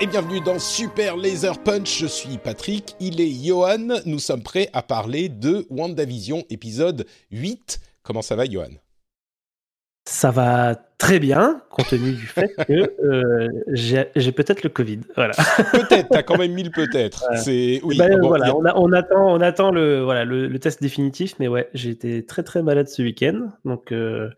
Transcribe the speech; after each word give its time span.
Et 0.00 0.06
bienvenue 0.06 0.40
dans 0.40 0.58
Super 0.58 1.16
Laser 1.16 1.62
Punch. 1.62 1.98
Je 2.00 2.06
suis 2.06 2.38
Patrick, 2.38 2.96
il 2.98 3.20
est 3.20 3.30
Johan. 3.30 4.00
Nous 4.04 4.18
sommes 4.18 4.42
prêts 4.42 4.68
à 4.72 4.82
parler 4.82 5.28
de 5.28 5.64
WandaVision 5.70 6.44
épisode 6.50 7.06
8. 7.30 7.78
Comment 8.02 8.22
ça 8.22 8.34
va, 8.34 8.46
Johan? 8.46 8.70
Ça 10.04 10.30
va 10.30 10.74
très 10.98 11.18
bien, 11.18 11.60
compte 11.70 11.88
tenu 11.88 12.12
du 12.12 12.26
fait 12.26 12.50
que 12.66 12.90
euh, 13.04 13.48
j'ai 13.74 14.32
peut-être 14.32 14.62
le 14.62 14.70
Covid. 14.70 15.00
Voilà. 15.14 15.34
Peut-être, 15.72 16.08
t'as 16.10 16.22
quand 16.22 16.38
même 16.38 16.52
mis 16.52 16.62
le 16.62 16.70
peut-être. 16.70 17.24
C'est 17.36 17.80
oui. 17.84 17.98
Ben, 17.98 18.18
bon, 18.18 18.28
voilà, 18.28 18.46
a- 18.48 18.54
on, 18.54 18.64
a- 18.64 18.74
on 18.76 18.92
attend, 18.92 19.30
on 19.36 19.40
attend 19.42 19.70
le, 19.72 20.00
voilà, 20.02 20.24
le, 20.24 20.48
le 20.48 20.58
test 20.58 20.80
définitif, 20.80 21.34
mais 21.38 21.48
ouais, 21.48 21.68
j'ai 21.74 21.90
été 21.90 22.24
très 22.24 22.42
très 22.42 22.62
malade 22.62 22.88
ce 22.88 23.02
week-end, 23.02 23.48
donc 23.66 23.92
euh, 23.92 24.30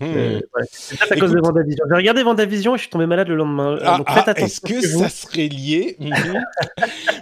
Mhm. 0.00 0.08
euh, 0.16 0.40
voilà. 0.52 0.66
c'est 0.70 1.12
à 1.12 1.16
cause 1.16 1.32
de 1.32 1.38
Vendavision. 1.40 1.84
J'ai 1.90 1.96
regardé 1.96 2.22
Vendavision 2.22 2.74
et 2.74 2.78
je 2.78 2.82
suis 2.82 2.90
tombé 2.90 3.04
malade 3.06 3.28
le 3.28 3.36
lendemain. 3.36 3.74
Euh, 3.74 3.80
Ah, 3.84 3.98
donc 3.98 4.06
ah, 4.08 4.32
est-ce 4.36 4.60
que 4.62 4.80
ça 4.80 5.10
serait 5.10 5.48
lié 5.48 5.96
Mhm. 6.00 6.42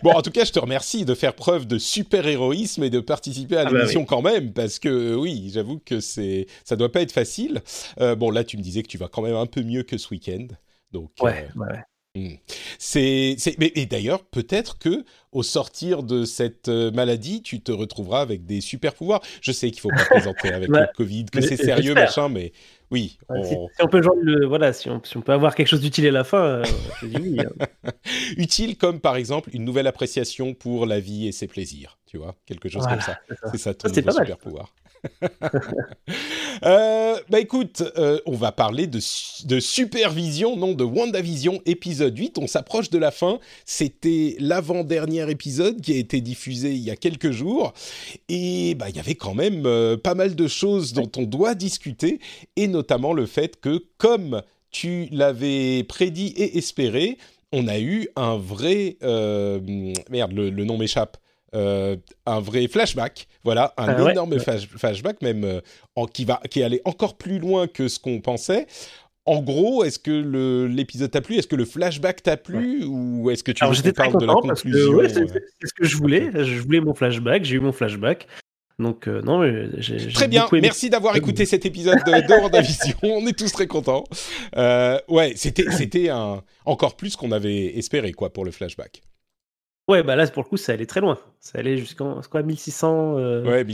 Bon, 0.05 0.13
en 0.13 0.23
tout 0.23 0.31
cas, 0.31 0.45
je 0.45 0.53
te 0.53 0.59
remercie 0.61 1.05
de 1.05 1.15
faire 1.15 1.35
preuve 1.35 1.67
de 1.67 1.79
super-héroïsme 1.79 2.85
et 2.85 2.91
de 2.91 3.01
participer 3.01 3.57
à 3.57 3.63
Ah 3.63 3.65
bah 3.65 3.71
l'émission 3.79 4.05
quand 4.05 4.23
même, 4.23 4.53
parce 4.53 4.79
que 4.79 5.15
oui, 5.17 5.51
j'avoue 5.53 5.81
que 5.85 5.99
c'est, 6.01 6.47
ça 6.65 6.77
doit 6.77 6.93
pas 6.93 7.01
être 7.01 7.13
facile. 7.13 7.61
Bon, 7.99 8.31
là, 8.31 8.45
tu 8.45 8.57
me 8.57 8.63
disais 8.63 8.84
que 8.85 8.89
tu 8.89 8.99
vas 8.99 9.09
quand 9.09 9.23
même 9.23 9.35
un 9.35 9.47
peu 9.47 9.63
mieux 9.65 9.83
que 9.83 9.99
ce 9.99 10.09
week-end, 10.11 10.47
donc. 10.93 11.11
Ouais, 11.21 11.49
euh, 11.57 11.59
ouais, 11.61 11.67
ouais. 11.73 11.83
Hmm. 12.17 12.37
C'est, 12.79 13.35
et 13.61 13.87
d'ailleurs, 13.87 14.23
peut-être 14.25 14.79
que 14.79 15.05
au 15.33 15.43
sortir 15.43 16.05
de 16.05 16.25
cette 16.25 16.69
euh, 16.69 16.93
maladie, 16.93 17.43
tu 17.43 17.61
te 17.61 17.73
retrouveras 17.73 18.21
avec 18.21 18.47
des 18.47 18.61
super 18.61 18.95
pouvoirs. 18.95 19.21
Je 19.41 19.51
sais 19.51 19.69
qu'il 19.73 19.81
faut 19.81 19.89
pas 19.91 20.05
plaisanter 20.09 20.53
avec 20.53 20.69
le 20.69 20.87
Covid, 20.95 21.25
que 21.25 21.41
c'est 21.41 21.57
sérieux, 21.57 21.95
machin, 21.95 22.29
mais 22.29 22.53
oui. 22.93 23.19
Ouais, 23.29 23.43
si, 23.43 23.55
on- 23.55 23.69
si 23.69 23.83
on 23.83 23.89
peut 23.89 24.01
joindre 24.01 24.21
le, 24.23 24.47
voilà, 24.47 24.73
si 24.73 24.89
on, 24.91 25.03
si 25.03 25.17
on 25.17 25.23
peut 25.23 25.33
avoir 25.33 25.57
quelque 25.57 25.67
chose 25.67 25.81
d'utile 25.81 26.07
à 26.07 26.13
la 26.13 26.23
fin, 26.23 26.39
euh, 26.45 26.65
je 27.03 27.07
dis 27.09 27.17
oui. 27.21 27.41
hein. 27.41 27.91
Utile 28.37 28.77
comme 28.77 29.01
par 29.01 29.17
exemple 29.17 29.51
une 29.53 29.65
nouvelle 29.65 29.89
appréciation 29.89 30.55
pour 30.55 30.87
la 30.87 31.01
vie 31.01 31.27
et 31.27 31.33
ses 31.33 31.49
plaisirs, 31.49 31.99
tu 32.07 32.17
vois, 32.19 32.37
quelque 32.47 32.69
chose 32.69 32.83
Voilà, 32.83 33.03
comme 33.03 33.05
ça. 33.05 33.21
c'est 33.51 33.59
ça. 33.59 33.75
Ton 33.75 33.89
super 33.93 34.39
pouvoir. 34.39 34.73
Euh, 36.65 37.19
bah 37.29 37.41
écoute, 37.41 37.83
euh, 37.99 38.21
on 38.25 38.37
va 38.37 38.51
parler 38.53 38.87
de, 38.87 39.01
de 39.45 39.61
supervision, 39.61 40.57
non 40.57 40.73
de 40.73 40.85
WandaVision 40.85 41.61
épisode 41.67 42.17
8. 42.17 42.39
On 42.39 42.47
s'approche 42.47 42.89
de 42.91 42.97
la 42.97 43.11
fin. 43.11 43.39
C'était 43.67 44.37
l'avant-dernier 44.39 45.29
épisode 45.31 45.81
qui 45.81 45.93
a 45.93 45.97
été 45.97 46.21
diffusé 46.21 46.71
il 46.71 46.79
y 46.79 46.91
a 46.91 46.97
quelques 46.97 47.33
jours. 47.33 47.75
Et 48.29 48.77
bah 48.77 48.89
il 48.89 48.97
y 48.97 49.01
avait 49.01 49.17
quand 49.17 49.35
même 49.35 49.67
euh, 49.67 49.97
pas 49.99 50.15
mal 50.15 50.35
de 50.37 50.49
choses 50.49 50.95
dont 50.95 51.11
on 51.17 51.25
doit 51.25 51.55
discuter. 51.55 52.21
Et 52.57 52.69
notamment 52.69 53.13
le 53.13 53.27
fait 53.27 53.61
que, 53.61 53.85
comme 53.99 54.41
tu 54.71 55.09
l'avais 55.11 55.85
prédit 55.85 56.29
et 56.37 56.57
espéré, 56.57 57.19
on 57.53 57.69
a 57.69 57.79
eu 57.79 58.09
un 58.17 58.39
vrai... 58.39 58.97
merde, 59.03 60.33
le 60.33 60.65
nom 60.65 60.79
m'échappe. 60.79 61.19
Euh, 61.55 61.97
un 62.27 62.41
vrai 62.41 62.67
flashback, 62.69 63.29
voilà, 63.45 63.73
un 63.77 63.89
Ah 63.89 64.11
énorme 64.11 64.33
ouais. 64.33 64.39
flash- 64.41 64.67
flashback, 64.69 65.23
même 65.23 65.45
euh, 65.45 65.61
en, 65.95 66.07
qui, 66.07 66.25
va, 66.25 66.41
qui 66.51 66.61
est 66.61 66.65
allé 66.65 66.81
encore 66.85 67.17
plus 67.17 67.39
loin 67.39 67.67
que 67.69 67.87
ce 67.89 67.99
qu'on 68.01 68.21
pensait. 68.21 68.67
En 69.27 69.41
gros, 69.41 69.85
est-ce 69.85 69.99
que 69.99 70.67
l'épisode 70.67 71.11
t'a 71.11 71.21
plu? 71.23 71.37
Est-ce 71.37 71.47
que 71.47 71.57
le 71.57 71.65
flashback 71.65 72.23
t'a 72.23 72.37
plu? 72.37 72.85
Ou 72.85 73.31
est-ce 73.31 73.43
que 73.45 73.53
tu 73.53 73.63
Alors 73.63 73.73
veux 73.73 73.77
j'étais 73.77 73.93
qu'on 73.93 74.03
très 74.03 74.11
parle 74.11 74.21
de 74.21 74.27
la 74.27 74.35
content 74.35 74.49
conclusion 74.49 74.93
ouais, 74.95 75.09
c'est 75.09 75.21
euh, 75.23 75.27
c'est- 75.33 75.67
ce 75.69 75.73
que 75.75 75.85
je 75.87 75.97
voulais. 75.97 76.31
Je 76.45 76.61
voulais 76.61 76.81
mon 76.81 76.93
flashback, 76.93 77.45
j'ai 77.45 77.55
eu 77.57 77.61
mon 77.61 77.73
flashback. 77.73 78.27
Donc 78.81 79.07
euh, 79.07 79.23
non, 79.23 79.39
mais 79.39 79.69
j'ai 79.79 79.99
j'ai 80.01 80.13
Très 80.13 80.27
bien, 80.29 80.47
aimé. 80.51 80.61
merci 80.63 80.91
d'avoir 80.91 81.15
écouté 81.17 81.47
cet 81.47 81.65
épisode 81.65 81.99
de, 82.05 82.41
WandaVision. 82.43 82.97
On 83.05 83.25
est 83.29 83.39
tous 83.39 83.53
très 83.53 83.69
contents. 83.69 84.05
Ouais, 84.57 85.33
c'était 85.37 85.71
c'était 85.71 86.09
un 86.11 86.43
encore 86.65 86.97
plus 86.97 87.15
qu'on 87.17 87.31
avait 87.33 87.79
espéré 87.79 88.13
quoi 88.13 88.31
pour 88.33 88.45
le 88.45 88.51
flashback. 88.51 89.01
Ouais, 89.87 90.03
bah 90.03 90.17
là 90.17 90.27
pour 90.29 90.43
le 90.43 90.49
coup 90.49 90.57
ça 90.57 90.73
allait 90.73 90.87
très 90.87 91.01
loin. 91.01 91.19
Ça 91.41 91.59
allait 91.59 91.77
jusqu'en 91.77 92.23
c'est 92.23 92.31
quoi 92.31 92.43
1600. 92.43 93.19
euh, 93.19 93.45
Ouais, 93.45 93.65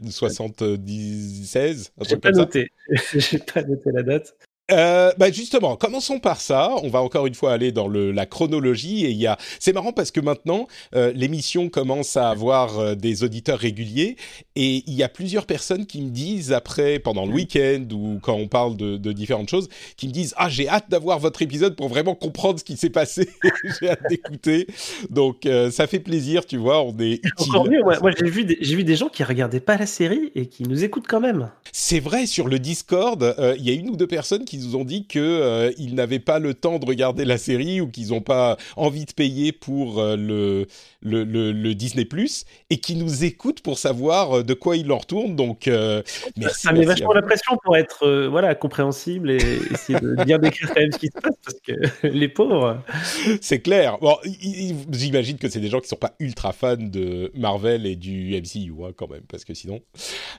1676, 0.00 1.92
un 1.98 2.04
J'ai 2.04 2.16
pas 2.16 2.30
noté. 2.30 2.70
J'ai 3.14 3.38
pas 3.38 3.62
noté 3.62 3.90
la 3.92 4.02
date. 4.04 4.36
Euh, 4.70 5.12
bah 5.16 5.30
justement, 5.30 5.76
commençons 5.76 6.18
par 6.18 6.40
ça. 6.40 6.72
On 6.82 6.88
va 6.90 7.00
encore 7.00 7.26
une 7.26 7.34
fois 7.34 7.52
aller 7.52 7.72
dans 7.72 7.88
le, 7.88 8.12
la 8.12 8.26
chronologie 8.26 9.04
et 9.06 9.10
il 9.10 9.16
y 9.16 9.26
a. 9.26 9.38
C'est 9.60 9.72
marrant 9.72 9.92
parce 9.92 10.10
que 10.10 10.20
maintenant 10.20 10.68
euh, 10.94 11.10
l'émission 11.14 11.68
commence 11.70 12.16
à 12.18 12.28
avoir 12.28 12.78
euh, 12.78 12.94
des 12.94 13.24
auditeurs 13.24 13.58
réguliers 13.58 14.16
et 14.56 14.82
il 14.86 14.92
y 14.94 15.02
a 15.02 15.08
plusieurs 15.08 15.46
personnes 15.46 15.86
qui 15.86 16.02
me 16.02 16.10
disent 16.10 16.52
après, 16.52 16.98
pendant 16.98 17.24
le 17.24 17.32
week-end 17.32 17.84
ou 17.92 18.18
quand 18.20 18.34
on 18.34 18.46
parle 18.46 18.76
de, 18.76 18.98
de 18.98 19.12
différentes 19.12 19.48
choses, 19.48 19.68
qui 19.96 20.06
me 20.06 20.12
disent 20.12 20.34
ah 20.36 20.50
j'ai 20.50 20.68
hâte 20.68 20.90
d'avoir 20.90 21.18
votre 21.18 21.40
épisode 21.40 21.74
pour 21.74 21.88
vraiment 21.88 22.14
comprendre 22.14 22.58
ce 22.58 22.64
qui 22.64 22.76
s'est 22.76 22.90
passé. 22.90 23.30
j'ai 23.80 23.88
hâte 23.88 24.02
d'écouter. 24.10 24.66
Donc 25.08 25.46
euh, 25.46 25.70
ça 25.70 25.86
fait 25.86 26.00
plaisir, 26.00 26.44
tu 26.44 26.58
vois. 26.58 26.82
On 26.82 26.96
est 26.98 27.24
utile. 27.24 27.32
Encore 27.48 27.68
mieux, 27.70 27.80
moi, 27.82 27.98
moi, 28.00 28.10
j'ai 28.18 28.28
vu, 28.28 28.44
des- 28.44 28.58
j'ai 28.60 28.76
vu 28.76 28.84
des 28.84 28.96
gens 28.96 29.08
qui 29.08 29.24
regardaient 29.24 29.60
pas 29.60 29.78
la 29.78 29.86
série 29.86 30.30
et 30.34 30.46
qui 30.46 30.64
nous 30.64 30.84
écoutent 30.84 31.06
quand 31.08 31.20
même. 31.20 31.50
C'est 31.72 32.00
vrai, 32.00 32.26
sur 32.26 32.48
le 32.48 32.58
Discord, 32.58 33.22
euh, 33.22 33.54
il 33.58 33.64
y 33.66 33.70
a 33.70 33.72
une 33.72 33.88
ou 33.88 33.96
deux 33.96 34.06
personnes 34.06 34.44
qui 34.44 34.57
nous 34.66 34.76
ont 34.76 34.84
dit 34.84 35.06
que 35.06 35.18
euh, 35.18 35.72
ils 35.78 35.94
n'avaient 35.94 36.18
pas 36.18 36.38
le 36.38 36.54
temps 36.54 36.78
de 36.78 36.86
regarder 36.86 37.24
la 37.24 37.38
série 37.38 37.80
ou 37.80 37.88
qu'ils 37.88 38.08
n'ont 38.08 38.20
pas 38.20 38.56
envie 38.76 39.04
de 39.04 39.12
payer 39.12 39.52
pour 39.52 40.00
euh, 40.00 40.16
le, 40.16 40.66
le, 41.00 41.24
le, 41.24 41.52
le 41.52 41.74
Disney 41.74 42.04
Plus 42.04 42.44
et 42.70 42.78
qui 42.78 42.96
nous 42.96 43.24
écoutent 43.24 43.60
pour 43.60 43.78
savoir 43.78 44.38
euh, 44.38 44.42
de 44.42 44.54
quoi 44.54 44.76
il 44.76 44.90
en 44.92 44.98
retourne. 44.98 45.36
Donc, 45.36 45.68
euh, 45.68 46.02
merci. 46.36 46.62
ça 46.62 46.72
met 46.72 46.80
merci 46.80 47.00
vachement 47.02 47.12
la 47.12 47.22
pression 47.22 47.56
pour 47.62 47.76
être 47.76 48.26
voilà 48.28 48.54
compréhensible 48.54 49.30
et 49.30 49.36
essayer 49.72 49.98
de 50.00 50.24
bien 50.24 50.38
décrire 50.38 50.68
quand 50.68 50.80
même 50.80 50.92
ce 50.92 50.98
qui 50.98 51.08
se 51.08 51.20
passe 51.20 51.36
parce 51.44 51.60
que 51.60 52.06
les 52.06 52.28
pauvres. 52.28 52.82
C'est 53.40 53.60
clair. 53.60 53.98
Bon, 54.00 54.16
j'imagine 54.90 55.38
que 55.38 55.48
c'est 55.48 55.60
des 55.60 55.68
gens 55.68 55.80
qui 55.80 55.88
sont 55.88 55.96
pas 55.96 56.14
ultra 56.18 56.52
fans 56.52 56.76
de 56.76 57.30
Marvel 57.34 57.86
et 57.86 57.96
du 57.96 58.34
MCU 58.40 58.72
hein, 58.84 58.92
quand 58.96 59.08
même, 59.08 59.22
parce 59.28 59.44
que 59.44 59.54
sinon. 59.54 59.80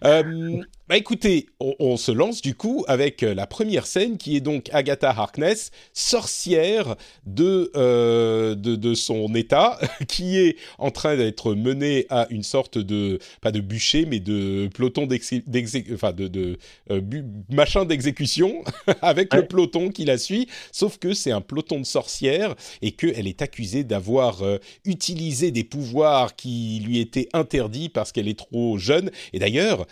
Bah 0.02 0.98
écoutez, 0.98 1.46
on, 1.60 1.76
on 1.80 1.98
se 1.98 2.12
lance 2.12 2.42
du 2.42 2.56
coup 2.56 2.84
avec 2.88 3.22
la 3.22 3.46
première 3.46 3.86
scène 3.86 4.09
qui 4.18 4.36
est 4.36 4.42
donc 4.42 4.70
Agatha 4.74 5.10
Harkness, 5.10 5.72
sorcière 5.94 6.96
de 7.26 7.72
euh, 7.76 8.56
de, 8.56 8.76
de 8.76 8.94
son 8.94 9.34
état, 9.36 9.80
qui 10.08 10.38
est 10.38 10.56
en 10.78 10.92
train 10.92 11.16
d'être 11.16 11.54
menée 11.54 12.06
à 12.10 12.28
une 12.30 12.44
sorte 12.44 12.78
de 12.78 13.20
pas 13.42 13.52
de 13.52 13.60
bûcher 13.60 14.06
mais 14.06 14.20
de 14.20 14.70
peloton 14.74 15.06
d'exé- 15.06 15.44
d'exé- 15.48 15.86
enfin 15.94 16.12
de, 16.14 16.28
de 16.28 16.58
euh, 16.92 17.02
bu- 17.02 17.26
machin 17.50 17.86
d'exécution 17.86 18.64
avec 19.02 19.34
le 19.34 19.46
peloton 19.46 19.90
qui 19.90 20.06
la 20.06 20.18
suit. 20.18 20.48
Sauf 20.72 20.98
que 20.98 21.14
c'est 21.14 21.32
un 21.32 21.42
peloton 21.42 21.80
de 21.80 21.86
sorcières 21.86 22.56
et 22.82 22.92
qu'elle 22.92 23.28
est 23.28 23.42
accusée 23.42 23.84
d'avoir 23.84 24.42
euh, 24.44 24.58
utilisé 24.86 25.52
des 25.52 25.64
pouvoirs 25.64 26.36
qui 26.36 26.82
lui 26.86 27.00
étaient 27.00 27.30
interdits 27.34 27.90
parce 27.90 28.12
qu'elle 28.12 28.28
est 28.28 28.38
trop 28.40 28.78
jeune. 28.78 29.12
Et 29.34 29.40
d'ailleurs, 29.40 29.86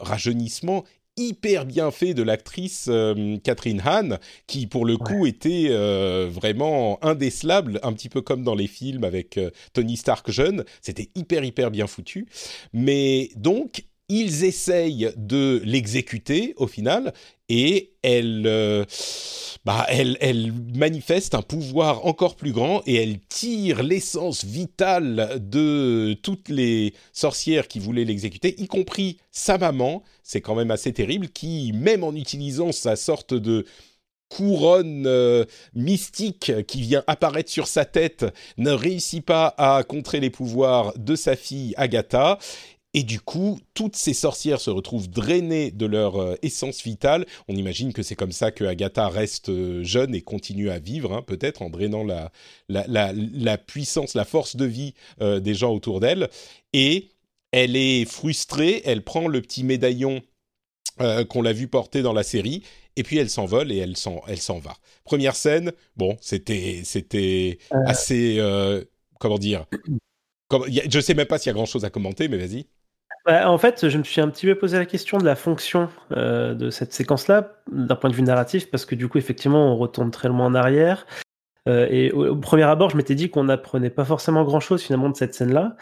rajeunissement 0.00 0.84
hyper 1.20 1.66
bien 1.66 1.90
fait 1.90 2.14
de 2.14 2.22
l'actrice 2.22 2.86
euh, 2.88 3.36
Catherine 3.44 3.82
Hahn, 3.84 4.18
qui 4.46 4.66
pour 4.66 4.86
le 4.86 4.96
coup 4.96 5.26
était 5.26 5.66
euh, 5.68 6.28
vraiment 6.30 6.98
indécelable, 7.04 7.78
un 7.82 7.92
petit 7.92 8.08
peu 8.08 8.22
comme 8.22 8.42
dans 8.42 8.54
les 8.54 8.66
films 8.66 9.04
avec 9.04 9.36
euh, 9.36 9.50
Tony 9.74 9.96
Stark 9.96 10.30
jeune. 10.30 10.64
C'était 10.80 11.10
hyper 11.14 11.44
hyper 11.44 11.70
bien 11.70 11.86
foutu. 11.86 12.26
Mais 12.72 13.30
donc 13.36 13.84
ils 14.08 14.44
essayent 14.44 15.12
de 15.16 15.62
l'exécuter 15.64 16.54
au 16.56 16.66
final 16.66 17.12
et 17.50 17.94
elle, 18.02 18.44
euh, 18.46 18.84
bah, 19.64 19.84
elle, 19.88 20.52
manifeste 20.74 21.34
un 21.34 21.42
pouvoir 21.42 22.06
encore 22.06 22.36
plus 22.36 22.52
grand 22.52 22.80
et 22.86 22.94
elle 22.94 23.18
tire 23.18 23.82
l'essence 23.82 24.44
vitale 24.44 25.36
de 25.40 26.16
toutes 26.22 26.48
les 26.48 26.94
sorcières 27.12 27.66
qui 27.66 27.80
voulaient 27.80 28.04
l'exécuter, 28.04 28.54
y 28.58 28.68
compris 28.68 29.18
sa 29.32 29.58
maman. 29.58 30.04
C'est 30.22 30.40
quand 30.40 30.54
même 30.54 30.70
assez 30.70 30.92
terrible, 30.92 31.28
qui, 31.28 31.72
même 31.74 32.04
en 32.04 32.14
utilisant 32.14 32.70
sa 32.70 32.94
sorte 32.94 33.34
de 33.34 33.66
couronne 34.28 35.06
euh, 35.08 35.44
mystique 35.74 36.52
qui 36.68 36.82
vient 36.82 37.02
apparaître 37.08 37.50
sur 37.50 37.66
sa 37.66 37.84
tête 37.84 38.24
ne 38.58 38.70
réussit 38.70 39.26
pas 39.26 39.52
à 39.58 39.82
contrer 39.82 40.20
les 40.20 40.30
pouvoirs 40.30 40.92
de 40.96 41.16
sa 41.16 41.34
fille 41.34 41.74
Agatha. 41.76 42.38
Et 42.92 43.04
du 43.04 43.20
coup, 43.20 43.60
toutes 43.74 43.94
ces 43.94 44.14
sorcières 44.14 44.60
se 44.60 44.70
retrouvent 44.70 45.08
drainées 45.08 45.70
de 45.70 45.86
leur 45.86 46.16
euh, 46.16 46.34
essence 46.42 46.82
vitale. 46.82 47.24
On 47.48 47.54
imagine 47.54 47.92
que 47.92 48.02
c'est 48.02 48.16
comme 48.16 48.32
ça 48.32 48.50
que 48.50 48.64
Agatha 48.64 49.08
reste 49.08 49.48
euh, 49.48 49.84
jeune 49.84 50.14
et 50.14 50.22
continue 50.22 50.70
à 50.70 50.78
vivre, 50.78 51.12
hein, 51.12 51.22
peut-être 51.22 51.62
en 51.62 51.70
drainant 51.70 52.04
la, 52.04 52.32
la, 52.68 53.58
puissance, 53.58 54.14
la 54.14 54.24
force 54.24 54.56
de 54.56 54.64
vie 54.64 54.94
des 55.20 55.54
gens 55.54 55.72
autour 55.72 56.00
d'elle. 56.00 56.28
Et 56.72 57.10
elle 57.52 57.76
est 57.76 58.04
frustrée, 58.04 58.82
elle 58.84 59.02
prend 59.02 59.28
le 59.28 59.40
petit 59.40 59.64
médaillon 59.64 60.22
qu'on 61.30 61.40
l'a 61.40 61.54
vu 61.54 61.66
porter 61.66 62.02
dans 62.02 62.12
la 62.12 62.22
série 62.22 62.62
et 62.96 63.02
puis 63.02 63.18
elle 63.18 63.30
s'envole 63.30 63.72
et 63.72 63.78
elle 63.78 63.96
s'en, 63.96 64.20
elle 64.26 64.40
s'en 64.40 64.58
va. 64.58 64.76
Première 65.04 65.36
scène, 65.36 65.72
bon, 65.96 66.16
c'était, 66.20 66.82
c'était 66.84 67.58
euh. 67.72 67.78
assez, 67.86 68.36
euh, 68.38 68.84
comment 69.18 69.38
dire, 69.38 69.66
comme, 70.48 70.64
je 70.68 71.00
sais 71.00 71.14
même 71.14 71.26
pas 71.26 71.38
s'il 71.38 71.48
y 71.48 71.50
a 71.50 71.54
grand 71.54 71.66
chose 71.66 71.84
à 71.84 71.90
commenter, 71.90 72.28
mais 72.28 72.36
vas-y. 72.36 72.66
Bah, 73.26 73.50
en 73.50 73.58
fait, 73.58 73.88
je 73.88 73.98
me 73.98 74.04
suis 74.04 74.20
un 74.20 74.28
petit 74.28 74.46
peu 74.46 74.54
posé 74.54 74.78
la 74.78 74.86
question 74.86 75.18
de 75.18 75.24
la 75.24 75.36
fonction 75.36 75.88
euh, 76.12 76.54
de 76.54 76.70
cette 76.70 76.92
séquence-là, 76.92 77.62
d'un 77.70 77.96
point 77.96 78.10
de 78.10 78.14
vue 78.14 78.22
narratif, 78.22 78.70
parce 78.70 78.84
que 78.86 78.94
du 78.94 79.08
coup, 79.08 79.18
effectivement, 79.18 79.72
on 79.72 79.76
retourne 79.76 80.10
très 80.10 80.28
loin 80.28 80.46
en 80.46 80.54
arrière. 80.54 81.06
et 81.66 82.10
au, 82.12 82.36
premier 82.36 82.64
abord, 82.64 82.90
je 82.90 82.96
m'étais 82.96 83.14
dit 83.14 83.30
qu'on 83.30 83.44
n'apprenait 83.44 83.90
pas 83.90 84.04
forcément 84.04 84.44
grand-chose 84.44 84.82
finalement 84.82 85.10
de 85.10 85.16
cette 85.16 85.34
scène-là. 85.34 85.76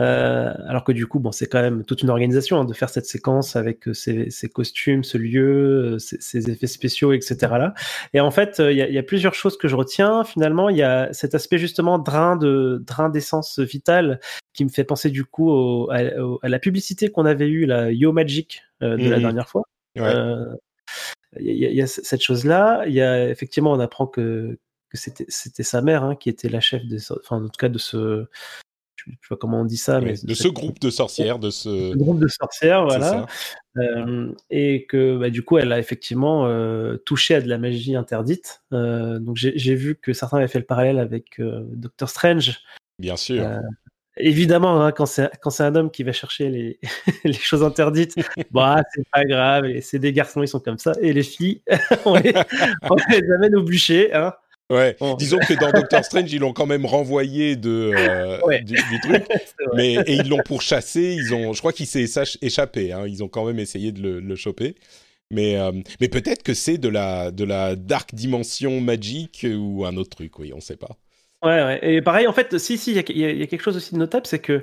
Euh, 0.00 0.52
alors 0.66 0.82
que 0.82 0.92
du 0.92 1.06
coup, 1.06 1.20
bon, 1.20 1.30
c'est 1.30 1.46
quand 1.46 1.60
même 1.60 1.84
toute 1.84 2.02
une 2.02 2.10
organisation 2.10 2.60
hein, 2.60 2.64
de 2.64 2.72
faire 2.72 2.88
cette 2.88 3.06
séquence 3.06 3.54
avec 3.54 3.86
euh, 3.88 3.94
ces, 3.94 4.48
costumes, 4.52 5.04
ce 5.04 5.18
lieu, 5.18 5.94
euh, 5.94 5.98
ces, 5.98 6.50
effets 6.50 6.66
spéciaux, 6.66 7.12
etc. 7.12 7.36
Là. 7.42 7.74
Et 8.12 8.20
en 8.20 8.30
fait, 8.30 8.58
il 8.58 8.76
y, 8.76 8.98
a 8.98 9.02
plusieurs 9.02 9.34
choses 9.34 9.56
que 9.56 9.68
je 9.68 9.76
retiens. 9.76 10.24
Finalement, 10.24 10.68
il 10.68 10.76
y 10.76 10.82
a 10.82 11.12
cet 11.12 11.34
aspect 11.34 11.58
justement 11.58 11.98
drain 11.98 12.36
de 12.36 12.82
drain 12.84 13.08
d'essence 13.08 13.58
vitale 13.60 14.20
qui 14.54 14.64
me 14.64 14.70
fait 14.70 14.84
penser 14.84 15.10
du 15.10 15.24
coup 15.24 15.88
à, 15.90 16.48
la 16.48 16.58
publicité 16.58 17.10
qu'on 17.10 17.26
avait 17.26 17.48
eue, 17.48 17.66
la 17.66 17.92
Yo 17.92 18.12
Magic 18.12 18.62
de 18.80 18.86
la 18.86 19.18
mmh 19.18 19.20
dernière 19.20 19.48
fois. 19.48 19.64
Il 19.96 21.56
y, 21.56 21.82
a 21.82 21.86
cette 21.86 22.22
chose-là. 22.22 22.84
Il 22.86 22.94
y 22.94 23.02
a 23.02 23.28
effectivement, 23.28 23.72
on 23.72 23.80
apprend 23.80 24.06
que 24.06 24.56
que 24.90 24.96
c'était 25.28 25.62
sa 25.64 25.82
mère 25.82 26.04
hein, 26.04 26.14
qui 26.14 26.28
était 26.28 26.48
la 26.48 26.60
chef 26.60 26.84
de, 26.86 26.98
enfin 27.18 27.42
en 27.42 27.48
tout 27.48 27.58
cas 27.58 27.68
de 27.68 27.78
ce 27.78 28.26
je 29.06 29.12
sais 29.12 29.18
pas 29.28 29.36
comment 29.36 29.60
on 29.60 29.64
dit 29.64 29.76
ça, 29.76 30.00
mais 30.00 30.14
de, 30.22 30.34
ce 30.34 30.48
groupe 30.48 30.80
de 30.80 30.90
sorcières, 30.90 31.38
de 31.38 31.50
ce 31.50 31.94
groupe 31.94 32.20
de 32.20 32.28
sorcières, 32.28 32.84
voilà, 32.84 33.26
euh, 33.76 34.32
et 34.50 34.86
que 34.86 35.18
bah, 35.18 35.30
du 35.30 35.42
coup, 35.42 35.58
elle 35.58 35.72
a 35.72 35.78
effectivement 35.78 36.46
euh, 36.46 36.96
touché 37.04 37.34
à 37.34 37.42
de 37.42 37.48
la 37.48 37.58
magie 37.58 37.96
interdite. 37.96 38.62
Euh, 38.72 39.18
donc 39.18 39.36
j'ai 39.36 39.74
vu 39.74 39.96
que 39.96 40.12
certains 40.12 40.38
avaient 40.38 40.48
fait 40.48 40.58
le 40.58 40.64
parallèle 40.64 40.98
avec 40.98 41.38
Doctor 41.38 42.08
Strange. 42.08 42.60
Bien 42.98 43.16
sûr. 43.16 43.44
Évidemment, 44.16 44.80
hein, 44.80 44.92
quand 44.92 45.06
c'est 45.06 45.62
un 45.62 45.74
homme 45.74 45.90
qui 45.90 46.04
va 46.04 46.12
chercher 46.12 46.48
les, 46.48 46.78
les 47.24 47.32
choses 47.32 47.64
interdites, 47.64 48.14
bah 48.52 48.82
c'est 48.94 49.08
pas 49.12 49.24
grave. 49.24 49.66
C'est 49.80 49.98
des 49.98 50.12
garçons, 50.12 50.42
ils 50.42 50.48
sont 50.48 50.60
comme 50.60 50.78
ça, 50.78 50.92
et 51.00 51.12
les 51.12 51.24
filles, 51.24 51.62
on 52.04 52.14
les, 52.16 52.32
on 52.82 52.96
les 53.10 53.32
amène 53.32 53.56
au 53.56 53.62
bûcher. 53.62 54.14
Hein. 54.14 54.32
Ouais, 54.70 54.96
disons 55.18 55.38
que 55.38 55.54
dans 55.54 55.70
Doctor 55.72 56.04
Strange, 56.04 56.32
ils 56.32 56.38
l'ont 56.38 56.54
quand 56.54 56.66
même 56.66 56.86
renvoyé 56.86 57.54
de, 57.54 57.92
euh, 57.94 58.58
du, 58.60 58.76
truc, 59.02 59.26
mais 59.74 59.94
et 60.06 60.14
ils 60.14 60.28
l'ont 60.28 60.42
pourchassé. 60.44 61.16
Ils 61.18 61.34
ont, 61.34 61.52
je 61.52 61.58
crois 61.58 61.72
qu'il 61.72 61.86
s'est 61.86 62.06
échappé. 62.40 62.92
Hein, 62.92 63.06
ils 63.06 63.22
ont 63.22 63.28
quand 63.28 63.44
même 63.44 63.58
essayé 63.58 63.92
de 63.92 64.00
le, 64.00 64.20
le 64.20 64.36
choper. 64.36 64.76
Mais, 65.30 65.56
euh, 65.56 65.72
mais 66.00 66.08
peut-être 66.08 66.42
que 66.42 66.54
c'est 66.54 66.78
de 66.78 66.88
la, 66.88 67.30
de 67.30 67.44
la 67.44 67.76
dark 67.76 68.14
dimension 68.14 68.80
magique 68.80 69.46
ou 69.50 69.84
un 69.84 69.96
autre 69.96 70.10
truc, 70.10 70.38
oui, 70.38 70.52
on 70.52 70.56
ne 70.56 70.62
sait 70.62 70.76
pas. 70.76 70.96
Ouais, 71.44 71.62
ouais, 71.62 71.78
et 71.82 72.02
pareil, 72.02 72.26
en 72.26 72.32
fait, 72.32 72.58
si, 72.58 72.78
si, 72.78 72.92
il 72.92 73.10
y, 73.10 73.38
y, 73.38 73.42
a 73.42 73.46
quelque 73.46 73.62
chose 73.62 73.76
aussi 73.76 73.94
de 73.94 73.98
notable, 73.98 74.26
c'est 74.26 74.38
que 74.38 74.62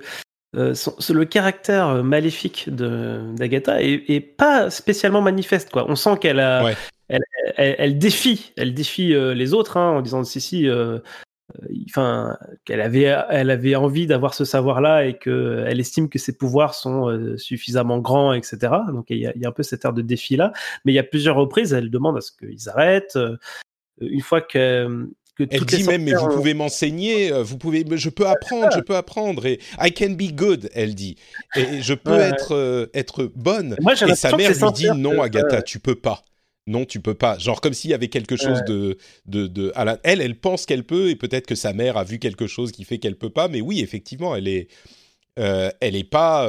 euh, 0.55 0.73
le 1.09 1.25
caractère 1.25 2.03
maléfique 2.03 2.69
d'Agatha 2.69 3.81
est, 3.81 4.09
est, 4.09 4.19
pas 4.19 4.69
spécialement 4.69 5.21
manifeste. 5.21 5.71
Quoi. 5.71 5.85
On 5.89 5.95
sent 5.95 6.17
qu'elle 6.19 6.41
a, 6.41 6.73
elle, 7.07 7.23
elle, 7.55 7.97
défie, 7.97 8.51
elle 8.57 8.73
défie 8.73 9.13
euh, 9.13 9.33
les 9.33 9.53
autres 9.53 9.77
hein, 9.77 9.91
en 9.91 10.01
disant 10.01 10.25
si 10.25 10.41
si, 10.41 10.67
euh, 10.67 10.99
enfin 11.85 12.37
qu'elle 12.65 12.81
avait, 12.81 13.15
elle 13.29 13.49
avait 13.49 13.75
envie 13.75 14.07
d'avoir 14.07 14.33
ce 14.33 14.43
savoir-là 14.43 15.05
et 15.05 15.17
que 15.17 15.63
elle 15.67 15.79
estime 15.79 16.09
que 16.09 16.19
ses 16.19 16.37
pouvoirs 16.37 16.73
sont 16.73 17.37
suffisamment 17.37 17.99
grands, 17.99 18.33
etc. 18.33 18.73
Donc 18.89 19.05
il 19.09 19.19
y, 19.19 19.27
a, 19.27 19.31
il 19.35 19.41
y, 19.41 19.45
a, 19.45 19.49
un 19.49 19.53
peu 19.53 19.63
cette 19.63 19.85
air 19.85 19.93
de 19.93 20.01
défi 20.01 20.35
là. 20.35 20.51
Mais 20.83 20.91
il 20.91 20.95
y 20.95 20.99
a 20.99 21.03
plusieurs 21.03 21.37
reprises, 21.37 21.71
elle 21.71 21.89
demande 21.89 22.17
à 22.17 22.21
ce 22.21 22.31
qu'ils 22.33 22.67
arrêtent. 22.67 23.17
Une 24.01 24.21
fois 24.21 24.41
que 24.41 25.07
elle 25.49 25.65
dit 25.65 25.83
même, 25.83 26.03
mais 26.03 26.13
vous 26.13 26.29
pouvez 26.29 26.53
m'enseigner, 26.53 27.31
euh, 27.33 27.43
vous 27.43 27.57
pouvez, 27.57 27.85
je 27.95 28.09
peux 28.09 28.27
apprendre, 28.27 28.69
je 28.75 28.81
peux 28.81 28.95
apprendre. 28.95 29.45
Et 29.45 29.59
I 29.79 29.91
can 29.91 30.11
be 30.11 30.33
good, 30.33 30.69
elle 30.73 30.95
dit. 30.95 31.15
Et 31.55 31.81
je 31.81 31.93
peux 31.93 32.19
être, 32.19 32.55
euh, 32.55 32.87
être 32.93 33.31
bonne. 33.35 33.75
et 34.07 34.15
sa 34.15 34.35
mère 34.35 34.51
lui 34.51 34.71
dit 34.73 34.89
non, 34.95 35.21
Agatha, 35.21 35.61
tu 35.61 35.79
peux 35.79 35.95
pas. 35.95 36.23
Non, 36.67 36.85
tu 36.85 36.99
peux 36.99 37.15
pas. 37.15 37.37
Genre 37.39 37.59
comme 37.59 37.73
s'il 37.73 37.89
y 37.89 37.93
avait 37.93 38.07
quelque 38.07 38.35
chose 38.35 38.61
de, 38.67 38.97
de, 39.25 39.47
de 39.47 39.71
à 39.75 39.83
la... 39.83 39.99
elle, 40.03 40.21
elle 40.21 40.35
pense 40.35 40.65
qu'elle 40.65 40.83
peut 40.83 41.09
et 41.09 41.15
peut-être 41.15 41.47
que 41.47 41.55
sa 41.55 41.73
mère 41.73 41.97
a 41.97 42.03
vu 42.03 42.19
quelque 42.19 42.45
chose 42.45 42.71
qui 42.71 42.83
fait 42.83 42.99
qu'elle 42.99 43.15
peut 43.15 43.31
pas. 43.31 43.47
Mais 43.47 43.61
oui, 43.61 43.81
effectivement, 43.81 44.35
elle 44.35 44.47
est, 44.47 44.67
euh, 45.39 45.71
elle 45.79 45.95
est 45.95 46.09
pas 46.09 46.47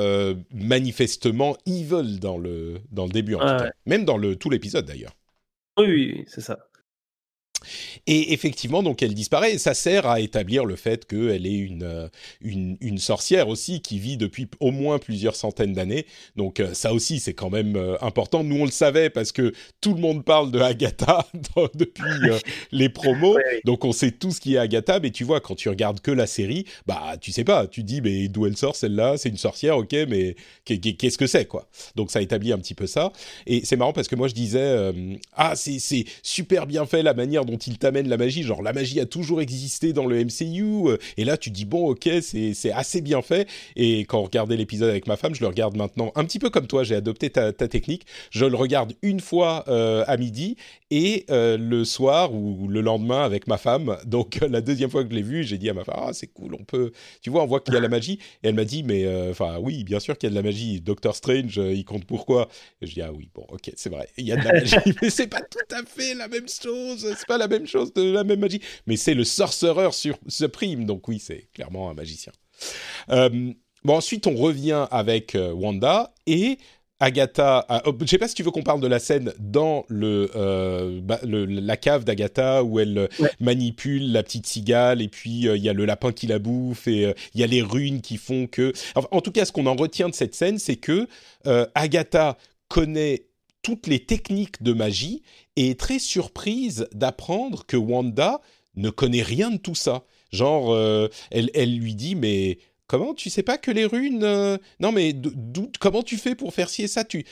manifestement 0.52 1.56
evil 1.66 2.20
dans 2.20 2.36
le 2.36 2.80
dans 2.90 3.06
le 3.06 3.12
début 3.12 3.36
en 3.36 3.40
tout 3.40 3.64
cas. 3.64 3.70
Même 3.86 4.04
dans 4.04 4.18
le 4.18 4.36
tout 4.36 4.50
l'épisode 4.50 4.84
d'ailleurs. 4.84 5.16
Oui, 5.78 5.86
oui, 5.86 6.24
c'est 6.26 6.42
ça. 6.42 6.58
Et 8.06 8.32
effectivement, 8.32 8.82
donc 8.82 9.02
elle 9.02 9.14
disparaît. 9.14 9.54
Et 9.54 9.58
ça 9.58 9.74
sert 9.74 10.06
à 10.06 10.20
établir 10.20 10.64
le 10.64 10.76
fait 10.76 11.06
qu'elle 11.06 11.46
est 11.46 11.54
une, 11.54 11.82
euh, 11.82 12.08
une, 12.40 12.76
une, 12.80 12.98
sorcière 12.98 13.48
aussi 13.48 13.80
qui 13.80 13.98
vit 13.98 14.16
depuis 14.16 14.48
au 14.60 14.70
moins 14.70 14.98
plusieurs 14.98 15.36
centaines 15.36 15.72
d'années. 15.72 16.06
Donc 16.36 16.60
euh, 16.60 16.74
ça 16.74 16.92
aussi, 16.92 17.20
c'est 17.20 17.34
quand 17.34 17.50
même 17.50 17.76
euh, 17.76 17.96
important. 18.00 18.44
Nous, 18.44 18.56
on 18.56 18.64
le 18.64 18.70
savait 18.70 19.10
parce 19.10 19.32
que 19.32 19.52
tout 19.80 19.94
le 19.94 20.00
monde 20.00 20.24
parle 20.24 20.50
de 20.50 20.60
Agatha 20.60 21.26
depuis 21.74 22.02
les 22.70 22.88
promos. 22.88 23.38
Donc 23.64 23.84
on 23.84 23.92
sait 23.92 24.10
tout 24.10 24.30
ce 24.30 24.40
qui 24.40 24.54
est 24.54 24.58
Agatha. 24.58 25.00
Mais 25.00 25.10
tu 25.10 25.24
vois, 25.24 25.40
quand 25.40 25.54
tu 25.54 25.68
regardes 25.68 26.00
que 26.00 26.10
la 26.10 26.26
série, 26.26 26.64
bah 26.86 27.16
tu 27.20 27.32
sais 27.32 27.44
pas. 27.44 27.66
Tu 27.66 27.82
dis, 27.82 28.00
mais 28.00 28.28
d'où 28.28 28.46
elle 28.46 28.56
sort 28.56 28.76
celle-là? 28.76 29.16
C'est 29.16 29.28
une 29.28 29.36
sorcière, 29.36 29.78
ok, 29.78 29.94
mais 30.08 30.36
qu'est-ce 30.64 31.18
que 31.18 31.26
c'est 31.26 31.46
quoi? 31.46 31.68
Donc 31.96 32.10
ça 32.10 32.22
établit 32.22 32.52
un 32.52 32.58
petit 32.58 32.74
peu 32.74 32.86
ça. 32.86 33.12
Et 33.46 33.64
c'est 33.64 33.76
marrant 33.76 33.92
parce 33.92 34.08
que 34.08 34.16
moi 34.16 34.28
je 34.28 34.34
disais, 34.34 34.92
ah 35.34 35.54
c'est 35.56 36.04
super 36.22 36.66
bien 36.66 36.86
fait 36.86 37.02
la 37.02 37.14
manière 37.14 37.44
dont 37.44 37.51
dont 37.52 37.58
il 37.58 37.78
t'amène 37.78 38.08
la 38.08 38.16
magie. 38.16 38.42
Genre, 38.42 38.62
la 38.62 38.72
magie 38.72 38.98
a 39.00 39.06
toujours 39.06 39.40
existé 39.40 39.92
dans 39.92 40.06
le 40.06 40.24
MCU. 40.24 40.88
Euh, 40.88 40.96
et 41.16 41.24
là, 41.24 41.36
tu 41.36 41.50
dis, 41.50 41.64
bon, 41.64 41.90
ok, 41.90 42.08
c'est 42.22 42.72
assez 42.72 43.00
bien 43.00 43.22
fait. 43.22 43.48
Et 43.76 44.00
quand 44.00 44.20
on 44.20 44.24
regardait 44.24 44.56
l'épisode 44.56 44.88
avec 44.88 45.06
ma 45.06 45.16
femme, 45.16 45.34
je 45.34 45.40
le 45.40 45.48
regarde 45.48 45.76
maintenant 45.76 46.12
un 46.14 46.24
petit 46.24 46.38
peu 46.38 46.50
comme 46.50 46.66
toi. 46.66 46.82
J'ai 46.84 46.94
adopté 46.94 47.30
ta, 47.30 47.52
technique. 47.52 48.06
Je 48.30 48.44
le 48.44 48.56
regarde 48.56 48.94
une 49.02 49.20
fois 49.20 49.64
euh, 49.68 50.04
à 50.06 50.16
midi 50.16 50.56
et 50.90 51.24
euh, 51.30 51.56
le 51.56 51.84
soir 51.84 52.34
ou 52.34 52.68
le 52.68 52.80
lendemain 52.80 53.22
avec 53.22 53.46
ma 53.46 53.58
femme. 53.58 53.96
Donc, 54.06 54.40
la 54.48 54.60
deuxième 54.60 54.90
fois 54.90 55.04
que 55.04 55.10
je 55.10 55.14
l'ai 55.14 55.22
vu, 55.22 55.44
j'ai 55.44 55.58
dit 55.58 55.68
à 55.68 55.74
ma 55.74 55.84
femme, 55.84 55.96
ah, 55.98 56.10
c'est 56.12 56.26
cool, 56.28 56.54
on 56.58 56.64
peut. 56.64 56.92
Tu 57.20 57.30
vois, 57.30 57.42
on 57.42 57.46
voit 57.46 57.60
qu'il 57.60 57.74
y 57.74 57.76
a 57.76 57.80
la 57.80 57.88
magie. 57.88 58.18
Et 58.42 58.48
elle 58.48 58.54
m'a 58.54 58.64
dit, 58.64 58.82
mais 58.82 59.30
enfin, 59.30 59.58
oui, 59.60 59.84
bien 59.84 60.00
sûr 60.00 60.16
qu'il 60.16 60.28
y 60.28 60.30
a 60.30 60.30
de 60.30 60.36
la 60.36 60.42
magie. 60.42 60.80
Doctor 60.80 61.14
Strange, 61.14 61.56
il 61.56 61.84
compte 61.84 62.04
pourquoi 62.04 62.48
Je 62.80 62.92
dis, 62.92 63.02
ah 63.02 63.12
oui, 63.12 63.28
bon, 63.34 63.46
ok, 63.48 63.70
c'est 63.76 63.90
vrai, 63.90 64.08
il 64.16 64.26
y 64.26 64.32
a 64.32 64.36
de 64.36 64.44
la 64.44 64.52
magie, 64.52 64.76
mais 65.02 65.10
c'est 65.10 65.26
pas 65.26 65.40
tout 65.40 65.74
à 65.74 65.82
fait 65.84 66.14
la 66.14 66.28
même 66.28 66.48
chose. 66.48 67.14
C'est 67.16 67.26
pas 67.26 67.38
la 67.42 67.48
même 67.48 67.66
chose, 67.66 67.92
de 67.92 68.02
la 68.02 68.24
même 68.24 68.40
magie. 68.40 68.60
Mais 68.86 68.96
c'est 68.96 69.14
le 69.14 69.24
Sorcerer 69.24 69.92
sur 69.92 70.16
Supreme, 70.28 70.84
donc 70.84 71.06
oui, 71.08 71.18
c'est 71.18 71.48
clairement 71.52 71.90
un 71.90 71.94
magicien. 71.94 72.32
Euh, 73.10 73.52
bon, 73.84 73.96
ensuite, 73.96 74.26
on 74.26 74.36
revient 74.36 74.86
avec 74.90 75.34
euh, 75.34 75.52
Wanda 75.52 76.14
et 76.26 76.58
Agatha. 77.00 77.66
je 77.68 77.90
oh, 77.90 77.96
je 78.00 78.06
sais 78.06 78.18
pas 78.18 78.28
si 78.28 78.36
tu 78.36 78.44
veux 78.44 78.52
qu'on 78.52 78.62
parle 78.62 78.80
de 78.80 78.86
la 78.86 79.00
scène 79.00 79.32
dans 79.40 79.84
le, 79.88 80.30
euh, 80.36 81.00
la 81.24 81.76
cave 81.76 82.04
d'Agatha 82.04 82.62
où 82.62 82.78
elle 82.78 83.08
manipule 83.40 84.12
la 84.12 84.22
petite 84.22 84.46
cigale 84.46 85.02
et 85.02 85.08
puis 85.08 85.48
il 85.48 85.56
y 85.56 85.68
a 85.68 85.72
le 85.72 85.84
lapin 85.84 86.12
qui 86.12 86.28
la 86.28 86.38
bouffe 86.38 86.86
et 86.86 87.12
il 87.34 87.40
y 87.40 87.42
a 87.42 87.48
les 87.48 87.60
runes 87.60 88.02
qui 88.02 88.18
font 88.18 88.46
que. 88.46 88.72
en 88.94 89.20
tout 89.20 89.32
cas, 89.32 89.44
ce 89.44 89.50
qu'on 89.50 89.66
en 89.66 89.74
retient 89.74 90.08
de 90.10 90.14
cette 90.14 90.36
scène, 90.36 90.60
c'est 90.60 90.76
que 90.76 91.08
Agatha 91.74 92.38
connaît 92.68 93.24
toutes 93.62 93.86
les 93.86 94.04
techniques 94.04 94.62
de 94.62 94.72
magie 94.72 95.22
et 95.56 95.70
est 95.70 95.80
très 95.80 95.98
surprise 95.98 96.88
d'apprendre 96.92 97.64
que 97.66 97.76
Wanda 97.76 98.40
ne 98.74 98.90
connaît 98.90 99.22
rien 99.22 99.50
de 99.50 99.58
tout 99.58 99.74
ça. 99.74 100.04
Genre, 100.32 100.72
euh, 100.72 101.08
elle, 101.30 101.50
elle, 101.54 101.76
lui 101.76 101.94
dit, 101.94 102.14
mais 102.14 102.58
comment 102.86 103.14
tu 103.14 103.30
sais 103.30 103.42
pas 103.42 103.58
que 103.58 103.70
les 103.70 103.84
runes... 103.84 104.24
Euh, 104.24 104.56
non, 104.80 104.92
mais 104.92 105.14
comment 105.78 106.02
tu 106.02 106.16
fais 106.16 106.34
pour 106.34 106.54
faire 106.54 106.70
ci 106.70 106.82
et 106.82 106.88
ça? 106.88 107.04
Tu, 107.04 107.24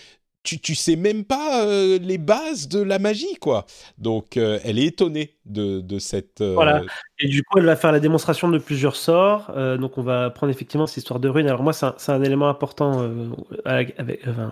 tu, 0.42 0.58
tu 0.58 0.74
sais 0.74 0.96
même 0.96 1.24
pas 1.24 1.64
euh, 1.64 1.98
les 1.98 2.18
bases 2.18 2.68
de 2.68 2.80
la 2.80 2.98
magie, 2.98 3.36
quoi. 3.40 3.64
Donc, 3.96 4.36
elle 4.36 4.78
est 4.78 4.86
étonnée 4.86 5.36
de, 5.46 5.80
de 5.80 5.98
cette... 5.98 6.42
Voilà. 6.42 6.82
Et 7.18 7.28
du 7.28 7.42
coup, 7.42 7.58
elle 7.58 7.64
va 7.64 7.76
faire 7.76 7.92
la 7.92 8.00
démonstration 8.00 8.48
de 8.48 8.58
plusieurs 8.58 8.96
sorts. 8.96 9.50
donc, 9.78 9.96
on 9.96 10.02
va 10.02 10.28
prendre 10.28 10.50
effectivement 10.50 10.86
cette 10.86 10.98
histoire 10.98 11.20
de 11.20 11.28
runes. 11.28 11.48
Alors, 11.48 11.62
moi, 11.62 11.72
c'est 11.72 12.12
un, 12.12 12.22
élément 12.22 12.50
important 12.50 13.10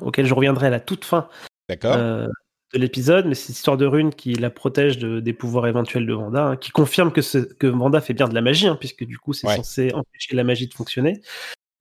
auquel 0.00 0.26
je 0.26 0.34
reviendrai 0.34 0.68
à 0.68 0.70
la 0.70 0.80
toute 0.80 1.04
fin 1.04 1.28
D'accord. 1.68 1.94
Euh, 1.96 2.26
de 2.74 2.78
l'épisode, 2.78 3.26
mais 3.26 3.34
c'est 3.34 3.48
l'histoire 3.48 3.76
de 3.76 3.86
Rune 3.86 4.12
qui 4.12 4.34
la 4.34 4.50
protège 4.50 4.98
de, 4.98 5.20
des 5.20 5.32
pouvoirs 5.32 5.66
éventuels 5.66 6.06
de 6.06 6.12
Wanda, 6.12 6.44
hein, 6.48 6.56
qui 6.56 6.70
confirme 6.70 7.12
que, 7.12 7.22
ce, 7.22 7.38
que 7.38 7.66
Wanda 7.66 8.00
fait 8.00 8.14
bien 8.14 8.28
de 8.28 8.34
la 8.34 8.42
magie, 8.42 8.66
hein, 8.66 8.76
puisque 8.78 9.04
du 9.04 9.18
coup 9.18 9.32
c'est 9.32 9.46
censé 9.46 9.92
empêcher 9.94 10.36
la 10.36 10.44
magie 10.44 10.66
de 10.66 10.74
fonctionner. 10.74 11.22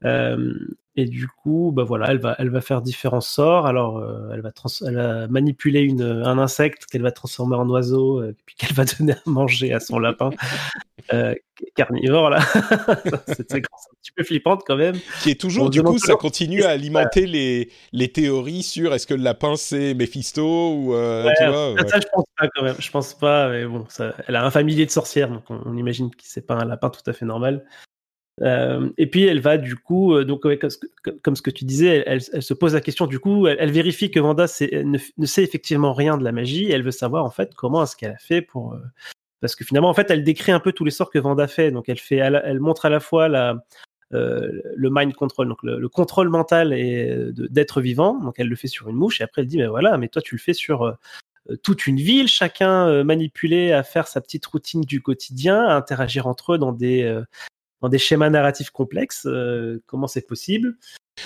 Euh, 0.05 0.53
et 0.99 1.05
du 1.05 1.27
coup, 1.27 1.71
bah 1.75 1.83
voilà, 1.83 2.07
elle 2.09 2.17
va, 2.17 2.35
elle 2.39 2.49
va 2.49 2.59
faire 2.59 2.81
différents 2.81 3.21
sorts. 3.21 3.67
Alors, 3.67 3.99
euh, 3.99 4.31
elle, 4.33 4.41
va 4.41 4.51
elle 4.87 4.95
va 4.95 5.27
manipuler 5.27 5.81
une, 5.81 6.01
un 6.01 6.39
insecte 6.39 6.87
qu'elle 6.87 7.03
va 7.03 7.11
transformer 7.11 7.55
en 7.55 7.69
oiseau, 7.69 8.19
euh, 8.19 8.35
puis 8.47 8.55
qu'elle 8.55 8.73
va 8.73 8.83
donner 8.99 9.13
à 9.13 9.21
manger 9.27 9.73
à 9.73 9.79
son 9.79 9.99
lapin 9.99 10.31
euh, 11.13 11.35
carnivore. 11.75 12.31
Là, 12.31 12.39
c'est 13.27 13.53
un 13.53 13.59
petit 13.59 14.11
peu 14.15 14.23
flippante 14.23 14.63
quand 14.65 14.75
même. 14.75 14.95
Qui 15.21 15.29
est 15.29 15.39
toujours, 15.39 15.69
du 15.69 15.83
coup, 15.83 15.99
ça 15.99 16.15
continue 16.15 16.63
à 16.63 16.69
alimenter 16.69 17.27
les, 17.27 17.69
les 17.91 18.11
théories 18.11 18.63
sur 18.63 18.95
est-ce 18.95 19.05
que 19.05 19.13
le 19.13 19.21
lapin 19.21 19.55
c'est 19.55 19.93
Mephisto 19.93 20.73
ou 20.73 20.93
tu 21.37 21.45
vois, 21.47 21.75
Ça, 21.87 21.99
je 21.99 22.07
pense 22.11 22.25
pas 22.35 22.47
quand 22.55 22.63
même. 22.63 22.75
Je 22.79 22.89
pense 22.89 23.13
pas, 23.13 23.49
mais 23.49 23.65
bon, 23.65 23.85
ça, 23.87 24.15
elle 24.27 24.35
a 24.35 24.43
un 24.43 24.49
familier 24.49 24.87
de 24.87 24.91
sorcières, 24.91 25.29
donc 25.29 25.43
on, 25.51 25.61
on 25.63 25.77
imagine 25.77 26.09
que 26.09 26.23
c'est 26.23 26.47
pas 26.47 26.55
un 26.55 26.65
lapin 26.65 26.89
tout 26.89 27.07
à 27.07 27.13
fait 27.13 27.25
normal. 27.25 27.63
Euh, 28.43 28.89
et 28.97 29.07
puis 29.07 29.25
elle 29.25 29.39
va 29.39 29.57
du 29.57 29.75
coup, 29.75 30.13
euh, 30.13 30.23
donc 30.23 30.41
comme, 31.23 31.35
ce 31.35 31.41
que 31.41 31.49
tu 31.49 31.65
disais, 31.65 32.03
elle, 32.05 32.21
se 32.21 32.53
pose 32.53 32.75
la 32.75 32.81
question 32.81 33.07
du 33.07 33.19
coup, 33.19 33.47
elle, 33.47 33.71
vérifie 33.71 34.11
que 34.11 34.19
Vanda 34.19 34.45
ne, 34.61 35.25
sait 35.25 35.43
effectivement 35.43 35.93
rien 35.93 36.17
de 36.17 36.23
la 36.23 36.31
magie. 36.31 36.71
Elle 36.71 36.83
veut 36.83 36.91
savoir 36.91 37.25
en 37.25 37.31
fait 37.31 37.55
comment 37.55 37.83
est-ce 37.83 37.95
qu'elle 37.95 38.11
a 38.11 38.17
fait 38.17 38.41
pour, 38.41 38.73
euh, 38.73 38.79
parce 39.41 39.55
que 39.55 39.65
finalement 39.65 39.89
en 39.89 39.93
fait 39.93 40.11
elle 40.11 40.23
décrit 40.23 40.51
un 40.51 40.59
peu 40.59 40.71
tous 40.71 40.85
les 40.85 40.91
sorts 40.91 41.09
que 41.09 41.19
Vanda 41.19 41.47
fait. 41.47 41.71
Donc 41.71 41.89
elle 41.89 41.97
fait, 41.97 42.17
elle, 42.17 42.59
montre 42.59 42.85
à 42.85 42.89
la 42.89 42.99
fois 42.99 43.27
la, 43.27 43.65
le 44.11 44.89
mind 44.91 45.13
control, 45.13 45.47
donc 45.47 45.63
le, 45.63 45.89
contrôle 45.89 46.29
mental 46.29 46.73
et 46.73 47.31
d'être 47.33 47.81
vivant. 47.81 48.19
Donc 48.19 48.35
elle 48.37 48.49
le 48.49 48.55
fait 48.55 48.67
sur 48.67 48.87
une 48.87 48.97
mouche 48.97 49.19
et 49.19 49.23
après 49.23 49.41
elle 49.41 49.47
dit 49.47 49.57
mais 49.57 49.67
voilà, 49.67 49.97
mais 49.97 50.09
toi 50.09 50.21
tu 50.21 50.35
le 50.35 50.39
fais 50.39 50.53
sur 50.53 50.95
toute 51.63 51.87
une 51.87 51.97
ville, 51.97 52.27
chacun 52.27 53.03
manipulé 53.03 53.71
à 53.71 53.81
faire 53.81 54.07
sa 54.07 54.21
petite 54.21 54.45
routine 54.45 54.81
du 54.81 55.01
quotidien, 55.01 55.65
à 55.65 55.73
interagir 55.75 56.27
entre 56.27 56.53
eux 56.53 56.57
dans 56.59 56.71
des 56.71 57.23
dans 57.81 57.89
des 57.89 57.99
schémas 57.99 58.29
narratifs 58.29 58.69
complexes. 58.69 59.25
Euh, 59.25 59.81
comment 59.85 60.07
c'est 60.07 60.25
possible. 60.25 60.77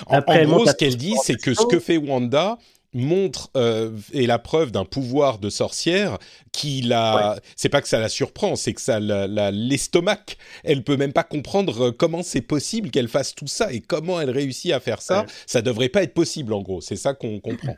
Après, 0.07 0.45
en, 0.45 0.49
gros, 0.49 0.65
ce 0.65 0.73
qu'elle 0.73 0.97
dit, 0.97 1.15
c'est 1.23 1.35
que 1.35 1.53
ce 1.53 1.65
que 1.65 1.79
fait 1.79 1.97
Wanda 1.97 2.57
montre 2.93 3.49
euh, 3.55 3.91
est 4.13 4.25
la 4.25 4.39
preuve 4.39 4.71
d'un 4.71 4.85
pouvoir 4.85 5.39
de 5.39 5.49
sorcière 5.49 6.17
qui 6.51 6.81
la 6.81 7.39
c'est 7.55 7.69
pas 7.69 7.81
que 7.81 7.87
ça 7.87 7.99
la 7.99 8.09
surprend 8.09 8.57
c'est 8.57 8.73
que 8.73 8.81
ça 8.81 8.99
l'estomac. 8.99 10.19
Elle 10.63 10.83
peut 10.83 10.97
même 10.97 11.13
pas 11.13 11.23
comprendre 11.23 11.87
euh, 11.87 11.91
comment 11.91 12.21
c'est 12.21 12.41
possible 12.41 12.89
qu'elle 12.89 13.07
fasse 13.07 13.33
tout 13.33 13.47
ça 13.47 13.71
et 13.71 13.79
comment 13.79 14.19
elle 14.19 14.29
réussit 14.29 14.73
à 14.73 14.79
faire 14.79 15.01
ça. 15.01 15.25
Ça 15.45 15.61
devrait 15.61 15.89
pas 15.89 16.03
être 16.03 16.13
possible 16.13 16.53
en 16.53 16.61
gros. 16.61 16.81
C'est 16.81 16.97
ça 16.97 17.13
qu'on 17.13 17.39
comprend 17.39 17.75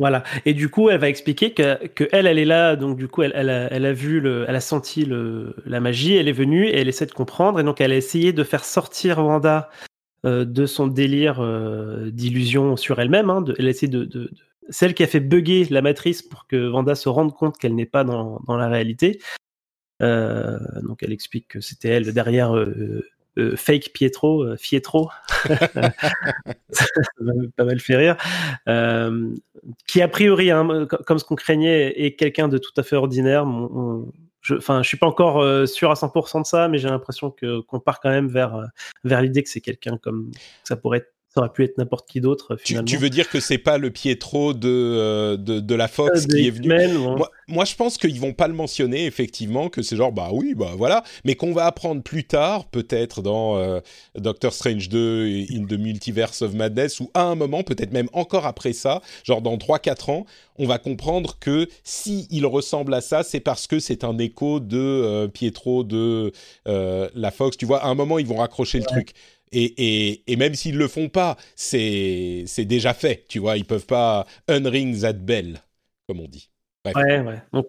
voilà. 0.00 0.24
Et 0.46 0.54
du 0.54 0.70
coup, 0.70 0.88
elle 0.88 0.98
va 0.98 1.10
expliquer 1.10 1.52
que, 1.52 2.08
elle, 2.10 2.26
elle 2.26 2.38
est 2.38 2.46
là. 2.46 2.74
Donc, 2.74 2.96
du 2.96 3.06
coup, 3.06 3.22
elle, 3.22 3.32
elle, 3.34 3.84
a, 3.84 3.92
vu, 3.92 4.18
le, 4.20 4.46
elle 4.48 4.56
a 4.56 4.60
senti 4.60 5.04
le, 5.04 5.54
la 5.66 5.78
magie. 5.78 6.16
Elle 6.16 6.26
est 6.26 6.32
venue 6.32 6.66
et 6.66 6.78
elle 6.78 6.88
essaie 6.88 7.04
de 7.04 7.12
comprendre. 7.12 7.60
Et 7.60 7.64
donc, 7.64 7.82
elle 7.82 7.92
a 7.92 7.96
essayé 7.96 8.32
de 8.32 8.42
faire 8.42 8.64
sortir 8.64 9.18
Wanda 9.18 9.68
euh, 10.24 10.46
de 10.46 10.64
son 10.64 10.86
délire 10.86 11.40
euh, 11.40 12.10
d'illusion 12.10 12.78
sur 12.78 12.98
elle-même. 12.98 13.28
Hein, 13.28 13.42
de, 13.42 13.52
de, 13.52 14.30
celle 14.70 14.94
qui 14.94 15.02
a 15.02 15.06
fait 15.06 15.20
bugger 15.20 15.66
la 15.68 15.82
matrice 15.82 16.22
pour 16.22 16.46
que 16.46 16.70
Wanda 16.70 16.94
se 16.94 17.10
rende 17.10 17.34
compte 17.34 17.58
qu'elle 17.58 17.74
n'est 17.74 17.84
pas 17.84 18.02
dans, 18.02 18.40
dans, 18.46 18.56
la 18.56 18.68
réalité. 18.68 19.20
Euh, 20.00 20.58
donc, 20.82 21.02
elle 21.02 21.12
explique 21.12 21.46
que 21.46 21.60
c'était 21.60 21.90
elle 21.90 22.14
derrière 22.14 22.54
euh, 23.38 23.52
euh, 23.52 23.56
fake 23.56 23.90
Pietro, 23.92 24.42
euh, 24.42 24.56
Fietro, 24.56 25.10
ça 25.44 26.86
m'a 27.20 27.32
pas 27.56 27.64
mal 27.64 27.80
fait 27.80 27.96
rire, 27.96 28.16
euh, 28.68 29.34
qui 29.86 30.02
a 30.02 30.08
priori, 30.08 30.50
hein, 30.50 30.86
comme 31.06 31.18
ce 31.18 31.24
qu'on 31.24 31.36
craignait, 31.36 32.00
est 32.00 32.16
quelqu'un 32.16 32.48
de 32.48 32.58
tout 32.58 32.72
à 32.76 32.82
fait 32.82 32.96
ordinaire. 32.96 33.46
je, 34.40 34.54
enfin, 34.54 34.82
je 34.82 34.88
suis 34.88 34.96
pas 34.96 35.06
encore 35.06 35.68
sûr 35.68 35.90
à 35.90 35.94
100% 35.94 36.42
de 36.42 36.46
ça, 36.46 36.68
mais 36.68 36.78
j'ai 36.78 36.88
l'impression 36.88 37.30
que 37.30 37.60
qu'on 37.60 37.80
part 37.80 38.00
quand 38.00 38.10
même 38.10 38.28
vers 38.28 38.68
vers 39.04 39.20
l'idée 39.22 39.42
que 39.42 39.50
c'est 39.50 39.60
quelqu'un 39.60 39.98
comme 39.98 40.30
ça 40.64 40.76
pourrait 40.76 40.98
être 40.98 41.12
ça 41.32 41.40
aurait 41.40 41.52
pu 41.52 41.62
être 41.62 41.78
n'importe 41.78 42.08
qui 42.08 42.20
d'autre 42.20 42.56
finalement. 42.56 42.86
Tu, 42.86 42.96
veux 42.96 43.08
dire 43.08 43.28
que 43.28 43.38
c'est 43.38 43.58
pas 43.58 43.78
le 43.78 43.90
Pietro 43.90 44.52
de, 44.52 44.68
euh, 44.68 45.36
de, 45.36 45.60
de 45.60 45.74
la 45.76 45.86
Fox 45.86 46.26
qui 46.26 46.48
est 46.48 46.50
venu 46.50 46.68
moi, 46.98 47.30
moi, 47.46 47.64
je 47.64 47.76
pense 47.76 47.98
qu'ils 47.98 48.18
vont 48.20 48.32
pas 48.32 48.48
le 48.48 48.54
mentionner 48.54 49.06
effectivement, 49.06 49.68
que 49.68 49.80
c'est 49.80 49.96
genre 49.96 50.10
bah 50.10 50.30
oui 50.32 50.54
bah 50.54 50.72
voilà, 50.76 51.04
mais 51.24 51.36
qu'on 51.36 51.52
va 51.52 51.66
apprendre 51.66 52.02
plus 52.02 52.24
tard, 52.24 52.64
peut-être 52.66 53.22
dans 53.22 53.56
euh, 53.58 53.80
Doctor 54.16 54.52
Strange 54.52 54.88
2 54.88 55.46
in 55.50 55.66
the 55.66 55.78
Multiverse 55.78 56.42
of 56.42 56.54
Madness 56.54 56.98
ou 56.98 57.10
à 57.14 57.22
un 57.22 57.36
moment, 57.36 57.62
peut-être 57.62 57.92
même 57.92 58.08
encore 58.12 58.46
après 58.46 58.72
ça, 58.72 59.00
genre 59.22 59.40
dans 59.40 59.56
3-4 59.56 60.10
ans, 60.10 60.26
on 60.58 60.66
va 60.66 60.78
comprendre 60.78 61.38
que 61.38 61.68
si 61.84 62.26
il 62.30 62.44
ressemble 62.44 62.92
à 62.92 63.00
ça, 63.00 63.22
c'est 63.22 63.40
parce 63.40 63.68
que 63.68 63.78
c'est 63.78 64.02
un 64.02 64.18
écho 64.18 64.58
de 64.58 64.78
euh, 64.78 65.28
Pietro 65.28 65.84
de 65.84 66.32
la 66.66 67.30
Fox. 67.30 67.56
Tu 67.56 67.66
vois, 67.66 67.84
à 67.84 67.88
un 67.88 67.94
moment 67.94 68.18
ils 68.18 68.26
vont 68.26 68.36
raccrocher 68.36 68.78
le 68.78 68.84
truc. 68.84 69.12
Et, 69.52 70.22
et, 70.32 70.36
même 70.36 70.54
s'ils 70.54 70.76
le 70.76 70.86
font 70.86 71.08
pas, 71.08 71.36
c'est 71.56 72.44
déjà 72.58 72.94
fait, 72.94 73.24
tu 73.28 73.40
vois. 73.40 73.56
Ils 73.56 73.64
peuvent 73.64 73.86
pas 73.86 74.26
unring 74.48 75.00
that 75.00 75.14
bell, 75.14 75.60
comme 76.06 76.20
on 76.20 76.28
dit. 76.28 76.50
Ouais, 76.86 77.20
ouais. 77.20 77.42
Euh, 77.54 77.62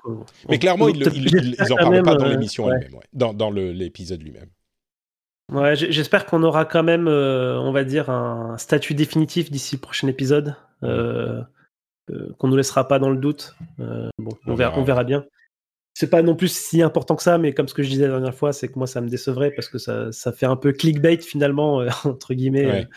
Mais 0.48 0.60
clairement, 0.60 0.88
ils, 0.88 1.02
ils, 1.02 1.74
en 1.74 1.76
parlent 1.76 2.04
pas 2.04 2.16
dans 2.16 2.26
euh, 2.26 2.30
l'émission 2.30 2.72
elle-même, 2.72 3.00
dans, 3.14 3.34
dans 3.34 3.52
l'épisode 3.52 4.22
lui-même. 4.22 4.50
Ouais, 5.52 5.76
j'espère 5.76 6.26
qu'on 6.26 6.44
aura 6.44 6.64
quand 6.64 6.84
même, 6.84 7.08
euh, 7.10 7.60
on 7.60 7.74
va 7.74 7.84
dire, 7.84 8.10
un 8.10 8.58
statut 8.58 8.94
définitif 8.94 9.52
d'ici 9.52 9.76
le 9.76 9.82
prochain 9.82 10.08
épisode, 10.08 10.56
euh, 10.84 11.42
qu'on 12.38 12.48
nous 12.48 12.56
laissera 12.56 12.88
pas 12.88 13.00
dans 13.00 13.10
le 13.10 13.18
doute. 13.18 13.56
bon, 13.78 14.32
on, 14.46 14.56
verra, 14.56 14.78
on 14.78 14.84
verra 14.84 15.04
bien 15.04 15.26
c'est 15.94 16.10
pas 16.10 16.22
non 16.22 16.36
plus 16.36 16.52
si 16.52 16.82
important 16.82 17.16
que 17.16 17.24
ça, 17.24 17.38
mais 17.38 17.54
comme 17.54 17.68
ce 17.68 17.74
que 17.74 17.84
je 17.84 17.90
disais 17.90 18.08
la 18.08 18.14
dernière 18.14 18.36
fois, 18.36 18.54
c'est 18.54 18.68
que 18.68 18.78
moi 18.78 18.88
ça 18.88 19.02
me 19.02 19.10
décevrait 19.10 19.52
parce 19.52 19.68
que 19.68 19.78
ça, 19.78 20.12
ça 20.12 20.32
fait 20.32 20.46
un 20.46 20.56
peu 20.56 20.72
clickbait 20.72 21.18
finalement, 21.18 21.82
euh, 21.82 21.90
entre 22.06 22.34
guillemets, 22.34 22.88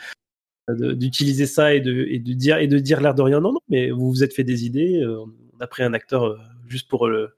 euh, 0.71 0.95
d'utiliser 0.95 1.47
ça 1.47 1.75
et 1.75 1.81
de, 1.81 2.07
et 2.09 2.19
de 2.19 2.33
dire 2.33 2.59
et 2.59 2.69
de 2.69 2.79
dire 2.79 3.01
l'air 3.01 3.15
de 3.15 3.23
rien. 3.23 3.41
Non, 3.41 3.53
non, 3.53 3.61
mais 3.69 3.91
vous 3.91 4.11
vous 4.11 4.23
êtes 4.23 4.35
fait 4.35 4.45
des 4.45 4.65
idées. 4.65 5.01
Euh, 5.03 5.25
on 5.57 5.61
a 5.61 5.67
pris 5.67 5.83
un 5.83 5.93
acteur 5.93 6.39
juste 6.69 6.89
pour 6.89 7.09
le. 7.09 7.37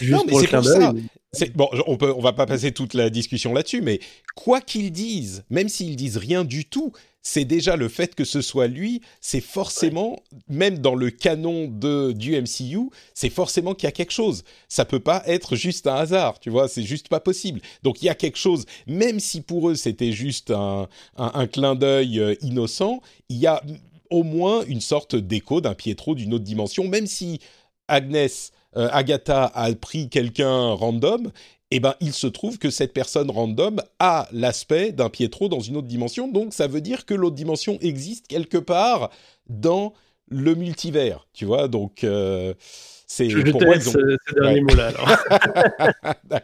Juste 0.00 0.12
non, 0.12 0.22
mais 0.24 0.30
pour 0.30 0.40
le 0.40 0.46
clin 0.46 0.62
d'œil. 0.62 1.50
Bon, 1.54 1.68
on 1.86 1.96
peut, 1.96 2.12
on 2.16 2.20
va 2.20 2.32
pas 2.32 2.46
passer 2.46 2.72
toute 2.72 2.94
la 2.94 3.10
discussion 3.10 3.52
là-dessus, 3.52 3.82
mais 3.82 4.00
quoi 4.34 4.60
qu'ils 4.60 4.92
disent, 4.92 5.44
même 5.50 5.68
s'ils 5.68 5.96
disent 5.96 6.16
rien 6.16 6.44
du 6.44 6.64
tout, 6.64 6.92
c'est 7.26 7.46
déjà 7.46 7.74
le 7.74 7.88
fait 7.88 8.14
que 8.14 8.24
ce 8.24 8.42
soit 8.42 8.68
lui, 8.68 9.00
c'est 9.22 9.40
forcément, 9.40 10.22
même 10.48 10.78
dans 10.78 10.94
le 10.94 11.10
canon 11.10 11.66
de, 11.68 12.12
du 12.12 12.40
MCU, 12.40 12.90
c'est 13.14 13.30
forcément 13.30 13.74
qu'il 13.74 13.86
y 13.86 13.88
a 13.88 13.92
quelque 13.92 14.12
chose. 14.12 14.44
Ça 14.68 14.84
peut 14.84 15.00
pas 15.00 15.22
être 15.26 15.56
juste 15.56 15.86
un 15.86 15.94
hasard, 15.94 16.38
tu 16.38 16.50
vois, 16.50 16.68
c'est 16.68 16.82
juste 16.82 17.08
pas 17.08 17.20
possible. 17.20 17.62
Donc 17.82 18.02
il 18.02 18.06
y 18.06 18.10
a 18.10 18.14
quelque 18.14 18.36
chose, 18.36 18.66
même 18.86 19.20
si 19.20 19.40
pour 19.40 19.70
eux 19.70 19.74
c'était 19.74 20.12
juste 20.12 20.50
un, 20.50 20.86
un, 21.16 21.46
clin 21.46 21.74
d'œil 21.74 22.20
euh, 22.20 22.34
innocent, 22.42 23.00
il 23.30 23.38
y 23.38 23.46
a 23.46 23.62
au 24.10 24.22
moins 24.22 24.62
une 24.66 24.82
sorte 24.82 25.16
d'écho 25.16 25.62
d'un 25.62 25.74
Pietro 25.74 26.14
d'une 26.14 26.34
autre 26.34 26.44
dimension, 26.44 26.86
même 26.86 27.06
si 27.06 27.40
Agnès, 27.88 28.52
euh, 28.76 28.88
Agatha 28.92 29.46
a 29.54 29.72
pris 29.74 30.08
quelqu'un 30.08 30.72
random, 30.72 31.30
eh 31.76 31.80
ben, 31.80 31.96
il 32.00 32.12
se 32.12 32.28
trouve 32.28 32.58
que 32.58 32.70
cette 32.70 32.92
personne 32.92 33.32
random 33.32 33.82
a 33.98 34.28
l'aspect 34.30 34.92
d'un 34.92 35.10
Pietro 35.10 35.48
dans 35.48 35.58
une 35.58 35.76
autre 35.76 35.88
dimension, 35.88 36.28
donc 36.28 36.54
ça 36.54 36.68
veut 36.68 36.80
dire 36.80 37.04
que 37.04 37.14
l'autre 37.14 37.34
dimension 37.34 37.78
existe 37.80 38.28
quelque 38.28 38.58
part 38.58 39.10
dans 39.48 39.92
le 40.28 40.54
multivers, 40.54 41.26
tu 41.32 41.44
vois, 41.44 41.66
donc... 41.66 42.04
Euh, 42.04 42.54
c'est 43.06 43.28
je 43.28 43.38
pour 43.50 43.60
te 43.60 43.64
moi, 43.64 43.74
laisse 43.74 43.90
ce, 43.90 44.34
dernier 44.40 44.62
mot-là. 44.62 44.92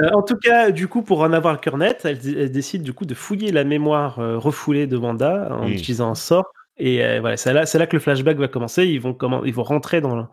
euh, 0.00 0.10
en 0.12 0.22
tout 0.22 0.36
cas, 0.36 0.70
du 0.70 0.88
coup, 0.88 1.02
pour 1.02 1.20
en 1.20 1.32
avoir 1.32 1.52
le 1.54 1.60
cœur 1.60 1.78
net, 1.78 2.00
elle, 2.04 2.50
décide 2.50 2.82
du 2.82 2.92
coup 2.92 3.04
de 3.04 3.14
fouiller 3.14 3.52
la 3.52 3.64
mémoire 3.64 4.18
euh, 4.18 4.36
refoulée 4.36 4.86
de 4.86 4.96
Wanda 4.96 5.48
en 5.52 5.68
hmm. 5.68 5.72
utilisant 5.72 6.10
un 6.10 6.14
sort. 6.14 6.52
Et 6.84 7.04
euh, 7.04 7.36
c'est 7.36 7.52
là, 7.52 7.86
que 7.86 7.94
le 7.94 8.00
flashback 8.00 8.36
va 8.38 8.48
commencer. 8.48 8.84
Ils 8.86 9.00
vont, 9.00 9.16
ils 9.44 9.54
vont 9.54 9.62
rentrer 9.62 10.00
dans, 10.00 10.28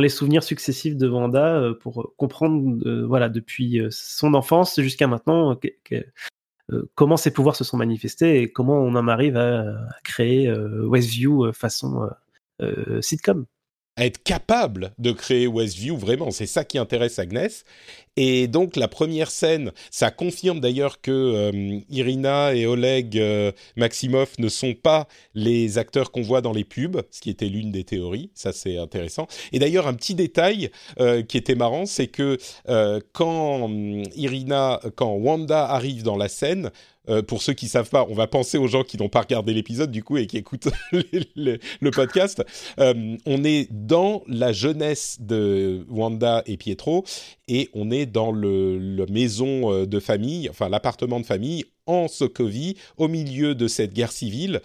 les 0.00 0.08
souvenirs 0.08 0.42
successifs 0.42 0.96
de 0.96 1.08
Wanda 1.08 1.54
euh, 1.54 1.74
pour 1.74 2.14
comprendre, 2.16 2.76
euh, 2.88 3.06
voilà, 3.06 3.28
depuis 3.28 3.80
son 3.90 4.34
enfance 4.34 4.80
jusqu'à 4.80 5.06
maintenant, 5.06 5.56
comment 6.96 7.16
ses 7.16 7.32
pouvoirs 7.32 7.54
se 7.54 7.62
sont 7.62 7.76
manifestés 7.76 8.42
et 8.42 8.50
comment 8.50 8.80
on 8.80 8.96
en 8.96 9.06
arrive 9.06 9.36
à, 9.36 9.76
créer 10.02 10.52
Westview 10.52 11.52
façon 11.52 12.10
sitcom 13.00 13.46
être 13.98 14.22
capable 14.22 14.92
de 14.98 15.12
créer 15.12 15.46
Westview, 15.46 15.96
vraiment, 15.96 16.30
c'est 16.30 16.46
ça 16.46 16.64
qui 16.64 16.78
intéresse 16.78 17.18
Agnès. 17.18 17.64
Et 18.16 18.46
donc 18.46 18.76
la 18.76 18.88
première 18.88 19.30
scène, 19.30 19.72
ça 19.90 20.10
confirme 20.10 20.60
d'ailleurs 20.60 21.00
que 21.00 21.10
euh, 21.10 21.80
Irina 21.88 22.54
et 22.54 22.66
Oleg 22.66 23.18
euh, 23.18 23.52
Maximov 23.76 24.32
ne 24.38 24.48
sont 24.48 24.74
pas 24.74 25.08
les 25.34 25.78
acteurs 25.78 26.10
qu'on 26.10 26.20
voit 26.20 26.42
dans 26.42 26.52
les 26.52 26.64
pubs, 26.64 27.02
ce 27.10 27.20
qui 27.20 27.30
était 27.30 27.46
l'une 27.46 27.70
des 27.70 27.84
théories, 27.84 28.30
ça 28.34 28.52
c'est 28.52 28.76
intéressant. 28.76 29.28
Et 29.52 29.58
d'ailleurs 29.58 29.86
un 29.86 29.94
petit 29.94 30.14
détail 30.14 30.70
euh, 31.00 31.22
qui 31.22 31.38
était 31.38 31.54
marrant, 31.54 31.86
c'est 31.86 32.08
que 32.08 32.38
quand 33.12 33.70
Irina, 34.14 34.80
quand 34.94 35.12
Wanda 35.12 35.66
arrive 35.66 36.02
dans 36.02 36.16
la 36.16 36.28
scène, 36.28 36.70
euh, 37.08 37.22
pour 37.22 37.42
ceux 37.42 37.52
qui 37.52 37.68
savent 37.68 37.90
pas, 37.90 38.06
on 38.08 38.14
va 38.14 38.26
penser 38.26 38.58
aux 38.58 38.68
gens 38.68 38.84
qui 38.84 38.96
n'ont 38.96 39.08
pas 39.08 39.22
regardé 39.22 39.52
l'épisode 39.52 39.90
du 39.90 40.04
coup 40.04 40.18
et 40.18 40.26
qui 40.26 40.36
écoutent 40.36 40.68
le, 40.92 41.90
podcast. 41.90 42.42
Euh, 42.78 43.16
on 43.26 43.44
est 43.44 43.68
dans 43.72 44.22
la 44.28 44.52
jeunesse 44.52 45.16
de 45.20 45.84
Wanda 45.88 46.42
et 46.46 46.56
Pietro 46.56 47.04
et 47.48 47.70
on 47.74 47.90
est 47.90 48.06
dans 48.06 48.30
le, 48.30 48.78
la 48.78 49.06
maison 49.06 49.72
euh, 49.72 49.86
de 49.86 49.98
famille, 49.98 50.48
enfin 50.48 50.68
l'appartement 50.68 51.18
de 51.18 51.26
famille 51.26 51.64
en 51.86 52.06
Sokovie, 52.06 52.76
au 52.96 53.08
milieu 53.08 53.54
de 53.56 53.66
cette 53.66 53.92
guerre 53.92 54.12
civile. 54.12 54.60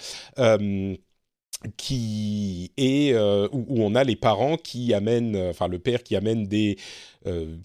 qui 1.76 2.72
est 2.78 3.16
où, 3.52 3.66
on 3.70 3.96
a 3.96 4.04
les 4.04 4.16
parents 4.16 4.58
qui 4.58 4.94
amènent, 4.94 5.36
enfin 5.36 5.68
le 5.68 5.80
père 5.80 6.04
qui 6.04 6.16
amène 6.16 6.46
des 6.46 6.78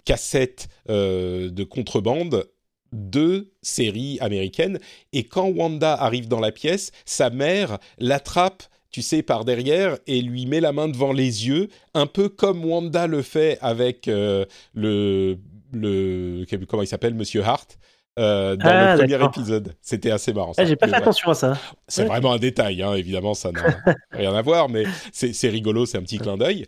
cassettes 0.03 0.67
de 0.87 1.63
contrebande 1.63 2.47
deux 2.93 3.51
séries 3.61 4.17
américaines. 4.21 4.79
Et 5.11 5.25
quand 5.25 5.47
Wanda 5.47 5.93
arrive 5.93 6.27
dans 6.27 6.39
la 6.39 6.51
pièce, 6.51 6.91
sa 7.05 7.29
mère 7.29 7.77
l'attrape 7.97 8.63
tu 8.93 9.01
sais, 9.01 9.23
par 9.23 9.43
derrière 9.43 9.97
et 10.05 10.21
lui 10.21 10.45
met 10.45 10.61
la 10.61 10.71
main 10.71 10.87
devant 10.87 11.13
les 11.13 11.47
yeux, 11.47 11.67
un 11.95 12.05
peu 12.05 12.29
comme 12.29 12.63
Wanda 12.63 13.07
le 13.07 13.23
fait 13.23 13.57
avec 13.59 14.07
euh, 14.07 14.45
le, 14.75 15.39
le. 15.73 16.45
Comment 16.69 16.83
il 16.83 16.87
s'appelle 16.87 17.15
Monsieur 17.15 17.43
Hart. 17.43 17.79
Euh, 18.19 18.55
dans 18.55 18.69
le 18.69 18.75
ah, 18.75 18.95
premier 18.95 19.25
épisode, 19.25 19.75
c'était 19.81 20.11
assez 20.11 20.33
marrant. 20.33 20.53
Ah, 20.57 20.65
j'ai 20.65 20.75
pas 20.75 20.87
fait 20.87 20.93
attention 20.93 21.31
à 21.31 21.33
ça. 21.33 21.57
C'est 21.87 22.05
vraiment 22.05 22.33
un 22.33 22.37
détail, 22.37 22.83
hein, 22.83 22.93
évidemment, 22.93 23.33
ça 23.33 23.51
n'a 23.51 23.63
rien 24.11 24.35
à 24.35 24.41
voir, 24.43 24.69
mais 24.69 24.83
c'est 25.11 25.49
rigolo, 25.49 25.87
c'est 25.87 25.97
un 25.97 26.03
petit 26.03 26.19
clin 26.19 26.37
d'œil. 26.37 26.67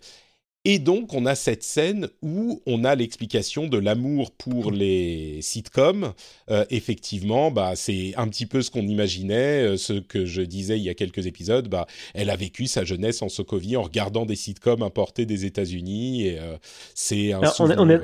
Et 0.67 0.79
donc, 0.79 1.13
on 1.13 1.27
a 1.27 1.36
cette 1.36 1.62
scène 1.62 2.07
où 2.24 2.60
on 2.65 2.84
a 2.84 2.95
l'explication 2.95 3.67
de 3.67 3.77
l'amour 3.77 4.31
pour 4.31 4.72
les 4.72 5.38
sitcoms. 5.41 6.13
Euh, 6.50 6.65
effectivement, 6.72 7.51
bah, 7.51 7.74
c'est 7.75 8.13
un 8.17 8.27
petit 8.27 8.48
peu 8.48 8.63
ce 8.63 8.72
qu'on 8.72 8.88
imaginait, 8.88 9.62
euh, 9.63 9.77
ce 9.77 9.93
que 9.93 10.25
je 10.25 10.41
disais 10.41 10.79
il 10.79 10.84
y 10.84 10.89
a 10.89 10.95
quelques 10.95 11.27
épisodes. 11.27 11.67
Bah, 11.67 11.86
elle 12.15 12.31
a 12.31 12.36
vécu 12.36 12.65
sa 12.65 12.84
jeunesse 12.84 13.22
en 13.22 13.29
Sokovie 13.29 13.77
en 13.77 13.84
regardant 13.84 14.25
des 14.25 14.36
sitcoms 14.36 14.81
importés 14.81 15.27
des 15.27 15.45
États-Unis. 15.45 16.25
Et 16.25 16.39
euh, 16.39 16.55
c'est 16.95 17.34
un. 17.34 17.41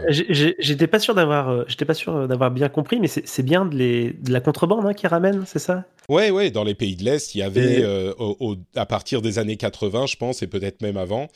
J'étais 0.09 0.87
pas 0.87 0.99
sûr 0.99 1.15
d'avoir, 1.15 1.67
j'étais 1.67 1.85
pas 1.85 1.95
sûr 1.95 2.27
d'avoir 2.27 2.51
bien 2.51 2.69
compris, 2.69 2.99
mais 2.99 3.07
c'est 3.07 3.43
bien 3.43 3.65
de, 3.65 3.75
les, 3.75 4.11
de, 4.11 4.31
la 4.31 4.39
contrebande 4.39 4.85
hein, 4.85 4.93
qui 4.93 5.07
ramène, 5.07 5.45
c'est 5.47 5.59
ça? 5.59 5.85
Ouais, 6.09 6.29
ouais. 6.29 6.51
Dans 6.51 6.63
les 6.63 6.75
pays 6.75 6.95
de 6.95 7.03
l'Est, 7.03 7.33
il 7.33 7.39
y 7.39 7.41
avait 7.41 7.83
à 8.75 8.85
partir 8.85 9.23
des 9.23 9.39
années 9.39 9.57
80, 9.57 10.05
je 10.05 10.17
pense, 10.17 10.43
et 10.43 10.47
peut-être 10.47 10.83
même 10.83 10.97
avant. 10.97 11.27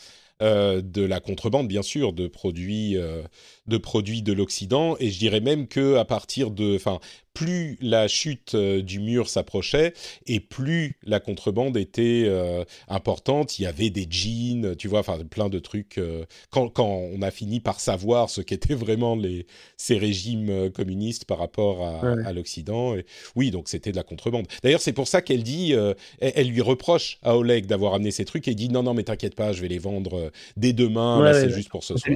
Euh, 0.42 0.82
de 0.82 1.01
la 1.01 1.22
contrebande, 1.22 1.68
bien 1.70 1.82
sûr, 1.82 2.12
de 2.12 2.27
produits, 2.27 2.98
euh, 2.98 3.24
de 3.67 3.77
produits 3.77 4.22
de 4.22 4.34
l'Occident. 4.34 4.95
Et 5.00 5.10
je 5.10 5.19
dirais 5.19 5.41
même 5.41 5.67
que 5.67 5.95
à 5.95 6.05
partir 6.05 6.51
de, 6.51 6.75
enfin, 6.75 7.00
plus 7.36 7.77
la 7.81 8.07
chute 8.07 8.55
euh, 8.55 8.81
du 8.81 9.00
mur 9.00 9.29
s'approchait 9.29 9.93
et 10.25 10.39
plus 10.39 10.98
la 11.03 11.19
contrebande 11.19 11.77
était 11.77 12.24
euh, 12.25 12.63
importante. 12.88 13.60
Il 13.60 13.63
y 13.63 13.65
avait 13.67 13.91
des 13.91 14.07
jeans, 14.10 14.75
tu 14.77 14.88
vois, 14.88 15.00
enfin 15.00 15.19
plein 15.29 15.50
de 15.50 15.60
trucs. 15.60 16.00
Euh, 16.00 16.25
quand, 16.50 16.69
quand, 16.69 16.86
on 16.88 17.22
a 17.22 17.29
fini 17.29 17.60
par 17.60 17.79
savoir 17.79 18.29
ce 18.29 18.41
qu'étaient 18.41 18.74
vraiment 18.74 19.15
les, 19.15 19.45
ces 19.75 19.98
régimes 19.98 20.72
communistes 20.72 21.25
par 21.25 21.38
rapport 21.38 21.86
à, 21.86 22.31
l'Occident. 22.31 22.95
Oui, 23.36 23.51
donc 23.51 23.67
c'était 23.67 23.91
de 23.91 23.98
la 23.98 24.03
contrebande. 24.03 24.48
D'ailleurs, 24.63 24.79
c'est 24.79 24.93
pour 24.93 25.07
ça 25.07 25.22
qu'elle 25.22 25.43
dit, 25.43 25.74
elle, 26.22 26.48
lui 26.48 26.62
reproche 26.62 27.19
à 27.22 27.36
Oleg 27.36 27.65
d'avoir 27.65 27.93
amené 27.95 28.12
ces 28.12 28.24
trucs 28.24 28.48
et 28.48 28.55
dit 28.55 28.69
non, 28.69 28.84
non, 28.84 28.93
mais 28.93 29.03
t'inquiète 29.03 29.36
pas, 29.36 29.51
je 29.51 29.62
vais 29.62 29.67
les 29.67 29.77
vendre 29.77 30.31
dès 30.55 30.72
demain. 30.72 31.34
c'est 31.34 31.50
juste 31.50 31.69
pour 31.69 31.84
ce 31.84 31.98
soir. 31.98 32.15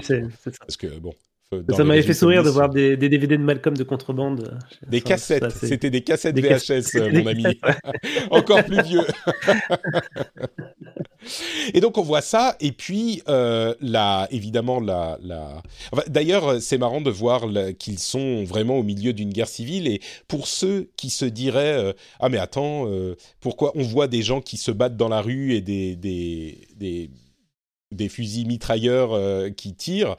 Parce 0.60 0.78
que 0.78 0.88
bon, 1.00 1.14
ça 1.76 1.84
m'avait 1.84 2.04
fait 2.04 2.14
sourire 2.14 2.44
de 2.44 2.50
voir 2.50 2.70
des, 2.70 2.96
DVD 2.96 3.38
de 3.38 3.42
Malcolm 3.42 3.76
de 3.76 3.84
contrebande. 3.84 4.58
Des 4.88 5.02
cassettes, 5.02 5.52
c'était 5.52 5.90
des 5.90 6.02
cassettes 6.02 6.38
VHS, 6.38 6.96
euh, 6.96 7.12
mon 7.12 7.26
ami. 7.26 7.46
Encore 8.32 8.64
plus 8.64 8.84
vieux. 8.84 9.02
et 11.74 11.82
donc 11.82 11.98
on 11.98 12.04
voit 12.04 12.22
ça, 12.22 12.56
et 12.60 12.72
puis 12.72 13.22
euh, 13.28 13.74
évidemment 14.30 14.80
la. 14.80 15.18
la... 15.22 15.64
D'ailleurs, 16.08 16.62
c'est 16.62 16.78
marrant 16.78 17.02
de 17.02 17.10
voir 17.10 17.46
qu'ils 17.78 18.00
sont 18.00 18.44
vraiment 18.44 18.78
au 18.78 18.84
milieu 18.84 19.14
d'une 19.14 19.32
guerre 19.32 19.48
civile, 19.48 19.88
et 19.88 20.02
pour 20.28 20.48
ceux 20.48 20.90
qui 20.98 21.10
se 21.10 21.26
diraient 21.26 21.84
euh, 21.84 21.94
ah 22.20 22.30
mais 22.30 22.38
attends, 22.38 22.88
euh, 22.88 23.16
pourquoi 23.40 23.72
on 23.76 23.84
voit 23.84 24.08
des 24.08 24.22
gens 24.22 24.42
qui 24.42 24.58
se 24.58 24.72
battent 24.72 24.98
dans 24.98 25.10
la 25.10 25.22
rue 25.22 25.54
et 25.54 25.62
des 25.62 25.96
des, 25.96 26.68
des, 26.76 27.10
des 27.92 28.10
fusils 28.10 28.48
mitrailleurs 28.48 29.18
qui 29.56 29.74
tirent? 29.74 30.16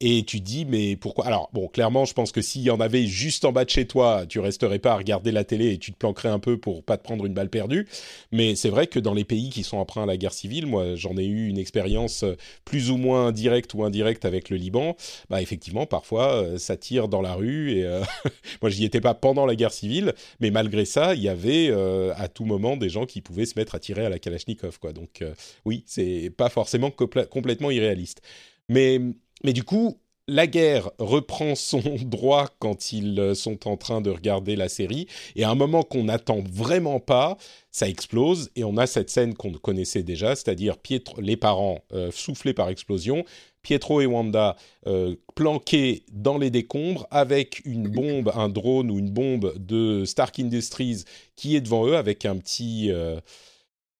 Et 0.00 0.24
tu 0.24 0.40
dis 0.40 0.66
mais 0.66 0.94
pourquoi? 0.96 1.26
Alors 1.26 1.48
bon, 1.54 1.68
clairement, 1.68 2.04
je 2.04 2.12
pense 2.12 2.30
que 2.30 2.42
s'il 2.42 2.62
y 2.62 2.70
en 2.70 2.80
avait 2.80 3.06
juste 3.06 3.46
en 3.46 3.52
bas 3.52 3.64
de 3.64 3.70
chez 3.70 3.86
toi, 3.86 4.26
tu 4.28 4.40
resterais 4.40 4.78
pas 4.78 4.92
à 4.92 4.96
regarder 4.96 5.32
la 5.32 5.42
télé 5.44 5.72
et 5.72 5.78
tu 5.78 5.90
te 5.92 5.96
planquerais 5.96 6.28
un 6.28 6.38
peu 6.38 6.58
pour 6.58 6.84
pas 6.84 6.98
te 6.98 7.02
prendre 7.02 7.24
une 7.24 7.32
balle 7.32 7.48
perdue. 7.48 7.88
Mais 8.30 8.56
c'est 8.56 8.68
vrai 8.68 8.88
que 8.88 8.98
dans 8.98 9.14
les 9.14 9.24
pays 9.24 9.48
qui 9.48 9.62
sont 9.62 9.78
emprunts 9.78 10.02
à 10.02 10.06
la 10.06 10.18
guerre 10.18 10.34
civile, 10.34 10.66
moi 10.66 10.96
j'en 10.96 11.16
ai 11.16 11.24
eu 11.24 11.48
une 11.48 11.56
expérience 11.56 12.24
euh, 12.24 12.36
plus 12.66 12.90
ou 12.90 12.98
moins 12.98 13.32
directe 13.32 13.72
ou 13.72 13.84
indirecte 13.84 14.26
avec 14.26 14.50
le 14.50 14.58
Liban. 14.58 14.96
Bah 15.30 15.40
effectivement, 15.40 15.86
parfois 15.86 16.42
euh, 16.42 16.58
ça 16.58 16.76
tire 16.76 17.08
dans 17.08 17.22
la 17.22 17.34
rue 17.34 17.72
et 17.72 17.86
euh, 17.86 18.02
moi 18.62 18.70
j'y 18.70 18.84
étais 18.84 19.00
pas 19.00 19.14
pendant 19.14 19.46
la 19.46 19.56
guerre 19.56 19.72
civile, 19.72 20.12
mais 20.40 20.50
malgré 20.50 20.84
ça, 20.84 21.14
il 21.14 21.22
y 21.22 21.28
avait 21.28 21.70
à 22.16 22.28
tout 22.28 22.44
moment 22.44 22.76
des 22.76 22.88
gens 22.88 23.06
qui 23.06 23.20
pouvaient 23.20 23.46
se 23.46 23.58
mettre 23.58 23.74
à 23.74 23.78
tirer 23.78 24.04
à 24.04 24.08
la 24.08 24.18
Kalachnikov 24.18 24.78
quoi. 24.78 24.92
Donc 24.92 25.24
oui, 25.64 25.84
c'est 25.86 26.30
pas 26.36 26.48
forcément 26.48 26.90
complètement 26.90 27.70
irréaliste. 27.70 28.20
Mais 28.68 29.00
mais 29.44 29.52
du 29.52 29.64
coup, 29.64 29.98
la 30.28 30.46
guerre 30.46 30.90
reprend 30.98 31.54
son 31.54 31.80
droit 32.04 32.48
quand 32.58 32.92
ils 32.92 33.18
euh, 33.20 33.34
sont 33.34 33.68
en 33.68 33.76
train 33.76 34.00
de 34.00 34.10
regarder 34.10 34.56
la 34.56 34.68
série, 34.68 35.06
et 35.34 35.44
à 35.44 35.50
un 35.50 35.54
moment 35.54 35.82
qu'on 35.82 36.04
n'attend 36.04 36.40
vraiment 36.50 37.00
pas, 37.00 37.36
ça 37.70 37.88
explose, 37.88 38.50
et 38.56 38.64
on 38.64 38.76
a 38.76 38.86
cette 38.86 39.10
scène 39.10 39.34
qu'on 39.34 39.52
connaissait 39.52 40.02
déjà, 40.02 40.34
c'est-à-dire 40.34 40.76
les 41.18 41.36
parents 41.36 41.84
euh, 41.92 42.10
soufflés 42.10 42.54
par 42.54 42.68
explosion, 42.68 43.24
Pietro 43.62 44.00
et 44.00 44.06
Wanda 44.06 44.56
euh, 44.86 45.16
planqués 45.34 46.04
dans 46.12 46.38
les 46.38 46.50
décombres 46.50 47.06
avec 47.10 47.64
une 47.64 47.88
bombe, 47.88 48.30
un 48.34 48.48
drone 48.48 48.90
ou 48.92 48.98
une 48.98 49.10
bombe 49.10 49.54
de 49.58 50.04
Stark 50.04 50.38
Industries 50.38 51.02
qui 51.34 51.56
est 51.56 51.60
devant 51.60 51.84
eux 51.86 51.96
avec 51.96 52.24
un 52.24 52.36
petit 52.36 52.90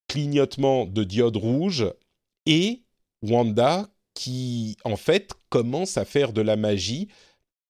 clignotement 0.09 0.87
de 0.87 1.03
diode 1.03 1.37
rouge, 1.37 1.87
et 2.47 2.83
Wanda 3.23 3.89
qui, 4.17 4.77
en 4.83 4.97
fait, 4.97 5.35
commence 5.51 5.99
à 5.99 6.05
faire 6.05 6.33
de 6.33 6.41
la 6.41 6.57
magie 6.57 7.09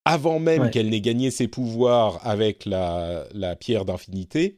avant 0.05 0.39
même 0.39 0.71
qu'elle 0.71 0.89
n'ait 0.89 1.01
gagné 1.01 1.29
ses 1.29 1.49
pouvoirs 1.49 2.25
avec 2.25 2.65
la, 2.65 3.27
pierre 3.59 3.83
d'infinité. 3.83 4.57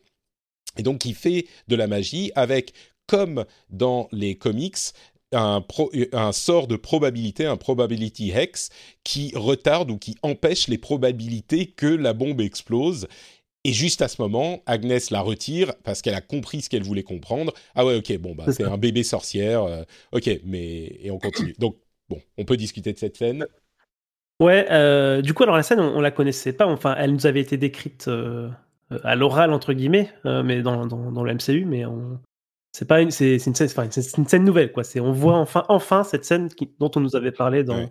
Et 0.78 0.84
donc, 0.84 1.04
il 1.04 1.15
fait 1.15 1.47
de 1.67 1.75
la 1.75 1.88
magie 1.88 2.32
avec, 2.36 2.73
comme 3.08 3.43
dans 3.71 4.08
les 4.12 4.36
comics, 4.36 4.78
un, 5.32 5.65
un, 6.13 6.32
sort 6.32 6.67
de 6.67 6.75
probabilité, 6.75 7.45
un 7.45 7.58
probability 7.58 8.30
hex, 8.30 8.69
qui 9.04 9.32
retarde 9.36 9.89
ou 9.89 9.97
qui 9.97 10.15
empêche 10.21 10.67
les 10.67 10.78
probabilités 10.78 11.65
que 11.65 11.88
la 11.88 12.13
bombe 12.13 12.41
explose. 12.41 13.08
Et 13.65 13.73
juste 13.73 14.01
à 14.01 14.07
ce 14.07 14.21
moment, 14.21 14.61
Agnès 14.65 15.11
la 15.11 15.21
retire 15.21 15.73
parce 15.83 16.01
qu'elle 16.01 16.15
a 16.15 16.21
compris 16.21 16.61
ce 16.61 16.69
qu'elle 16.69 16.83
voulait 16.83 17.03
comprendre. 17.03 17.53
Ah 17.75 17.85
ouais, 17.85 17.97
ok, 17.97 18.17
bon, 18.19 18.33
bah, 18.33 18.45
c'est 18.51 18.63
un 18.63 18.77
bébé 18.77 19.03
sorcière. 19.03 19.63
Euh, 19.63 19.83
ok, 20.13 20.29
mais. 20.45 20.97
Et 21.01 21.11
on 21.11 21.19
continue. 21.19 21.53
Donc, 21.59 21.77
bon, 22.07 22.21
on 22.37 22.45
peut 22.45 22.55
discuter 22.55 22.93
de 22.93 22.97
cette 22.97 23.17
scène. 23.17 23.45
Ouais, 24.41 24.65
euh, 24.71 25.21
du 25.21 25.33
coup, 25.33 25.43
alors 25.43 25.57
la 25.57 25.63
scène, 25.63 25.81
on, 25.81 25.99
la 25.99 26.11
connaissait 26.11 26.53
pas. 26.53 26.65
Enfin, 26.67 26.95
elle 26.97 27.11
nous 27.11 27.27
avait 27.27 27.41
été 27.41 27.57
décrite 27.57 28.07
euh, 28.07 28.49
à 29.03 29.17
l'oral, 29.17 29.51
entre 29.51 29.73
guillemets, 29.73 30.09
mais 30.23 30.61
dans, 30.61 30.85
dans, 30.85 31.23
le 31.23 31.33
MCU, 31.33 31.65
mais 31.65 31.85
on. 31.85 32.19
C'est 32.71 32.87
pas 32.87 33.01
une, 33.01 33.11
c'est, 33.11 33.35
une, 33.45 33.55
scène, 33.55 33.89
une 34.17 34.27
scène 34.27 34.45
nouvelle, 34.45 34.71
quoi. 34.71 34.83
C'est, 34.83 34.99
on 34.99 35.11
voit 35.11 35.35
enfin, 35.35 35.65
enfin 35.69 36.03
cette 36.03 36.23
scène 36.23 36.49
dont 36.79 36.91
on 36.95 36.99
nous 36.99 37.15
avait 37.15 37.31
parlé 37.31 37.63
dans, 37.63 37.89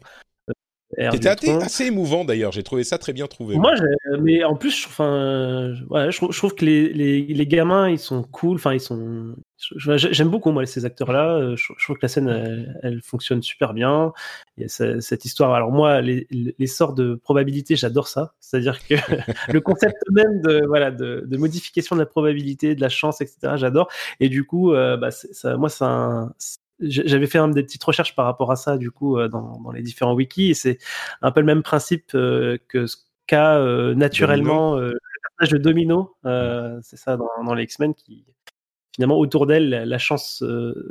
c'était 0.96 1.51
assez, 1.51 1.85
émouvant 1.85 2.24
d'ailleurs, 2.24 2.51
j'ai 2.51 2.62
trouvé 2.62 2.83
ça 2.83 2.96
très 2.96 3.12
bien 3.12 3.27
trouvé. 3.27 3.57
Moi, 3.57 3.74
mais 4.20 4.42
en 4.42 4.57
plus, 4.57 4.87
enfin, 4.87 5.74
ouais, 5.90 6.11
je, 6.11 6.38
trouve 6.38 6.55
que 6.55 6.64
les, 6.64 6.92
les, 6.92 7.22
les, 7.22 7.46
gamins, 7.46 7.90
ils 7.90 7.98
sont 7.98 8.22
cool, 8.22 8.57
enfin, 8.57 8.72
ils 8.72 8.81
sont. 8.81 9.35
J'aime 9.77 10.29
beaucoup 10.29 10.51
moi 10.51 10.64
ces 10.64 10.87
acteurs-là. 10.87 11.55
Je, 11.57 11.85
trouve 11.85 11.96
que 11.96 12.03
la 12.03 12.09
scène, 12.09 12.74
elle, 12.83 13.03
fonctionne 13.03 13.42
super 13.42 13.74
bien. 13.74 14.12
Il 14.57 14.62
y 14.62 14.64
a 14.64 15.01
cette 15.01 15.24
histoire. 15.27 15.53
Alors 15.53 15.72
moi, 15.72 16.01
les, 16.01 16.27
les 16.31 16.66
sorts 16.66 16.94
de 16.94 17.14
probabilité, 17.16 17.77
j'adore 17.77 18.09
ça. 18.09 18.33
C'est-à-dire 18.40 18.79
que 18.87 18.94
le 19.53 19.61
concept 19.61 19.98
même 20.11 20.40
de 20.40 20.62
voilà 20.66 20.90
de, 20.90 21.24
de, 21.27 21.37
modification 21.37 21.96
de 21.96 22.01
la 22.01 22.07
probabilité, 22.07 22.74
de 22.74 22.81
la 22.81 22.88
chance, 22.88 23.20
etc. 23.20 23.55
J'adore. 23.57 23.88
Et 24.20 24.31
du 24.31 24.46
coup, 24.46 24.72
euh, 24.72 24.96
bah, 24.96 25.11
ça, 25.11 25.57
moi, 25.59 25.68
c'est 25.68 25.85
un 25.85 26.33
j'avais 26.81 27.27
fait 27.27 27.38
des 27.53 27.62
petites 27.62 27.83
recherches 27.83 28.14
par 28.14 28.25
rapport 28.25 28.51
à 28.51 28.57
ça 28.57 28.77
du 28.77 28.91
coup 28.91 29.19
euh, 29.19 29.29
dans, 29.29 29.61
dans 29.61 29.73
les 29.73 29.83
différents 29.83 30.14
wikis 30.14 30.51
et 30.51 30.55
c'est 30.55 30.79
un 31.23 31.31
peu 31.31 31.41
le 31.41 31.47
même 31.47 31.62
principe 31.62 32.14
euh, 32.14 32.59
que 32.69 32.87
ce 32.87 32.97
qu'a 33.27 33.57
euh, 33.57 33.95
naturellement 33.95 34.77
le 34.77 34.99
personnage 35.23 35.53
de 35.53 35.59
Domino 35.59 36.14
c'est 36.83 36.97
ça 36.97 37.17
dans, 37.17 37.29
dans 37.45 37.55
les 37.55 37.64
X-Men 37.64 37.95
qui 37.95 38.25
finalement 38.95 39.19
autour 39.19 39.47
d'elle 39.47 39.69
la 39.69 39.99
chance 39.99 40.43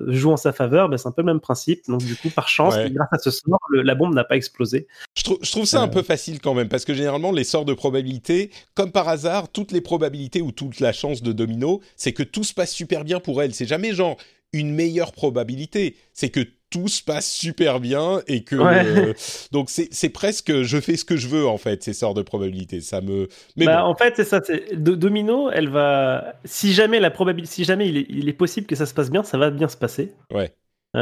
joue 0.08 0.32
en 0.32 0.38
sa 0.38 0.54
faveur, 0.54 0.88
bah, 0.88 0.98
c'est 0.98 1.10
un 1.10 1.12
peu 1.12 1.22
le 1.22 1.26
même 1.26 1.42
principe. 1.42 1.82
Donc 1.90 2.02
du 2.06 2.16
coup, 2.16 2.30
par 2.30 2.48
chance, 2.48 2.78
grâce 2.78 3.10
à 3.12 3.18
ce 3.18 3.32
sort, 3.32 3.60
la 3.74 3.96
bombe 3.96 4.14
n'a 4.14 4.24
pas 4.24 4.38
explosé. 4.38 4.88
Je, 5.18 5.24
je 5.42 5.52
trouve 5.52 5.66
ça 5.66 5.82
un 5.82 5.90
peu 5.90 6.04
facile 6.04 6.40
quand 6.40 6.54
même, 6.54 6.70
parce 6.70 6.86
que 6.86 6.94
généralement 6.94 7.34
les 7.34 7.44
sorts 7.44 7.66
de 7.66 7.74
probabilité, 7.74 8.52
comme 8.76 8.94
par 8.94 9.10
hasard, 9.10 9.52
toutes 9.52 9.74
les 9.74 9.82
probabilités 9.82 10.42
ou 10.42 10.54
toute 10.54 10.80
la 10.80 10.94
chance 10.94 11.22
de 11.22 11.34
domino, 11.34 11.82
c'est 11.98 12.14
que 12.14 12.24
tout 12.24 12.46
se 12.46 12.54
passe 12.54 12.72
super 12.72 13.04
bien 13.04 13.20
pour 13.20 13.42
elle. 13.42 13.54
C'est 13.54 13.66
jamais 13.66 13.94
genre 13.94 14.16
une 14.54 14.74
meilleure 14.74 15.12
probabilité, 15.12 15.96
c'est 16.14 16.30
que 16.30 16.42
tout 16.70 16.88
se 16.88 17.02
passe 17.02 17.32
super 17.32 17.80
bien 17.80 18.22
et 18.28 18.44
que 18.44 18.56
euh, 18.56 19.14
donc 19.52 19.70
c'est 19.70 20.10
presque 20.10 20.64
je 20.64 20.82
fais 20.82 20.98
ce 20.98 21.06
que 21.06 21.16
je 21.16 21.30
veux 21.30 21.48
en 21.48 21.58
fait 21.58 21.82
ces 21.82 21.94
sorts 21.94 22.14
de 22.14 22.22
probabilité 22.22 22.82
ça 22.82 23.00
me 23.00 23.30
mais 23.56 23.66
bah, 23.66 23.86
en 23.86 23.96
fait 23.96 24.16
c'est 24.18 24.26
ça 24.26 24.42
domino 24.74 25.50
elle 25.50 25.70
va 25.70 26.34
si 26.44 26.74
jamais 26.74 27.00
la 27.00 27.10
probabilité 27.10 27.54
si 27.54 27.64
jamais 27.64 27.88
il 27.88 27.98
est, 27.98 28.06
il 28.10 28.28
est, 28.28 28.34
possible 28.34 28.68
que 28.68 28.76
ça 28.76 28.86
se 28.86 28.94
passe 28.94 29.10
bien 29.10 29.24
ça 29.24 29.38
va 29.38 29.50
bien 29.50 29.70
se 29.70 29.78
passer. 29.78 30.14
Ouais 30.34 30.54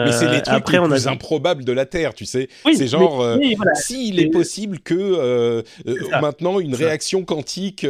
mais 0.04 0.12
c'est 0.12 0.30
les 0.30 0.38
euh, 0.38 0.42
trucs 0.42 0.70
les 0.72 0.80
plus 0.80 1.08
improbables 1.08 1.64
de 1.64 1.72
la 1.72 1.86
Terre, 1.86 2.14
tu 2.14 2.26
sais. 2.26 2.50
c'est 2.74 2.88
genre, 2.88 3.22
euh, 3.22 3.38
s'il 3.76 4.20
est 4.20 4.30
possible 4.30 4.80
que 4.80 4.96
euh, 4.96 5.62
maintenant 6.22 6.60
une 6.60 6.76
réaction 6.76 7.24
quantique 7.24 7.86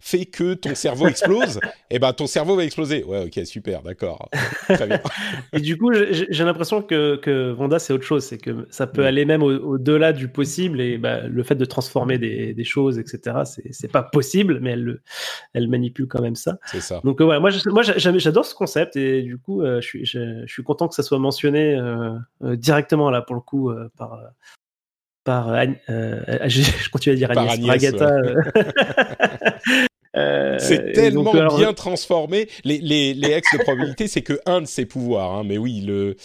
fait 0.00 0.26
que 0.26 0.54
ton 0.54 0.74
cerveau 0.74 1.06
explose, 1.08 1.56
et 1.90 1.96
eh 1.96 1.98
ben 1.98 2.12
ton 2.12 2.26
cerveau 2.26 2.56
va 2.56 2.64
exploser. 2.64 3.04
Ouais, 3.04 3.24
ok, 3.24 3.46
super, 3.46 3.82
d'accord. 3.82 4.28
Très 4.68 4.86
bien. 4.86 5.00
et 5.52 5.60
du 5.60 5.76
coup, 5.78 5.92
j'ai 5.92 6.44
l'impression 6.44 6.82
que, 6.82 7.16
que 7.16 7.52
Vanda, 7.52 7.78
c'est 7.78 7.92
autre 7.92 8.04
chose. 8.04 8.24
C'est 8.24 8.38
que 8.38 8.66
ça 8.70 8.86
peut 8.86 9.04
aller 9.04 9.24
même 9.24 9.42
au-delà 9.42 10.12
du 10.12 10.28
possible. 10.28 10.80
Et 10.80 10.98
bah, 10.98 11.26
le 11.26 11.42
fait 11.42 11.54
de 11.54 11.64
transformer 11.64 12.18
des, 12.18 12.54
des 12.54 12.64
choses, 12.64 12.98
etc., 12.98 13.36
c'est 13.70 13.90
pas 13.90 14.02
possible, 14.02 14.58
mais 14.60 14.72
elle, 14.72 15.00
elle 15.54 15.68
manipule 15.68 16.06
quand 16.06 16.22
même 16.22 16.36
ça. 16.36 16.58
C'est 16.66 16.80
ça. 16.80 17.00
Donc, 17.04 17.20
ouais, 17.20 17.40
moi, 17.40 17.50
moi 17.66 17.82
j'adore 17.82 18.44
ce 18.44 18.54
concept. 18.54 18.96
Et 18.96 19.22
du 19.22 19.38
coup, 19.38 19.62
je, 19.64 19.80
suis, 19.80 20.04
je, 20.04 20.42
je 20.44 20.52
suis 20.52 20.62
content 20.62 20.88
que 20.88 20.94
ça 20.94 21.02
soit 21.02 21.18
mentionné 21.18 21.45
euh, 21.54 22.18
euh, 22.42 22.56
directement 22.56 23.10
là 23.10 23.22
pour 23.22 23.34
le 23.34 23.40
coup 23.40 23.70
euh, 23.70 23.90
par 23.96 24.20
par 25.24 25.54
je, 25.88 26.90
continue 26.90 27.14
à 27.14 27.16
dire 27.16 27.30
Agnès, 27.30 27.80
c'est 30.58 30.92
tellement 30.92 31.32
bien 31.56 31.72
transformé. 31.74 32.48
Les, 32.64 32.78
les, 32.78 33.12
les 33.12 33.32
ex 33.32 33.52
de 33.52 33.58
probabilité, 33.58 34.08
c'est 34.08 34.22
que 34.22 34.40
un 34.46 34.60
de 34.60 34.66
ses 34.66 34.86
pouvoirs. 34.86 35.32
Hein, 35.32 35.42
mais 35.44 35.58
oui, 35.58 35.80
le, 35.80 36.16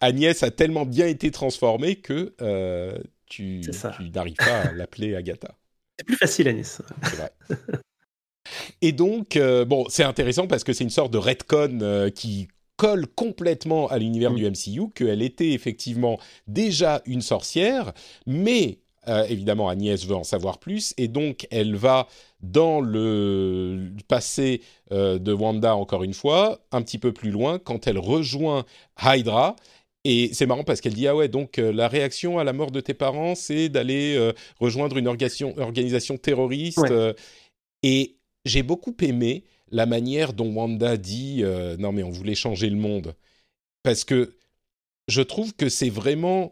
Agnès 0.00 0.42
a 0.42 0.50
tellement 0.50 0.86
bien 0.86 1.06
été 1.06 1.30
transformé 1.30 1.96
que 1.96 2.32
tu, 3.26 3.60
tu 3.60 3.70
n'arrives 4.14 4.36
pas 4.36 4.62
à 4.62 4.72
l'appeler 4.72 5.14
Agatha. 5.14 5.54
C'est 5.98 6.06
plus 6.06 6.16
facile, 6.16 6.48
Agnès. 6.48 6.80
C'est 7.02 7.16
vrai. 7.16 7.30
Et 8.80 8.92
donc, 8.92 9.38
bon, 9.66 9.84
c'est 9.90 10.04
intéressant 10.04 10.46
parce 10.46 10.64
que 10.64 10.72
c'est 10.72 10.84
une 10.84 10.90
sorte 10.90 11.12
de 11.12 11.18
retcon 11.18 12.10
qui 12.14 12.48
colle 12.78 13.08
complètement 13.08 13.88
à 13.88 13.98
l'univers 13.98 14.32
du 14.32 14.48
MCU, 14.48 14.80
mm. 14.80 14.92
qu'elle 14.94 15.20
était 15.20 15.50
effectivement 15.50 16.18
déjà 16.46 17.02
une 17.04 17.20
sorcière, 17.20 17.92
mais 18.26 18.78
euh, 19.08 19.24
évidemment 19.28 19.68
Agnès 19.68 20.06
veut 20.06 20.14
en 20.14 20.24
savoir 20.24 20.58
plus, 20.58 20.94
et 20.96 21.08
donc 21.08 21.46
elle 21.50 21.74
va 21.76 22.06
dans 22.40 22.80
le 22.80 23.90
passé 24.06 24.62
euh, 24.92 25.18
de 25.18 25.32
Wanda 25.32 25.74
encore 25.74 26.04
une 26.04 26.14
fois, 26.14 26.60
un 26.72 26.80
petit 26.82 26.98
peu 26.98 27.12
plus 27.12 27.30
loin, 27.30 27.58
quand 27.58 27.86
elle 27.86 27.98
rejoint 27.98 28.64
Hydra. 29.02 29.56
Et 30.04 30.30
c'est 30.32 30.46
marrant 30.46 30.62
parce 30.62 30.80
qu'elle 30.80 30.94
dit 30.94 31.08
ah 31.08 31.16
ouais 31.16 31.28
donc 31.28 31.58
euh, 31.58 31.72
la 31.72 31.88
réaction 31.88 32.38
à 32.38 32.44
la 32.44 32.52
mort 32.52 32.70
de 32.70 32.80
tes 32.80 32.94
parents 32.94 33.34
c'est 33.34 33.68
d'aller 33.68 34.32
rejoindre 34.60 34.96
une 34.96 35.08
organisation 35.08 36.16
terroriste 36.16 36.80
et 37.82 38.16
j'ai 38.44 38.62
beaucoup 38.62 38.94
aimé 39.00 39.44
la 39.70 39.86
manière 39.86 40.32
dont 40.32 40.52
Wanda 40.52 40.96
dit 40.96 41.40
euh, 41.42 41.76
non 41.78 41.92
mais 41.92 42.02
on 42.02 42.10
voulait 42.10 42.34
changer 42.34 42.70
le 42.70 42.76
monde. 42.76 43.14
Parce 43.82 44.04
que 44.04 44.34
je 45.08 45.22
trouve 45.22 45.54
que 45.54 45.68
c'est 45.68 45.90
vraiment 45.90 46.50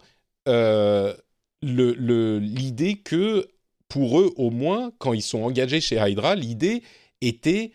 euh, 0.48 1.14
l'idée 1.62 2.96
que 2.96 3.48
pour 3.88 4.20
eux 4.20 4.32
au 4.36 4.50
moins 4.50 4.92
quand 4.98 5.12
ils 5.12 5.22
sont 5.22 5.42
engagés 5.42 5.80
chez 5.80 5.96
Hydra 5.96 6.34
l'idée 6.34 6.82
était 7.20 7.72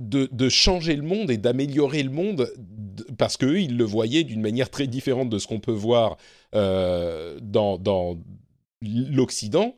de, 0.00 0.48
changer 0.48 0.96
le 0.96 1.02
monde 1.02 1.30
et 1.30 1.36
d'améliorer 1.36 2.02
le 2.02 2.10
monde 2.10 2.52
parce 3.18 3.36
qu'eux 3.36 3.60
ils 3.60 3.76
le 3.76 3.84
voyaient 3.84 4.24
d'une 4.24 4.40
manière 4.40 4.68
très 4.68 4.88
différente 4.88 5.30
de 5.30 5.38
ce 5.38 5.46
qu'on 5.46 5.60
peut 5.60 5.70
voir 5.70 6.16
euh, 6.54 7.38
dans, 7.40 7.78
dans 7.78 8.18
l'Occident 8.80 9.76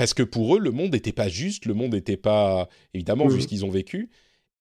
parce 0.00 0.14
que 0.14 0.22
pour 0.22 0.56
eux, 0.56 0.58
le 0.58 0.70
monde 0.70 0.92
n'était 0.92 1.12
pas 1.12 1.28
juste, 1.28 1.66
le 1.66 1.74
monde 1.74 1.92
n'était 1.92 2.16
pas, 2.16 2.70
évidemment, 2.94 3.28
vu 3.28 3.42
ce 3.42 3.46
qu'ils 3.46 3.66
ont 3.66 3.70
vécu. 3.70 4.08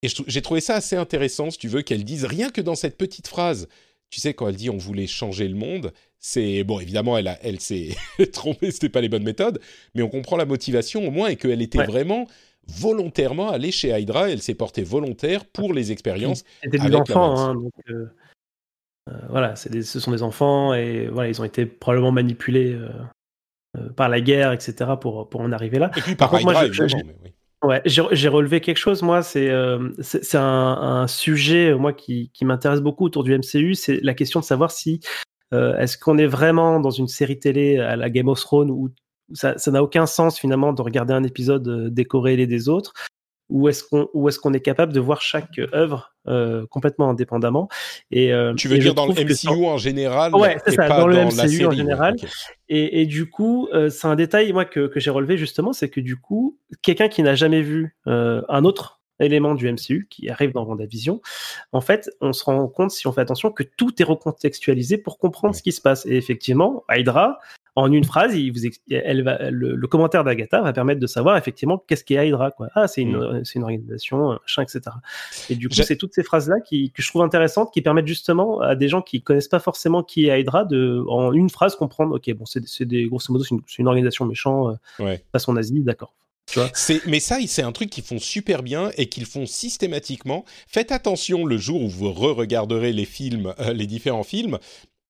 Et 0.03 0.09
j'ai 0.27 0.41
trouvé 0.41 0.59
ça 0.59 0.75
assez 0.75 0.97
intéressant, 0.97 1.49
si 1.49 1.57
tu 1.57 1.69
veux, 1.69 1.81
qu'elle 1.81 2.03
dise 2.03 2.25
rien 2.25 2.49
que 2.49 2.59
dans 2.59 2.75
cette 2.75 2.97
petite 2.97 3.25
phrase. 3.25 3.69
Tu 4.09 4.19
sais, 4.19 4.33
quand 4.33 4.49
elle 4.49 4.57
dit 4.57 4.69
on 4.69 4.75
voulait 4.75 5.07
changer 5.07 5.47
le 5.47 5.55
monde, 5.55 5.93
c'est 6.19 6.65
bon, 6.65 6.81
évidemment, 6.81 7.17
elle, 7.17 7.29
a, 7.29 7.39
elle 7.41 7.61
s'est 7.61 7.95
trompée, 8.33 8.71
c'était 8.71 8.89
pas 8.89 8.99
les 8.99 9.07
bonnes 9.07 9.23
méthodes, 9.23 9.61
mais 9.95 10.01
on 10.01 10.09
comprend 10.09 10.35
la 10.35 10.43
motivation 10.43 11.07
au 11.07 11.11
moins 11.11 11.29
et 11.29 11.37
qu'elle 11.37 11.61
était 11.61 11.85
vraiment 11.85 12.27
volontairement 12.67 13.49
allée 13.49 13.71
chez 13.71 13.97
Hydra, 13.97 14.29
elle 14.29 14.41
s'est 14.41 14.55
portée 14.55 14.83
volontaire 14.83 15.45
pour 15.45 15.73
les 15.73 15.93
expériences. 15.93 16.43
C'était 16.61 16.79
des 16.79 16.95
enfants, 16.95 17.39
hein, 17.39 17.55
donc 17.55 17.71
euh, 17.89 18.07
euh, 19.07 19.13
voilà, 19.29 19.55
ce 19.55 19.99
sont 20.01 20.11
des 20.11 20.21
enfants 20.21 20.73
et 20.73 21.07
voilà, 21.07 21.29
ils 21.29 21.39
ont 21.39 21.45
été 21.45 21.65
probablement 21.65 22.11
manipulés 22.11 22.73
euh, 22.73 22.89
par 23.95 24.09
la 24.09 24.21
guerre, 24.21 24.51
etc., 24.51 24.91
pour, 24.99 25.29
pour 25.29 25.41
en 25.41 25.51
arriver 25.51 25.79
là. 25.79 25.91
Et 25.95 26.01
puis 26.01 26.15
par, 26.15 26.31
par 26.31 26.41
moi, 26.41 26.65
Ouais, 27.61 27.81
j'ai 27.83 28.29
relevé 28.29 28.61
quelque 28.61 28.77
chose, 28.77 29.01
moi, 29.01 29.21
c'est 29.21 29.49
euh, 29.49 29.89
c'est 29.99 30.37
un, 30.37 30.43
un, 30.43 31.07
sujet, 31.07 31.75
moi, 31.75 31.91
qui, 31.91 32.31
qui 32.33 32.45
m'intéresse 32.45 32.79
beaucoup 32.79 33.03
autour 33.03 33.25
du 33.25 33.37
MCU, 33.37 33.75
c'est 33.75 33.99
la 34.01 34.13
question 34.13 34.39
de 34.39 34.45
savoir 34.45 34.71
si 34.71 35.01
euh, 35.53 35.77
est-ce 35.77 35.97
qu'on 35.97 36.17
est 36.17 36.25
vraiment 36.25 36.79
dans 36.79 36.91
une 36.91 37.09
série 37.09 37.37
télé 37.37 37.77
à 37.77 37.97
la 37.97 38.09
Game 38.09 38.29
of 38.29 38.39
Thrones 38.39 38.71
où 38.71 38.89
ça 39.33 39.55
n'a 39.67 39.83
aucun 39.83 40.05
sens 40.05 40.39
finalement 40.39 40.71
de 40.71 40.81
regarder 40.81 41.13
un 41.13 41.23
épisode 41.23 41.93
décorrélé 41.93 42.47
des 42.47 42.69
autres, 42.69 42.93
ou 43.49 43.67
est-ce 43.67 43.83
qu'on 44.39 44.53
est, 44.53 44.59
capable 44.59 44.93
de 44.93 44.99
voir 44.99 45.21
chaque 45.21 45.59
œuvre 45.73 46.13
euh, 46.27 46.65
complètement 46.67 47.09
indépendamment. 47.09 47.67
Et 48.11 48.33
euh, 48.33 48.53
tu 48.53 48.67
veux 48.67 48.77
dire 48.77 48.93
dans 48.93 49.07
le 49.07 49.13
MCU 49.13 49.65
en 49.65 49.77
général 49.77 50.35
ouais 50.35 50.57
c'est 50.65 50.75
ça 50.75 50.87
dans, 50.87 51.07
le 51.07 51.25
MCU 51.25 51.65
en 51.65 51.71
général. 51.71 52.15
Et, 52.67 53.01
et, 53.01 53.05
du 53.05 53.29
coup 53.29 53.67
euh, 53.73 53.89
c'est 53.89 54.07
un 54.07 54.15
détail 54.15 54.53
moi 54.53 54.65
que, 54.65 54.87
que 54.87 54.99
j'ai 54.99 55.09
relevé 55.09 55.37
justement 55.37 55.73
c'est 55.73 55.89
que 55.89 56.01
du 56.01 56.17
coup 56.17 56.57
quelqu'un 56.81 57.07
qui 57.07 57.23
n'a 57.23 57.35
jamais 57.35 57.61
vu 57.61 57.95
euh, 58.07 58.41
un 58.49 58.63
autre 58.65 58.99
élément 59.19 59.55
du 59.55 59.71
MCU 59.71 60.07
qui 60.09 60.29
arrive 60.29 60.53
dans 60.53 60.65
WandaVision, 60.65 61.21
en 61.71 61.81
fait, 61.81 62.09
on 62.21 62.33
se 62.33 62.43
rend 62.43 62.67
compte, 62.67 62.91
si 62.91 63.07
on 63.07 63.11
fait 63.11 63.21
attention, 63.21 63.51
que 63.51 63.63
tout 63.63 64.01
est 64.01 64.05
recontextualisé 64.05 64.97
pour 64.97 65.17
comprendre 65.17 65.55
ce 65.55 65.61
qui 65.61 65.71
se 65.71 65.81
passe. 65.81 66.05
Et 66.05 66.15
effectivement, 66.15 66.83
Hydra, 66.89 67.39
en 67.75 67.91
une 67.91 68.03
phrase, 68.03 68.35
il 68.35 68.51
vous 68.51 68.59
elle 68.91 69.23
va, 69.23 69.49
le, 69.51 69.87
commentaire 69.87 70.23
d'Agatha 70.23 70.61
va 70.61 70.73
permettre 70.73 70.99
de 70.99 71.07
savoir 71.07 71.37
effectivement 71.37 71.83
qu'est-ce 71.87 72.03
qu'est 72.03 72.27
Hydra. 72.27 72.51
Quoi. 72.51 72.67
Ah, 72.75 72.87
c'est 72.87 73.01
une, 73.01 73.17
mm. 73.17 73.45
c'est 73.45 73.55
une 73.55 73.63
organisation, 73.63 74.39
machin, 74.41 74.63
etc. 74.63 74.81
Et 75.49 75.55
du 75.55 75.69
coup, 75.69 75.75
c'est 75.75 75.95
toutes 75.95 76.13
ces 76.13 76.23
phrases-là 76.23 76.59
qui, 76.59 76.91
que 76.91 77.01
je 77.01 77.07
trouve 77.09 77.21
intéressantes, 77.21 77.73
qui 77.73 77.81
permettent 77.81 78.07
justement 78.07 78.61
à 78.61 78.75
des 78.75 78.87
gens 78.87 79.01
qui 79.01 79.21
connaissent 79.21 79.47
pas 79.47 79.59
forcément 79.59 80.03
qui 80.03 80.27
est 80.27 80.41
Hydra 80.41 80.65
de, 80.65 81.03
en 81.07 81.33
une 81.33 81.49
phrase, 81.49 81.75
comprendre, 81.75 82.15
ok, 82.15 82.33
bon, 82.33 82.45
c'est, 82.45 82.85
des, 82.85 83.05
grosso 83.05 83.31
modo, 83.31 83.43
c'est 83.43 83.55
une, 83.55 83.61
une 83.77 83.87
organisation 83.87 84.25
méchante, 84.25 84.77
euh, 84.99 85.03
ouais. 85.03 85.23
façon 85.31 85.53
nazie, 85.53 85.81
d'accord. 85.81 86.13
mais 87.05 87.19
ça, 87.19 87.37
c'est 87.47 87.61
un 87.61 87.71
truc 87.71 87.89
qu'ils 87.89 88.03
font 88.03 88.19
super 88.19 88.63
bien 88.63 88.91
et 88.97 89.07
qu'ils 89.07 89.25
font 89.25 89.45
systématiquement. 89.45 90.45
Faites 90.67 90.91
attention 90.91 91.45
le 91.45 91.57
jour 91.57 91.81
où 91.81 91.89
vous 91.89 92.11
re-regarderez 92.11 92.93
les 92.93 93.05
films, 93.05 93.53
euh, 93.59 93.73
les 93.73 93.87
différents 93.87 94.23
films, 94.23 94.57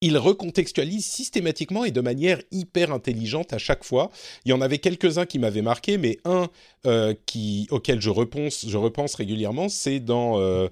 il 0.02 0.18
recontextualise 0.18 1.06
systématiquement 1.06 1.86
et 1.86 1.92
de 1.92 2.02
manière 2.02 2.42
hyper 2.52 2.92
intelligente 2.92 3.54
à 3.54 3.58
chaque 3.58 3.84
fois. 3.84 4.12
Il 4.46 4.50
y 4.50 4.54
en 4.54 4.62
avait 4.62 4.80
quelques-uns 4.80 5.26
qui 5.26 5.40
m'avaient 5.40 5.62
marqué, 5.62 5.98
mais 5.98 6.18
un 6.26 6.50
euh, 6.86 7.14
qui, 7.26 7.68
auquel 7.72 8.02
je 8.02 8.10
repense, 8.10 9.16
régulièrement, 9.16 9.70
c'est 9.70 10.00
dans 10.00 10.40
euh, 10.40 10.68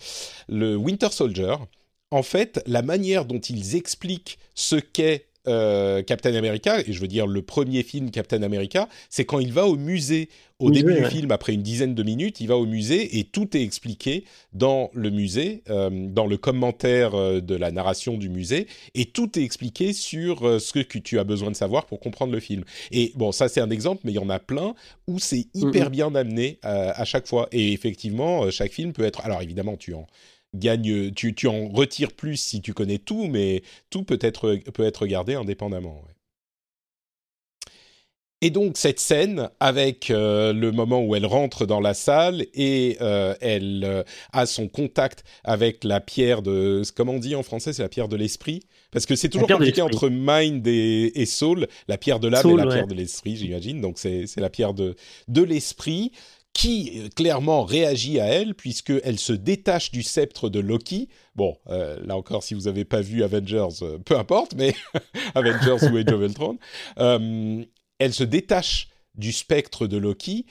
le 0.47 0.75
Winter 0.75 1.09
Soldier. 1.11 1.55
En 2.09 2.23
fait, 2.23 2.61
la 2.67 2.81
manière 2.81 3.25
dont 3.25 3.39
ils 3.39 3.75
expliquent 3.75 4.37
ce 4.55 4.77
qu'est 4.77 5.26
euh, 5.47 6.03
Captain 6.03 6.35
America, 6.35 6.79
et 6.79 6.93
je 6.93 6.99
veux 6.99 7.07
dire 7.07 7.27
le 7.27 7.41
premier 7.41 7.83
film 7.83 8.11
Captain 8.11 8.43
America, 8.43 8.87
c'est 9.09 9.25
quand 9.25 9.39
il 9.39 9.53
va 9.53 9.67
au 9.67 9.75
musée 9.75 10.29
au 10.59 10.71
début 10.71 10.95
du 10.95 11.05
film, 11.05 11.29
après 11.31 11.53
une 11.53 11.61
dizaine 11.61 11.93
de 11.93 12.01
minutes, 12.01 12.41
il 12.41 12.47
va 12.47 12.57
au 12.57 12.65
musée 12.65 13.19
et 13.19 13.25
tout 13.25 13.55
est 13.55 13.61
expliqué 13.61 14.25
dans 14.53 14.89
le 14.91 15.11
musée, 15.11 15.61
euh, 15.69 15.91
dans 15.91 16.25
le 16.25 16.35
commentaire 16.37 17.13
euh, 17.13 17.41
de 17.41 17.53
la 17.53 17.69
narration 17.69 18.17
du 18.17 18.27
musée, 18.27 18.65
et 18.95 19.05
tout 19.05 19.37
est 19.37 19.43
expliqué 19.43 19.93
sur 19.93 20.59
ce 20.59 20.73
que 20.73 20.97
tu 20.97 21.19
as 21.19 21.23
besoin 21.23 21.51
de 21.51 21.55
savoir 21.55 21.85
pour 21.85 21.99
comprendre 21.99 22.33
le 22.33 22.39
film. 22.39 22.63
Et 22.91 23.11
bon, 23.15 23.31
ça 23.31 23.49
c'est 23.49 23.61
un 23.61 23.69
exemple, 23.69 24.01
mais 24.03 24.13
il 24.13 24.15
y 24.15 24.19
en 24.19 24.29
a 24.29 24.39
plein 24.39 24.73
où 25.07 25.19
c'est 25.19 25.45
hyper 25.53 25.91
bien 25.91 26.13
amené 26.15 26.57
à 26.63 27.05
chaque 27.05 27.27
fois. 27.27 27.47
Et 27.51 27.73
effectivement, 27.73 28.49
chaque 28.49 28.71
film 28.71 28.93
peut 28.93 29.03
être. 29.03 29.21
Alors 29.21 29.43
évidemment, 29.43 29.77
tu 29.77 29.93
en 29.93 30.07
gagne, 30.59 31.11
tu, 31.11 31.33
tu, 31.33 31.47
en 31.47 31.67
retires 31.69 32.11
plus 32.11 32.37
si 32.37 32.61
tu 32.61 32.73
connais 32.73 32.99
tout, 32.99 33.27
mais 33.27 33.63
tout 33.89 34.03
peut 34.03 34.19
être, 34.21 34.55
peut 34.71 34.83
être 34.83 35.01
regardé 35.03 35.35
indépendamment. 35.35 36.03
Et 38.41 38.51
donc 38.51 38.77
cette 38.77 38.99
scène 38.99 39.49
avec 39.59 40.11
euh, 40.11 40.53
le 40.53 40.71
moment 40.71 41.03
où 41.03 41.15
elle 41.15 41.25
rentre 41.25 41.65
dans 41.65 41.79
la 41.79 41.95
salle 41.95 42.45
et 42.53 42.97
euh, 43.01 43.33
elle 43.41 43.83
euh, 43.83 44.03
a 44.31 44.45
son 44.45 44.67
contact 44.67 45.23
avec 45.43 45.83
la 45.83 45.99
pierre 46.01 46.43
de 46.43 46.83
comment 46.95 47.13
on 47.13 47.19
dit 47.19 47.33
en 47.33 47.41
français 47.41 47.73
c'est 47.73 47.81
la 47.81 47.89
pierre 47.89 48.07
de 48.07 48.15
l'esprit? 48.15 48.61
Parce 48.91 49.07
que 49.07 49.15
c'est 49.15 49.29
toujours 49.29 49.47
compliqué 49.47 49.81
entre 49.81 50.09
mind 50.09 50.67
et, 50.67 51.19
et, 51.19 51.25
soul 51.25 51.67
la 51.87 51.97
pierre 51.97 52.19
de 52.19 52.27
l'âme 52.27 52.47
et 52.47 52.55
la 52.57 52.67
pierre 52.67 52.87
de 52.87 52.93
l'esprit 52.93 53.37
j'imagine. 53.37 53.81
Donc 53.81 53.97
c'est 53.97 54.27
la 54.37 54.51
pierre 54.51 54.75
de 54.75 54.95
de 55.27 55.41
l'esprit 55.41 56.11
qui 56.53 57.09
clairement 57.15 57.63
réagit 57.63 58.19
à 58.19 58.25
elle 58.25 58.55
puisqu'elle 58.55 59.19
se 59.19 59.33
détache 59.33 59.91
du 59.91 60.01
sceptre 60.01 60.49
de 60.49 60.59
Loki. 60.59 61.07
Bon, 61.35 61.55
là 61.67 62.15
encore, 62.15 62.41
si 62.41 62.55
vous 62.55 62.61
n'avez 62.61 62.83
pas 62.83 63.01
vu 63.01 63.23
Avengers, 63.23 63.99
peu 64.05 64.17
importe, 64.17 64.55
mais 64.55 64.73
Avengers 65.35 65.85
ou 65.91 65.97
Age 65.97 66.11
of 66.11 66.21
Ultron, 66.21 66.57
elle 67.99 68.13
se 68.13 68.23
détache 68.23 68.87
du 69.13 69.31
spectre 69.31 69.85
de 69.85 69.97
Loki, 69.97 70.47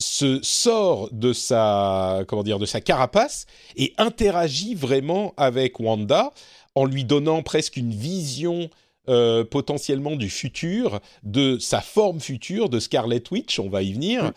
se 0.00 0.40
sort 0.42 1.10
de 1.12 1.32
sa 1.32 2.24
comment 2.26 2.42
dire 2.42 2.58
de 2.58 2.66
sa 2.66 2.80
carapace 2.80 3.46
et 3.76 3.92
interagit 3.98 4.74
vraiment 4.74 5.34
avec 5.36 5.78
Wanda 5.78 6.32
en 6.74 6.86
lui 6.86 7.04
donnant 7.04 7.42
presque 7.42 7.76
une 7.76 7.92
vision 7.92 8.70
euh, 9.08 9.44
potentiellement 9.44 10.16
du 10.16 10.30
futur, 10.30 11.00
de 11.22 11.58
sa 11.58 11.80
forme 11.80 12.20
future, 12.20 12.68
de 12.68 12.78
Scarlet 12.78 13.22
Witch, 13.30 13.58
on 13.58 13.68
va 13.68 13.82
y 13.82 13.92
venir. 13.92 14.32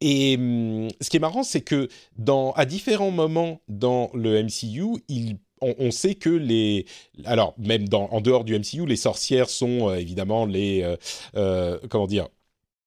Et 0.00 0.36
hum, 0.36 0.88
ce 1.00 1.10
qui 1.10 1.16
est 1.16 1.20
marrant, 1.20 1.42
c'est 1.42 1.60
que 1.60 1.88
dans, 2.16 2.52
à 2.52 2.64
différents 2.64 3.10
moments 3.10 3.60
dans 3.68 4.10
le 4.14 4.42
MCU, 4.42 5.02
on, 5.60 5.90
sait 5.90 6.14
que 6.14 6.30
les, 6.30 6.86
alors 7.24 7.54
même 7.58 7.88
dans, 7.88 8.08
en 8.10 8.20
dehors 8.20 8.44
du 8.44 8.58
MCU, 8.58 8.86
les 8.86 8.96
sorcières 8.96 9.50
sont 9.50 9.88
euh, 9.88 9.96
évidemment 9.96 10.46
les, 10.46 10.82
euh, 10.82 10.96
euh, 11.36 11.78
comment 11.88 12.06
dire, 12.06 12.28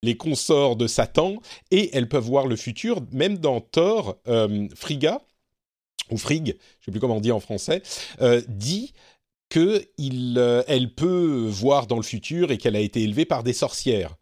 les 0.02 0.16
consorts 0.16 0.76
de 0.76 0.86
Satan 0.86 1.36
et 1.70 1.94
elles 1.96 2.08
peuvent 2.08 2.24
voir 2.24 2.46
le 2.46 2.56
futur. 2.56 3.00
Même 3.12 3.38
dans 3.38 3.60
Thor, 3.60 4.18
Frigga 4.74 5.20
ou 6.10 6.16
Frigg, 6.16 6.56
je 6.80 6.84
sais 6.84 6.90
plus 6.90 6.98
comment 6.98 7.18
on 7.18 7.20
dit 7.20 7.30
en 7.30 7.38
français, 7.38 7.82
dit 8.48 8.94
que 9.48 9.84
elle 10.66 10.92
peut 10.92 11.46
voir 11.48 11.86
dans 11.86 11.98
le 11.98 12.02
futur 12.02 12.50
et 12.50 12.58
qu'elle 12.58 12.74
a 12.74 12.80
été 12.80 13.02
élevée 13.02 13.26
par 13.26 13.44
des 13.44 13.52
sorcières. 13.52 14.16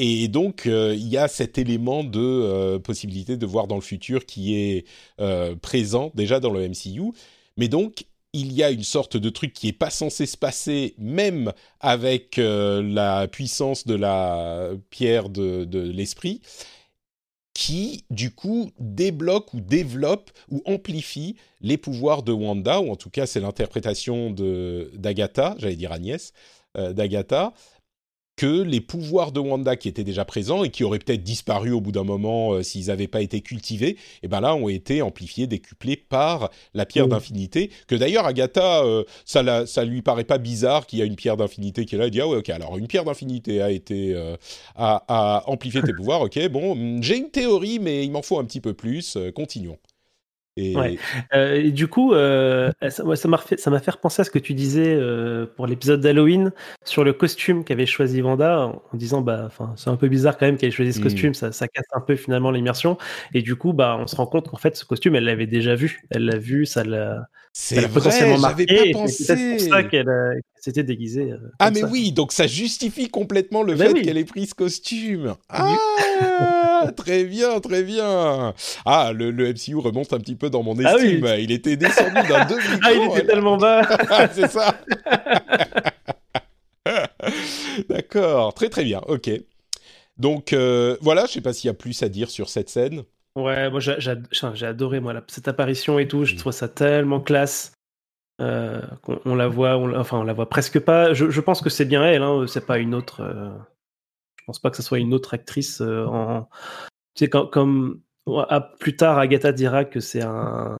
Et 0.00 0.28
donc, 0.28 0.62
il 0.66 1.08
y 1.08 1.16
a 1.16 1.26
cet 1.26 1.58
élément 1.58 2.04
de 2.04 2.78
possibilité 2.78 3.36
de 3.36 3.46
voir 3.46 3.66
dans 3.66 3.74
le 3.74 3.80
futur 3.80 4.26
qui 4.26 4.54
est 4.54 4.84
présent 5.60 6.12
déjà 6.14 6.38
dans 6.38 6.52
le 6.52 6.68
MCU. 6.68 7.12
Mais 7.56 7.66
donc, 7.66 8.04
il 8.32 8.52
y 8.52 8.62
a 8.62 8.70
une 8.70 8.84
sorte 8.84 9.16
de 9.16 9.30
truc 9.30 9.52
qui 9.52 9.66
n'est 9.66 9.72
pas 9.72 9.90
censé 9.90 10.26
se 10.26 10.36
passer, 10.36 10.94
même 10.98 11.52
avec 11.80 12.38
euh, 12.38 12.82
la 12.82 13.26
puissance 13.28 13.86
de 13.86 13.94
la 13.94 14.70
pierre 14.90 15.28
de, 15.28 15.66
l'esprit, 15.78 16.40
qui, 17.54 18.04
du 18.10 18.30
coup, 18.30 18.70
débloque 18.78 19.52
ou 19.54 19.60
développe 19.60 20.30
ou 20.50 20.62
amplifie 20.64 21.36
les 21.60 21.76
pouvoirs 21.76 22.22
de 22.22 22.32
Wanda, 22.32 22.80
ou 22.80 22.90
en 22.90 22.96
tout 22.96 23.10
cas, 23.10 23.26
c'est 23.26 23.40
l'interprétation 23.40 24.30
d'Agatha, 24.30 25.56
j'allais 25.58 25.76
dire 25.76 25.90
Agnès, 25.90 26.32
euh, 26.76 26.92
d'Agatha, 26.92 27.54
que 28.38 28.62
les 28.62 28.80
pouvoirs 28.80 29.32
de 29.32 29.40
Wanda 29.40 29.74
qui 29.74 29.88
étaient 29.88 30.04
déjà 30.04 30.24
présents 30.24 30.62
et 30.62 30.70
qui 30.70 30.84
auraient 30.84 31.00
peut-être 31.00 31.24
disparu 31.24 31.72
au 31.72 31.80
bout 31.80 31.90
d'un 31.90 32.04
moment 32.04 32.52
euh, 32.52 32.62
s'ils 32.62 32.86
n'avaient 32.86 33.08
pas 33.08 33.20
été 33.20 33.40
cultivés, 33.40 33.90
et 33.90 33.96
eh 34.22 34.28
ben 34.28 34.40
là 34.40 34.54
ont 34.54 34.68
été 34.68 35.02
amplifiés, 35.02 35.48
décuplés 35.48 35.96
par 35.96 36.50
la 36.72 36.86
pierre 36.86 37.08
d'infinité. 37.08 37.70
Que 37.88 37.96
d'ailleurs 37.96 38.26
Agatha, 38.26 38.84
euh, 38.84 39.02
ça, 39.24 39.42
la, 39.42 39.66
ça 39.66 39.84
lui 39.84 40.02
paraît 40.02 40.22
pas 40.22 40.38
bizarre 40.38 40.86
qu'il 40.86 41.00
y 41.00 41.02
a 41.02 41.04
une 41.04 41.16
pierre 41.16 41.36
d'infinité 41.36 41.84
qui 41.84 41.96
est 41.96 41.98
là. 41.98 42.04
Elle 42.04 42.12
dit 42.12 42.20
ah 42.20 42.28
ouais 42.28 42.36
ok 42.36 42.48
alors 42.50 42.78
une 42.78 42.86
pierre 42.86 43.04
d'infinité 43.04 43.60
a 43.60 43.72
été 43.72 44.14
euh, 44.14 44.36
a, 44.76 45.42
amplifié 45.46 45.82
tes 45.82 45.92
pouvoirs. 45.92 46.20
Ok 46.20 46.38
bon 46.48 47.02
j'ai 47.02 47.16
une 47.16 47.30
théorie 47.30 47.80
mais 47.80 48.04
il 48.04 48.12
m'en 48.12 48.22
faut 48.22 48.38
un 48.38 48.44
petit 48.44 48.60
peu 48.60 48.72
plus. 48.72 49.18
continuons. 49.34 49.78
Euh, 51.34 51.54
et, 51.54 51.70
du 51.70 51.88
coup, 51.88 52.12
euh, 52.12 52.70
ça 52.88 53.28
m'a 53.28 53.38
fait, 53.38 53.58
ça 53.58 53.70
m'a 53.70 53.80
fait 53.80 53.90
repenser 53.90 54.22
à 54.22 54.24
ce 54.24 54.30
que 54.30 54.38
tu 54.38 54.54
disais 54.54 54.94
euh, 54.94 55.46
pour 55.56 55.66
l'épisode 55.66 56.00
d'Halloween 56.00 56.52
sur 56.84 57.04
le 57.04 57.12
costume 57.12 57.64
qu'avait 57.64 57.86
choisi 57.86 58.20
Vanda, 58.20 58.66
en, 58.66 58.96
disant 58.96 59.20
bah, 59.20 59.44
enfin, 59.46 59.72
c'est 59.76 59.90
un 59.90 59.96
peu 59.96 60.08
bizarre 60.08 60.36
quand 60.38 60.46
même 60.46 60.56
qu'elle 60.56 60.68
ait 60.68 60.72
choisi 60.72 60.92
ce 60.92 61.00
hmm. 61.00 61.02
costume, 61.02 61.34
ça, 61.34 61.52
ça, 61.52 61.68
casse 61.68 61.86
un 61.92 62.00
peu 62.00 62.16
finalement 62.16 62.50
l'immersion. 62.50 62.98
Et 63.34 63.42
du 63.42 63.56
coup, 63.56 63.72
bah, 63.72 63.96
on 64.00 64.06
se 64.06 64.16
rend 64.16 64.26
compte 64.26 64.48
qu'en 64.48 64.56
fait, 64.56 64.76
ce 64.76 64.84
costume, 64.84 65.14
elle 65.14 65.24
l'avait 65.24 65.46
déjà 65.46 65.74
vu, 65.74 66.02
elle 66.10 66.24
l'a 66.24 66.38
vu, 66.38 66.66
ça 66.66 66.84
l'a, 66.84 67.28
c'est 67.52 67.88
potentiellement 67.88 68.38
marqué. 68.38 68.66
Pas 68.66 68.98
pensé. 68.98 69.24
C'est 69.24 69.56
pour 69.56 69.68
ça 69.68 69.82
qu'elle 69.84 70.40
s'était 70.60 70.82
déguisée. 70.82 71.32
ah 71.58 71.70
mais 71.70 71.84
oui, 71.84 72.12
donc 72.12 72.32
ça 72.32 72.46
justifie 72.46 73.08
complètement 73.08 73.62
le 73.62 73.74
ben 73.74 73.94
fait 73.94 74.02
qu'elle 74.02 74.18
ait 74.18 74.24
pris 74.24 74.46
ce 74.46 74.54
costume. 74.54 75.34
Ah, 75.48 76.90
très 76.96 77.24
bien, 77.24 77.60
très 77.60 77.82
bien. 77.82 78.54
Ah, 78.84 79.12
le, 79.14 79.30
le, 79.30 79.52
MCU 79.52 79.76
remonte 79.76 80.12
un 80.12 80.18
petit 80.18 80.36
peu 80.36 80.50
dans 80.50 80.62
mon 80.62 80.76
ah 80.84 80.94
estime. 80.94 81.26
Il 81.38 81.50
était 81.52 81.76
descendu 81.76 82.14
d'un 82.28 82.44
demi 82.48 82.80
Ah, 82.82 82.92
il 82.92 83.10
était 83.10 83.26
tellement 83.26 83.56
bas. 83.56 83.82
C'est 84.34 84.50
ça. 84.50 84.80
D'accord, 87.88 88.54
très 88.54 88.68
très 88.68 88.84
bien. 88.84 89.00
Ok. 89.08 89.30
Donc 90.16 90.52
euh, 90.52 90.96
voilà, 91.00 91.26
je 91.26 91.32
sais 91.32 91.40
pas 91.40 91.52
s'il 91.52 91.68
y 91.68 91.70
a 91.70 91.74
plus 91.74 92.02
à 92.02 92.08
dire 92.08 92.30
sur 92.30 92.48
cette 92.48 92.68
scène. 92.68 93.04
Ouais, 93.38 93.70
moi 93.70 93.80
j'ai 93.80 94.66
adoré 94.66 95.00
moi 95.00 95.14
cette 95.28 95.48
apparition 95.48 95.98
et 95.98 96.08
tout. 96.08 96.24
Je 96.24 96.34
mm. 96.34 96.38
trouve 96.38 96.52
ça 96.52 96.68
tellement 96.68 97.20
classe. 97.20 97.72
Euh, 98.40 98.82
on, 99.24 99.34
la 99.34 99.48
voit, 99.48 99.76
enfin 99.98 100.18
on 100.18 100.24
la 100.24 100.32
voit 100.32 100.48
presque 100.48 100.78
pas. 100.80 101.12
Je, 101.12 101.40
pense 101.40 101.60
que 101.60 101.70
c'est 101.70 101.84
bien 101.84 102.04
elle. 102.04 102.22
Hein, 102.22 102.46
c'est 102.46 102.66
pas 102.66 102.78
une 102.78 102.94
autre. 102.94 103.20
Euh, 103.20 103.50
je 104.38 104.44
pense 104.46 104.58
pas 104.58 104.70
que 104.70 104.76
ce 104.76 104.82
soit 104.82 104.98
une 104.98 105.14
autre 105.14 105.34
actrice 105.34 105.80
en. 105.80 106.48
Tu 107.14 107.24
sais 107.24 107.30
comme 107.30 108.00
plus 108.78 108.96
tard, 108.96 109.18
Agatha 109.18 109.52
dira 109.52 109.84
que 109.84 110.00
c'est 110.00 110.22
un, 110.22 110.76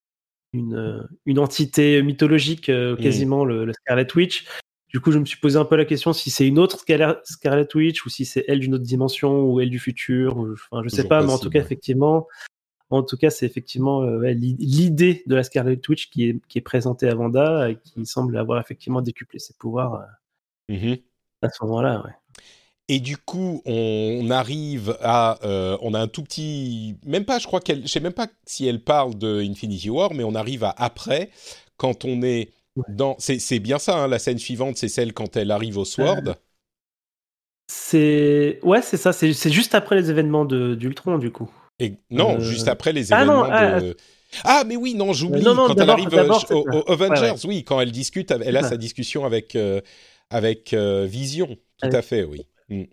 une, 0.52 1.08
une, 1.26 1.38
entité 1.38 2.02
mythologique, 2.02 2.68
euh, 2.68 2.94
mm. 2.94 2.98
quasiment 2.98 3.44
le, 3.44 3.72
Scarlet 3.72 4.06
Witch. 4.14 4.46
Du 4.88 5.00
coup, 5.00 5.12
je 5.12 5.18
me 5.18 5.26
suis 5.26 5.38
posé 5.38 5.58
un 5.58 5.64
peu 5.64 5.76
la 5.76 5.84
question 5.84 6.12
si 6.12 6.30
c'est 6.30 6.46
une 6.46 6.58
autre 6.58 6.78
Scarlet 6.78 7.68
Witch 7.74 8.06
ou 8.06 8.08
si 8.08 8.24
c'est 8.24 8.44
elle 8.48 8.60
d'une 8.60 8.74
autre 8.74 8.84
dimension 8.84 9.42
ou 9.44 9.60
elle 9.60 9.70
du 9.70 9.78
futur. 9.78 10.38
Ou, 10.38 10.52
enfin, 10.52 10.82
je 10.82 10.88
sais 10.88 11.06
pas, 11.06 11.22
mais 11.22 11.32
en 11.32 11.38
tout 11.38 11.50
cas, 11.50 11.60
effectivement, 11.60 12.26
en 12.90 13.02
tout 13.02 13.18
cas, 13.18 13.28
c'est 13.28 13.44
effectivement 13.44 14.02
euh, 14.02 14.32
l'idée 14.32 15.22
de 15.26 15.34
la 15.34 15.42
Scarlet 15.42 15.78
Witch 15.88 16.08
qui 16.08 16.30
est, 16.30 16.40
qui 16.48 16.58
est 16.58 16.62
présentée 16.62 17.06
à 17.06 17.14
Vanda 17.14 17.70
et 17.70 17.76
qui 17.76 18.06
semble 18.06 18.36
avoir 18.38 18.60
effectivement 18.60 19.02
décuplé 19.02 19.38
ses 19.38 19.52
pouvoirs 19.54 20.06
euh, 20.70 20.74
mm-hmm. 20.74 21.02
à 21.42 21.48
ce 21.50 21.64
moment-là. 21.64 22.02
Ouais. 22.04 22.12
Et 22.90 23.00
du 23.00 23.18
coup, 23.18 23.60
on 23.66 24.30
arrive 24.30 24.96
à, 25.02 25.38
euh, 25.44 25.76
on 25.82 25.92
a 25.92 26.00
un 26.00 26.08
tout 26.08 26.22
petit, 26.22 26.96
même 27.04 27.26
pas, 27.26 27.38
je 27.38 27.46
crois 27.46 27.60
qu'elle, 27.60 27.82
je 27.82 27.88
sais 27.88 28.00
même 28.00 28.14
pas 28.14 28.28
si 28.46 28.66
elle 28.66 28.82
parle 28.82 29.14
de 29.16 29.42
Infinity 29.42 29.90
War, 29.90 30.14
mais 30.14 30.24
on 30.24 30.34
arrive 30.34 30.64
à 30.64 30.74
après, 30.78 31.28
quand 31.76 32.06
on 32.06 32.22
est 32.22 32.50
dans, 32.88 33.16
c'est 33.18 33.58
bien 33.58 33.78
ça, 33.78 33.96
hein, 33.96 34.08
la 34.08 34.18
scène 34.18 34.38
suivante, 34.38 34.76
c'est 34.76 34.88
celle 34.88 35.12
quand 35.12 35.36
elle 35.36 35.50
arrive 35.50 35.78
au 35.78 35.84
Sword. 35.84 36.28
Euh, 36.28 36.34
c'est, 37.66 38.60
ouais, 38.62 38.82
c'est 38.82 38.96
ça, 38.96 39.12
c'est 39.12 39.50
juste 39.50 39.74
après 39.74 39.96
les 39.96 40.10
événements 40.10 40.44
d'Ultron, 40.44 41.18
du 41.18 41.30
coup. 41.30 41.50
Et, 41.78 41.94
non, 42.10 42.36
euh, 42.36 42.40
juste 42.40 42.68
après 42.68 42.92
les 42.92 43.12
ah 43.12 43.22
événements 43.22 43.48
de. 43.80 43.96
Ah, 44.44 44.64
mais 44.66 44.76
oui, 44.76 44.94
non, 44.94 45.12
j'oublie. 45.12 45.42
Quand 45.42 45.74
elle 45.74 45.90
arrive 45.90 46.08
aux 46.12 46.90
Avengers, 46.90 47.46
oui, 47.46 47.64
quand 47.64 47.80
elle 47.80 47.92
discute, 47.92 48.30
elle 48.30 48.56
a 48.56 48.62
sa 48.62 48.76
discussion 48.76 49.24
avec, 49.24 49.56
avec 50.30 50.74
Vision. 50.74 51.56
Tout 51.82 51.90
à 51.92 52.02
fait, 52.02 52.24
oui. 52.24 52.46
Mm. 52.68 52.84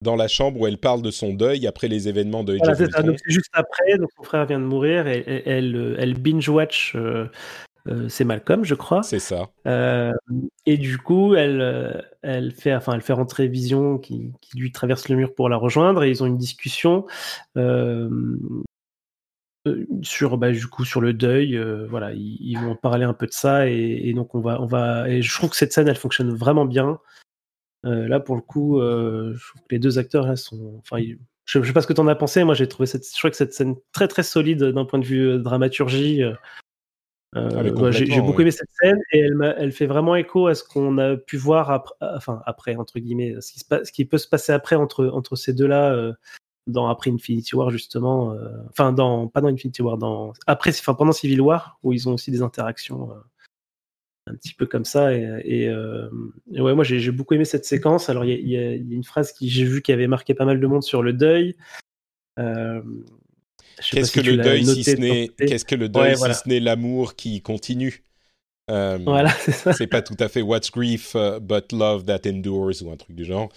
Dans 0.00 0.16
la 0.16 0.28
chambre 0.28 0.60
où 0.60 0.66
elle 0.66 0.78
parle 0.78 1.00
de 1.00 1.10
son 1.10 1.32
deuil 1.32 1.66
après 1.66 1.88
les 1.88 2.08
événements 2.08 2.44
de 2.44 2.58
voilà, 2.58 2.74
c'est 2.74 3.16
juste 3.26 3.50
après, 3.54 3.96
donc 3.96 4.10
son 4.16 4.22
frère 4.22 4.44
vient 4.44 4.58
de 4.58 4.64
mourir 4.64 5.06
et, 5.06 5.42
elle, 5.46 5.74
euh, 5.74 5.96
elle 5.98 6.14
binge-watch 6.14 6.94
euh, 6.94 7.26
euh, 7.88 8.08
c'est 8.08 8.24
Malcolm, 8.24 8.64
je 8.64 8.74
crois. 8.74 9.02
C'est 9.02 9.18
ça. 9.18 9.50
et 10.66 10.76
du 10.78 10.98
coup, 10.98 11.34
elle, 11.34 12.04
elle, 12.22 12.52
fait, 12.52 12.74
enfin, 12.74 12.94
elle 12.94 13.02
fait 13.02 13.12
rentrer 13.12 13.48
Vision 13.48 13.98
qui, 13.98 14.32
qui, 14.40 14.58
lui 14.58 14.72
traverse 14.72 15.08
le 15.08 15.16
mur 15.16 15.34
pour 15.34 15.48
la 15.48 15.56
rejoindre 15.56 16.04
et 16.04 16.10
ils 16.10 16.22
ont 16.22 16.26
une 16.26 16.38
discussion 16.38 17.06
sur, 20.02 20.38
bah, 20.38 20.52
du 20.52 20.66
coup, 20.66 20.84
sur 20.84 21.00
le 21.00 21.12
deuil. 21.12 21.58
voilà, 21.88 22.12
ils, 22.14 22.56
vont 22.56 22.76
parler 22.76 23.04
un 23.04 23.14
peu 23.14 23.26
de 23.26 23.32
ça 23.32 23.68
et, 23.68 24.00
et, 24.04 24.14
donc 24.14 24.34
on 24.34 24.40
va, 24.40 24.60
on 24.60 24.66
va. 24.66 25.08
Et 25.08 25.22
je 25.22 25.34
trouve 25.34 25.50
que 25.50 25.56
cette 25.56 25.72
scène, 25.72 25.88
elle 25.88 25.96
fonctionne 25.96 26.34
vraiment 26.34 26.64
bien. 26.64 26.98
Euh, 27.84 28.08
là, 28.08 28.20
pour 28.20 28.36
le 28.36 28.40
coup, 28.40 28.80
euh, 28.80 29.34
je 29.36 29.48
trouve 29.48 29.62
que 29.62 29.74
les 29.74 29.78
deux 29.78 29.98
acteurs 29.98 30.26
là 30.26 30.36
sont. 30.36 30.76
Enfin, 30.78 31.02
je, 31.44 31.58
ne 31.58 31.64
sais 31.64 31.72
pas 31.72 31.82
ce 31.82 31.86
que 31.86 31.92
tu 31.92 32.00
en 32.00 32.08
as 32.08 32.14
pensé. 32.14 32.44
Moi, 32.44 32.54
j'ai 32.54 32.68
trouvé 32.68 32.86
cette, 32.86 33.06
je 33.06 33.18
crois 33.18 33.30
que 33.30 33.36
cette 33.36 33.52
scène 33.52 33.76
très 33.92 34.08
très 34.08 34.22
solide 34.22 34.64
d'un 34.64 34.84
point 34.84 34.98
de 34.98 35.04
vue 35.04 35.38
euh. 37.36 37.72
Ah, 37.76 37.90
j'ai 37.90 38.20
beaucoup 38.20 38.42
aimé 38.42 38.50
cette 38.50 38.70
scène 38.80 38.98
et 39.12 39.20
elle, 39.20 39.54
elle, 39.58 39.72
fait 39.72 39.86
vraiment 39.86 40.14
écho 40.14 40.46
à 40.46 40.54
ce 40.54 40.62
qu'on 40.62 40.98
a 40.98 41.16
pu 41.16 41.36
voir 41.36 41.70
après, 41.70 41.94
enfin 42.00 42.40
après 42.46 42.76
entre 42.76 42.98
guillemets, 42.98 43.34
ce 43.40 43.52
qui, 43.52 43.58
se 43.58 43.64
ce 43.84 43.92
qui 43.92 44.04
peut 44.04 44.18
se 44.18 44.28
passer 44.28 44.52
après 44.52 44.76
entre 44.76 45.06
entre 45.06 45.34
ces 45.34 45.52
deux-là 45.52 46.12
dans 46.66 46.88
après 46.88 47.10
Infinity 47.10 47.56
War 47.56 47.70
justement, 47.70 48.36
enfin 48.70 48.92
dans 48.92 49.26
pas 49.26 49.40
dans 49.40 49.48
Infinity 49.48 49.82
War, 49.82 49.98
dans 49.98 50.32
après, 50.46 50.70
enfin 50.70 50.94
pendant 50.94 51.12
Civil 51.12 51.40
War 51.40 51.78
où 51.82 51.92
ils 51.92 52.08
ont 52.08 52.14
aussi 52.14 52.30
des 52.30 52.42
interactions 52.42 53.10
un 54.26 54.34
petit 54.34 54.54
peu 54.54 54.66
comme 54.66 54.84
ça. 54.84 55.12
Et, 55.12 55.68
ouais, 55.68 56.74
moi 56.74 56.84
j'ai 56.84 57.10
beaucoup 57.10 57.34
aimé 57.34 57.44
cette 57.44 57.64
séquence. 57.64 58.08
Alors 58.08 58.24
il 58.24 58.48
y, 58.48 58.56
a 58.56 58.74
une 58.74 59.04
phrase 59.04 59.32
qui 59.32 59.48
j'ai 59.48 59.64
vu 59.64 59.82
qui 59.82 59.92
avait 59.92 60.06
marqué 60.06 60.34
pas 60.34 60.44
mal 60.44 60.60
de 60.60 60.66
monde 60.66 60.82
sur 60.82 61.02
le 61.02 61.12
deuil. 61.12 61.56
Qu'est-ce 63.90 64.12
que, 64.12 64.20
le 64.20 64.36
deuil 64.36 64.64
si 64.64 64.84
ce 64.84 64.96
n'est 64.96 65.30
qu'est-ce 65.36 65.64
que 65.64 65.74
le 65.74 65.88
deuil 65.88 66.16
si 66.16 66.22
ce 66.22 66.48
n'est 66.48 66.60
l'amour 66.60 67.16
qui 67.16 67.40
continue? 67.42 68.04
Voilà, 68.68 69.30
c'est 69.40 69.52
ça. 69.52 69.72
C'est 69.72 69.86
pas 69.86 70.02
tout 70.02 70.16
à 70.18 70.28
fait 70.28 70.42
What's 70.42 70.70
grief 70.70 71.16
but 71.42 71.72
love 71.72 72.04
that 72.04 72.20
endures 72.26 72.82
ou 72.82 72.90
un 72.90 72.96
truc 72.96 73.14
du 73.16 73.24
genre. 73.24 73.50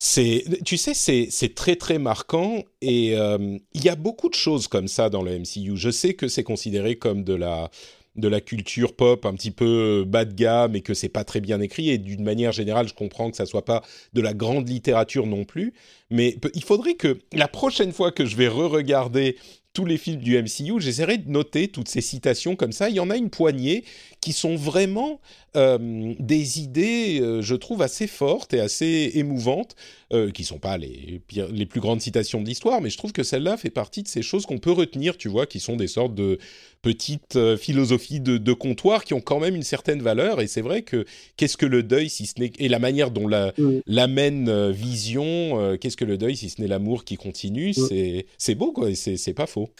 C'est, 0.00 0.44
tu 0.64 0.76
sais, 0.76 0.92
c'est 0.94 1.54
très 1.54 1.76
très 1.76 1.98
marquant 1.98 2.64
et 2.80 3.12
il 3.12 3.84
y 3.84 3.88
a 3.88 3.96
beaucoup 3.96 4.28
de 4.28 4.34
choses 4.34 4.68
comme 4.68 4.88
ça 4.88 5.08
dans 5.10 5.22
le 5.22 5.38
MCU. 5.38 5.76
Je 5.76 5.90
sais 5.90 6.14
que 6.14 6.28
c'est 6.28 6.44
considéré 6.44 6.96
comme 6.96 7.24
de 7.24 7.34
la 7.34 7.70
de 8.16 8.28
la 8.28 8.40
culture 8.40 8.94
pop 8.94 9.26
un 9.26 9.34
petit 9.34 9.50
peu 9.50 10.04
bas 10.06 10.24
de 10.24 10.34
gamme 10.34 10.76
et 10.76 10.82
que 10.82 10.94
c'est 10.94 11.08
pas 11.08 11.24
très 11.24 11.40
bien 11.40 11.60
écrit 11.60 11.90
et 11.90 11.98
d'une 11.98 12.22
manière 12.22 12.52
générale 12.52 12.88
je 12.88 12.94
comprends 12.94 13.30
que 13.30 13.36
ça 13.36 13.46
soit 13.46 13.64
pas 13.64 13.82
de 14.12 14.20
la 14.20 14.34
grande 14.34 14.68
littérature 14.68 15.26
non 15.26 15.44
plus 15.44 15.74
mais 16.10 16.36
il 16.54 16.64
faudrait 16.64 16.94
que 16.94 17.18
la 17.32 17.48
prochaine 17.48 17.92
fois 17.92 18.12
que 18.12 18.24
je 18.24 18.36
vais 18.36 18.48
re-regarder 18.48 19.36
tous 19.74 19.84
les 19.84 19.98
films 19.98 20.20
du 20.20 20.40
MCU, 20.40 20.80
j'essaierai 20.80 21.18
de 21.18 21.28
noter 21.28 21.66
toutes 21.66 21.88
ces 21.88 22.00
citations 22.00 22.54
comme 22.54 22.70
ça. 22.70 22.88
Il 22.88 22.94
y 22.94 23.00
en 23.00 23.10
a 23.10 23.16
une 23.16 23.28
poignée 23.28 23.84
qui 24.20 24.32
sont 24.32 24.54
vraiment 24.54 25.20
euh, 25.56 26.14
des 26.20 26.60
idées, 26.60 27.18
euh, 27.20 27.42
je 27.42 27.56
trouve, 27.56 27.82
assez 27.82 28.06
fortes 28.06 28.54
et 28.54 28.60
assez 28.60 29.10
émouvantes, 29.14 29.74
euh, 30.12 30.30
qui 30.30 30.44
sont 30.44 30.60
pas 30.60 30.78
les, 30.78 31.20
les 31.50 31.66
plus 31.66 31.80
grandes 31.80 32.00
citations 32.00 32.40
de 32.40 32.46
l'histoire, 32.46 32.80
mais 32.80 32.88
je 32.88 32.96
trouve 32.96 33.12
que 33.12 33.24
celle-là 33.24 33.56
fait 33.56 33.70
partie 33.70 34.04
de 34.04 34.08
ces 34.08 34.22
choses 34.22 34.46
qu'on 34.46 34.58
peut 34.58 34.70
retenir, 34.70 35.16
tu 35.16 35.28
vois, 35.28 35.44
qui 35.44 35.58
sont 35.58 35.74
des 35.74 35.88
sortes 35.88 36.14
de 36.14 36.38
petites 36.84 37.36
euh, 37.36 37.56
philosophies 37.56 38.20
de, 38.20 38.52
comptoir 38.52 39.04
qui 39.04 39.14
ont 39.14 39.22
quand 39.22 39.40
même 39.40 39.56
une 39.56 39.62
certaine 39.62 40.02
valeur. 40.02 40.40
Et 40.42 40.46
c'est 40.46 40.60
vrai 40.60 40.82
que 40.82 41.06
qu'est-ce 41.36 41.56
que 41.56 41.64
le 41.64 41.82
deuil 41.82 42.10
si 42.10 42.26
ce 42.26 42.38
n'est 42.38 42.52
et 42.58 42.68
la 42.68 42.78
manière 42.78 43.10
dont 43.10 43.26
la, 43.26 43.52
l'amène 43.86 44.48
euh, 44.50 44.70
Vision, 44.70 45.24
euh, 45.58 45.76
qu'est-ce 45.76 45.96
que 45.96 46.04
le 46.04 46.18
deuil 46.18 46.36
si 46.36 46.50
ce 46.50 46.60
n'est 46.60 46.68
l'amour 46.68 47.04
qui 47.04 47.16
continue, 47.16 47.72
c'est 47.72 48.26
c'est 48.36 48.54
beau 48.54 48.70
quoi. 48.70 48.94
C'est 48.94 49.16
c'est 49.16 49.32
pas 49.32 49.46
faux. 49.46 49.70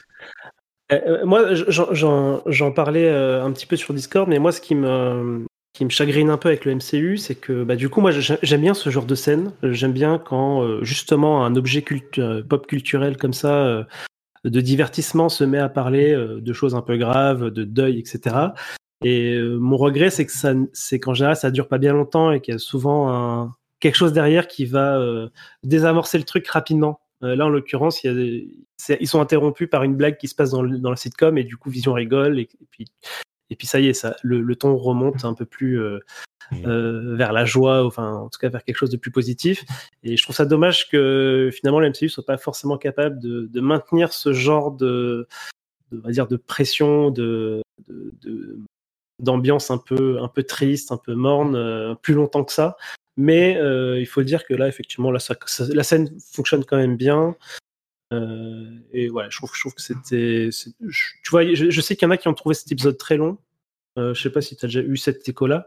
moi, 1.25 1.51
j'en 1.53 2.73
parlais 2.73 3.09
un 3.09 3.53
petit 3.53 3.67
peu 3.67 3.77
sur 3.77 3.93
Discord, 3.93 4.29
mais 4.29 4.38
moi, 4.38 4.51
ce 4.51 4.62
qui 4.62 4.75
me 4.75 5.45
qui 5.75 5.85
me 5.85 5.90
chagrine 5.90 6.31
un 6.31 6.38
peu 6.38 6.49
avec 6.49 6.64
le 6.64 6.75
MCU, 6.75 7.19
c'est 7.19 7.35
que 7.35 7.64
bah, 7.64 7.77
du 7.77 7.88
coup, 7.90 8.01
moi, 8.01 8.12
j'aime 8.12 8.61
bien 8.61 8.75
ce 8.75 8.88
genre 8.90 9.07
de 9.07 9.14
scène. 9.14 9.53
J'aime 9.62 9.93
bien 9.93 10.19
quand 10.19 10.83
justement 10.83 11.45
un 11.45 11.55
objet 11.55 11.85
pop 12.49 12.67
culturel 12.67 13.19
comme 13.19 13.35
ça 13.35 13.87
de 14.45 14.61
divertissement 14.61 15.29
se 15.29 15.45
met 15.45 15.59
à 15.59 15.69
parler 15.69 16.13
euh, 16.13 16.41
de 16.41 16.53
choses 16.53 16.75
un 16.75 16.83
peu 16.83 16.97
graves, 16.97 17.51
de 17.51 17.65
deuil, 17.65 17.99
etc. 17.99 18.37
Et 19.03 19.35
euh, 19.35 19.59
mon 19.59 19.77
regret, 19.77 20.11
c'est 20.11 20.27
que 20.27 20.33
ça, 20.33 20.55
c'est 20.73 21.01
qu'en 21.01 21.15
général, 21.15 21.37
ça 21.37 21.51
dure 21.51 21.69
pas 21.69 21.79
bien 21.79 21.93
longtemps 21.93 22.33
et 22.33 22.41
qu'il 22.41 22.53
y 22.53 22.55
a 22.57 22.59
souvent 22.59 23.13
un, 23.13 23.53
quelque 23.81 23.97
chose 23.97 24.13
derrière 24.13 24.47
qui 24.47 24.67
va 24.67 24.99
euh, 24.99 25.29
désamorcer 25.63 26.19
le 26.19 26.25
truc 26.25 26.47
rapidement. 26.49 27.01
là, 27.21 27.47
en 27.47 27.49
l'occurrence, 27.49 28.05
il 28.05 28.51
ils 29.01 29.09
sont 29.09 29.21
interrompus 29.21 29.71
par 29.71 29.83
une 29.83 29.97
blague 29.97 30.19
qui 30.19 30.29
se 30.29 30.35
passe 30.35 30.51
dans 30.51 30.61
le, 30.61 30.79
dans 30.79 30.91
le 30.91 30.97
sitcom 30.97 31.39
et 31.39 31.45
du 31.45 31.57
coup, 31.57 31.71
Vision 31.71 31.95
rigole 31.95 32.39
et, 32.39 32.49
puis 32.71 32.87
et 33.49 33.57
puis 33.57 33.67
ça 33.67 33.81
y 33.81 33.89
est, 33.89 33.95
ça, 33.95 34.15
le, 34.23 34.55
ton 34.57 34.77
remonte 34.77 35.25
un 35.25 35.33
peu 35.33 35.47
plus 35.47 35.81
Euh, 36.53 37.17
vers 37.17 37.33
la 37.33 37.45
joie, 37.45 37.85
enfin 37.85 38.15
en 38.15 38.29
tout 38.29 38.39
cas 38.39 38.49
vers 38.49 38.65
quelque 38.65 38.77
chose 38.77 38.91
de 38.91 38.97
plus 38.97 39.11
positif. 39.11 39.65
Et 40.03 40.17
je 40.17 40.23
trouve 40.23 40.37
ça 40.37 40.47
dommage 40.47 40.89
que 40.89 41.51
finalement 41.53 41.81
la 41.81 41.91
MCU 41.91 42.09
soit 42.09 42.25
pas 42.25 42.37
forcément 42.37 42.79
capable 42.79 43.19
de, 43.19 43.61
maintenir 43.61 44.13
ce 44.13 44.33
genre 44.33 44.73
de, 44.73 45.27
on 45.93 45.99
va 45.99 46.11
dire 46.11 46.27
de 46.27 46.37
pression, 46.37 47.11
de, 47.11 47.63
d'ambiance 49.21 49.71
un 49.71 49.79
peu 49.79 50.21
un 50.21 50.29
peu 50.29 50.43
triste, 50.43 50.93
un 50.93 50.97
peu 50.97 51.15
morne, 51.15 51.57
euh, 51.57 51.95
plus 51.95 52.15
longtemps 52.15 52.45
que 52.45 52.53
ça. 52.53 52.77
Mais 53.17 53.57
euh, 53.57 54.01
il 54.01 54.07
faut 54.07 54.23
dire 54.23 54.45
que 54.45 54.55
là 54.55 54.69
effectivement 54.69 55.11
la 55.11 55.21
scène 55.21 56.11
fonctionne 56.33 56.65
quand 56.65 56.77
même 56.77 56.97
bien. 56.97 57.37
Et 58.93 59.09
voilà, 59.09 59.29
je 59.29 59.37
trouve, 59.39 59.75
que 59.75 59.83
c'était, 59.83 60.51
tu 60.53 61.31
vois, 61.33 61.53
je, 61.53 61.81
sais 61.81 61.97
qu'il 61.97 62.07
y 62.07 62.09
en 62.09 62.13
a 62.13 62.17
qui 62.17 62.29
ont 62.29 62.35
trouvé 62.35 62.55
cet 62.55 62.71
épisode 62.71 62.97
très 62.97 63.17
long. 63.17 63.39
Je 63.97 64.15
sais 64.15 64.31
pas 64.31 64.41
si 64.41 64.55
tu 64.55 64.65
as 64.65 64.69
déjà 64.69 64.83
eu 64.83 64.97
cette 64.97 65.29
écho-là. 65.29 65.67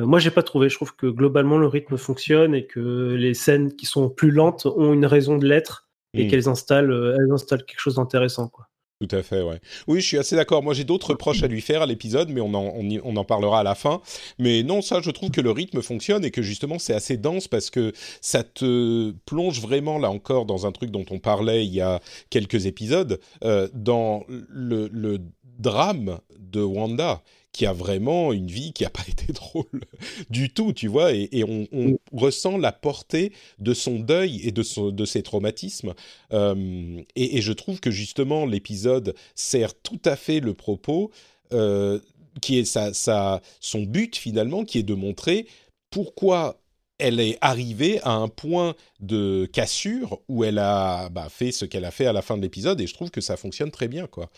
Euh, 0.00 0.06
moi, 0.06 0.18
j'ai 0.18 0.30
pas 0.30 0.42
trouvé. 0.42 0.68
Je 0.68 0.76
trouve 0.76 0.94
que 0.96 1.06
globalement, 1.06 1.58
le 1.58 1.66
rythme 1.66 1.96
fonctionne 1.96 2.54
et 2.54 2.66
que 2.66 3.14
les 3.18 3.34
scènes 3.34 3.74
qui 3.74 3.86
sont 3.86 4.08
plus 4.08 4.30
lentes 4.30 4.66
ont 4.66 4.92
une 4.92 5.06
raison 5.06 5.36
de 5.36 5.46
l'être 5.46 5.88
et 6.14 6.24
mmh. 6.24 6.28
qu'elles 6.28 6.48
installent, 6.48 6.90
euh, 6.90 7.16
elles 7.18 7.32
installent 7.32 7.64
quelque 7.64 7.80
chose 7.80 7.96
d'intéressant, 7.96 8.48
quoi. 8.48 8.66
Tout 9.00 9.16
à 9.16 9.22
fait, 9.22 9.40
ouais. 9.40 9.60
Oui, 9.88 10.02
je 10.02 10.06
suis 10.06 10.18
assez 10.18 10.36
d'accord. 10.36 10.62
Moi, 10.62 10.74
j'ai 10.74 10.84
d'autres 10.84 11.10
reproches 11.10 11.42
à 11.42 11.46
lui 11.46 11.62
faire 11.62 11.80
à 11.80 11.86
l'épisode, 11.86 12.28
mais 12.28 12.42
on 12.42 12.52
en, 12.52 12.74
on, 13.02 13.16
en 13.16 13.24
parlera 13.24 13.60
à 13.60 13.62
la 13.62 13.74
fin. 13.74 14.02
Mais 14.38 14.62
non, 14.62 14.82
ça, 14.82 15.00
je 15.00 15.10
trouve 15.10 15.30
que 15.30 15.40
le 15.40 15.50
rythme 15.50 15.80
fonctionne 15.80 16.22
et 16.22 16.30
que 16.30 16.42
justement, 16.42 16.78
c'est 16.78 16.92
assez 16.92 17.16
dense 17.16 17.48
parce 17.48 17.70
que 17.70 17.94
ça 18.20 18.42
te 18.42 19.12
plonge 19.24 19.62
vraiment, 19.62 19.96
là 19.96 20.10
encore, 20.10 20.44
dans 20.44 20.66
un 20.66 20.72
truc 20.72 20.90
dont 20.90 21.06
on 21.10 21.18
parlait 21.18 21.64
il 21.64 21.72
y 21.72 21.80
a 21.80 22.00
quelques 22.28 22.66
épisodes, 22.66 23.18
euh, 23.42 23.68
dans 23.72 24.26
le, 24.28 24.90
le 24.92 25.18
drame 25.58 26.18
de 26.38 26.60
Wanda 26.60 27.22
qui 27.52 27.66
a 27.66 27.72
vraiment 27.72 28.32
une 28.32 28.46
vie 28.46 28.72
qui 28.72 28.84
n'a 28.84 28.90
pas 28.90 29.04
été 29.08 29.32
drôle 29.32 29.82
du 30.30 30.50
tout, 30.52 30.72
tu 30.72 30.88
vois, 30.88 31.12
et, 31.12 31.44
on, 31.44 31.66
mm. 31.72 31.96
ressent 32.12 32.58
la 32.58 32.72
portée 32.72 33.32
de 33.58 33.74
son 33.74 33.98
deuil 33.98 34.40
et 34.46 34.52
de, 34.52 34.90
de 34.90 35.04
ses 35.04 35.22
traumatismes. 35.22 35.94
Euh, 36.32 37.02
et, 37.16 37.40
je 37.40 37.52
trouve 37.52 37.80
que 37.80 37.90
justement 37.90 38.46
l'épisode 38.46 39.14
sert 39.34 39.74
tout 39.74 40.00
à 40.04 40.16
fait 40.16 40.40
le 40.40 40.54
propos, 40.54 41.10
euh, 41.52 41.98
qui 42.40 42.58
est 42.58 42.64
sa, 42.64 43.40
son 43.60 43.82
but 43.82 44.16
finalement, 44.16 44.64
qui 44.64 44.78
est 44.78 44.84
de 44.84 44.94
montrer 44.94 45.46
pourquoi 45.90 46.60
elle 46.98 47.18
est 47.18 47.38
arrivée 47.40 48.00
à 48.02 48.12
un 48.12 48.28
point 48.28 48.74
de 49.00 49.48
cassure 49.52 50.20
où 50.28 50.44
elle 50.44 50.58
a 50.58 51.08
bah, 51.08 51.28
fait 51.30 51.50
ce 51.50 51.64
qu'elle 51.64 51.86
a 51.86 51.90
fait 51.90 52.06
à 52.06 52.12
la 52.12 52.22
fin 52.22 52.36
de 52.36 52.42
l'épisode, 52.42 52.80
et 52.80 52.86
je 52.86 52.94
trouve 52.94 53.10
que 53.10 53.20
ça 53.22 53.36
fonctionne 53.36 53.70
très 53.70 53.88
bien, 53.88 54.06
quoi. 54.06 54.30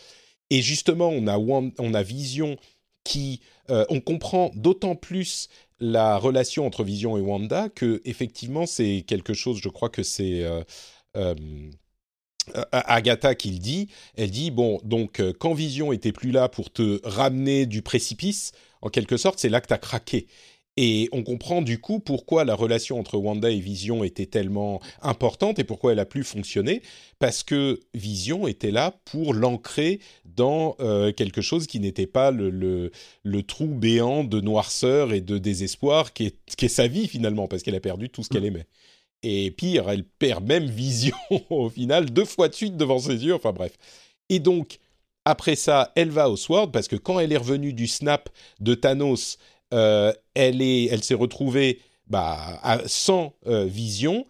Et 0.48 0.62
justement, 0.62 1.08
on 1.08 1.26
a, 1.26 1.38
on 1.38 1.94
a 1.94 2.02
Vision 2.02 2.56
qui 3.04 3.40
euh, 3.70 3.84
on 3.88 4.00
comprend 4.00 4.50
d'autant 4.54 4.96
plus 4.96 5.48
la 5.80 6.16
relation 6.16 6.66
entre 6.66 6.84
Vision 6.84 7.16
et 7.16 7.20
Wanda 7.20 7.68
que 7.68 8.00
effectivement 8.04 8.66
c'est 8.66 9.04
quelque 9.06 9.34
chose. 9.34 9.58
Je 9.58 9.68
crois 9.68 9.88
que 9.88 10.02
c'est 10.02 10.44
euh, 10.44 10.62
euh, 11.16 11.34
Agatha 12.72 13.34
qui 13.34 13.50
le 13.50 13.58
dit. 13.58 13.88
Elle 14.16 14.30
dit 14.30 14.50
bon 14.50 14.80
donc 14.84 15.22
quand 15.38 15.54
Vision 15.54 15.92
était 15.92 16.12
plus 16.12 16.30
là 16.30 16.48
pour 16.48 16.72
te 16.72 17.00
ramener 17.04 17.66
du 17.66 17.82
précipice, 17.82 18.52
en 18.80 18.88
quelque 18.88 19.16
sorte, 19.16 19.38
c'est 19.38 19.48
là 19.48 19.60
que 19.60 19.68
tu 19.68 19.74
as 19.74 19.78
craqué. 19.78 20.26
Et 20.78 21.10
on 21.12 21.22
comprend 21.22 21.60
du 21.60 21.78
coup 21.78 22.00
pourquoi 22.00 22.44
la 22.44 22.54
relation 22.54 22.98
entre 22.98 23.18
Wanda 23.18 23.50
et 23.50 23.60
Vision 23.60 24.04
était 24.04 24.24
tellement 24.24 24.80
importante 25.02 25.58
et 25.58 25.64
pourquoi 25.64 25.92
elle 25.92 25.98
a 25.98 26.06
pu 26.06 26.24
fonctionner, 26.24 26.80
parce 27.18 27.42
que 27.42 27.80
Vision 27.92 28.48
était 28.48 28.70
là 28.70 28.94
pour 29.04 29.34
l'ancrer 29.34 30.00
dans 30.24 30.76
euh, 30.80 31.12
quelque 31.12 31.42
chose 31.42 31.66
qui 31.66 31.78
n'était 31.78 32.06
pas 32.06 32.30
le, 32.30 32.90
le, 33.22 33.42
trou 33.42 33.66
béant 33.66 34.24
de 34.24 34.40
noirceur 34.40 35.12
et 35.12 35.20
de 35.20 35.36
désespoir 35.36 36.14
qui 36.14 36.26
est, 36.26 36.36
qui 36.56 36.64
est 36.64 36.68
sa 36.68 36.86
vie 36.86 37.06
finalement, 37.06 37.48
parce 37.48 37.62
qu'elle 37.62 37.74
a 37.74 37.80
perdu 37.80 38.08
tout 38.08 38.22
ce 38.22 38.30
qu'elle 38.30 38.46
aimait. 38.46 38.66
Et 39.22 39.50
pire, 39.50 39.90
elle 39.90 40.04
perd 40.04 40.46
même 40.46 40.64
Vision 40.64 41.16
au 41.50 41.68
final, 41.68 42.10
deux 42.10 42.24
fois 42.24 42.48
de 42.48 42.54
suite 42.54 42.78
devant 42.78 42.98
ses 42.98 43.26
yeux, 43.26 43.34
enfin 43.34 43.52
bref. 43.52 43.76
Et 44.30 44.38
donc, 44.38 44.78
après 45.26 45.54
ça, 45.54 45.92
elle 45.96 46.10
va 46.10 46.30
au 46.30 46.36
Sword, 46.36 46.72
parce 46.72 46.88
que 46.88 46.96
quand 46.96 47.20
elle 47.20 47.32
est 47.32 47.36
revenue 47.36 47.74
du 47.74 47.86
snap 47.86 48.30
de 48.60 48.74
Thanos, 48.74 49.36
euh, 49.72 50.12
elle 50.34 50.62
est, 50.62 50.86
elle 50.86 51.02
s'est 51.02 51.14
retrouvée 51.14 51.80
bah, 52.06 52.60
sans 52.86 53.34
euh, 53.46 53.64
vision, 53.64 54.26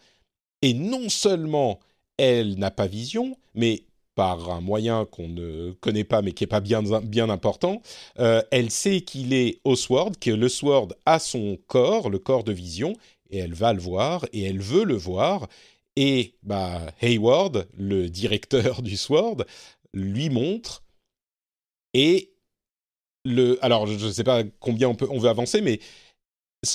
et 0.63 0.75
non 0.75 1.09
seulement 1.09 1.81
elle 2.17 2.59
n'a 2.59 2.71
pas 2.71 2.87
vision, 2.87 3.37
mais 3.55 3.85
par 4.15 4.51
un 4.51 4.61
moyen 4.61 5.07
qu'on 5.07 5.29
ne 5.29 5.73
connaît 5.81 6.05
pas 6.05 6.23
mais 6.23 6.33
qui 6.33 6.45
est 6.45 6.47
pas 6.47 6.61
bien, 6.61 6.85
important, 7.31 7.83
euh, 8.19 8.43
elle 8.51 8.71
sait 8.71 9.01
qu'il 9.01 9.33
est 9.33 9.61
au 9.65 9.75
Sword, 9.75 10.13
que 10.21 10.31
le 10.31 10.49
Sword 10.49 10.89
a 11.07 11.19
son 11.19 11.59
corps, 11.67 12.11
le 12.11 12.19
corps 12.19 12.45
de 12.45 12.53
vision, 12.53 12.95
et 13.31 13.39
elle 13.39 13.55
va 13.55 13.73
le 13.73 13.81
voir, 13.81 14.27
et 14.33 14.43
elle 14.43 14.61
veut 14.61 14.85
le 14.85 14.97
voir, 14.97 15.49
et 15.97 16.35
bah, 16.43 16.81
Hayward, 17.01 17.67
le 17.77 18.09
directeur 18.09 18.83
du 18.83 18.97
Sword, 18.97 19.45
lui 19.95 20.31
montre, 20.31 20.83
et 21.95 22.32
alors 23.61 23.87
je 23.87 24.07
ne 24.07 24.13
sais 24.13 24.25
pas 24.25 24.43
combien 24.61 24.89
on 24.89 24.95
peut, 24.95 25.07
on 25.11 25.19
veut 25.19 25.29
avancer, 25.29 25.61
mais 25.61 25.81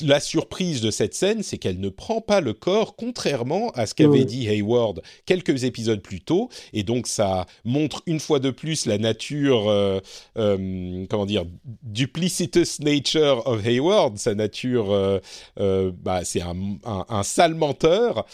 la 0.04 0.20
surprise 0.20 0.82
de 0.82 0.92
cette 0.92 1.14
scène, 1.14 1.44
c'est 1.44 1.58
qu'elle 1.58 1.80
ne 1.80 1.88
prend 1.88 2.20
pas 2.20 2.42
le 2.42 2.52
corps, 2.52 2.98
contrairement 2.98 3.70
à 3.72 3.86
ce 3.86 3.94
qu'avait 3.96 4.26
dit 4.26 4.50
Hayward 4.50 5.02
quelques 5.26 5.64
épisodes 5.64 6.02
plus 6.02 6.20
tôt, 6.20 6.50
et 6.74 6.84
donc 6.84 7.08
ça 7.08 7.46
montre 7.64 8.04
une 8.06 8.20
fois 8.20 8.40
de 8.40 8.52
plus 8.52 8.86
la 8.86 8.98
nature, 8.98 9.70
euh, 9.70 10.02
euh, 10.38 11.06
comment 11.10 11.26
dire, 11.26 11.46
duplicitous 11.84 12.82
nature 12.82 13.48
of 13.48 13.66
Hayward, 13.66 14.18
sa 14.18 14.36
nature, 14.36 14.92
euh, 14.92 15.92
bah, 16.04 16.26
c'est 16.26 16.42
un, 16.42 16.56
un, 16.84 17.24
sale 17.24 17.56
menteur, 17.56 18.26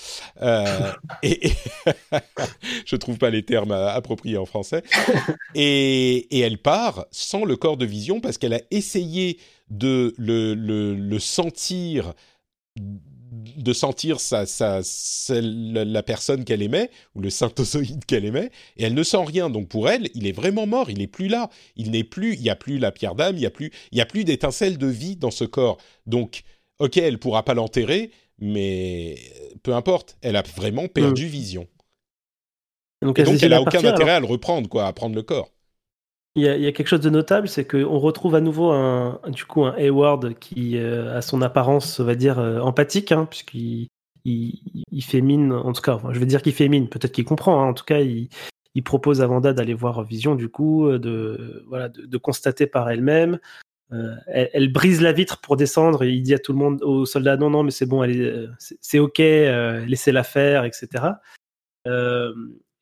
et, 1.22 1.50
et 1.50 1.52
je 2.86 2.96
trouve 2.96 3.20
pas 3.20 3.30
les 3.30 3.44
termes 3.44 3.74
appropriés 3.74 4.38
en 4.38 4.48
français, 4.48 4.82
et, 5.54 6.36
et 6.36 6.40
elle 6.40 6.58
part 6.58 7.06
sans 7.12 7.46
le 7.46 7.56
corps 7.58 7.78
de 7.78 7.86
vision 7.86 8.22
parce 8.22 8.40
qu'elle 8.40 8.54
a 8.54 8.62
essayé 8.72 9.38
de 9.70 10.14
le, 10.18 10.54
le, 10.54 10.96
le 10.96 11.20
sentir 11.20 12.14
de 13.58 13.74
sentir 13.74 14.20
sa, 14.20 14.46
sa, 14.46 14.82
la 15.42 16.04
personne 16.04 16.44
qu'elle 16.46 16.62
aimait, 16.62 16.90
ou 17.16 17.22
le 17.22 17.30
synthozoïde 17.30 18.06
qu'elle 18.06 18.26
aimait, 18.26 18.52
et 18.78 18.84
elle 18.84 18.94
ne 18.94 19.04
sent 19.04 19.24
rien. 19.26 19.50
Donc 19.50 19.68
pour 19.68 19.90
elle, 19.90 20.10
il 20.14 20.28
est 20.28 20.32
vraiment 20.32 20.68
mort, 20.68 20.90
il 20.90 21.00
n'est 21.00 21.08
plus 21.08 21.28
là. 21.28 21.50
Il 21.76 21.92
n'est 21.92 22.04
plus, 22.04 22.36
il 22.36 22.42
n'y 22.42 22.50
a 22.50 22.56
plus 22.56 22.78
la 22.78 22.92
pierre 22.92 23.16
d'âme, 23.16 23.36
il 23.36 23.40
n'y 23.40 23.46
a 23.46 23.52
plus, 23.52 23.72
il 23.92 23.98
y 23.98 24.02
a 24.02 24.06
plus 24.06 24.24
d'étincelle 24.24 24.78
de 24.78 24.88
vie 24.88 25.16
dans 25.16 25.32
ce 25.32 25.46
corps. 25.46 25.78
Donc, 26.06 26.44
ok, 26.80 26.98
elle 26.98 27.20
pourra 27.20 27.44
pas 27.44 27.54
l'enterrer, 27.54 28.12
mais 28.40 29.18
peu 29.64 29.74
importe, 29.74 30.18
elle 30.22 30.36
a 30.36 30.44
vraiment 30.44 30.88
perdu 30.88 31.26
mm. 31.26 31.30
vision. 31.30 31.68
Donc, 33.02 33.20
elle 33.20 33.50
n'a 33.50 33.62
aucun 33.62 33.84
intérêt 33.84 34.12
à 34.12 34.20
le 34.20 34.26
reprendre, 34.26 34.70
quoi, 34.70 34.88
à 34.88 34.94
prendre 34.94 35.16
le 35.16 35.24
corps. 35.24 35.52
Il 36.36 36.42
y, 36.42 36.48
a, 36.48 36.72
quelque 36.72 36.88
chose 36.88 37.02
de 37.02 37.12
notable, 37.12 37.48
c'est 37.48 37.64
qu'on 37.64 38.00
retrouve 38.00 38.34
à 38.34 38.42
nouveau 38.42 38.72
un, 38.72 39.20
du 39.28 39.46
coup, 39.46 39.66
un 39.66 39.76
Hayward 39.76 40.34
qui 40.40 40.80
euh, 40.80 41.16
a 41.16 41.22
son 41.22 41.44
apparence, 41.44 42.00
on 42.00 42.06
va 42.06 42.16
dire, 42.16 42.40
euh, 42.40 42.60
empathique, 42.60 43.12
hein, 43.12 43.28
puisqu'il 43.30 43.90
il, 44.26 45.04
fait 45.04 45.22
mine, 45.22 45.52
en 45.54 45.74
tout 45.74 45.84
cas, 45.84 46.02
je 46.10 46.20
veux 46.20 46.26
dire 46.26 46.42
qu'il 46.42 46.54
fait 46.54 46.70
mine, 46.70 46.90
peut-être 46.90 47.12
qu'il 47.12 47.24
comprend, 47.24 47.62
hein, 47.62 47.68
en 47.68 47.76
tout 47.76 47.86
cas, 47.86 48.00
il, 48.00 48.30
propose 48.84 49.22
à 49.22 49.28
Wanda 49.28 49.54
d'aller 49.54 49.76
voir 49.76 50.04
Vision, 50.04 50.34
du 50.34 50.50
coup, 50.50 50.90
de, 50.90 51.64
voilà, 51.68 51.90
de, 51.90 52.18
constater 52.18 52.66
par 52.66 52.90
elle-même. 52.90 53.38
Euh, 53.92 54.16
elle, 54.26 54.74
brise 54.74 55.02
la 55.02 55.12
vitre 55.12 55.40
pour 55.40 55.56
descendre 55.56 56.04
et 56.04 56.10
il 56.10 56.24
dit 56.24 56.34
à 56.34 56.40
tout 56.40 56.54
le 56.54 56.58
monde, 56.58 56.82
aux 56.82 57.06
soldats, 57.06 57.38
non, 57.38 57.52
non, 57.52 57.62
mais 57.62 57.70
c'est 57.70 57.86
bon, 57.86 58.04
c'est 58.58 58.98
ok, 58.98 59.20
laissez-la 59.20 60.24
faire, 60.24 60.66
etc. 60.66 60.88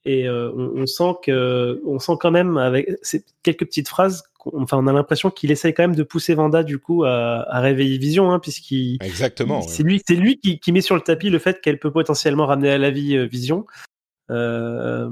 Et 0.03 0.27
euh, 0.27 0.51
on, 0.55 0.87
sent 0.87 1.13
que, 1.23 1.79
on 1.85 1.99
sent 1.99 2.13
quand 2.19 2.31
même 2.31 2.57
avec 2.57 2.89
ces 3.03 3.23
quelques 3.43 3.65
petites 3.65 3.87
phrases, 3.87 4.23
enfin, 4.53 4.77
on 4.77 4.87
a 4.87 4.93
l'impression 4.93 5.29
qu'il 5.29 5.51
essaye 5.51 5.75
quand 5.75 5.83
même 5.83 5.95
de 5.95 6.01
pousser 6.01 6.33
Vanda 6.33 6.63
du 6.63 6.79
coup 6.79 7.03
à, 7.03 7.59
réveiller 7.59 7.99
Vision, 7.99 8.31
hein, 8.31 8.39
puisqu'il 8.39 8.97
exactement. 9.01 9.61
C'est 9.61 9.83
lui, 9.83 10.01
c'est 10.07 10.15
lui 10.15 10.39
qui, 10.39 10.71
met 10.71 10.81
sur 10.81 10.95
le 10.95 11.01
tapis 11.01 11.29
le 11.29 11.37
fait 11.37 11.61
qu'elle 11.61 11.77
peut 11.77 11.91
potentiellement 11.91 12.47
ramener 12.47 12.71
à 12.71 12.77
la 12.79 12.89
vie 12.89 13.15
euh, 13.15 13.25
Vision. 13.25 13.67
Euh, 14.31 15.09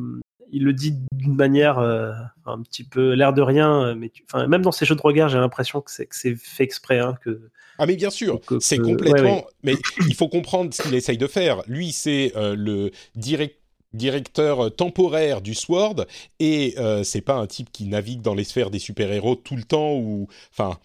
il 0.52 0.64
le 0.64 0.74
dit 0.74 0.96
d'une 1.12 1.36
manière 1.36 1.78
un 1.78 2.62
petit 2.64 2.84
peu 2.84 3.14
l'air 3.14 3.34
de 3.34 3.44
rien, 3.44 3.94
mais 3.94 4.12
enfin, 4.26 4.48
même 4.48 4.64
dans 4.64 4.72
ses 4.72 4.84
jeux 4.84 4.96
de 4.96 5.02
regard, 5.02 5.30
j'ai 5.30 5.38
l'impression 5.38 5.80
que 5.82 5.92
c'est 5.92 6.08
que 6.08 6.16
c'est 6.16 6.34
fait 6.36 6.64
exprès, 6.64 6.98
hein, 6.98 7.14
que 7.24 7.52
ah 7.78 7.86
mais 7.86 7.96
bien 7.96 8.10
sûr, 8.10 8.42
c'est 8.60 8.80
complètement. 8.80 9.46
Mais 9.64 9.76
il 10.08 10.16
faut 10.16 10.28
comprendre 10.28 10.74
ce 10.74 10.82
qu'il 10.82 10.96
essaye 10.96 11.20
de 11.20 11.28
faire. 11.28 11.62
Lui, 11.68 11.92
c'est 11.92 12.34
le 12.36 12.90
direct 13.16 13.59
directeur 13.94 14.74
temporaire 14.76 15.42
du 15.42 15.56
Sword 15.56 16.06
et 16.40 16.76
euh, 16.78 17.04
c'est 17.04 17.22
pas 17.22 17.36
un 17.36 17.48
type 17.48 17.72
qui 17.72 17.86
navigue 17.86 18.22
dans 18.22 18.36
les 18.36 18.44
sphères 18.44 18.70
des 18.70 18.80
super-héros 18.80 19.36
tout 19.36 19.56
le 19.56 19.64
temps 19.64 19.96
ou 19.96 20.28
enfin 20.52 20.78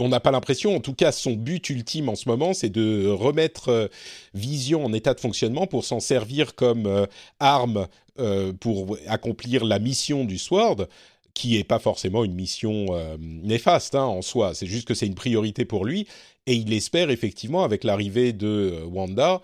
on 0.00 0.08
n'a 0.08 0.18
pas 0.18 0.32
l'impression, 0.32 0.74
en 0.74 0.80
tout 0.80 0.94
cas 0.94 1.12
son 1.12 1.34
but 1.34 1.70
ultime 1.70 2.08
en 2.08 2.16
ce 2.16 2.28
moment, 2.28 2.52
c'est 2.52 2.70
de 2.70 3.06
remettre 3.08 3.68
euh, 3.68 3.88
Vision 4.32 4.84
en 4.84 4.92
état 4.92 5.14
de 5.14 5.20
fonctionnement 5.20 5.68
pour 5.68 5.84
s'en 5.84 6.00
servir 6.00 6.54
comme 6.54 6.86
euh, 6.86 7.06
arme 7.38 7.86
pour 8.60 8.96
accomplir 9.08 9.64
la 9.64 9.80
mission 9.80 10.24
du 10.24 10.38
Sword, 10.38 10.86
qui 11.34 11.56
est 11.56 11.64
pas 11.64 11.80
forcément 11.80 12.22
une 12.22 12.34
mission 12.34 12.86
néfaste 13.18 13.96
hein, 13.96 14.04
en 14.04 14.22
soi, 14.22 14.54
c'est 14.54 14.68
juste 14.68 14.86
que 14.86 14.94
c'est 14.94 15.08
une 15.08 15.16
priorité 15.16 15.64
pour 15.64 15.84
lui, 15.84 16.06
et 16.46 16.54
il 16.54 16.72
espère 16.72 17.10
effectivement 17.10 17.64
avec 17.64 17.82
l'arrivée 17.82 18.32
de 18.32 18.84
Wanda 18.86 19.42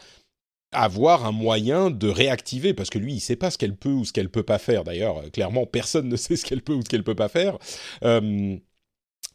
avoir 0.73 1.27
un 1.27 1.33
moyen 1.33 1.91
de 1.91 2.09
réactiver, 2.09 2.75
parce 2.75 2.91
que 2.91 2.99
lui, 2.99 3.15
il 3.15 3.21
sait 3.21 3.37
pas 3.37 3.51
ce 3.51 3.59
qu'elle 3.59 3.77
peut 3.77 3.91
ou 3.91 4.05
ce 4.05 4.13
qu'elle 4.13 4.31
peut 4.31 4.43
pas 4.43 4.59
faire. 4.59 4.85
D'ailleurs, 4.85 5.19
euh, 5.19 5.31
clairement, 5.31 5.67
personne 5.67 6.09
ne 6.09 6.17
sait 6.17 6.37
ce 6.37 6.45
qu'elle 6.45 6.63
peut 6.63 6.75
ou 6.75 6.83
ce 6.83 6.89
qu'elle 6.89 7.05
peut 7.05 7.15
pas 7.15 7.29
faire. 7.29 7.59
Euh, 8.05 8.57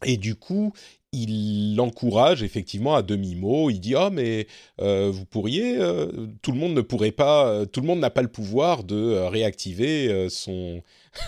et 0.04 0.16
du 0.16 0.34
coup, 0.34 0.72
il 1.12 1.76
l'encourage 1.76 2.42
effectivement 2.42 2.94
à 2.94 3.02
demi-mot. 3.02 3.70
Il 3.70 3.80
dit 3.80 3.94
ah 3.94 4.10
mais 4.10 4.46
euh, 4.82 5.10
vous 5.10 5.24
pourriez, 5.24 5.78
tout 6.42 6.52
le 6.52 6.58
monde 6.58 6.74
ne 6.74 6.82
pourrait 6.82 7.12
pas, 7.12 7.64
tout 7.66 7.80
le 7.80 7.86
monde 7.86 8.00
n'a 8.00 8.10
pas 8.10 8.20
le 8.20 8.28
pouvoir 8.28 8.84
de 8.84 9.14
réactiver 9.26 10.28
son 10.28 10.82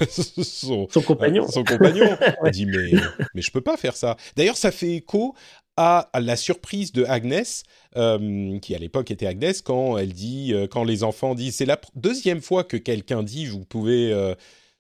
son, 0.07 0.87
compagnon. 1.07 1.49
son 1.49 1.65
compagnon. 1.65 2.05
Il 2.45 2.51
dit 2.51 2.67
mais 2.67 2.91
mais 3.35 3.41
je 3.41 3.51
peux 3.51 3.63
pas 3.63 3.79
faire 3.79 3.97
ça. 3.97 4.19
D'ailleurs, 4.37 4.59
ça 4.59 4.71
fait 4.71 4.97
écho 4.97 5.35
à, 5.79 6.11
la 6.19 6.35
surprise 6.35 6.91
de 6.91 7.05
Agnès, 7.05 7.63
euh, 7.97 8.59
qui 8.59 8.75
à 8.75 8.79
l'époque 8.79 9.13
était 9.13 9.27
Agnès, 9.27 9.63
quand 9.63 9.97
elle 9.97 10.13
dit, 10.13 10.53
euh, 10.53 10.67
quand 10.67 10.83
les 10.83 11.05
enfants 11.05 11.37
disent, 11.37 11.55
c'est 11.55 11.67
la 11.67 11.81
deuxième 11.95 12.43
fois 12.43 12.65
que 12.65 12.77
quelqu'un 12.77 13.23
dit, 13.23 13.47
vous 13.47 13.65
pouvez, 13.65 14.13
euh, 14.13 14.35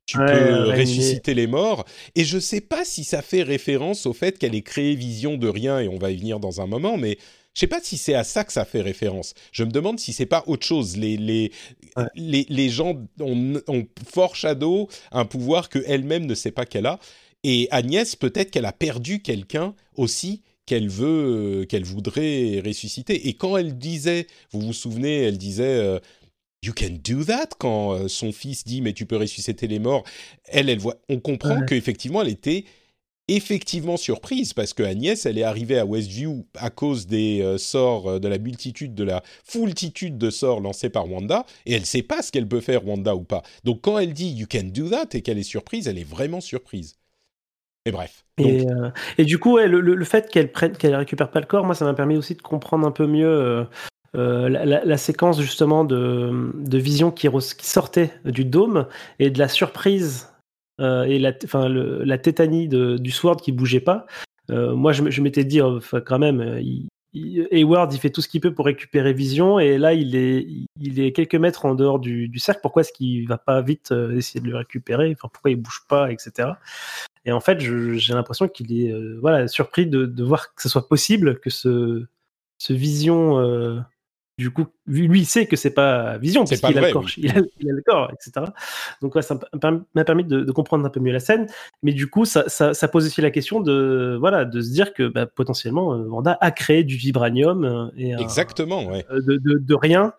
tu 0.06 0.18
peux 0.18 0.70
ressusciter 0.70 1.34
les 1.34 1.46
morts. 1.46 1.84
Et 2.16 2.24
je 2.24 2.40
sais 2.40 2.60
pas 2.60 2.84
si 2.84 3.04
ça 3.04 3.22
fait 3.22 3.44
référence 3.44 4.06
au 4.06 4.12
fait 4.12 4.38
qu'elle 4.38 4.56
ait 4.56 4.62
créé 4.62 4.96
Vision 4.96 5.36
de 5.36 5.46
rien, 5.46 5.78
et 5.78 5.86
on 5.86 5.98
va 5.98 6.10
y 6.10 6.16
venir 6.16 6.40
dans 6.40 6.60
un 6.60 6.66
moment, 6.66 6.96
mais 6.96 7.16
je 7.54 7.60
sais 7.60 7.68
pas 7.68 7.80
si 7.80 7.96
c'est 7.96 8.14
à 8.14 8.24
ça 8.24 8.42
que 8.42 8.52
ça 8.52 8.64
fait 8.64 8.80
référence. 8.80 9.34
Je 9.52 9.62
me 9.62 9.70
demande 9.70 10.00
si 10.00 10.12
c'est 10.12 10.26
pas 10.26 10.42
autre 10.48 10.66
chose. 10.66 10.96
Les, 10.96 11.16
les, 11.16 11.52
les, 12.16 12.44
les, 12.48 12.68
gens 12.70 12.94
ont, 13.20 13.60
ont 13.68 13.86
foreshadow 14.12 14.88
un 15.12 15.24
pouvoir 15.24 15.68
que 15.68 15.78
elle-même 15.86 16.26
ne 16.26 16.34
sait 16.34 16.50
pas 16.50 16.66
qu'elle 16.66 16.86
a. 16.86 16.98
Et 17.44 17.68
Agnès, 17.70 18.16
peut-être 18.16 18.50
qu'elle 18.50 18.64
a 18.64 18.72
perdu 18.72 19.22
quelqu'un 19.22 19.74
aussi 19.96 20.42
qu'elle 20.68 20.88
veut, 20.90 21.62
euh, 21.62 21.64
qu'elle 21.64 21.84
voudrait 21.84 22.60
ressusciter. 22.64 23.28
Et 23.28 23.32
quand 23.32 23.56
elle 23.56 23.78
disait, 23.78 24.26
vous 24.52 24.60
vous 24.60 24.74
souvenez, 24.74 25.22
elle 25.22 25.38
disait 25.38 25.64
euh, 25.64 25.98
You 26.62 26.74
can 26.76 26.98
do 27.02 27.24
that 27.24 27.48
quand 27.58 27.92
euh, 27.94 28.08
son 28.08 28.32
fils 28.32 28.64
dit 28.64 28.82
mais 28.82 28.92
tu 28.92 29.06
peux 29.06 29.16
ressusciter 29.16 29.66
les 29.66 29.78
morts. 29.78 30.04
Elle, 30.44 30.68
elle 30.68 30.78
voit, 30.78 30.96
on 31.08 31.20
comprend 31.20 31.64
qu'effectivement 31.64 32.20
elle 32.20 32.28
était 32.28 32.64
effectivement 33.28 33.96
surprise 33.96 34.52
parce 34.52 34.74
que 34.74 34.82
Agnès, 34.82 35.24
elle 35.24 35.38
est 35.38 35.42
arrivée 35.42 35.78
à 35.78 35.86
Westview 35.86 36.46
à 36.54 36.70
cause 36.70 37.06
des 37.06 37.56
sorts 37.58 38.20
de 38.20 38.28
la 38.28 38.38
multitude, 38.38 38.94
de 38.94 39.04
la 39.04 39.22
foultitude 39.44 40.18
de 40.18 40.30
sorts 40.30 40.60
lancés 40.60 40.90
par 40.90 41.10
Wanda 41.10 41.46
et 41.64 41.74
elle 41.74 41.86
sait 41.86 42.02
pas 42.02 42.22
ce 42.22 42.32
qu'elle 42.32 42.48
peut 42.48 42.62
faire 42.62 42.86
Wanda 42.86 43.14
ou 43.14 43.24
pas. 43.24 43.42
Donc 43.64 43.82
quand 43.82 43.98
elle 43.98 44.14
dit 44.14 44.30
You 44.30 44.46
can 44.50 44.64
do 44.64 44.88
that 44.88 45.14
et 45.14 45.22
qu'elle 45.22 45.38
est 45.38 45.42
surprise, 45.42 45.88
elle 45.88 45.98
est 45.98 46.08
vraiment 46.08 46.40
surprise 46.40 46.97
bref. 47.90 48.24
Euh, 48.40 48.90
et, 49.16 49.24
du 49.24 49.38
coup, 49.38 49.58
le, 49.58 50.04
fait 50.04 50.30
qu'elle 50.30 50.52
prenne, 50.52 50.76
qu'elle 50.76 50.94
récupère 50.94 51.30
pas 51.30 51.40
le 51.40 51.46
corps, 51.46 51.64
moi, 51.64 51.74
ça 51.74 51.84
m'a 51.84 51.94
permis 51.94 52.16
aussi 52.16 52.34
de 52.34 52.42
comprendre 52.42 52.86
un 52.86 52.90
peu 52.90 53.06
mieux 53.06 53.28
euh, 53.28 53.64
euh, 54.16 54.48
la, 54.48 54.96
séquence 54.96 55.40
justement 55.40 55.84
de, 55.84 56.78
vision 56.78 57.10
qui, 57.10 57.28
qui, 57.28 57.66
sortait 57.66 58.12
du 58.24 58.44
dôme 58.44 58.86
et 59.18 59.30
de 59.30 59.38
la 59.38 59.48
surprise 59.48 60.32
et 60.80 61.18
la, 61.18 61.32
enfin, 61.42 61.68
la 61.68 62.18
tétanie 62.18 62.68
du 62.68 63.10
Sword 63.10 63.40
qui 63.40 63.50
bougeait 63.52 63.80
pas. 63.80 64.06
moi, 64.48 64.92
je, 64.92 65.20
m'étais 65.20 65.44
dit, 65.44 65.60
quand 66.06 66.18
même, 66.18 66.62
Hayward, 67.14 67.92
il 67.92 67.98
fait 67.98 68.10
tout 68.10 68.20
ce 68.20 68.28
qu'il 68.28 68.40
peut 68.40 68.54
pour 68.54 68.66
récupérer 68.66 69.12
Vision, 69.12 69.58
et 69.58 69.76
là, 69.76 69.92
il 69.94 70.14
est, 70.14 70.46
il 70.80 71.00
est 71.00 71.10
quelques 71.10 71.34
mètres 71.34 71.66
en 71.66 71.74
dehors 71.74 71.98
du, 71.98 72.30
cercle. 72.38 72.60
Pourquoi 72.62 72.82
est-ce 72.82 72.92
qu'il 72.92 73.26
va 73.26 73.38
pas 73.38 73.60
vite 73.60 73.92
essayer 74.14 74.40
de 74.40 74.48
le 74.48 74.56
récupérer? 74.56 75.10
Enfin, 75.10 75.28
pourquoi 75.32 75.50
il 75.50 75.56
bouge 75.56 75.82
pas, 75.88 76.12
etc. 76.12 76.50
Et 77.28 77.32
en 77.32 77.40
fait, 77.40 77.60
j'ai 77.60 78.14
l'impression 78.14 78.48
qu'il 78.48 78.72
est 78.72 78.90
euh, 78.90 79.18
voilà, 79.20 79.48
surpris 79.48 79.86
de, 79.86 80.22
voir 80.24 80.54
que 80.54 80.62
ce 80.62 80.70
soit 80.70 80.88
possible 80.88 81.38
que 81.40 81.50
ce, 81.50 82.06
ce 82.56 82.72
vision, 82.72 83.38
euh, 83.38 83.80
du 84.38 84.50
coup, 84.50 84.64
lui, 84.86 85.20
il 85.20 85.26
sait 85.26 85.44
que 85.44 85.54
c'est 85.54 85.74
pas 85.74 86.16
vision, 86.16 86.46
parce 86.46 86.58
qu'il 86.58 86.78
a, 86.78 86.86
le 86.86 86.90
corps, 86.90 87.04
il, 87.18 87.30
a, 87.30 87.34
le 87.38 87.82
corps, 87.82 88.10
etc. 88.14 88.46
Donc, 89.02 89.12
ça 89.22 89.38
m'a 89.94 90.04
permis 90.04 90.24
de, 90.24 90.50
comprendre 90.52 90.86
un 90.86 90.88
peu 90.88 91.00
mieux 91.00 91.12
la 91.12 91.20
scène. 91.20 91.48
Mais 91.82 91.92
du 91.92 92.08
coup, 92.08 92.24
ça, 92.24 92.48
ça, 92.48 92.88
pose 92.88 93.04
aussi 93.04 93.20
la 93.20 93.30
question 93.30 93.60
de, 93.60 94.16
voilà, 94.18 94.46
de 94.46 94.62
se 94.62 94.70
dire 94.70 94.94
que 94.94 95.06
bah, 95.06 95.26
potentiellement, 95.26 95.92
euh, 95.92 96.04
Vanda 96.04 96.38
a 96.40 96.50
créé 96.50 96.82
du 96.82 96.96
vibranium. 96.96 97.92
Et 97.98 98.14
Exactement, 98.14 98.86
ouais. 98.86 99.04
de, 99.10 99.36
de, 99.36 99.74
rien. 99.74 100.14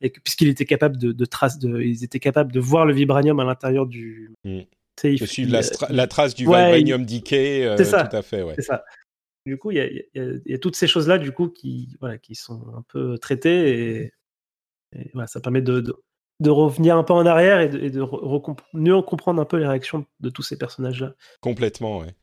Et 0.00 0.08
puisqu'il 0.08 0.48
était 0.48 0.64
capable 0.64 0.96
de, 0.96 1.12
de, 1.12 1.26
de, 1.26 1.82
ils 1.82 2.04
étaient 2.04 2.20
capables 2.20 2.52
de 2.52 2.60
voir 2.60 2.86
le 2.86 2.94
vibranium 2.94 3.38
à 3.38 3.44
l'intérieur 3.44 3.84
du. 3.84 4.32
Mm 4.46 4.60
je 5.02 5.24
suis 5.24 5.44
la, 5.44 5.60
la, 5.90 6.06
trace 6.06 6.34
du 6.34 6.44
Vibranium 6.44 7.04
Decay, 7.04 7.64
euh, 7.64 7.76
tout 7.76 8.16
à 8.16 8.22
fait. 8.22 8.42
Ouais. 8.42 8.54
C'est 8.56 8.62
ça. 8.62 8.84
Du 9.46 9.58
coup, 9.58 9.70
il 9.72 10.06
y, 10.14 10.54
a 10.54 10.58
toutes 10.58 10.76
ces 10.76 10.86
choses-là 10.86 11.18
du 11.18 11.32
coup 11.32 11.48
qui, 11.48 11.96
voilà, 12.00 12.16
qui 12.16 12.34
sont 12.34 12.62
un 12.74 12.82
peu 12.88 13.18
traitées 13.18 14.00
et, 14.00 14.12
voilà, 15.12 15.26
ça 15.26 15.40
permet 15.40 15.60
de, 15.60 15.84
de, 16.40 16.50
revenir 16.50 16.96
un 16.96 17.04
peu 17.04 17.12
en 17.12 17.26
arrière 17.26 17.60
et 17.60 17.68
de, 17.68 18.02
mieux 18.72 19.02
comprendre 19.02 19.42
un 19.42 19.44
peu 19.44 19.58
les 19.58 19.66
réactions 19.66 20.06
de 20.20 20.30
tous 20.30 20.42
ces 20.42 20.56
personnages-là. 20.56 21.14
Complètement, 21.40 21.98
ouais. 21.98 22.14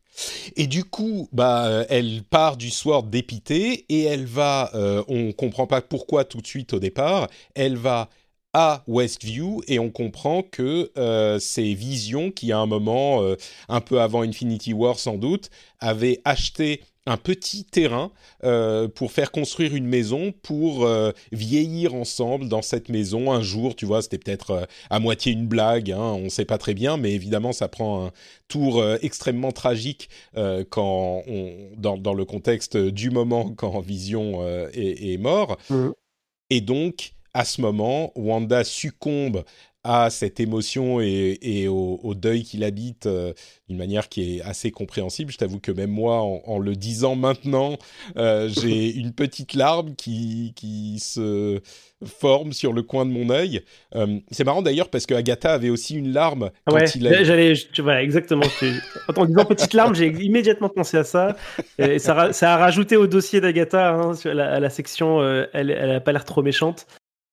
Et 0.55 0.67
du 0.67 0.83
coup, 0.83 1.29
bah, 1.31 1.67
euh, 1.67 1.85
elle 1.89 2.23
part 2.23 2.57
du 2.57 2.69
soir 2.69 3.03
dépitée 3.03 3.85
et 3.89 4.03
elle 4.03 4.25
va, 4.25 4.71
euh, 4.73 5.03
on 5.07 5.31
comprend 5.31 5.67
pas 5.67 5.81
pourquoi 5.81 6.25
tout 6.25 6.41
de 6.41 6.47
suite 6.47 6.73
au 6.73 6.79
départ, 6.79 7.29
elle 7.55 7.77
va 7.77 8.09
à 8.53 8.83
Westview 8.87 9.61
et 9.67 9.79
on 9.79 9.89
comprend 9.89 10.43
que 10.43 10.91
euh, 10.97 11.39
c'est 11.39 11.73
Vision 11.73 12.31
qui 12.31 12.51
à 12.51 12.59
un 12.59 12.65
moment, 12.65 13.23
euh, 13.23 13.35
un 13.69 13.81
peu 13.81 14.01
avant 14.01 14.21
Infinity 14.23 14.73
War 14.73 14.99
sans 14.99 15.15
doute, 15.15 15.49
avait 15.79 16.21
acheté 16.25 16.81
un 17.07 17.17
petit 17.17 17.63
terrain 17.65 18.11
euh, 18.43 18.87
pour 18.87 19.11
faire 19.11 19.31
construire 19.31 19.73
une 19.73 19.87
maison 19.87 20.33
pour 20.43 20.85
euh, 20.85 21.11
vieillir 21.31 21.95
ensemble 21.95 22.47
dans 22.47 22.61
cette 22.61 22.89
maison 22.89 23.31
un 23.31 23.41
jour 23.41 23.75
tu 23.75 23.87
vois 23.87 24.03
c'était 24.03 24.19
peut-être 24.19 24.67
à 24.91 24.99
moitié 24.99 25.31
une 25.31 25.47
blague 25.47 25.91
hein, 25.91 25.97
on 25.99 26.25
ne 26.25 26.29
sait 26.29 26.45
pas 26.45 26.59
très 26.59 26.75
bien 26.75 26.97
mais 26.97 27.13
évidemment 27.13 27.53
ça 27.53 27.67
prend 27.67 28.05
un 28.05 28.11
tour 28.47 28.85
extrêmement 29.01 29.51
tragique 29.51 30.09
quand 30.69 31.23
on 31.25 31.71
dans, 31.75 31.97
dans, 31.97 32.13
le 32.13 32.23
contexte 32.23 32.77
du 32.77 33.09
moment 33.09 33.49
quand 33.49 33.79
Vision 33.79 34.47
est, 34.71 35.13
est, 35.13 35.17
mort 35.17 35.57
mmh. 35.71 35.89
et 36.51 36.61
donc 36.61 37.13
à 37.33 37.45
ce 37.45 37.61
moment 37.61 38.11
Wanda 38.15 38.63
succombe 38.63 39.43
à 39.83 40.11
cette 40.11 40.39
émotion 40.39 41.01
et, 41.01 41.67
au, 41.67 42.13
deuil 42.15 42.43
qu'il 42.43 42.63
habite 42.63 43.07
euh, 43.07 43.33
d'une 43.67 43.77
manière 43.77 44.09
qui 44.09 44.37
est 44.37 44.41
assez 44.41 44.69
compréhensible. 44.69 45.31
Je 45.31 45.37
t'avoue 45.37 45.59
que 45.59 45.71
même 45.71 45.89
moi, 45.89 46.21
en, 46.21 46.59
le 46.59 46.75
disant 46.75 47.15
maintenant, 47.15 47.77
euh, 48.17 48.47
j'ai 48.49 48.91
une 48.95 49.11
petite 49.11 49.55
larme 49.55 49.95
qui, 49.95 50.53
qui 50.55 50.99
se 50.99 51.61
forme 52.05 52.53
sur 52.53 52.73
le 52.73 52.83
coin 52.83 53.05
de 53.05 53.11
mon 53.11 53.31
œil. 53.31 53.61
Euh, 53.95 54.19
c'est 54.29 54.43
marrant 54.43 54.61
d'ailleurs 54.61 54.89
parce 54.89 55.07
que 55.07 55.15
Agatha 55.15 55.53
avait 55.53 55.69
aussi 55.69 55.95
une 55.95 56.13
larme 56.13 56.51
quand 56.67 56.95
il 56.95 57.07
a... 57.07 57.23
j'allais, 57.23 57.53
voilà, 57.79 58.03
exactement. 58.03 58.45
en 59.15 59.25
disant 59.25 59.45
petite 59.45 59.73
larme, 59.73 59.95
j'ai 59.95 60.07
immédiatement 60.07 60.69
pensé 60.69 60.97
à 60.97 61.03
ça. 61.03 61.35
Et 61.79 61.97
ça, 61.97 62.33
ça 62.33 62.53
a 62.53 62.57
rajouté 62.57 62.97
au 62.97 63.07
dossier 63.07 63.41
d'Agatha 63.41 63.95
hein, 63.95 64.13
la 64.25 64.69
section. 64.69 65.23
elle, 65.53 65.71
elle 65.71 65.91
a 65.91 66.01
pas 66.01 66.11
l'air 66.11 66.25
trop 66.25 66.43
méchante. 66.43 66.85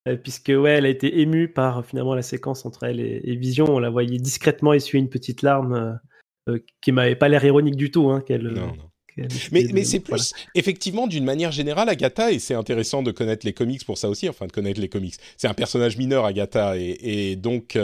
Euh, 0.09 0.17
puisque 0.17 0.49
ouais, 0.49 0.73
elle 0.73 0.87
a 0.87 0.89
été 0.89 1.21
émue 1.21 1.49
par 1.49 1.85
finalement 1.85 2.15
la 2.15 2.23
séquence 2.23 2.65
entre 2.65 2.85
elle 2.85 3.01
et, 3.01 3.37
Vision. 3.37 3.67
On 3.69 3.79
la 3.79 3.91
voyait 3.91 4.19
discrètement 4.19 4.73
essuyer 4.73 5.03
une 5.03 5.11
petite 5.11 5.43
larme 5.43 5.75
euh, 5.75 6.53
euh, 6.53 6.59
qui 6.81 6.93
m'avait 6.93 7.17
pas 7.17 7.29
l'air 7.29 7.45
ironique 7.45 7.77
du 7.77 7.91
tout. 7.91 8.11
Hein, 8.11 8.23
qu'elle, 8.27 8.49
non, 8.49 8.73
mais, 9.51 9.67
mais 9.73 9.85
c'est 9.85 10.01
plus, 10.01 10.33
effectivement, 10.55 11.09
d'une 11.09 11.25
manière 11.25 11.51
générale, 11.51 11.89
Agatha, 11.89 12.31
et 12.31 12.39
c'est 12.39 12.55
intéressant 12.55 13.03
de 13.03 13.11
connaître 13.11 13.45
les 13.45 13.53
comics 13.53 13.85
pour 13.85 13.99
ça 13.99 14.09
aussi, 14.09 14.29
enfin 14.29 14.47
de 14.47 14.53
connaître 14.53 14.81
les 14.81 14.89
comics. 14.89 15.15
C'est 15.37 15.49
un 15.49 15.55
personnage 15.55 15.97
mineur, 15.97 16.25
Agatha, 16.25 16.77
et, 16.77 17.35
donc 17.35 17.77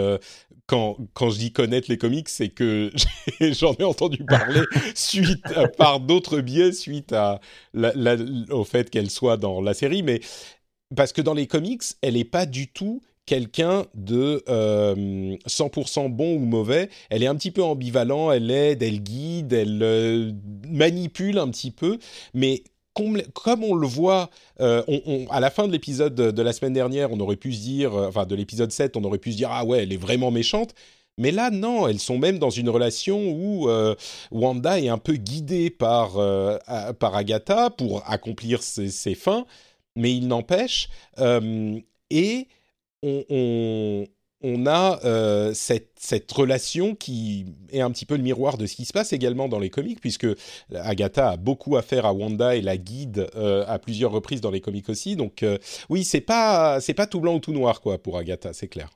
quand, 0.67 0.97
quand 1.13 1.31
je 1.31 1.39
dis 1.39 1.53
connaître 1.53 1.91
les 1.91 1.99
comics, 1.99 2.29
c'est 2.29 2.51
que 2.51 2.93
j'en 3.41 3.75
ai 3.75 3.83
entendu 3.83 4.19
parler 4.25 4.61
suite 4.95 5.43
par 5.77 5.99
d'autres 5.99 6.41
biais, 6.41 6.71
suite 6.71 7.13
à 7.13 7.41
au 8.51 8.63
fait 8.63 8.89
qu'elle 8.89 9.11
soit 9.11 9.37
dans 9.37 9.61
la 9.61 9.75
série, 9.75 10.05
mais 10.05 10.21
parce 10.97 11.13
que 11.13 11.23
dans 11.23 11.35
les 11.35 11.47
comics, 11.47 11.83
elle 12.03 12.15
n'est 12.15 12.25
pas 12.25 12.47
du 12.47 12.69
tout 12.69 13.03
quelqu'un 13.27 13.87
de 13.95 14.43
100% 14.47 14.47
euh, 14.49 16.09
bon 16.09 16.37
ou 16.37 16.41
mauvais. 16.41 16.91
Elle 17.11 17.23
est 17.23 17.27
un 17.27 17.35
petit 17.37 17.51
peu 17.51 17.63
ambivalent, 17.63 18.31
elle 18.31 18.51
aide, 18.51 18.83
elle 18.83 19.01
guide, 19.01 19.53
elle 19.53 19.83
euh, 19.83 20.33
manipule 20.69 21.39
un 21.39 21.49
petit 21.49 21.71
peu, 21.71 21.99
mais 22.35 22.63
comme, 22.95 23.65
on 23.65 23.75
le 23.75 23.89
voit, 23.89 24.31
euh, 24.61 24.83
à 25.31 25.41
la 25.41 25.51
fin 25.51 25.67
de 25.67 25.73
l'épisode 25.73 26.15
de, 26.15 26.43
la 26.43 26.53
semaine 26.53 26.75
dernière, 26.75 27.11
on 27.11 27.19
aurait 27.19 27.35
pu 27.35 27.53
se 27.53 27.61
dire, 27.61 27.93
enfin 27.93 28.25
de 28.25 28.37
l'épisode 28.37 28.71
7, 28.71 28.97
on 28.97 29.03
aurait 29.03 29.19
pu 29.19 29.33
se 29.33 29.37
dire, 29.37 29.49
ah 29.51 29.65
ouais, 29.65 29.83
elle 29.83 29.93
est 29.93 29.97
vraiment 29.97 30.31
méchante. 30.31 30.75
Mais 31.19 31.33
là, 31.33 31.51
non, 31.51 31.89
elles 31.89 31.99
sont 31.99 32.19
même 32.19 32.39
dans 32.39 32.51
une 32.51 32.69
relation 32.69 33.33
où 33.33 33.69
Wanda 34.31 34.79
est 34.79 34.89
un 34.89 34.99
peu 34.99 35.15
guidée 35.15 35.71
par, 35.71 36.13
par 37.01 37.17
Agatha 37.17 37.71
pour 37.71 38.09
accomplir 38.09 38.63
ses 38.63 39.15
fins 39.17 39.45
mais 39.97 40.15
il 40.15 40.29
n'empêche, 40.29 40.89
euh, 41.19 41.79
et 42.11 42.49
on, 43.03 44.07
a 44.67 45.01
euh, 45.05 45.53
cette, 45.55 46.33
relation 46.33 46.95
qui 46.95 47.47
est 47.71 47.81
un 47.81 47.91
petit 47.91 48.07
peu 48.07 48.17
le 48.17 48.23
miroir 48.23 48.57
de 48.57 48.67
ce 48.67 48.77
qui 48.77 48.85
se 48.85 48.93
passe 48.93 49.13
également 49.13 49.49
dans 49.49 49.59
les 49.59 49.71
comics, 49.71 50.01
puisque 50.01 50.27
Agatha 50.75 51.31
a 51.31 51.37
beaucoup 51.37 51.77
à 51.77 51.83
faire 51.83 52.07
à 52.07 52.13
Wanda 52.13 52.57
et 52.57 52.63
la 52.63 52.77
guide 52.77 53.29
euh, 53.37 53.65
à 53.67 53.79
plusieurs 53.79 54.11
reprises 54.11 54.41
dans 54.41 54.51
les 54.51 54.61
comics 54.61 54.89
aussi. 54.89 55.17
Donc 55.17 55.45
oui, 55.89 56.05
c'est 56.05 56.21
pas 56.21 56.81
c'est 56.81 56.95
pas 56.95 57.07
tout 57.07 57.21
blanc 57.21 57.37
ou 57.37 57.41
tout 57.41 57.53
noir 57.53 57.81
quoi 57.81 57.99
pour 57.99 58.19
Agatha, 58.19 58.53
c'est 58.53 58.69
clair. 58.69 58.91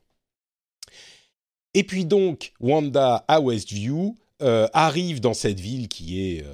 Et 1.74 1.84
puis 1.84 2.04
donc 2.04 2.52
Wanda 2.60 3.24
à 3.28 3.40
Westview 3.40 4.16
arrive 4.40 5.20
dans 5.20 5.34
cette 5.34 5.60
ville 5.60 5.88
qui 5.88 6.20
est 6.20 6.44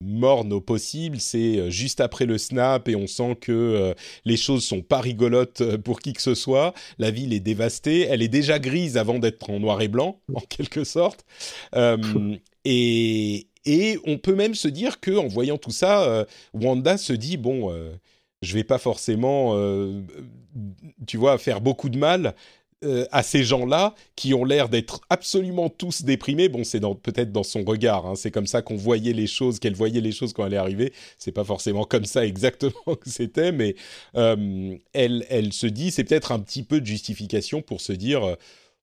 morne 0.00 0.52
au 0.52 0.60
possible. 0.60 1.20
C'est 1.20 1.58
euh, 1.58 1.70
juste 1.70 2.00
après 2.00 2.26
le 2.26 2.38
snap 2.38 2.88
et 2.88 2.96
on 2.96 3.06
sent 3.06 3.36
que 3.40 3.52
euh, 3.52 3.94
les 4.24 4.36
choses 4.36 4.64
sont 4.64 4.82
pas 4.82 5.00
rigolotes 5.00 5.60
euh, 5.60 5.78
pour 5.78 6.00
qui 6.00 6.12
que 6.12 6.22
ce 6.22 6.34
soit. 6.34 6.74
La 6.98 7.10
ville 7.10 7.32
est 7.32 7.40
dévastée. 7.40 8.06
Elle 8.08 8.22
est 8.22 8.28
déjà 8.28 8.58
grise 8.58 8.96
avant 8.96 9.18
d'être 9.18 9.50
en 9.50 9.60
noir 9.60 9.80
et 9.82 9.88
blanc, 9.88 10.20
en 10.34 10.40
quelque 10.40 10.84
sorte. 10.84 11.24
et, 12.64 13.46
et 13.64 13.98
on 14.06 14.18
peut 14.18 14.34
même 14.34 14.54
se 14.54 14.68
dire 14.68 15.00
que 15.00 15.16
en 15.16 15.28
voyant 15.28 15.58
tout 15.58 15.70
ça, 15.70 16.26
Wanda 16.54 16.96
se 16.96 17.12
dit 17.12 17.36
bon, 17.36 17.72
je 18.42 18.54
vais 18.54 18.64
pas 18.64 18.78
forcément, 18.78 19.56
tu 21.06 21.16
vois, 21.16 21.38
faire 21.38 21.60
beaucoup 21.60 21.88
de 21.88 21.98
mal 21.98 22.34
euh, 22.82 23.04
à 23.12 23.22
ces 23.22 23.44
gens-là 23.44 23.94
qui 24.16 24.32
ont 24.32 24.44
l'air 24.44 24.70
d'être 24.70 25.02
absolument 25.10 25.68
tous 25.68 26.02
déprimés. 26.02 26.48
Bon, 26.48 26.64
c'est 26.64 26.80
peut-être 26.80 27.30
dans 27.30 27.42
son 27.42 27.62
regard. 27.62 28.06
Hein. 28.06 28.14
c'est 28.14 28.30
comme 28.30 28.46
ça 28.46 28.62
qu'on 28.62 28.76
voyait 28.76 29.12
les 29.12 29.26
choses, 29.26 29.58
qu'elle 29.58 29.74
voyait 29.74 30.00
les 30.00 30.12
choses 30.12 30.32
quand 30.32 30.46
elle 30.46 30.54
est 30.54 30.58
arrivée. 30.58 30.92
C'est 31.18 31.32
pas 31.32 31.44
forcément 31.44 31.84
comme 31.84 32.06
ça 32.06 32.24
exactement 32.24 32.72
que 32.86 33.10
c'était, 33.10 33.52
mais 33.52 33.74
euh, 34.16 34.76
elle, 34.94 35.26
elle 35.28 35.52
se 35.52 35.66
dit, 35.66 35.90
c'est 35.90 36.04
peut-être 36.04 36.32
un 36.32 36.38
petit 36.40 36.62
peu 36.62 36.80
de 36.80 36.86
justification 36.86 37.60
pour 37.60 37.80
se 37.80 37.92
dire. 37.92 38.24
Euh, 38.24 38.34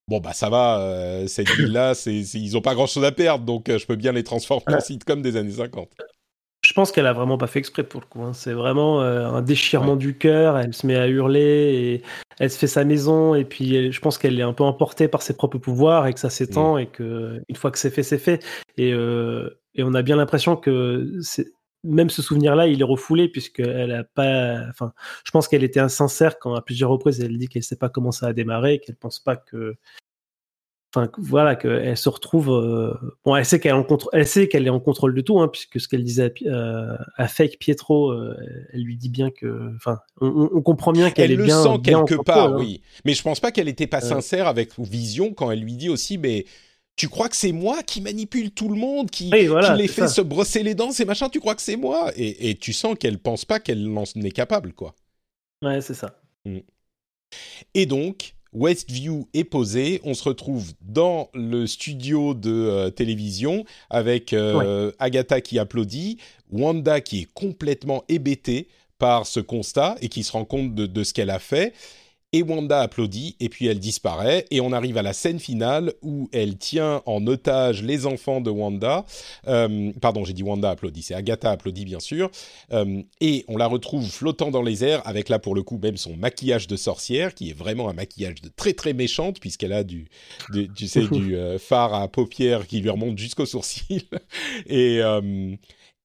bon 0.08 0.20
bah 0.22 0.32
ça 0.32 0.50
va, 0.50 1.28
cette 1.28 1.50
ville-là, 1.50 1.94
ils 2.06 2.56
ont 2.56 2.62
pas 2.62 2.76
grand-chose 2.76 3.04
à 3.04 3.12
perdre, 3.12 3.44
donc 3.44 3.66
je 3.68 3.86
peux 3.86 3.98
bien 3.98 4.14
les 4.14 4.24
transformer 4.24 4.76
en 4.76 4.80
sitcom 4.80 5.22
des 5.22 5.36
années 5.36 5.52
50 5.52 5.90
je 6.00 6.17
pense 6.78 6.92
qu'elle 6.92 7.08
a 7.08 7.14
vraiment 7.14 7.40
pas 7.40 7.48
fait 7.48 7.58
exprès 7.58 7.84
pour 7.84 8.02
le 8.02 8.06
coup. 8.06 8.22
Hein. 8.22 8.34
C'est 8.34 8.54
vraiment 8.54 9.02
euh, 9.02 9.28
un 9.28 9.42
déchirement 9.42 9.96
du 9.96 10.16
cœur. 10.16 10.60
Elle 10.60 10.76
se 10.76 10.86
met 10.86 10.96
à 10.96 11.08
hurler 11.08 11.42
et 11.42 12.04
elle 12.38 12.52
se 12.52 12.58
fait 12.60 12.68
sa 12.68 12.86
maison. 12.86 13.34
Et 13.34 13.46
puis, 13.46 13.92
je 13.92 14.00
pense 14.00 14.20
qu'elle 14.20 14.40
est 14.40 14.44
un 14.44 14.54
peu 14.54 14.64
emportée 14.64 15.08
par 15.08 15.24
ses 15.24 15.36
propres 15.36 15.58
pouvoirs 15.58 16.06
et 16.06 16.14
que 16.14 16.20
ça 16.20 16.30
s'étend 16.30 16.76
mm. 16.76 16.80
et 16.80 16.86
que 16.86 17.42
une 17.50 17.56
fois 17.56 17.72
que 17.72 17.80
c'est 17.80 17.90
fait, 17.90 18.04
c'est 18.04 18.20
fait. 18.20 18.46
Et, 18.78 18.94
euh, 18.94 19.60
et, 19.74 19.82
on 19.82 19.96
a 19.96 20.04
bien 20.04 20.18
l'impression 20.18 20.56
que 20.56 21.20
même 21.84 22.12
ce 22.12 22.22
souvenir-là, 22.22 22.68
il 22.68 22.80
est 22.80 22.86
refoulé 22.86 23.28
puisqu'elle 23.28 23.92
a 23.92 24.04
pas. 24.04 24.60
Enfin, 24.70 24.94
je 25.26 25.32
pense 25.32 25.48
qu'elle 25.48 25.64
était 25.64 25.80
insincère 25.80 26.38
quand 26.38 26.54
à 26.54 26.62
plusieurs 26.62 26.92
reprises 26.92 27.20
elle 27.22 27.40
dit 27.40 27.48
qu'elle 27.48 27.64
sait 27.64 27.76
pas 27.76 27.90
comment 27.90 28.12
ça 28.12 28.28
a 28.28 28.34
démarré, 28.34 28.78
qu'elle 28.78 28.98
pense 28.98 29.20
pas 29.20 29.36
que 29.36 29.78
enfin 30.94 31.10
voilà 31.18 31.56
qu'elle 31.56 31.98
se 31.98 32.10
retrouve 32.10 32.50
euh, 32.50 32.94
bon 33.26 33.36
elle 33.36 33.46
sait 33.46 33.60
qu'elle 33.60 33.72
est 33.72 33.76
en 33.76 33.84
contrôle 33.84 34.12
elle 34.14 34.28
sait 34.28 34.48
qu'elle 34.48 34.66
est 34.66 34.72
en 34.72 34.80
contrôle 34.80 35.14
de 35.14 35.22
tout 35.22 35.40
hein, 35.40 35.50
puisque 35.50 35.80
ce 35.80 35.88
qu'elle 35.88 36.04
disait 36.04 36.34
à, 36.48 36.50
euh, 36.50 37.28
Fake 37.28 37.58
Pietro 37.60 38.12
euh, 38.12 38.38
elle 38.72 38.82
lui 38.82 38.96
dit 38.96 39.10
bien 39.10 39.30
que 39.30 39.74
enfin 39.76 40.00
on, 40.22 40.62
comprend 40.62 40.94
bien 40.94 41.12
qu'elle 41.12 41.32
est 41.32 41.38
bien 41.38 41.58
le 41.58 41.64
sent 41.64 41.82
quelque 41.84 42.24
part 42.24 42.54
hein. 42.54 42.58
oui 42.58 42.82
mais 43.06 43.14
je 43.14 43.22
pense 43.22 43.40
pas 43.40 43.52
qu'elle 43.52 43.68
était 43.68 43.88
pas 43.88 44.02
sincère 44.02 44.48
avec 44.48 44.80
Vision 44.80 45.34
quand 45.34 45.52
elle 45.52 45.62
lui 45.62 45.76
dit 45.76 45.90
aussi 45.90 46.18
mais 46.18 46.46
tu 46.96 47.10
crois 47.10 47.30
que 47.30 47.36
c'est 47.36 47.52
moi 47.52 47.84
qui 47.84 48.02
manipule 48.02 48.50
tout 48.50 48.70
le 48.70 48.76
monde, 48.76 49.12
qui, 49.12 49.30
les 49.30 49.88
fait 49.88 50.08
se 50.08 50.20
brosser 50.20 50.64
les 50.64 50.74
dents, 50.74 50.92
ces 50.92 51.06
machins, 51.06 51.30
tu 51.32 51.40
crois 51.40 51.54
que 51.54 51.62
c'est 51.62 51.76
moi? 51.76 52.12
Et, 52.16 52.50
et, 52.50 52.56
tu 52.56 52.74
sens 52.74 52.96
qu'elle 53.00 53.20
pense 53.20 53.46
pas 53.46 53.60
qu'elle 53.60 53.88
en 53.96 54.04
est 54.04 54.32
capable, 54.32 54.74
quoi. 54.74 54.96
Ouais, 55.64 55.80
c'est 55.82 55.94
ça. 55.94 56.20
Mm. 56.46 56.58
Et 57.76 57.86
donc, 57.86 58.34
Westview 58.58 59.28
est 59.34 59.44
posé. 59.44 60.02
On 60.04 60.14
se 60.14 60.24
retrouve 60.24 60.74
dans 60.82 61.30
le 61.34 61.68
studio 61.68 62.34
de 62.34 62.52
euh, 62.52 62.90
télévision 62.90 63.66
avec 63.90 64.34
euh, 64.34 64.92
Agatha 65.00 65.42
qui 65.42 65.60
applaudit, 65.60 66.18
Wanda 66.52 67.02
qui 67.02 67.22
est 67.22 67.34
complètement 67.34 68.04
hébétée 68.10 68.68
par 68.98 69.28
ce 69.28 69.40
constat 69.40 69.96
et 70.02 70.10
qui 70.10 70.24
se 70.24 70.32
rend 70.32 70.46
compte 70.46 70.74
de 70.74 71.04
ce 71.04 71.14
qu'elle 71.14 71.30
a 71.30 71.40
fait 71.40 71.74
et 72.38 72.44
Wanda 72.44 72.82
applaudit 72.82 73.36
et 73.40 73.50
puis 73.50 73.66
elle 73.66 73.80
disparaît 73.80 74.46
et 74.52 74.62
on 74.62 74.72
arrive 74.72 74.98
à 74.98 75.02
la 75.02 75.14
scène 75.14 75.40
finale 75.40 75.94
où 76.04 76.30
elle 76.32 76.56
tient 76.58 77.02
en 77.08 77.26
otage 77.26 77.82
les 77.82 78.06
enfants 78.06 78.42
de 78.42 78.52
Wanda. 78.52 79.06
Euh, 79.48 79.92
pardon, 80.02 80.24
j'ai 80.24 80.34
dit 80.34 80.44
Wanda 80.44 80.70
applaudit, 80.70 81.02
c'est 81.02 81.16
Agatha 81.16 81.50
applaudit 81.50 81.84
bien 81.84 82.00
sûr. 82.00 82.30
Euh, 82.74 83.02
et 83.22 83.44
on 83.48 83.58
la 83.58 83.66
retrouve 83.66 84.08
flottant 84.08 84.52
dans 84.52 84.62
les 84.62 84.84
airs 84.84 85.02
avec 85.08 85.30
là 85.30 85.40
pour 85.40 85.56
le 85.56 85.64
coup 85.64 85.80
même 85.82 85.98
son 85.98 86.16
maquillage 86.16 86.68
de 86.68 86.76
sorcière 86.76 87.34
qui 87.34 87.50
est 87.50 87.58
vraiment 87.58 87.90
un 87.90 87.94
maquillage 87.94 88.42
de 88.42 88.50
très 88.56 88.74
très 88.74 88.94
méchante 88.94 89.40
puisqu'elle 89.40 89.74
a 89.74 89.84
du, 89.84 90.08
tu 90.76 90.88
sais 90.88 91.08
du 91.12 91.36
euh, 91.36 91.58
fard 91.58 91.96
à 91.96 92.08
paupières 92.08 92.68
qui 92.68 92.82
lui 92.82 92.90
remonte 92.92 93.18
jusqu'aux 93.18 93.48
sourcils 93.48 94.08
et 94.68 95.02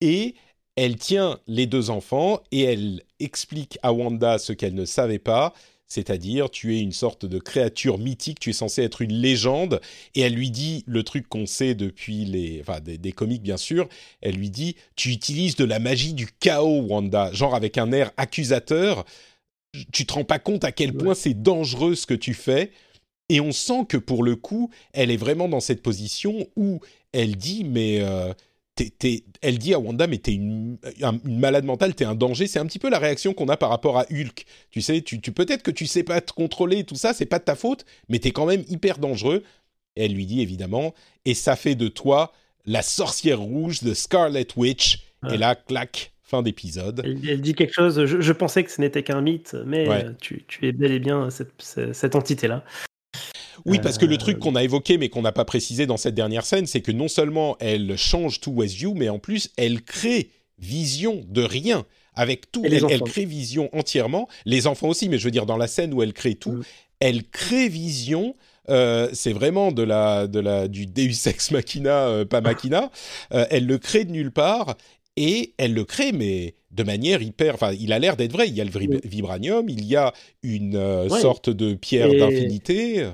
et 0.00 0.34
elle 0.76 0.96
tient 0.96 1.38
les 1.46 1.66
deux 1.66 1.90
enfants 1.90 2.40
et 2.50 2.62
elle 2.62 3.02
explique 3.20 3.78
à 3.82 3.92
Wanda 3.92 4.38
ce 4.38 4.52
qu'elle 4.52 4.74
ne 4.74 4.86
savait 4.86 5.18
pas, 5.18 5.52
c'est-à-dire 5.92 6.48
tu 6.48 6.74
es 6.74 6.80
une 6.80 6.92
sorte 6.92 7.26
de 7.26 7.38
créature 7.38 7.98
mythique, 7.98 8.40
tu 8.40 8.48
es 8.48 8.54
censé 8.54 8.82
être 8.82 9.02
une 9.02 9.12
légende, 9.12 9.78
et 10.14 10.22
elle 10.22 10.32
lui 10.32 10.50
dit 10.50 10.84
le 10.86 11.02
truc 11.02 11.28
qu'on 11.28 11.44
sait 11.44 11.74
depuis 11.74 12.24
les, 12.24 12.62
enfin 12.62 12.80
des, 12.80 13.12
comics 13.12 13.42
bien 13.42 13.58
sûr, 13.58 13.90
elle 14.22 14.36
lui 14.36 14.48
dit 14.48 14.76
tu 14.96 15.10
utilises 15.10 15.54
de 15.54 15.66
la 15.66 15.78
magie 15.80 16.14
du 16.14 16.28
chaos, 16.40 16.80
Wanda, 16.88 17.30
genre 17.32 17.54
avec 17.54 17.76
un 17.76 17.92
air 17.92 18.10
accusateur, 18.16 19.04
tu 19.92 20.06
te 20.06 20.14
rends 20.14 20.24
pas 20.24 20.38
compte 20.38 20.64
à 20.64 20.72
quel 20.72 20.94
point 20.94 21.14
c'est 21.14 21.42
dangereux 21.42 21.94
ce 21.94 22.06
que 22.06 22.14
tu 22.14 22.32
fais, 22.32 22.70
et 23.28 23.40
on 23.40 23.52
sent 23.52 23.84
que 23.86 23.98
pour 23.98 24.22
le 24.22 24.34
coup, 24.34 24.70
elle 24.94 25.10
est 25.10 25.18
vraiment 25.18 25.48
dans 25.48 25.60
cette 25.60 25.82
position 25.82 26.48
où 26.56 26.80
elle 27.12 27.36
dit 27.36 27.64
mais 27.64 28.00
euh, 28.00 28.32
elle 29.42 29.58
dit 29.58 29.74
à 29.74 29.78
Wanda, 29.78 30.06
mais 30.06 30.18
t'es 30.18 30.32
une, 30.32 30.78
une 31.24 31.38
malade 31.38 31.64
mentale, 31.64 31.94
t'es 31.94 32.04
un 32.04 32.14
danger. 32.14 32.46
C'est 32.46 32.58
un 32.58 32.66
petit 32.66 32.78
peu 32.78 32.90
la 32.90 32.98
réaction 32.98 33.34
qu'on 33.34 33.48
a 33.48 33.56
par 33.56 33.70
rapport 33.70 33.98
à 33.98 34.06
Hulk. 34.10 34.44
Tu 34.70 34.80
sais, 34.80 35.02
tu, 35.02 35.18
peut-être 35.18 35.62
que 35.62 35.70
tu 35.70 35.86
sais 35.86 36.02
pas 36.02 36.20
te 36.20 36.32
contrôler 36.32 36.84
tout 36.84 36.94
ça, 36.94 37.12
c'est 37.12 37.26
pas 37.26 37.38
de 37.38 37.44
ta 37.44 37.54
faute, 37.54 37.84
mais 38.08 38.18
t'es 38.18 38.30
quand 38.30 38.46
même 38.46 38.64
hyper 38.68 38.98
dangereux. 38.98 39.42
Et 39.96 40.06
elle 40.06 40.14
lui 40.14 40.26
dit 40.26 40.40
évidemment, 40.40 40.94
et 41.24 41.34
ça 41.34 41.54
fait 41.54 41.74
de 41.74 41.88
toi 41.88 42.32
la 42.64 42.82
sorcière 42.82 43.40
rouge 43.40 43.82
de 43.82 43.94
Scarlet 43.94 44.46
Witch. 44.56 45.04
Et 45.30 45.36
là, 45.36 45.54
clac, 45.54 46.12
fin 46.22 46.42
d'épisode. 46.42 47.02
Elle, 47.04 47.40
dit 47.40 47.54
quelque 47.54 47.74
chose, 47.74 48.04
je, 48.06 48.32
pensais 48.32 48.64
que 48.64 48.72
ce 48.72 48.80
n'était 48.80 49.04
qu'un 49.04 49.20
mythe, 49.20 49.54
mais 49.66 49.86
tu, 50.20 50.44
es 50.62 50.72
bel 50.72 50.92
et 50.92 50.98
bien 50.98 51.28
cette 51.30 52.16
entité-là. 52.16 52.64
Oui, 53.64 53.78
parce 53.82 53.98
que 53.98 54.06
le 54.06 54.16
truc 54.16 54.36
euh, 54.36 54.40
qu'on 54.40 54.54
a 54.54 54.62
évoqué 54.62 54.98
mais 54.98 55.08
qu'on 55.08 55.22
n'a 55.22 55.32
pas 55.32 55.44
précisé 55.44 55.86
dans 55.86 55.96
cette 55.96 56.14
dernière 56.14 56.44
scène, 56.44 56.66
c'est 56.66 56.80
que 56.80 56.92
non 56.92 57.08
seulement 57.08 57.56
elle 57.60 57.96
change 57.96 58.40
tout 58.40 58.52
Westview, 58.52 58.94
mais 58.94 59.08
en 59.08 59.18
plus 59.18 59.50
elle 59.56 59.82
crée 59.82 60.30
Vision 60.58 61.24
de 61.26 61.42
rien 61.42 61.84
avec 62.14 62.52
tout. 62.52 62.62
Elle, 62.64 63.00
crée 63.00 63.24
Vision 63.24 63.68
entièrement. 63.72 64.28
Les 64.44 64.68
enfants 64.68 64.88
aussi, 64.88 65.08
mais 65.08 65.18
je 65.18 65.24
veux 65.24 65.30
dire 65.30 65.46
dans 65.46 65.56
la 65.56 65.66
scène 65.66 65.92
où 65.92 66.02
elle 66.02 66.12
crée 66.12 66.34
tout, 66.34 66.52
mm. 66.52 66.62
elle 67.00 67.24
crée 67.24 67.68
Vision. 67.68 68.36
Euh, 68.68 69.08
c'est 69.12 69.32
vraiment 69.32 69.72
de 69.72 69.82
la, 69.82 70.28
de 70.28 70.38
la, 70.38 70.68
du 70.68 70.86
Deus 70.86 71.26
ex 71.26 71.50
machina, 71.50 72.06
euh, 72.06 72.24
pas 72.24 72.40
machina. 72.42 72.90
elle 73.30 73.66
le 73.66 73.78
crée 73.78 74.04
de 74.04 74.12
nulle 74.12 74.30
part 74.30 74.76
et 75.16 75.54
elle 75.58 75.74
le 75.74 75.84
crée, 75.84 76.12
mais 76.12 76.54
de 76.70 76.84
manière 76.84 77.22
hyper. 77.22 77.54
Enfin, 77.54 77.72
il 77.72 77.92
a 77.92 77.98
l'air 77.98 78.16
d'être 78.16 78.32
vrai. 78.32 78.48
Il 78.48 78.54
y 78.54 78.60
a 78.60 78.64
le 78.64 78.70
vibranium, 79.04 79.68
il 79.68 79.84
y 79.84 79.96
a 79.96 80.12
une 80.42 81.08
sorte 81.08 81.50
de 81.50 81.74
pierre 81.74 82.10
d'infinité. 82.10 83.08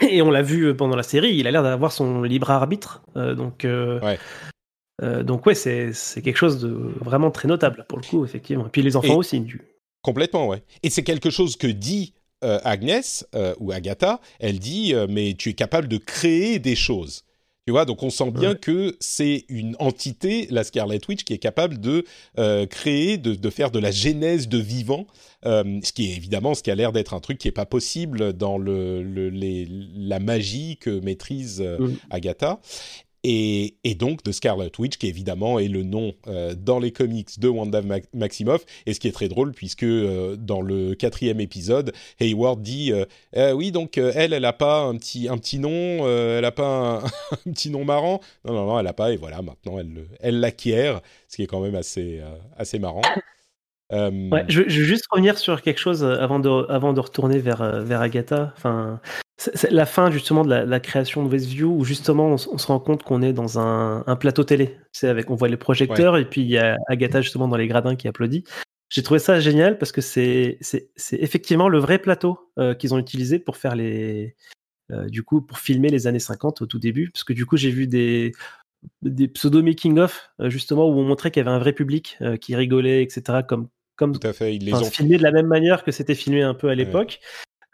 Et 0.00 0.22
on 0.22 0.30
l'a 0.30 0.42
vu 0.42 0.64
euh, 0.64 0.74
pendant 0.74 0.96
la 0.96 1.02
série, 1.02 1.34
il 1.36 1.46
a 1.46 1.50
l'air 1.50 1.62
d'avoir 1.62 1.92
son 1.92 2.22
libre 2.22 2.50
arbitre. 2.50 3.02
Euh, 3.16 3.34
donc, 3.34 3.64
euh, 3.64 4.00
ouais. 4.00 5.24
donc 5.24 5.46
ouais, 5.46 5.54
c'est 5.54 5.92
quelque 6.22 6.36
chose 6.36 6.60
de 6.60 6.68
vraiment 7.00 7.30
très 7.30 7.48
notable 7.48 7.84
pour 7.88 7.98
le 7.98 8.04
coup, 8.04 8.24
effectivement. 8.24 8.66
Et 8.66 8.70
puis 8.70 8.82
les 8.82 8.96
enfants 8.96 9.16
aussi. 9.16 9.40
Du... 9.40 9.60
Complètement, 10.02 10.48
ouais. 10.48 10.62
Et 10.82 10.90
c'est 10.90 11.02
quelque 11.02 11.30
chose 11.30 11.56
que 11.56 11.66
dit 11.66 12.14
Agnès 12.40 13.26
ou 13.60 13.72
Agatha. 13.72 14.20
Elle 14.40 14.58
dit, 14.58 14.94
mais 15.08 15.34
tu 15.34 15.50
es 15.50 15.54
capable 15.54 15.88
de 15.88 15.98
créer 15.98 16.58
des 16.58 16.74
choses. 16.74 17.24
Tu 17.66 17.70
vois, 17.70 17.84
donc 17.84 18.02
on 18.02 18.10
sent 18.10 18.32
bien 18.32 18.56
que 18.56 18.96
c'est 18.98 19.44
une 19.48 19.76
entité, 19.78 20.48
la 20.50 20.64
Scarlet 20.64 20.98
Witch, 21.08 21.22
qui 21.22 21.32
est 21.32 21.38
capable 21.38 21.78
de 21.78 22.04
euh, 22.36 22.66
créer, 22.66 23.18
de, 23.18 23.50
faire 23.50 23.70
de 23.70 23.78
la 23.78 23.92
genèse 23.92 24.48
de 24.48 24.58
vivants, 24.58 25.06
euh, 25.46 25.80
ce 25.82 25.92
qui 25.92 26.10
est 26.10 26.16
évidemment 26.16 26.54
ce 26.54 26.62
qui 26.62 26.70
a 26.70 26.74
l'air 26.74 26.92
d'être 26.92 27.14
un 27.14 27.20
truc 27.20 27.38
qui 27.38 27.48
n'est 27.48 27.52
pas 27.52 27.66
possible 27.66 28.32
dans 28.32 28.58
le, 28.58 29.02
la 29.94 30.20
magie 30.20 30.76
que 30.78 31.00
maîtrise 31.00 31.60
euh. 31.60 31.88
Agatha 32.10 32.60
et, 33.24 33.94
donc 33.98 34.22
de 34.24 34.32
Scarlet 34.32 34.70
Witch, 34.78 34.96
qui 34.96 35.06
évidemment 35.06 35.58
est 35.58 35.68
le 35.68 35.82
nom 35.82 36.12
euh, 36.26 36.54
dans 36.54 36.78
les 36.78 36.92
comics 36.92 37.38
de 37.38 37.48
Wanda 37.48 37.80
Maximoff, 38.12 38.64
et 38.86 38.94
ce 38.94 39.00
qui 39.00 39.08
est 39.08 39.12
très 39.12 39.28
drôle, 39.28 39.52
puisque 39.52 39.84
euh, 39.84 40.36
dans 40.36 40.60
le 40.60 40.94
quatrième 40.94 41.40
épisode, 41.40 41.92
Hayward 42.20 42.60
dit 42.62 42.92
euh, 42.92 43.52
Oui, 43.52 43.70
donc 43.70 43.96
elle, 43.96 44.32
elle 44.32 44.42
n'a 44.42 44.52
pas 44.52 44.80
un 44.82 44.96
petit, 44.96 45.28
un 45.28 45.38
petit 45.38 45.58
nom, 45.58 46.08
elle 46.08 46.42
n'a 46.42 46.50
pas 46.50 47.02
un, 47.46 47.52
petit 47.52 47.70
nom 47.70 47.84
marrant. 47.84 48.20
Non, 48.44 48.54
non, 48.54 48.66
non, 48.66 48.78
elle 48.78 48.84
n'a 48.84 48.92
pas, 48.92 49.12
et 49.12 49.16
voilà, 49.16 49.42
maintenant 49.42 49.78
elle, 49.78 50.06
elle 50.20 50.40
l'acquiert, 50.40 51.00
ce 51.28 51.36
qui 51.36 51.42
est 51.42 51.46
quand 51.46 51.60
même 51.60 51.76
assez, 51.76 52.20
assez 52.56 52.78
marrant. 52.78 53.02
Ouais, 53.92 54.44
je, 54.48 54.62
je, 54.66 54.80
veux 54.80 54.86
juste 54.86 55.04
revenir 55.10 55.36
sur 55.38 55.60
quelque 55.60 55.78
chose 55.78 56.02
avant 56.02 56.38
de, 56.38 56.70
avant 56.70 56.92
de 56.92 57.00
retourner 57.00 57.38
vers, 57.38 57.82
vers 57.82 58.00
Agatha. 58.00 58.52
Enfin, 58.56 59.00
c'est 59.54 59.70
la 59.70 59.86
fin 59.86 60.10
justement 60.10 60.44
de 60.44 60.54
la, 60.54 60.80
création 60.80 61.24
de 61.24 61.28
Westview 61.28 61.74
où 61.76 61.84
justement 61.84 62.28
on, 62.28 62.36
se 62.36 62.66
rend 62.66 62.78
compte 62.78 63.02
qu'on 63.02 63.22
est 63.22 63.32
dans 63.32 63.58
un, 63.58 64.16
plateau 64.16 64.44
télé. 64.44 64.76
C'est 64.92 65.08
avec 65.08 65.30
on 65.30 65.34
voit 65.34 65.48
les 65.48 65.56
projecteurs 65.56 66.16
et 66.16 66.24
puis 66.24 66.42
il 66.42 66.48
y 66.48 66.58
a 66.58 66.76
Agatha 66.88 67.20
justement 67.20 67.48
dans 67.48 67.56
les 67.56 67.66
gradins 67.66 67.96
qui 67.96 68.08
applaudit. 68.08 68.44
J'ai 68.88 69.02
trouvé 69.02 69.18
ça 69.18 69.40
génial 69.40 69.78
parce 69.78 69.90
que 69.90 70.00
c'est 70.00 70.58
effectivement 71.12 71.68
le 71.68 71.78
vrai 71.78 71.98
plateau 71.98 72.38
euh, 72.58 72.74
qu'ils 72.74 72.94
ont 72.94 72.98
utilisé 72.98 73.38
pour 73.38 73.56
faire 73.56 73.74
les 73.74 74.36
euh, 74.90 75.08
du 75.08 75.22
coup 75.22 75.40
pour 75.40 75.58
filmer 75.58 75.88
les 75.88 76.06
années 76.06 76.18
50 76.18 76.62
au 76.62 76.66
tout 76.66 76.78
début 76.78 77.10
parce 77.10 77.24
que 77.24 77.32
du 77.32 77.46
coup 77.46 77.56
j'ai 77.56 77.70
vu 77.70 77.86
des 77.86 78.32
des 79.00 79.28
pseudo 79.28 79.62
making 79.62 79.98
of 79.98 80.30
euh, 80.40 80.50
justement 80.50 80.88
où 80.88 80.92
on 80.98 81.04
montrait 81.04 81.30
qu'il 81.30 81.40
y 81.40 81.46
avait 81.46 81.54
un 81.54 81.60
vrai 81.60 81.72
public 81.72 82.18
qui 82.40 82.54
rigolait 82.54 83.02
etc 83.02 83.40
comme 83.48 83.68
comme 84.02 84.18
Tout 84.18 84.26
à 84.26 84.32
fait. 84.32 84.56
Ils 84.56 84.64
les 84.64 84.74
ont 84.74 84.90
filmé 84.90 85.16
de 85.16 85.22
la 85.22 85.30
même 85.30 85.46
manière 85.46 85.84
que 85.84 85.92
c'était 85.92 86.16
filmé 86.16 86.42
un 86.42 86.54
peu 86.54 86.68
à 86.68 86.74
l'époque. 86.74 87.20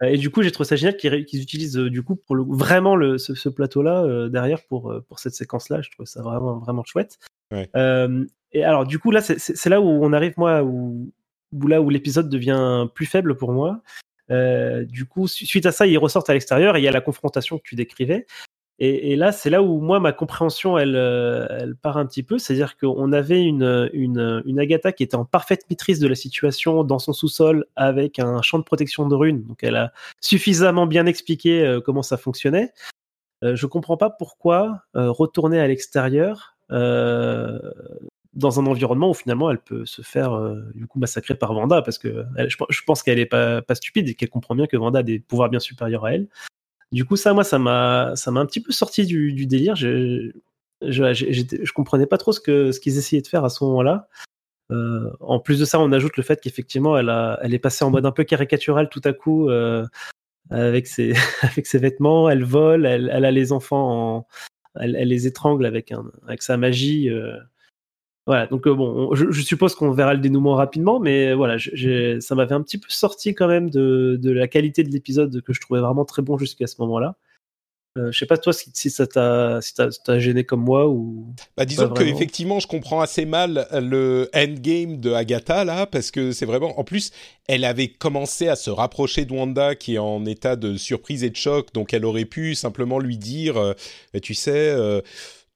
Euh, 0.03 0.09
et 0.09 0.19
du 0.19 0.29
coup, 0.31 0.43
j'ai 0.43 0.51
trouvé 0.51 0.69
ça 0.69 0.77
génial 0.77 0.97
qu'ils 0.97 1.43
utilisent 1.43 1.79
euh, 1.79 1.89
du 1.89 2.03
coup 2.03 2.17
pour 2.17 2.37
le, 2.37 2.45
vraiment 2.47 2.97
le, 2.97 3.17
ce, 3.17 3.49
plateau-là 3.49 4.03
euh, 4.03 4.29
derrière 4.29 4.63
pour, 4.69 4.95
pour 5.09 5.19
cette 5.19 5.35
séquence-là. 5.35 5.81
Je 5.81 5.91
trouve 5.91 6.05
ça 6.05 6.21
vraiment, 6.23 6.59
vraiment 6.59 6.85
chouette. 6.85 7.19
et 7.53 8.65
alors, 8.65 8.87
du 8.87 8.99
coup, 8.99 9.11
là, 9.11 9.23
c'est 9.23 9.67
là 9.67 9.81
où 9.81 9.87
on 9.87 10.13
arrive, 10.13 10.35
moi, 10.37 10.63
où, 10.63 11.11
là 11.67 11.81
où 11.81 11.89
l'épisode 11.89 12.29
devient 12.29 12.87
plus 12.95 13.07
faible 13.07 13.37
pour 13.37 13.53
moi. 13.53 13.81
du 14.29 15.07
coup, 15.07 15.29
suite 15.29 15.65
à 15.65 15.73
ça, 15.73 15.87
ils 15.87 15.99
ressortent 15.99 16.29
à 16.29 16.35
l'extérieur 16.35 16.77
et 16.77 16.81
il 16.81 16.85
y 16.85 16.89
a 16.89 16.93
la 16.93 17.01
confrontation 17.01 17.57
que 17.57 17.65
tu 17.65 17.75
décrivais. 17.75 18.27
Et, 18.81 19.17
là, 19.17 19.33
c'est 19.33 19.51
là 19.51 19.61
où 19.61 19.81
moi, 19.81 19.99
ma 19.99 20.13
compréhension, 20.13 20.79
elle, 20.79 20.95
euh, 20.95 21.75
part 21.83 21.97
un 21.97 22.07
petit 22.07 22.23
peu. 22.23 22.39
C'est-à-dire 22.39 22.77
qu'on 22.77 23.13
avait 23.13 23.43
une, 23.43 23.65
Agatha 24.59 24.93
qui 24.93 25.03
était 25.03 25.17
en 25.17 25.25
parfaite 25.25 25.65
maîtrise 25.69 25.99
de 25.99 26.07
la 26.07 26.15
situation 26.15 26.85
dans 26.85 27.01
son 27.01 27.13
sous-sol 27.13 27.67
avec 27.75 28.21
un 28.21 28.41
champ 28.41 28.59
de 28.59 28.63
protection 28.63 29.09
de 29.09 29.15
runes. 29.17 29.43
Donc, 29.43 29.65
elle 29.65 29.75
a 29.75 29.93
suffisamment 30.21 30.87
bien 30.87 31.07
expliqué 31.07 31.67
euh, 31.67 31.81
comment 31.81 32.03
ça 32.03 32.17
fonctionnait. 32.17 32.73
Euh, 33.43 33.57
je 33.57 33.67
comprends 33.67 33.97
pas 33.97 34.11
pourquoi 34.11 34.83
euh, 34.95 35.11
retourner 35.11 35.61
à 35.61 35.67
l'extérieur 35.67 36.55
dans 36.71 38.61
un 38.61 38.67
environnement 38.67 39.11
où 39.11 39.15
finalement 39.15 39.51
elle 39.51 39.59
peut 39.59 39.87
se 39.87 40.03
faire 40.03 40.39
du 40.75 40.87
coup 40.87 40.99
massacrer 40.99 41.35
par 41.35 41.55
Vanda 41.55 41.81
parce 41.81 41.97
que 41.97 42.27
je, 42.37 42.57
je, 42.69 42.83
pense 42.85 43.03
qu'elle 43.03 43.19
est 43.19 43.25
pas, 43.25 43.63
pas 43.63 43.75
stupide 43.75 44.07
et 44.07 44.15
qu'elle 44.15 44.29
comprend 44.29 44.55
bien 44.55 44.67
que 44.67 44.77
Vanda 44.77 44.99
a 44.99 45.03
des 45.03 45.19
pouvoirs 45.19 45.49
bien 45.49 45.61
supérieurs 45.61 46.05
à 46.05 46.13
elle. 46.13 46.29
Du 46.93 47.05
coup, 47.05 47.17
ça, 47.17 47.35
moi, 47.35 47.45
ça 47.45 47.59
m'a, 47.59 48.13
ça 48.17 48.31
m'a 48.31 48.41
un 48.41 48.47
petit 48.47 48.61
peu 48.63 48.73
sorti 48.73 49.05
du, 49.05 49.47
délire. 49.47 49.77
Je, 49.77 50.33
je, 50.83 51.13
je, 51.13 51.73
comprenais 51.73 52.07
pas 52.07 52.19
trop 52.19 52.33
ce 52.33 52.41
que 52.41 52.73
ce 52.73 52.81
qu'ils 52.81 52.97
essayaient 52.99 53.23
de 53.23 53.27
faire 53.27 53.45
à 53.45 53.51
ce 53.51 53.63
moment-là. 53.65 54.09
Euh, 54.71 55.11
en 55.21 55.41
plus 55.41 55.59
de 55.59 55.65
ça, 55.65 55.81
on 55.81 55.93
ajoute 55.93 56.17
le 56.17 56.23
fait 56.23 56.41
qu'effectivement, 56.41 56.97
elle, 56.99 57.09
a, 57.11 57.39
elle 57.43 57.55
est 57.55 57.59
passée 57.59 57.85
en 57.85 57.91
mode 57.91 58.07
un 58.07 58.13
peu 58.13 58.25
caricatural 58.25 58.89
tout 58.89 59.01
à 59.05 59.13
coup 59.13 59.49
euh, 59.51 59.87
avec 60.51 60.87
ses 60.87 61.15
avec 61.43 61.67
ses 61.67 61.79
vêtements. 61.79 62.31
Elle 62.31 62.45
vole, 62.45 62.87
elle, 62.87 63.11
a 63.11 63.31
les 63.31 63.53
enfants, 63.53 64.17
en, 64.17 64.27
elle, 64.81 64.97
elle, 64.97 65.09
les 65.09 65.27
étrangle 65.27 65.67
avec 65.67 65.93
un 65.93 66.05
avec 66.27 66.43
sa 66.43 66.57
magie. 66.57 67.11
Euh, 67.11 67.37
voilà, 68.29 68.47
donc 68.47 68.67
euh, 68.67 68.75
bon, 68.75 69.15
je, 69.15 69.41
suppose 69.41 69.75
qu'on 69.75 69.91
verra 69.91 70.13
le 70.13 70.21
dénouement 70.21 70.55
rapidement, 70.55 71.01
mais 71.01 71.33
voilà, 71.33 71.57
ça 72.21 72.35
m'avait 72.35 72.55
un 72.55 72.61
petit 72.61 72.77
peu 72.77 72.91
sorti 72.91 73.35
quand 73.35 73.49
même 73.49 73.71
de, 73.71 74.21
la 74.23 74.47
qualité 74.49 74.85
de 74.85 74.91
l'épisode 74.91 75.41
que 75.41 75.55
je 75.55 75.61
trouvais 75.63 75.81
vraiment 75.81 76.05
très 76.05 76.21
bon 76.21 76.37
jusqu'à 76.37 76.67
ce 76.67 76.75
moment-là. 76.81 77.17
Euh, 77.97 78.13
je 78.13 78.19
sais 78.19 78.27
pas 78.27 78.37
toi 78.37 78.53
si, 78.53 78.91
ça 78.91 79.07
t'a 79.07 79.61
si 79.63 79.73
gêné 80.19 80.45
comme 80.45 80.61
moi 80.61 80.89
ou. 80.89 81.35
Bah 81.57 81.65
disons 81.65 81.89
que 81.89 82.03
effectivement 82.03 82.61
je 82.61 82.67
comprends 82.67 83.01
assez 83.01 83.25
mal 83.25 83.67
le 83.73 84.29
endgame 84.35 84.99
de 84.99 85.13
Agatha 85.13 85.65
là 85.65 85.87
parce 85.87 86.11
que 86.11 86.33
c'est 86.33 86.45
vraiment 86.45 86.79
en 86.79 86.85
plus 86.85 87.13
elle 87.47 87.65
avait 87.65 87.89
commencé 87.89 88.47
à 88.47 88.57
se 88.57 88.71
rapprocher 88.71 89.25
de 89.25 89.33
Wanda 89.33 89.75
qui 89.75 89.95
est 89.95 89.99
en 89.99 90.27
état 90.27 90.55
de 90.55 90.77
surprise 90.77 91.25
et 91.25 91.31
de 91.31 91.37
choc 91.37 91.73
donc 91.73 91.95
elle 91.95 92.05
aurait 92.05 92.27
pu 92.27 92.55
simplement 92.55 92.99
lui 92.99 93.17
dire 93.17 93.57
euh, 93.57 93.73
tu 94.23 94.35
sais 94.35 94.69
euh, 94.71 95.01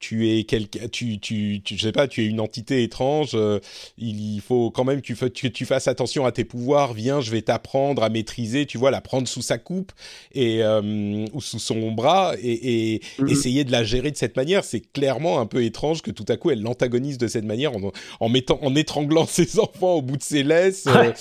tu 0.02 0.28
es 0.28 0.42
quelqu'un, 0.42 0.88
tu, 0.90 1.20
tu, 1.20 1.62
tu, 1.64 1.76
je 1.76 1.82
sais 1.82 1.92
pas, 1.92 2.08
tu 2.08 2.24
es 2.24 2.26
une 2.26 2.40
entité 2.40 2.82
étrange. 2.82 3.30
Euh, 3.34 3.60
il 3.98 4.40
faut 4.40 4.72
quand 4.72 4.82
même 4.82 5.00
que 5.00 5.26
tu, 5.28 5.52
tu, 5.52 5.64
fasses 5.64 5.86
attention 5.86 6.26
à 6.26 6.32
tes 6.32 6.44
pouvoirs. 6.44 6.92
Viens, 6.92 7.20
je 7.20 7.30
vais 7.30 7.40
t'apprendre 7.40 8.02
à 8.02 8.08
maîtriser. 8.08 8.66
Tu 8.66 8.78
vois, 8.78 8.90
la 8.90 9.00
prendre 9.00 9.28
sous 9.28 9.42
sa 9.42 9.58
coupe 9.58 9.92
et 10.34 10.64
euh, 10.64 11.24
ou 11.32 11.40
sous 11.40 11.60
son 11.60 11.92
bras 11.92 12.34
et, 12.42 12.94
et 12.94 12.98
mm-hmm. 12.98 13.30
essayer 13.30 13.62
de 13.62 13.70
la 13.70 13.84
gérer 13.84 14.10
de 14.10 14.16
cette 14.16 14.34
manière. 14.34 14.64
C'est 14.64 14.80
clairement 14.80 15.38
un 15.38 15.46
peu 15.46 15.62
étrange 15.62 16.02
que 16.02 16.10
tout 16.10 16.26
à 16.28 16.36
coup 16.36 16.50
elle 16.50 16.62
l'antagonise 16.62 17.16
de 17.16 17.28
cette 17.28 17.44
manière 17.44 17.76
en, 17.76 17.92
en, 18.18 18.28
mettant, 18.28 18.58
en 18.60 18.74
étranglant 18.74 19.26
ses 19.28 19.60
enfants 19.60 19.94
au 19.94 20.02
bout 20.02 20.16
de 20.16 20.24
ses 20.24 20.42
laisses. 20.42 20.88
Euh, 20.88 21.12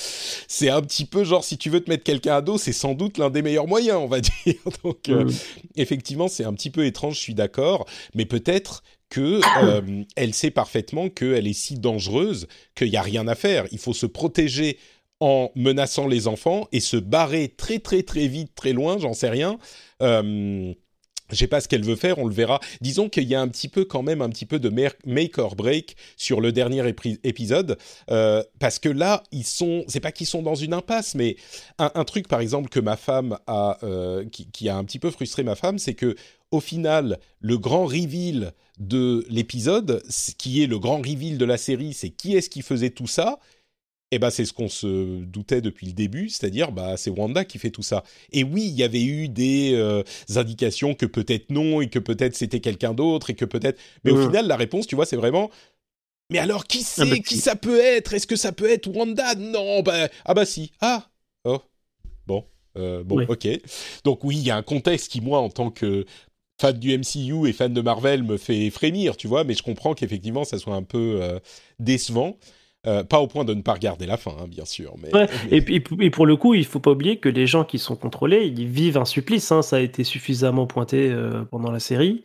c'est 0.48 0.70
un 0.70 0.82
petit 0.82 1.06
peu 1.06 1.24
genre 1.24 1.44
si 1.44 1.60
tu 1.60 1.70
veux 1.70 1.82
te 1.82 1.90
mettre 1.90 2.04
quelqu'un 2.04 2.38
à 2.38 2.42
dos, 2.42 2.58
c'est 2.58 2.74
sans 2.74 2.96
doute 2.96 3.20
l'un 3.20 3.30
des 3.30 3.44
meilleurs 3.44 3.68
moyens, 3.68 4.00
on 4.02 4.08
va 4.08 4.22
dire. 4.46 4.56
Donc 4.84 5.04
mm-hmm. 5.06 5.36
effectivement, 5.76 6.28
c'est 6.28 6.46
un 6.46 6.54
petit 6.54 6.72
peu 6.72 6.84
étrange. 6.88 7.18
Je 7.18 7.20
suis 7.20 7.36
d'accord, 7.36 7.86
mais 8.16 8.26
peut-être 8.26 8.71
que 9.12 9.42
euh, 9.62 10.04
elle 10.16 10.34
sait 10.34 10.52
parfaitement 10.52 11.10
qu'elle 11.10 11.46
est 11.46 11.54
si 11.54 11.76
dangereuse 11.76 12.48
qu'il 12.74 12.90
n'y 12.90 12.98
a 12.98 13.02
rien 13.02 13.28
à 13.28 13.36
faire. 13.36 13.68
Il 13.72 13.78
faut 13.78 13.94
se 13.94 14.06
protéger 14.08 14.80
en 15.20 15.52
menaçant 15.56 16.08
les 16.08 16.28
enfants 16.28 16.68
et 16.72 16.80
se 16.80 16.98
barrer 16.98 17.50
très 17.50 17.80
très 17.80 18.02
très 18.02 18.28
vite, 18.28 18.56
très 18.56 18.74
loin, 18.74 18.98
j'en 18.98 19.14
sais 19.14 19.30
rien. 19.30 19.60
Euh, 20.02 20.74
je 21.30 21.36
sais 21.36 21.48
pas 21.48 21.62
ce 21.62 21.68
qu'elle 21.68 21.84
veut 21.84 21.96
faire, 21.96 22.18
on 22.20 22.26
le 22.26 22.34
verra. 22.34 22.60
Disons 22.80 23.10
qu'il 23.10 23.24
y 23.24 23.36
a 23.36 23.42
un 23.42 23.48
petit 23.48 23.68
peu 23.68 23.86
quand 23.86 24.04
même 24.04 24.22
un 24.22 24.30
petit 24.30 24.46
peu 24.46 24.60
de 24.60 24.70
make 24.70 25.38
or 25.38 25.56
break 25.56 25.96
sur 26.18 26.42
le 26.42 26.52
dernier 26.52 26.84
épisode 27.24 27.78
euh, 28.10 28.44
parce 28.60 28.80
que 28.80 28.90
là 28.90 29.24
ils 29.32 29.46
sont, 29.46 29.84
c'est 29.88 30.00
pas 30.00 30.12
qu'ils 30.12 30.28
sont 30.28 30.42
dans 30.42 30.56
une 30.56 30.74
impasse, 30.74 31.16
mais 31.16 31.36
un, 31.78 32.04
truc 32.06 32.28
par 32.28 32.40
exemple 32.40 32.70
que 32.70 32.80
ma 32.80 32.98
femme 32.98 33.38
a, 33.48 33.78
euh, 33.84 34.26
qui, 34.26 34.50
qui, 34.52 34.70
a 34.70 34.76
un 34.76 34.84
petit 34.84 35.00
peu 35.00 35.12
frustré 35.12 35.44
ma 35.44 35.56
femme, 35.56 35.80
c'est 35.80 35.94
que 35.94 36.16
au 36.52 36.60
final 36.60 37.20
le 37.40 37.58
grand 37.58 37.86
reveal 37.86 38.54
de 38.80 39.26
l'épisode, 39.30 40.04
qui 40.38 40.64
est 40.64 40.68
le 40.68 40.80
grand 40.80 40.98
reveal 40.98 41.38
de 41.38 41.46
la 41.46 41.58
série, 41.58 41.94
c'est 41.94 42.10
qui 42.10 42.36
est-ce 42.36 42.50
qui 42.50 42.62
faisait 42.62 42.90
tout 42.90 43.08
ça? 43.08 43.40
Eh 44.14 44.20
ben 44.20 44.30
c'est 44.30 44.44
ce 44.44 44.52
qu'on 44.52 44.68
se 44.68 45.24
doutait 45.24 45.62
depuis 45.62 45.88
le 45.88 45.94
début, 45.94 46.28
c'est-à-dire 46.28 46.74
bah 46.74 46.98
c'est 46.98 47.10
Wanda 47.10 47.46
qui 47.46 47.60
fait 47.60 47.70
tout 47.70 47.84
ça. 47.84 48.04
Et 48.34 48.44
oui, 48.44 48.66
il 48.66 48.74
y 48.74 48.84
avait 48.84 49.04
eu 49.04 49.30
des 49.30 49.72
euh, 49.74 50.04
indications 50.36 50.94
que 50.94 51.06
peut-être 51.06 51.50
non 51.50 51.80
et 51.80 51.88
que 51.88 52.00
peut-être 52.00 52.36
c'était 52.36 52.60
quelqu'un 52.60 52.94
d'autre 52.94 53.30
et 53.30 53.36
que 53.36 53.46
peut-être. 53.46 53.80
Mais 54.04 54.12
au 54.12 54.28
final, 54.28 54.48
la 54.48 54.58
réponse, 54.58 54.86
tu 54.86 54.96
vois, 54.96 55.06
c'est 55.06 55.16
vraiment. 55.16 55.50
Mais 56.30 56.40
alors 56.40 56.66
qui 56.66 56.80
ah, 56.80 57.06
c'est? 57.06 57.10
bah, 57.10 57.20
Qui 57.20 57.38
ça 57.38 57.56
peut 57.56 57.80
être? 57.80 58.14
Est-ce 58.14 58.28
que 58.28 58.36
ça 58.36 58.52
peut 58.52 58.70
être 58.70 58.88
Wanda? 58.88 59.36
Non, 59.36 59.82
bah 59.82 60.10
ah 60.26 60.34
bah 60.34 60.46
si. 60.46 60.72
Ah 60.82 61.10
oh 61.46 61.62
bon 62.28 62.46
euh, 62.78 63.04
bon 63.04 63.26
ok. 63.30 63.48
Donc 64.04 64.26
oui, 64.26 64.38
il 64.38 64.44
y 64.44 64.52
a 64.52 64.58
un 64.58 64.64
contexte 64.64 65.10
qui 65.10 65.22
moi 65.22 65.40
en 65.40 65.50
tant 65.50 65.72
que 65.72 66.06
fan 66.62 66.78
du 66.78 66.98
MCU 66.98 67.48
et 67.48 67.54
fan 67.54 67.74
de 67.74 67.82
Marvel 67.82 68.24
me 68.24 68.38
fait 68.38 68.70
frémir, 68.70 69.18
tu 69.18 69.28
vois, 69.28 69.44
mais 69.44 69.54
je 69.54 69.64
comprends 69.64 69.94
qu'effectivement 69.94 70.44
ça 70.44 70.58
soit 70.58 70.76
un 70.76 70.84
peu 70.84 71.20
euh, 71.22 71.40
décevant. 71.80 72.38
Euh, 72.88 73.04
pas 73.04 73.20
au 73.20 73.28
point 73.28 73.46
de 73.46 73.54
ne 73.54 73.62
pas 73.62 73.74
regarder 73.74 74.08
la 74.08 74.18
fin, 74.18 74.32
hein, 74.40 74.48
bien 74.48 74.66
sûr. 74.66 74.96
Mais, 74.98 75.12
Et, 75.52 75.62
puis, 75.62 75.84
et, 76.00 76.10
pour 76.10 76.26
le 76.26 76.36
coup, 76.36 76.56
il 76.56 76.66
faut 76.66 76.80
pas 76.80 76.92
oublier 76.92 77.18
que 77.18 77.30
les 77.30 77.46
gens 77.46 77.64
qui 77.64 77.78
sont 77.78 77.96
contrôlés, 77.96 78.46
ils 78.46 78.68
vivent 78.68 78.98
un 78.98 79.06
supplice. 79.06 79.52
Hein, 79.52 79.62
ça 79.62 79.76
a 79.76 79.80
été 79.82 80.04
suffisamment 80.04 80.66
pointé 80.66 81.12
euh, 81.12 81.44
pendant 81.44 81.72
la 81.72 81.80
série. 81.80 82.24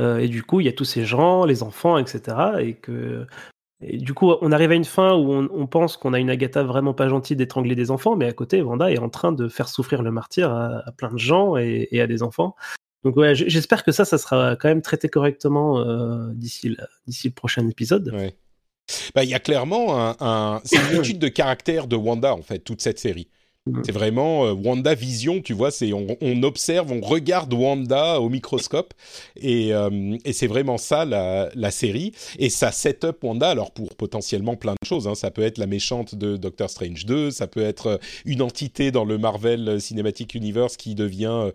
Et 0.00 0.28
du 0.28 0.42
coup, 0.42 0.60
il 0.60 0.66
y 0.66 0.68
a 0.68 0.72
tous 0.72 0.84
ces 0.84 1.06
gens, 1.06 1.46
les 1.46 1.62
enfants, 1.62 1.96
etc. 1.96 2.36
Et 2.60 2.74
que 2.74 3.26
et 3.82 3.98
du 3.98 4.14
coup, 4.14 4.32
on 4.40 4.52
arrive 4.52 4.70
à 4.70 4.74
une 4.74 4.84
fin 4.84 5.14
où 5.14 5.32
on, 5.32 5.66
pense 5.66 5.98
qu'on 5.98 6.14
a 6.14 6.18
une 6.18 6.30
Agatha 6.30 6.62
vraiment 6.62 6.94
pas 6.94 7.08
gentille 7.08 7.36
d'étrangler 7.36 7.74
des 7.74 7.90
enfants, 7.90 8.16
mais 8.16 8.26
à 8.26 8.32
côté, 8.32 8.62
Wanda 8.62 8.90
est 8.90 8.98
en 8.98 9.10
train 9.10 9.32
de 9.32 9.48
faire 9.48 9.68
souffrir 9.68 10.02
le 10.02 10.10
martyr 10.10 10.50
à, 10.50 10.82
plein 10.96 11.12
de 11.12 11.18
gens 11.18 11.56
et, 11.58 12.00
à 12.00 12.06
des 12.06 12.22
enfants. 12.22 12.56
Donc 13.06 13.16
ouais, 13.16 13.36
j'espère 13.36 13.84
que 13.84 13.92
ça, 13.92 14.04
ça 14.04 14.18
sera 14.18 14.56
quand 14.56 14.68
même 14.68 14.82
traité 14.82 15.08
correctement 15.08 15.84
d'ici 16.34 16.74
le 16.74 17.30
prochain 17.30 17.68
épisode. 17.68 18.12
Ouais. 18.12 18.34
Bah, 19.14 19.22
il 19.22 19.30
y 19.30 19.34
a 19.34 19.38
clairement 19.38 20.16
un, 20.20 20.60
c'est 20.64 20.76
une 20.76 20.98
étude 20.98 21.20
de 21.20 21.28
caractère 21.28 21.86
de 21.86 21.94
Wanda 21.94 22.34
en 22.34 22.42
fait 22.42 22.58
toute 22.58 22.80
cette 22.80 22.98
série. 22.98 23.28
Mm. 23.66 23.82
C'est 23.84 23.92
vraiment 23.92 24.46
euh, 24.46 24.52
Wanda 24.52 24.94
Vision, 24.94 25.40
tu 25.40 25.52
vois. 25.52 25.70
C'est 25.70 25.92
on, 25.92 26.42
observe, 26.42 26.92
on 26.92 27.00
regarde 27.00 27.52
Wanda 27.52 28.20
au 28.20 28.28
microscope, 28.28 28.94
et, 29.36 29.74
euh, 29.74 30.16
et 30.24 30.32
c'est 30.32 30.46
vraiment 30.46 30.78
ça 30.78 31.04
la, 31.04 31.50
la, 31.54 31.70
série. 31.70 32.12
Et 32.38 32.48
ça 32.48 32.70
set 32.70 33.04
up 33.04 33.22
Wanda 33.22 33.48
alors 33.48 33.72
pour 33.72 33.96
potentiellement 33.96 34.56
plein 34.56 34.74
de 34.80 34.86
choses. 34.86 35.08
Hein. 35.08 35.14
Ça 35.14 35.30
peut 35.30 35.42
être 35.42 35.58
la 35.58 35.66
méchante 35.66 36.14
de 36.14 36.36
Doctor 36.36 36.70
Strange 36.70 37.06
2, 37.06 37.30
ça 37.30 37.46
peut 37.46 37.62
être 37.62 37.86
euh, 37.86 37.98
une 38.24 38.42
entité 38.42 38.90
dans 38.90 39.04
le 39.04 39.18
Marvel 39.18 39.80
Cinematic 39.80 40.34
Universe 40.34 40.76
qui 40.76 40.94
devient 40.94 41.50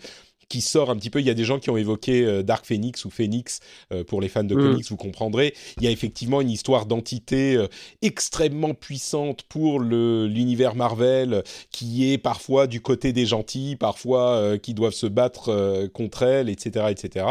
qui 0.51 0.59
sort 0.59 0.89
un 0.89 0.97
petit 0.97 1.09
peu. 1.09 1.21
Il 1.21 1.25
y 1.25 1.29
a 1.29 1.33
des 1.33 1.45
gens 1.45 1.59
qui 1.59 1.69
ont 1.69 1.77
évoqué 1.77 2.25
euh, 2.25 2.43
Dark 2.43 2.65
Phoenix 2.65 3.05
ou 3.05 3.09
Phoenix 3.09 3.61
euh, 3.93 4.03
pour 4.03 4.19
les 4.19 4.27
fans 4.27 4.43
de 4.43 4.53
mm. 4.53 4.59
comics, 4.59 4.89
vous 4.89 4.97
comprendrez. 4.97 5.53
Il 5.77 5.83
y 5.85 5.87
a 5.87 5.91
effectivement 5.91 6.41
une 6.41 6.49
histoire 6.49 6.85
d'entité 6.85 7.55
euh, 7.55 7.67
extrêmement 8.01 8.73
puissante 8.73 9.43
pour 9.43 9.79
l'univers 9.79 10.75
Marvel, 10.75 11.43
qui 11.71 12.11
est 12.11 12.17
parfois 12.17 12.67
du 12.67 12.81
côté 12.81 13.13
des 13.13 13.25
gentils, 13.25 13.77
parfois 13.77 14.57
qui 14.57 14.73
doivent 14.73 14.93
se 14.93 15.07
battre 15.07 15.87
contre 15.93 16.23
elle, 16.23 16.49
etc., 16.49 16.87
etc. 16.89 17.25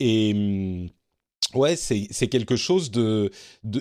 Et 0.00 0.32
hum, 0.34 0.88
Ouais, 1.54 1.74
c'est 1.74 2.28
quelque 2.28 2.54
chose 2.54 2.90
de, 2.90 3.30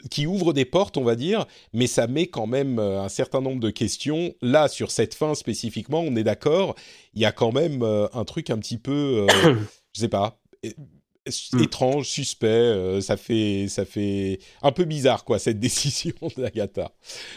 qui 0.09 0.25
ouvre 0.25 0.53
des 0.53 0.65
portes, 0.65 0.97
on 0.97 1.03
va 1.03 1.15
dire, 1.15 1.45
mais 1.71 1.85
ça 1.85 2.07
met 2.07 2.27
quand 2.27 2.47
même 2.47 2.79
euh, 2.79 3.01
un 3.01 3.09
certain 3.09 3.41
nombre 3.41 3.59
de 3.59 3.69
questions. 3.69 4.33
Là, 4.41 4.67
sur 4.67 4.89
cette 4.89 5.13
fin 5.13 5.35
spécifiquement, 5.35 5.99
on 5.99 6.15
est 6.15 6.23
d'accord. 6.23 6.75
Il 7.13 7.21
y 7.21 7.25
a 7.25 7.31
quand 7.31 7.51
même 7.51 7.83
euh, 7.83 8.07
un 8.13 8.25
truc 8.25 8.49
un 8.49 8.57
petit 8.57 8.77
peu, 8.77 9.27
euh, 9.29 9.55
je 9.93 9.99
sais 9.99 10.07
pas, 10.07 10.41
hmm. 10.63 11.59
étrange, 11.61 12.07
suspect. 12.07 13.01
ça 13.01 13.17
fait, 13.17 13.67
ça 13.67 13.85
fait 13.85 14.39
un 14.63 14.71
peu 14.71 14.85
bizarre, 14.85 15.23
quoi, 15.23 15.37
cette 15.37 15.59
décision 15.59 16.15
d'Agatha. 16.37 16.91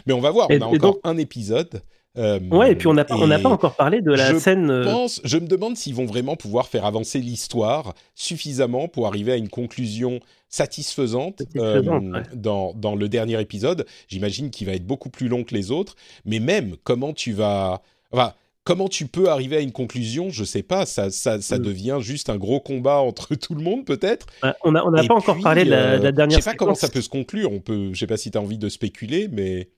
Mais 0.06 0.14
on 0.14 0.20
va 0.20 0.30
voir. 0.30 0.48
On 0.50 0.60
a 0.62 0.66
encore 0.66 0.98
un 1.04 1.18
épisode. 1.18 1.82
Euh, 2.18 2.38
ouais, 2.50 2.72
et 2.72 2.74
puis 2.74 2.88
on 2.88 2.94
n'a 2.94 3.04
pas, 3.04 3.14
encore 3.48 3.74
parlé 3.74 4.02
de 4.02 4.12
la 4.12 4.38
scène. 4.38 4.70
Euh, 4.70 4.84
pense, 4.84 5.20
je 5.24 5.38
me 5.38 5.46
demande 5.46 5.76
s'ils 5.76 5.94
vont 5.94 6.04
vraiment 6.04 6.36
pouvoir 6.36 6.68
faire 6.68 6.84
avancer 6.84 7.20
l'histoire 7.20 7.94
suffisamment 8.14 8.86
pour 8.86 9.06
arriver 9.06 9.32
à 9.32 9.36
une 9.36 9.48
conclusion 9.48 10.20
satisfaisante, 10.48 11.42
euh, 11.56 12.22
dans, 12.34 12.74
dans 12.74 12.94
le 12.94 13.08
dernier 13.08 13.40
épisode. 13.40 13.86
J'imagine 14.08 14.50
qu'il 14.50 14.66
va 14.66 14.74
être 14.74 14.86
beaucoup 14.86 15.08
plus 15.08 15.28
long 15.28 15.44
que 15.44 15.54
les 15.54 15.70
autres, 15.70 15.96
mais 16.26 16.38
même 16.38 16.76
comment 16.84 17.14
tu 17.14 17.32
vas. 17.32 17.80
Enfin, 18.10 18.34
comment 18.64 18.88
tu 18.88 19.06
peux 19.06 19.30
arriver 19.30 19.56
à 19.56 19.60
une 19.60 19.72
conclusion 19.72 20.28
Je 20.28 20.44
sais 20.44 20.62
pas, 20.62 20.84
ça, 20.84 21.10
ça, 21.10 21.40
ça 21.40 21.58
mm. 21.58 21.62
devient 21.62 21.98
juste 22.00 22.28
un 22.28 22.36
gros 22.36 22.60
combat 22.60 22.98
entre 22.98 23.34
tout 23.36 23.54
le 23.54 23.62
monde 23.62 23.86
peut-être. 23.86 24.26
on 24.64 24.72
n'a 24.72 24.84
on 24.86 24.92
a 24.92 25.02
pas 25.02 25.14
encore 25.14 25.40
parlé 25.40 25.64
de 25.64 25.70
la, 25.70 25.98
de 25.98 26.04
la 26.04 26.12
dernière. 26.12 26.38
Je 26.38 26.44
sais 26.44 26.50
pas 26.50 26.56
comment 26.56 26.74
ça 26.74 26.88
peut 26.88 27.00
se 27.00 27.08
conclure. 27.08 27.50
On 27.50 27.60
peut, 27.60 27.94
je 27.94 27.98
sais 27.98 28.06
pas 28.06 28.18
si 28.18 28.30
tu 28.30 28.36
as 28.36 28.40
envie 28.42 28.58
de 28.58 28.68
spéculer, 28.68 29.28
mais. 29.32 29.70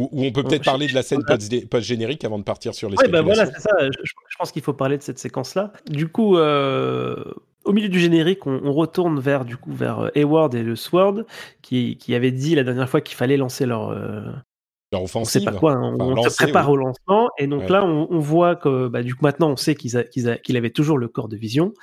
Ou, 0.00 0.08
on 0.12 0.32
peut 0.32 0.42
peut-être 0.42 0.64
parler 0.64 0.86
de 0.86 0.94
la 0.94 1.02
scène 1.02 1.22
post-générique 1.24 2.24
avant 2.24 2.38
de 2.38 2.44
partir 2.44 2.74
sur 2.74 2.88
les 2.88 2.96
Oui, 2.98 3.10
bah 3.10 3.20
voilà, 3.20 3.44
c'est 3.46 3.60
ça. 3.60 3.70
Je, 3.80 4.36
pense 4.38 4.50
qu'il 4.50 4.62
faut 4.62 4.72
parler 4.72 4.96
de 4.96 5.02
cette 5.02 5.18
séquence-là. 5.18 5.72
Du 5.86 6.08
coup, 6.08 6.38
euh, 6.38 7.22
au 7.64 7.72
milieu 7.72 7.90
du 7.90 8.00
générique, 8.00 8.46
on, 8.46 8.72
retourne 8.72 9.20
vers, 9.20 9.44
du 9.44 9.58
coup, 9.58 9.72
vers 9.72 10.00
euh, 10.00 10.08
Hayward 10.14 10.54
et 10.54 10.62
le 10.62 10.74
Sword, 10.74 11.24
qui, 11.60 11.98
qui 11.98 12.14
avaient 12.14 12.30
dit 12.30 12.54
la 12.54 12.64
dernière 12.64 12.88
fois 12.88 13.02
qu'il 13.02 13.16
fallait 13.16 13.36
lancer 13.36 13.66
leur. 13.66 13.90
Euh, 13.90 14.22
leur 14.90 15.02
offensive. 15.02 15.42
On 15.42 15.44
sait 15.44 15.52
pas 15.52 15.58
quoi, 15.58 15.72
hein. 15.74 15.96
on 16.00 16.22
se 16.22 16.36
prépare 16.42 16.70
au 16.70 16.76
lancement. 16.76 17.28
Et 17.38 17.46
donc 17.46 17.68
là, 17.68 17.84
on, 17.84 18.18
voit 18.18 18.56
que, 18.56 18.88
bah, 18.88 19.02
du 19.02 19.14
coup, 19.14 19.24
maintenant, 19.24 19.50
on 19.50 19.56
sait 19.56 19.74
qu'il 19.74 19.92
qu'il 20.08 20.56
avait 20.56 20.70
toujours 20.70 20.96
le 20.96 21.08
corps 21.08 21.28
de 21.28 21.36
Vision. 21.36 21.74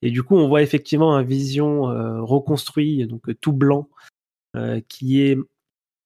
Et 0.00 0.10
du 0.10 0.22
coup, 0.22 0.36
on 0.36 0.48
voit 0.48 0.62
effectivement 0.62 1.14
un 1.14 1.22
Vision 1.22 1.82
reconstruit, 2.24 3.06
donc 3.06 3.22
tout 3.40 3.52
blanc, 3.52 3.88
qui 4.88 5.22
est 5.22 5.36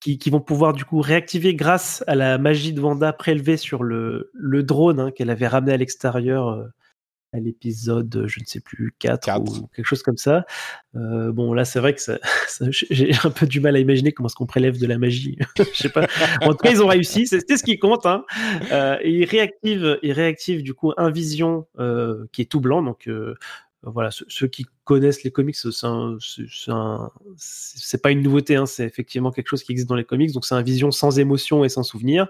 qui, 0.02 0.30
vont 0.30 0.40
pouvoir 0.40 0.72
du 0.72 0.84
coup 0.84 1.00
réactiver 1.00 1.54
grâce 1.54 2.02
à 2.06 2.14
la 2.14 2.36
magie 2.38 2.72
de 2.72 2.80
Wanda 2.80 3.12
prélevée 3.12 3.56
sur 3.56 3.84
le, 3.84 4.30
le 4.34 4.62
drone 4.62 4.98
hein, 4.98 5.10
qu'elle 5.12 5.30
avait 5.30 5.46
ramené 5.46 5.72
à 5.72 5.76
l'extérieur 5.76 6.48
euh, 6.48 6.64
à 7.34 7.38
l'épisode, 7.38 8.24
je 8.26 8.40
ne 8.40 8.44
sais 8.44 8.60
plus, 8.60 8.94
4, 8.98 9.40
ou 9.40 9.68
quelque 9.68 9.86
chose 9.86 10.02
comme 10.02 10.18
ça. 10.18 10.44
Euh, 10.96 11.32
bon, 11.32 11.54
là, 11.54 11.64
c'est 11.64 11.78
vrai 11.78 11.94
que 11.94 12.00
ça, 12.00 12.18
j'ai 12.68 13.12
un 13.24 13.30
peu 13.30 13.46
du 13.46 13.60
mal 13.60 13.76
à 13.76 13.78
imaginer 13.78 14.12
comment 14.12 14.26
est-ce 14.26 14.34
qu'on 14.34 14.44
prélève 14.44 14.78
de 14.78 14.86
la 14.86 14.98
magie. 14.98 15.38
je 15.56 15.64
sais 15.72 15.88
pas. 15.88 16.06
En 16.42 16.50
tout 16.50 16.58
cas, 16.58 16.72
ils 16.72 16.82
ont 16.82 16.88
réussi, 16.88 17.26
c'est 17.26 17.56
ce 17.56 17.62
qui 17.62 17.78
compte. 17.78 18.04
Hein. 18.04 18.24
Euh, 18.70 18.98
et 19.02 19.10
ils 19.10 19.24
réactivent, 19.24 19.98
ils 20.02 20.12
réactivent 20.12 20.62
du 20.62 20.74
coup 20.74 20.92
un 20.96 21.10
Vision 21.10 21.66
qui 22.32 22.42
est 22.42 22.50
tout 22.50 22.60
blanc, 22.60 22.82
donc 22.82 23.08
voilà, 23.84 24.10
ceux, 24.10 24.46
qui 24.46 24.66
connaissent 24.84 25.24
les 25.24 25.30
comics, 25.30 25.56
c'est 25.56 25.72
pas 28.02 28.10
une 28.10 28.22
nouveauté, 28.22 28.56
hein, 28.56 28.66
c'est 28.66 28.84
effectivement 28.84 29.32
quelque 29.32 29.48
chose 29.48 29.64
qui 29.64 29.72
existe 29.72 29.88
dans 29.88 29.96
les 29.96 30.04
comics, 30.04 30.32
donc 30.32 30.44
c'est 30.44 30.54
un 30.54 30.62
vision 30.62 30.90
sans 30.90 31.18
émotion 31.18 31.64
et 31.64 31.68
sans 31.68 31.82
souvenir. 31.82 32.28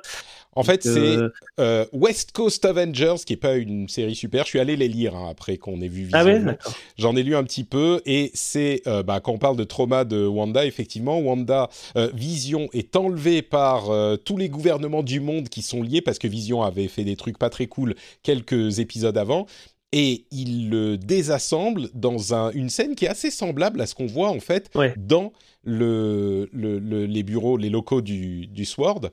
En 0.54 0.64
fait, 0.64 0.82
c'est 0.82 0.98
euh, 0.98 1.30
euh, 1.60 1.86
West 1.92 2.32
Coast 2.32 2.64
Avengers, 2.66 3.16
qui 3.24 3.32
est 3.32 3.38
pas 3.38 3.56
une 3.56 3.88
série 3.88 4.14
super. 4.14 4.44
Je 4.44 4.50
suis 4.50 4.60
allé 4.60 4.76
les 4.76 4.88
lire 4.88 5.16
hein, 5.16 5.28
après 5.30 5.56
qu'on 5.56 5.80
ait 5.80 5.88
vu 5.88 6.10
ah 6.12 6.24
Vision. 6.24 6.56
J'en 6.98 7.16
ai 7.16 7.22
lu 7.22 7.34
un 7.36 7.44
petit 7.44 7.64
peu, 7.64 8.02
et 8.04 8.30
c'est 8.34 8.82
euh, 8.86 9.02
bah, 9.02 9.20
quand 9.20 9.32
on 9.32 9.38
parle 9.38 9.56
de 9.56 9.64
trauma 9.64 10.04
de 10.04 10.26
Wanda, 10.26 10.66
effectivement, 10.66 11.18
Wanda 11.18 11.70
Vision 12.14 12.68
est 12.72 12.96
enlevée 12.96 13.42
par 13.42 13.90
tous 14.24 14.36
les 14.36 14.48
gouvernements 14.48 15.02
du 15.02 15.20
monde 15.20 15.48
qui 15.48 15.62
sont 15.62 15.82
liés 15.82 16.00
parce 16.00 16.18
que 16.18 16.28
Vision 16.28 16.62
avait 16.62 16.88
fait 16.88 17.04
des 17.04 17.16
trucs 17.16 17.38
pas 17.38 17.50
très 17.50 17.66
cool 17.66 17.94
quelques 18.22 18.78
épisodes 18.78 19.16
avant 19.16 19.46
et 19.92 20.24
il 20.30 20.70
le 20.70 20.96
désassemble 20.96 21.90
dans 21.94 22.34
un, 22.34 22.50
une 22.52 22.70
scène 22.70 22.94
qui 22.94 23.04
est 23.04 23.08
assez 23.08 23.30
semblable 23.30 23.80
à 23.80 23.86
ce 23.86 23.94
qu'on 23.94 24.06
voit 24.06 24.30
en 24.30 24.40
fait 24.40 24.70
dans 24.96 25.32
le, 25.64 26.48
le, 26.52 26.78
les 26.78 27.22
bureaux, 27.22 27.56
les 27.56 27.70
locaux 27.70 28.00
du, 28.00 28.46
du 28.46 28.64
Sword. 28.64 29.10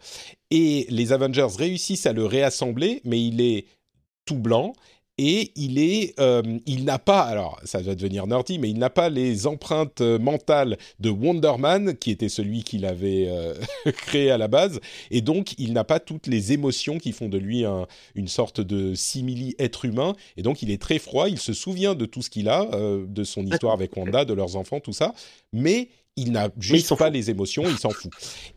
Et 0.51 0.87
les 0.89 1.11
Avengers 1.11 1.47
réussissent 1.57 2.05
à 2.05 2.13
le 2.13 2.25
réassembler, 2.25 3.01
mais 3.03 3.21
il 3.21 3.41
est 3.41 3.65
tout 4.25 4.39
blanc 4.39 4.73
et 5.21 5.51
il 5.57 5.79
est, 5.79 6.17
euh, 6.21 6.41
il 6.65 6.85
n'a 6.85 6.97
pas, 6.97 7.23
alors 7.23 7.59
ça 7.65 7.81
va 7.81 7.93
devenir 7.93 8.25
nerdy, 8.25 8.57
mais 8.57 8.69
il 8.69 8.77
n'a 8.77 8.89
pas 8.89 9.09
les 9.09 9.47
empreintes 9.47 9.99
mentales 9.99 10.77
de 11.01 11.09
Wonder 11.09 11.55
Man, 11.59 11.97
qui 11.97 12.11
était 12.11 12.29
celui 12.29 12.63
qu'il 12.63 12.85
avait 12.85 13.25
euh, 13.27 13.53
créé 13.91 14.31
à 14.31 14.37
la 14.37 14.47
base, 14.47 14.79
et 15.11 15.19
donc 15.19 15.55
il 15.57 15.73
n'a 15.73 15.83
pas 15.83 15.99
toutes 15.99 16.27
les 16.27 16.53
émotions 16.53 16.99
qui 16.99 17.11
font 17.11 17.27
de 17.27 17.37
lui 17.37 17.65
une 18.15 18.29
sorte 18.29 18.61
de 18.61 18.93
simili 18.93 19.55
être 19.59 19.83
humain, 19.83 20.13
et 20.37 20.41
donc 20.41 20.61
il 20.61 20.71
est 20.71 20.81
très 20.81 20.99
froid, 20.99 21.27
il 21.27 21.37
se 21.37 21.51
souvient 21.51 21.95
de 21.95 22.05
tout 22.05 22.21
ce 22.21 22.29
qu'il 22.29 22.47
a, 22.47 22.69
euh, 22.73 23.05
de 23.05 23.25
son 23.25 23.45
histoire 23.45 23.73
avec 23.73 23.97
Wanda, 23.97 24.23
de 24.23 24.33
leurs 24.33 24.55
enfants, 24.55 24.79
tout 24.79 24.93
ça, 24.93 25.13
mais 25.51 25.89
il 26.19 26.31
n'a 26.31 26.49
juste 26.59 26.95
pas 26.97 27.09
les 27.09 27.29
émotions, 27.29 27.63
il 27.65 27.77
s'en 27.77 27.89
fout. 27.89 28.11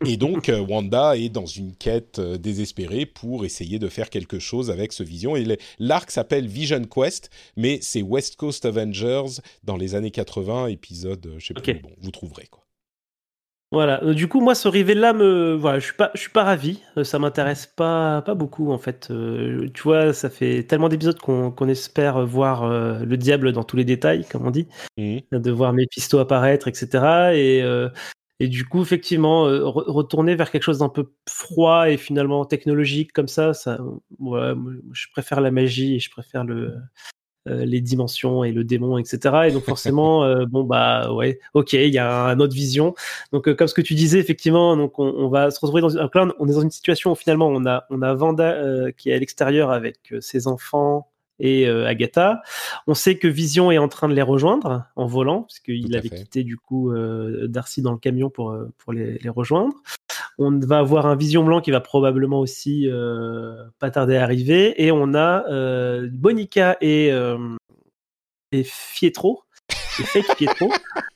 Et 0.05 0.17
donc 0.17 0.49
euh, 0.49 0.59
Wanda 0.59 1.17
est 1.17 1.29
dans 1.29 1.45
une 1.45 1.75
quête 1.75 2.19
euh, 2.19 2.37
désespérée 2.37 3.05
pour 3.05 3.45
essayer 3.45 3.79
de 3.79 3.87
faire 3.87 4.09
quelque 4.09 4.39
chose 4.39 4.69
avec 4.69 4.93
ce 4.93 5.03
Vision. 5.03 5.35
Et 5.35 5.57
l'arc 5.79 6.11
s'appelle 6.11 6.47
Vision 6.47 6.83
Quest, 6.83 7.29
mais 7.55 7.79
c'est 7.81 8.01
West 8.01 8.35
Coast 8.35 8.65
Avengers 8.65 9.41
dans 9.63 9.77
les 9.77 9.95
années 9.95 10.11
80, 10.11 10.67
épisode, 10.67 11.33
je 11.37 11.47
sais 11.47 11.53
pas, 11.53 11.61
bon, 11.61 11.91
vous 12.01 12.11
trouverez 12.11 12.47
quoi. 12.47 12.62
Voilà. 13.73 14.03
Euh, 14.03 14.13
du 14.13 14.27
coup, 14.27 14.39
moi, 14.39 14.53
ce 14.53 14.67
reveal 14.67 14.99
là, 14.99 15.13
me, 15.13 15.55
voilà, 15.55 15.79
je 15.79 15.85
suis 15.85 15.95
pas, 15.95 16.11
je 16.13 16.19
suis 16.19 16.29
pas 16.29 16.43
ravi. 16.43 16.83
Euh, 16.95 17.03
ça 17.03 17.17
m'intéresse 17.17 17.65
pas, 17.65 18.21
pas 18.21 18.35
beaucoup 18.35 18.71
en 18.71 18.77
fait. 18.77 19.07
Euh, 19.09 19.67
tu 19.73 19.81
vois, 19.81 20.13
ça 20.13 20.29
fait 20.29 20.61
tellement 20.61 20.89
d'épisodes 20.89 21.17
qu'on 21.19 21.67
espère 21.67 22.23
voir 22.23 22.69
le 22.69 23.17
diable 23.17 23.51
dans 23.51 23.63
tous 23.63 23.75
les 23.75 23.83
détails, 23.83 24.25
comme 24.29 24.45
on 24.45 24.51
dit, 24.51 24.67
mmh. 24.97 25.21
de 25.31 25.51
voir 25.51 25.73
Mephisto 25.73 26.19
apparaître, 26.19 26.67
etc. 26.67 27.33
Et 27.33 27.63
et 28.39 28.47
du 28.47 28.65
coup, 28.65 28.81
effectivement, 28.81 29.43
retourner 29.43 30.35
vers 30.35 30.51
quelque 30.51 30.63
chose 30.63 30.79
d'un 30.79 30.89
peu 30.89 31.11
froid 31.29 31.89
et 31.89 31.97
finalement 31.97 32.45
technologique 32.45 33.13
comme 33.13 33.27
ça, 33.27 33.53
ça, 33.53 33.79
je 34.19 35.07
préfère 35.13 35.39
la 35.39 35.51
magie 35.51 35.95
et 35.95 35.99
je 35.99 36.11
préfère 36.11 36.43
le 36.43 36.75
les 37.45 37.81
dimensions 37.81 38.43
et 38.43 38.51
le 38.51 38.63
démon, 38.63 38.97
etc. 38.97 39.47
Et 39.47 39.51
donc 39.51 39.63
forcément, 39.63 40.23
euh, 40.23 40.45
bon 40.45 40.63
bah 40.63 41.11
ouais, 41.13 41.39
ok, 41.53 41.73
il 41.73 41.93
y 41.93 41.99
a 41.99 42.27
une 42.27 42.41
autre 42.41 42.53
vision. 42.53 42.95
Donc 43.31 43.47
euh, 43.47 43.55
comme 43.55 43.67
ce 43.67 43.73
que 43.73 43.81
tu 43.81 43.95
disais, 43.95 44.19
effectivement, 44.19 44.77
donc 44.77 44.97
on, 44.99 45.27
va 45.27 45.51
se 45.51 45.59
retrouver 45.59 45.81
dans 45.81 45.89
une, 45.89 46.33
on 46.39 46.47
est 46.47 46.53
dans 46.53 46.61
une 46.61 46.71
situation 46.71 47.11
où 47.11 47.15
finalement 47.15 47.47
on 47.47 47.65
a 47.65 47.85
on 47.89 48.01
a 48.01 48.13
Vanda 48.13 48.57
qui 48.97 49.09
est 49.09 49.13
à 49.13 49.19
l'extérieur 49.19 49.71
avec 49.71 50.13
ses 50.19 50.47
enfants 50.47 51.09
et 51.39 51.67
Agatha. 51.67 52.41
On 52.87 52.93
sait 52.93 53.17
que 53.17 53.27
Vision 53.27 53.71
est 53.71 53.77
en 53.77 53.87
train 53.87 54.07
de 54.07 54.13
les 54.13 54.21
rejoindre 54.21 54.85
en 54.95 55.05
volant, 55.05 55.41
parce 55.41 55.59
qu'il 55.59 55.95
avait 55.97 56.09
quitté 56.09 56.43
du 56.43 56.57
coup 56.57 56.93
Darcy 57.47 57.81
dans 57.81 57.91
le 57.91 57.97
camion 57.97 58.29
pour, 58.29 58.55
pour 58.77 58.93
les, 58.93 59.17
les, 59.17 59.29
rejoindre. 59.29 59.73
On 60.37 60.59
va 60.59 60.79
avoir 60.79 61.05
un 61.05 61.15
Vision 61.15 61.43
Blanc 61.43 61.61
qui 61.61 61.71
va 61.71 61.81
probablement 61.81 62.39
aussi 62.39 62.89
euh, 62.89 63.65
pas 63.79 63.91
tarder 63.91 64.17
à 64.17 64.23
arriver. 64.23 64.83
Et 64.83 64.91
on 64.91 65.13
a 65.13 65.45
euh, 65.49 66.09
Bonica 66.11 66.77
et, 66.81 67.11
euh, 67.11 67.37
et 68.51 68.63
Fietro, 68.63 69.43
fake 70.01 70.35
Pietro, 70.37 70.71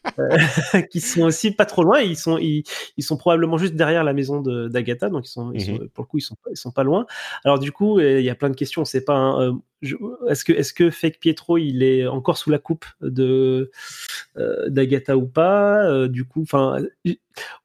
qui 0.91 1.01
sont 1.01 1.23
aussi 1.23 1.51
pas 1.51 1.65
trop 1.65 1.83
loin. 1.83 1.99
Ils 2.01 2.15
sont, 2.15 2.37
ils, 2.37 2.63
sont 2.99 3.17
probablement 3.17 3.57
juste 3.57 3.73
derrière 3.73 4.03
la 4.03 4.13
maison 4.13 4.41
d'Agatha, 4.41 5.09
donc 5.09 5.27
ils 5.27 5.31
sont, 5.31 5.47
mhm. 5.47 5.89
pour 5.89 6.03
le 6.03 6.07
coup, 6.07 6.17
ils 6.19 6.21
sont, 6.21 6.35
ils 6.51 6.57
sont 6.57 6.71
pas 6.71 6.83
loin. 6.83 7.07
Alors 7.43 7.57
du 7.57 7.71
coup, 7.71 7.99
il 7.99 8.21
y 8.21 8.29
a 8.29 8.35
plein 8.35 8.51
de 8.51 8.55
questions. 8.55 8.85
C'est 8.85 9.03
pas, 9.03 9.49
est-ce 9.81 10.45
que, 10.45 10.53
est-ce 10.53 10.73
que 10.73 10.91
Fake 10.91 11.19
Pietro, 11.19 11.57
il 11.57 11.81
est 11.81 12.05
encore 12.05 12.37
sous 12.37 12.51
la 12.51 12.59
coupe 12.59 12.85
de 13.01 13.71
d'Agatha 14.67 15.17
ou 15.17 15.27
pas 15.27 16.07
Du 16.07 16.25
coup, 16.25 16.43
enfin, 16.43 16.77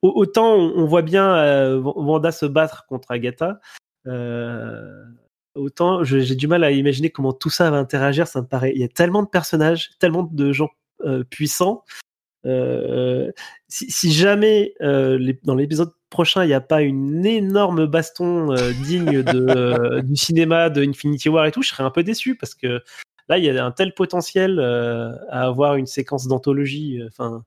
autant 0.03 0.55
on, 0.55 0.85
voit 0.87 1.03
bien 1.03 1.35
euh, 1.37 1.81
Wanda 1.81 2.33
se 2.33 2.47
battre 2.47 2.87
contre 2.87 3.11
Agatha. 3.11 3.61
Euh, 4.07 5.05
autant 5.55 6.03
j'ai 6.03 6.35
du 6.35 6.49
mal 6.49 6.65
à 6.65 6.71
imaginer 6.71 7.11
comment 7.11 7.33
tout 7.33 7.51
ça 7.51 7.71
va 7.71 7.79
interagir. 7.79 8.27
Ça 8.27 8.41
me 8.41 8.47
paraît. 8.47 8.73
Il 8.75 8.81
y 8.81 8.85
a 8.85 8.89
tellement 8.89 9.23
de 9.23 9.29
personnages, 9.29 9.91
tellement 9.99 10.23
de 10.25 10.53
gens 10.53 10.71
euh, 11.05 11.25
puissants. 11.25 11.85
Si, 13.69 14.13
jamais 14.13 14.75
dans 15.45 15.55
l'épisode 15.55 15.93
prochain 16.11 16.43
il 16.45 16.49
n'y 16.49 16.55
a 16.55 16.61
pas 16.61 16.83
une 16.83 17.25
énorme 17.25 17.87
baston 17.87 18.53
digne 18.83 19.23
du 19.23 20.17
cinéma 20.17 20.69
de 20.69 20.83
Infinity 20.83 21.29
War 21.29 21.47
et 21.47 21.53
tout, 21.53 21.63
je 21.63 21.69
serais 21.69 21.85
un 21.85 21.91
peu 21.91 22.03
déçu 22.03 22.35
parce 22.35 22.57
que 22.57 22.83
là 23.29 23.39
il 23.39 23.45
y 23.45 23.51
a 23.51 23.65
un 23.65 23.71
tel 23.71 23.95
potentiel 23.95 24.59
à 24.59 25.43
avoir 25.47 25.77
une 25.77 25.87
séquence 25.87 26.27
d'anthologie. 26.27 27.01
Enfin 27.07 27.45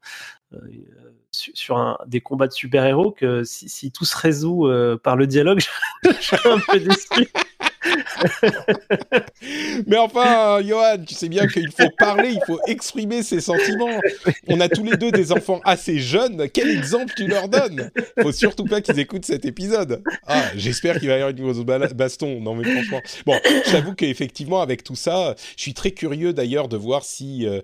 sur 1.53 1.97
des 2.07 2.21
combats 2.21 2.47
de 2.47 2.53
super-héros 2.53 3.11
que 3.11 3.43
si, 3.43 3.91
tout 3.91 4.05
se 4.05 4.17
résout 4.17 4.67
euh, 4.67 4.97
par 4.97 5.15
le 5.15 5.27
dialogue, 5.27 5.59
je, 6.03 6.11
suis 6.11 6.37
un 6.45 6.59
peu 6.67 6.79
déçu. 6.79 7.29
Mais 9.87 9.97
enfin, 9.97 10.61
Johan, 10.63 10.97
tu 11.05 11.13
sais 11.13 11.29
bien 11.29 11.47
qu'il 11.47 11.71
faut 11.71 11.89
parler, 11.97 12.29
il 12.29 12.41
faut 12.45 12.59
exprimer 12.67 13.23
ses 13.23 13.41
sentiments. 13.41 13.99
On 14.47 14.59
a 14.59 14.69
tous 14.69 14.83
les 14.83 14.97
deux 14.97 15.11
des 15.11 15.31
enfants 15.31 15.61
assez 15.63 15.99
jeunes. 15.99 16.49
Quel 16.49 16.69
exemple 16.69 17.13
tu 17.15 17.27
leur 17.27 17.49
donnes? 17.49 17.91
Faut 18.21 18.31
surtout 18.31 18.65
pas 18.65 18.81
qu'ils 18.81 18.99
écoutent 18.99 19.25
cet 19.25 19.45
épisode. 19.45 20.01
Ah, 20.25 20.43
j'espère 20.55 20.99
qu'il 20.99 21.07
va 21.07 21.15
y 21.15 21.17
avoir 21.17 21.31
une 21.31 21.41
grosse 21.41 21.63
baston. 21.93 22.41
Non, 22.41 22.55
mais 22.55 22.69
franchement. 22.69 23.01
Bon, 23.25 23.39
j'avoue 23.71 23.93
qu'effectivement, 23.93 24.61
avec 24.61 24.83
tout 24.83 24.95
ça, 24.95 25.35
je 25.57 25.61
suis 25.61 25.73
très 25.73 25.91
curieux 25.91 26.33
d'ailleurs 26.33 26.67
de 26.67 26.77
voir 26.77 27.03
si 27.03 27.45
euh, 27.45 27.61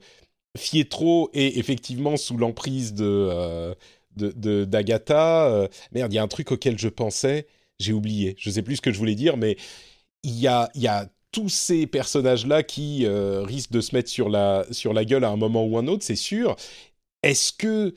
Fietro 0.58 1.30
est 1.34 1.58
effectivement 1.58 2.18
sous 2.18 2.38
l'emprise 2.38 2.94
de 2.94 3.06
euh, 3.06 3.74
d'Agatha. 4.16 5.48
Euh, 5.48 5.68
merde, 5.94 6.12
il 6.12 6.16
y 6.16 6.20
a 6.20 6.24
un 6.24 6.28
truc 6.28 6.52
auquel 6.52 6.78
je 6.78 6.90
pensais, 6.90 7.48
j'ai 7.80 7.94
oublié. 7.94 8.36
Je 8.38 8.50
sais 8.50 8.62
plus 8.62 8.78
ce 8.78 8.82
que 8.82 8.92
je 8.92 8.98
voulais 8.98 9.16
dire, 9.16 9.38
mais 9.38 9.58
il 10.24 10.40
y 10.40 10.48
a, 10.48 10.70
y 10.76 10.88
a 10.88 11.08
tous 11.32 11.50
ces 11.50 11.88
personnages-là 11.88 12.64
qui 12.64 13.06
euh, 13.06 13.44
risquent 13.44 13.72
de 13.72 13.82
se 13.82 13.96
mettre 13.96 14.10
sur 14.10 14.30
la, 14.30 14.66
sur 14.72 14.94
la 14.94 15.06
gueule 15.06 15.24
à 15.24 15.30
un 15.30 15.38
moment 15.38 15.66
ou 15.66 15.78
un 15.78 15.88
autre, 15.88 16.04
c'est 16.04 16.16
sûr. 16.16 16.56
Est-ce 17.24 17.54
que 17.54 17.94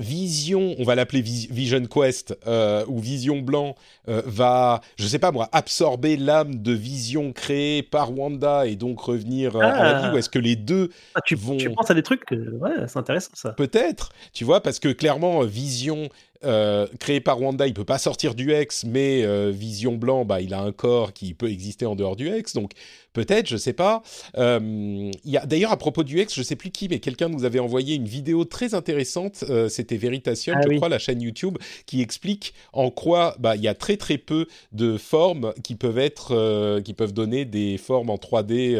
Vision, 0.00 0.74
on 0.78 0.84
va 0.84 0.94
l'appeler 0.94 1.20
Vision 1.20 1.84
Quest 1.84 2.36
euh, 2.46 2.84
ou 2.88 3.00
Vision 3.00 3.40
Blanc, 3.40 3.74
euh, 4.08 4.22
va, 4.24 4.80
je 4.96 5.06
sais 5.06 5.18
pas 5.18 5.30
moi, 5.30 5.48
absorber 5.52 6.16
l'âme 6.16 6.62
de 6.62 6.72
Vision 6.72 7.32
créée 7.32 7.82
par 7.82 8.16
Wanda 8.16 8.66
et 8.66 8.76
donc 8.76 9.00
revenir 9.00 9.56
euh, 9.56 9.60
à 9.60 9.92
la 9.92 10.00
vie 10.00 10.14
Ou 10.14 10.18
est-ce 10.18 10.30
que 10.30 10.38
les 10.38 10.56
deux 10.56 10.90
ah, 11.14 11.20
tu, 11.24 11.34
vont 11.34 11.56
Tu 11.56 11.70
penses 11.70 11.90
à 11.90 11.94
des 11.94 12.02
trucs, 12.02 12.22
ouais, 12.30 12.70
c'est 12.86 12.98
intéressant 12.98 13.32
ça. 13.34 13.50
Peut-être, 13.52 14.10
tu 14.32 14.44
vois, 14.44 14.62
parce 14.62 14.78
que 14.78 14.88
clairement 14.88 15.42
Vision 15.42 16.08
euh, 16.44 16.86
créé 16.98 17.20
par 17.20 17.40
Wanda, 17.40 17.66
il 17.66 17.74
peut 17.74 17.84
pas 17.84 17.98
sortir 17.98 18.34
du 18.34 18.54
X, 18.54 18.84
mais 18.84 19.22
euh, 19.24 19.50
Vision 19.50 19.96
Blanc, 19.96 20.24
bah, 20.24 20.40
il 20.40 20.54
a 20.54 20.60
un 20.60 20.72
corps 20.72 21.12
qui 21.12 21.34
peut 21.34 21.50
exister 21.50 21.84
en 21.84 21.94
dehors 21.96 22.16
du 22.16 22.34
X, 22.34 22.54
donc 22.54 22.72
peut-être, 23.12 23.46
je 23.46 23.56
sais 23.56 23.72
pas. 23.72 24.02
Euh, 24.38 25.10
y 25.24 25.36
a 25.36 25.44
d'ailleurs 25.44 25.72
à 25.72 25.76
propos 25.76 26.02
du 26.02 26.18
X, 26.20 26.34
je 26.34 26.42
sais 26.42 26.56
plus 26.56 26.70
qui, 26.70 26.88
mais 26.88 26.98
quelqu'un 26.98 27.28
nous 27.28 27.44
avait 27.44 27.58
envoyé 27.58 27.94
une 27.96 28.06
vidéo 28.06 28.44
très 28.44 28.74
intéressante. 28.74 29.44
Euh, 29.50 29.68
c'était 29.68 29.96
Veritasium, 29.96 30.56
ah 30.58 30.66
je 30.66 30.76
crois, 30.76 30.88
la 30.88 30.98
chaîne 30.98 31.20
YouTube, 31.20 31.58
qui 31.84 32.00
explique 32.00 32.54
en 32.72 32.90
quoi 32.90 33.36
bah 33.38 33.56
il 33.56 33.62
y 33.62 33.68
a 33.68 33.74
très 33.74 33.96
très 33.96 34.16
peu 34.16 34.46
de 34.72 34.96
formes 34.96 35.52
qui 35.62 35.74
peuvent 35.74 35.98
être, 35.98 36.80
qui 36.80 36.94
peuvent 36.94 37.12
donner 37.12 37.44
des 37.44 37.76
formes 37.76 38.10
en 38.10 38.16
3D. 38.16 38.78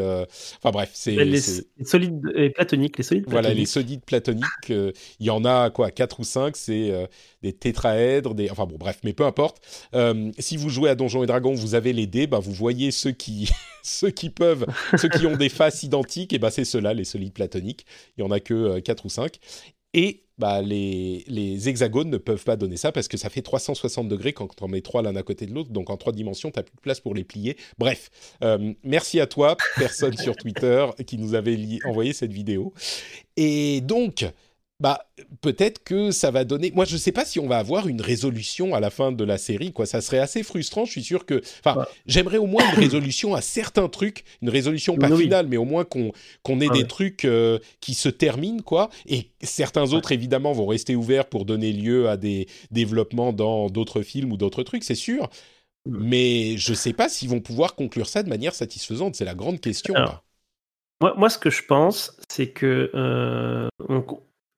Enfin 0.59 0.71
bref, 0.71 0.91
c'est 0.95 1.13
les, 1.25 1.41
solides 1.85 2.23
et 2.35 2.51
platoniques, 2.51 2.97
les 2.99 3.05
solides. 3.05 3.25
Voilà, 3.29 3.53
les 3.53 3.67
solides 3.67 4.05
platoniques. 4.05 4.69
il 4.69 4.93
y 5.27 5.31
en 5.31 5.45
a 5.45 5.71
quoi, 5.71 5.91
quatre 5.91 6.21
ou 6.21 6.25
cinq, 6.25 6.57
c'est 6.57 6.93
des 7.43 7.49
tétraèdres, 7.53 8.34
des... 8.34 8.51
enfin 8.51 8.66
bon 8.66 8.76
bref, 8.78 8.98
mais 9.05 9.12
peu 9.12 9.24
importe. 9.24 9.61
Euh, 9.94 10.30
si 10.38 10.57
vous 10.57 10.68
jouez 10.68 10.90
à 10.90 10.94
Donjons 10.94 11.22
et 11.22 11.26
Dragons, 11.26 11.55
vous 11.55 11.74
avez 11.74 11.92
les 11.92 12.07
dés, 12.07 12.26
bah, 12.26 12.38
vous 12.38 12.53
voyez 12.53 12.90
ceux 12.90 13.12
qui, 13.12 13.51
ceux 13.82 14.11
qui 14.11 14.30
peuvent, 14.30 14.66
ceux 14.96 15.09
qui 15.09 15.26
ont 15.26 15.36
des 15.36 15.48
faces 15.48 15.82
identiques, 15.82 16.32
et 16.32 16.38
bah 16.38 16.51
c'est 16.51 16.64
ceux-là, 16.64 16.94
les 16.94 17.05
solides 17.05 17.32
platoniques. 17.32 17.86
Il 18.16 18.22
y 18.22 18.24
en 18.24 18.30
a 18.30 18.40
que 18.40 18.78
4 18.80 19.01
euh, 19.01 19.07
ou 19.07 19.09
5. 19.09 19.38
Et 19.92 20.22
bah, 20.40 20.62
les, 20.62 21.24
les, 21.26 21.68
hexagones 21.68 22.09
ne 22.09 22.16
peuvent 22.16 22.44
pas 22.44 22.57
donner 22.57 22.78
ça 22.78 22.92
parce 22.92 23.09
que 23.09 23.18
ça 23.18 23.28
fait 23.28 23.42
360 23.42 24.09
degrés 24.09 24.32
quand 24.32 24.48
on 24.62 24.68
met 24.68 24.80
trois 24.80 25.03
l'un 25.03 25.14
à 25.14 25.22
côté 25.22 25.44
de 25.44 25.53
l'autre. 25.53 25.70
Donc 25.70 25.90
en 25.90 25.98
trois 25.98 26.12
dimensions, 26.12 26.51
tu 26.51 26.59
n'as 26.59 26.62
plus 26.62 26.76
de 26.76 26.80
place 26.80 27.01
pour 27.01 27.14
les 27.14 27.24
plier. 27.24 27.57
Bref, 27.76 28.11
euh, 28.42 28.72
merci 28.82 29.20
à 29.20 29.26
toi, 29.26 29.57
personne 29.76 30.16
sur 30.16 30.36
Twitter, 30.36 30.86
qui 31.07 31.18
nous 31.18 31.34
avait 31.34 31.59
envoyé 31.84 32.14
cette 32.14 32.32
vidéo. 32.32 32.72
Et 33.36 33.82
donc, 33.82 34.24
bah 34.81 35.07
peut-être 35.43 35.85
que 35.85 36.11
ça 36.11 36.31
va 36.31 36.45
donner. 36.45 36.72
Moi, 36.74 36.87
je 36.87 36.95
ne 36.95 36.99
sais 36.99 37.12
pas 37.12 37.26
si 37.26 37.39
on 37.39 37.47
va 37.47 37.59
avoir 37.59 37.87
une 37.87 38.01
résolution 38.01 38.74
à 38.74 38.81
la 38.81 38.89
fin 38.89 39.12
de 39.12 39.24
la 39.24 39.37
série. 39.37 39.72
Quoi, 39.72 39.85
ça 39.85 40.01
serait 40.01 40.18
assez 40.18 40.43
frustrant. 40.43 40.87
Je 40.87 40.93
suis 40.93 41.03
sûr 41.03 41.26
que. 41.26 41.43
Enfin, 41.62 41.85
j'aimerais 42.07 42.39
au 42.39 42.47
moins 42.47 42.64
une 42.72 42.81
résolution 42.81 43.35
à 43.35 43.43
certains 43.43 43.89
trucs, 43.89 44.24
une 44.41 44.49
résolution 44.49 44.97
pas 44.97 45.14
finale, 45.14 45.47
mais 45.49 45.59
au 45.59 45.66
moins 45.66 45.85
qu'on 45.85 46.12
qu'on 46.43 46.61
ait 46.61 46.68
ah 46.70 46.74
des 46.74 46.87
trucs 46.87 47.26
euh, 47.26 47.59
qui 47.81 47.93
se 47.93 48.09
terminent, 48.09 48.62
quoi. 48.62 48.89
Et 49.07 49.31
certains 49.43 49.93
autres, 49.93 50.12
évidemment, 50.12 50.53
vont 50.53 50.66
rester 50.66 50.97
ouverts 50.97 51.26
pour 51.26 51.45
donner 51.45 51.72
lieu 51.72 52.09
à 52.09 52.16
des 52.16 52.49
développements 52.70 53.35
dans 53.35 53.68
d'autres 53.68 54.01
films 54.01 54.33
ou 54.33 54.39
d'autres 54.39 54.62
trucs, 54.62 54.85
c'est 54.85 54.95
sûr. 54.95 55.28
Mmh. 55.85 55.99
Mais 56.01 56.57
je 56.57 56.70
ne 56.70 56.76
sais 56.76 56.95
pas 56.95 57.11
s'ils 57.11 57.28
vont 57.28 57.41
pouvoir 57.41 57.74
conclure 57.74 58.09
ça 58.09 58.22
de 58.22 58.31
manière 58.31 58.55
satisfaisante. 58.55 59.14
C'est 59.14 59.26
la 59.26 59.35
grande 59.35 59.61
question. 59.61 59.95
moi, 61.03 61.14
moi, 61.18 61.28
ce 61.28 61.37
que 61.37 61.51
je 61.51 61.64
pense, 61.66 62.16
c'est 62.31 62.49
que 62.49 62.91
euh, 62.95 63.68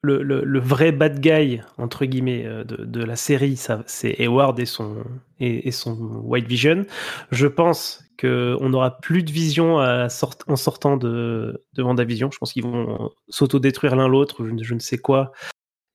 le, 0.03 0.59
vrai 0.59 0.93
bad 0.93 1.21
guy, 1.21 1.61
entre 1.79 2.05
guillemets, 2.05 2.45
euh, 2.45 2.65
de, 2.65 3.05
la 3.05 3.17
série, 3.17 3.57
c'est 3.87 4.21
Hayward 4.21 4.59
et 4.59 4.67
son, 4.67 5.05
et, 5.39 5.71
son 5.71 5.97
White 6.25 6.47
Vision. 6.47 6.85
Je 7.31 7.47
pense 7.47 8.05
qu'on 8.21 8.69
n'aura 8.69 9.01
plus 9.01 9.23
de 9.23 9.33
vision 9.33 9.77
en 9.77 10.57
sortant 10.57 10.97
de, 10.97 11.65
de 11.75 11.83
WandaVision. 11.83 12.31
Je 12.31 12.39
pense 12.39 12.53
qu'ils 12.53 12.65
vont 12.65 13.11
s'auto-détruire 13.29 13.97
l'un 13.97 14.09
l'autre, 14.09 14.47
je, 14.47 14.75
ne 14.75 14.81
sais 14.81 14.99
quoi. 14.99 15.33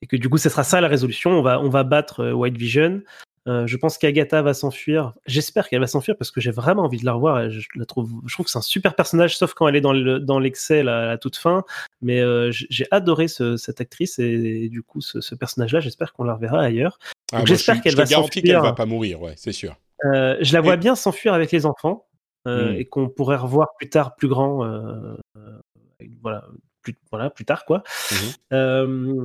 Et 0.02 0.08
que 0.08 0.16
du 0.16 0.30
coup, 0.30 0.38
ce 0.38 0.50
sera 0.50 0.64
ça 0.64 0.82
la 0.82 0.88
résolution. 0.88 1.32
On 1.32 1.42
va, 1.42 1.60
on 1.60 1.70
va 1.70 1.84
battre 1.84 2.22
euh, 2.22 2.34
White 2.34 2.58
Vision. 2.58 3.02
Euh, 3.48 3.66
je 3.66 3.78
pense 3.78 3.98
qu'Agatha 3.98 4.42
va 4.42 4.54
s'enfuir. 4.54 5.14
J'espère 5.26 5.70
qu'elle 5.70 5.80
va 5.80 5.88
s'enfuir 5.88 6.18
parce 6.18 6.32
que 6.32 6.42
j'ai 6.42 6.52
vraiment 6.52 6.84
envie 6.84 6.98
de 6.98 7.06
la 7.06 7.14
revoir. 7.14 7.50
je, 7.50 7.66
la 7.76 7.86
trouve, 7.86 8.12
je 8.26 8.34
trouve 8.34 8.46
que 8.46 8.52
c'est 8.52 8.58
un 8.58 8.62
super 8.62 8.94
personnage, 8.94 9.38
sauf 9.38 9.54
quand 9.54 9.68
elle 9.68 9.78
est 9.78 9.82
dans, 9.82 9.94
le, 9.94 10.20
dans 10.20 10.40
l'excès 10.40 10.82
à 10.82 10.84
la 10.84 11.18
toute 11.18 11.38
fin. 11.38 11.64
Mais 12.02 12.20
euh, 12.20 12.52
j'ai 12.52 12.88
adoré 12.92 13.28
cette 13.28 13.80
actrice 13.80 14.20
et, 14.20 14.68
du 14.70 14.84
coup, 14.84 15.00
ce, 15.02 15.36
personnage-là, 15.36 15.80
j'espère 15.80 16.12
qu'on 16.14 16.26
la 16.26 16.34
reverra 16.34 16.62
ailleurs. 16.62 17.00
Ah, 17.32 17.44
j'espère 17.46 17.82
qu'elle 17.82 17.96
va 17.96 18.06
s'enfuir. 18.06 18.44
Je 18.44 18.52
qu'elle 18.52 18.62
va 18.62 18.74
pas 18.74 18.86
mourir, 18.86 19.22
ouais, 19.22 19.34
c'est 19.38 19.54
sûr. 19.54 19.76
Euh, 20.06 20.38
je 20.42 20.54
la 20.54 20.62
vois 20.62 20.76
bien 20.76 20.96
s'enfuir 20.96 21.34
avec 21.34 21.52
les 21.52 21.66
enfants 21.66 22.06
hmm. 22.46 22.76
et 22.78 22.86
qu'on 22.86 23.08
pourrait 23.08 23.38
revoir 23.38 23.70
plus 23.78 23.90
tard, 23.90 24.16
plus 24.16 24.28
grand. 24.28 24.58
voilà, 26.22 26.44
plus, 26.82 26.98
voilà, 27.12 27.30
plus 27.30 27.46
tard, 27.46 27.64
quoi. 27.66 27.84
Mmh 28.52 29.24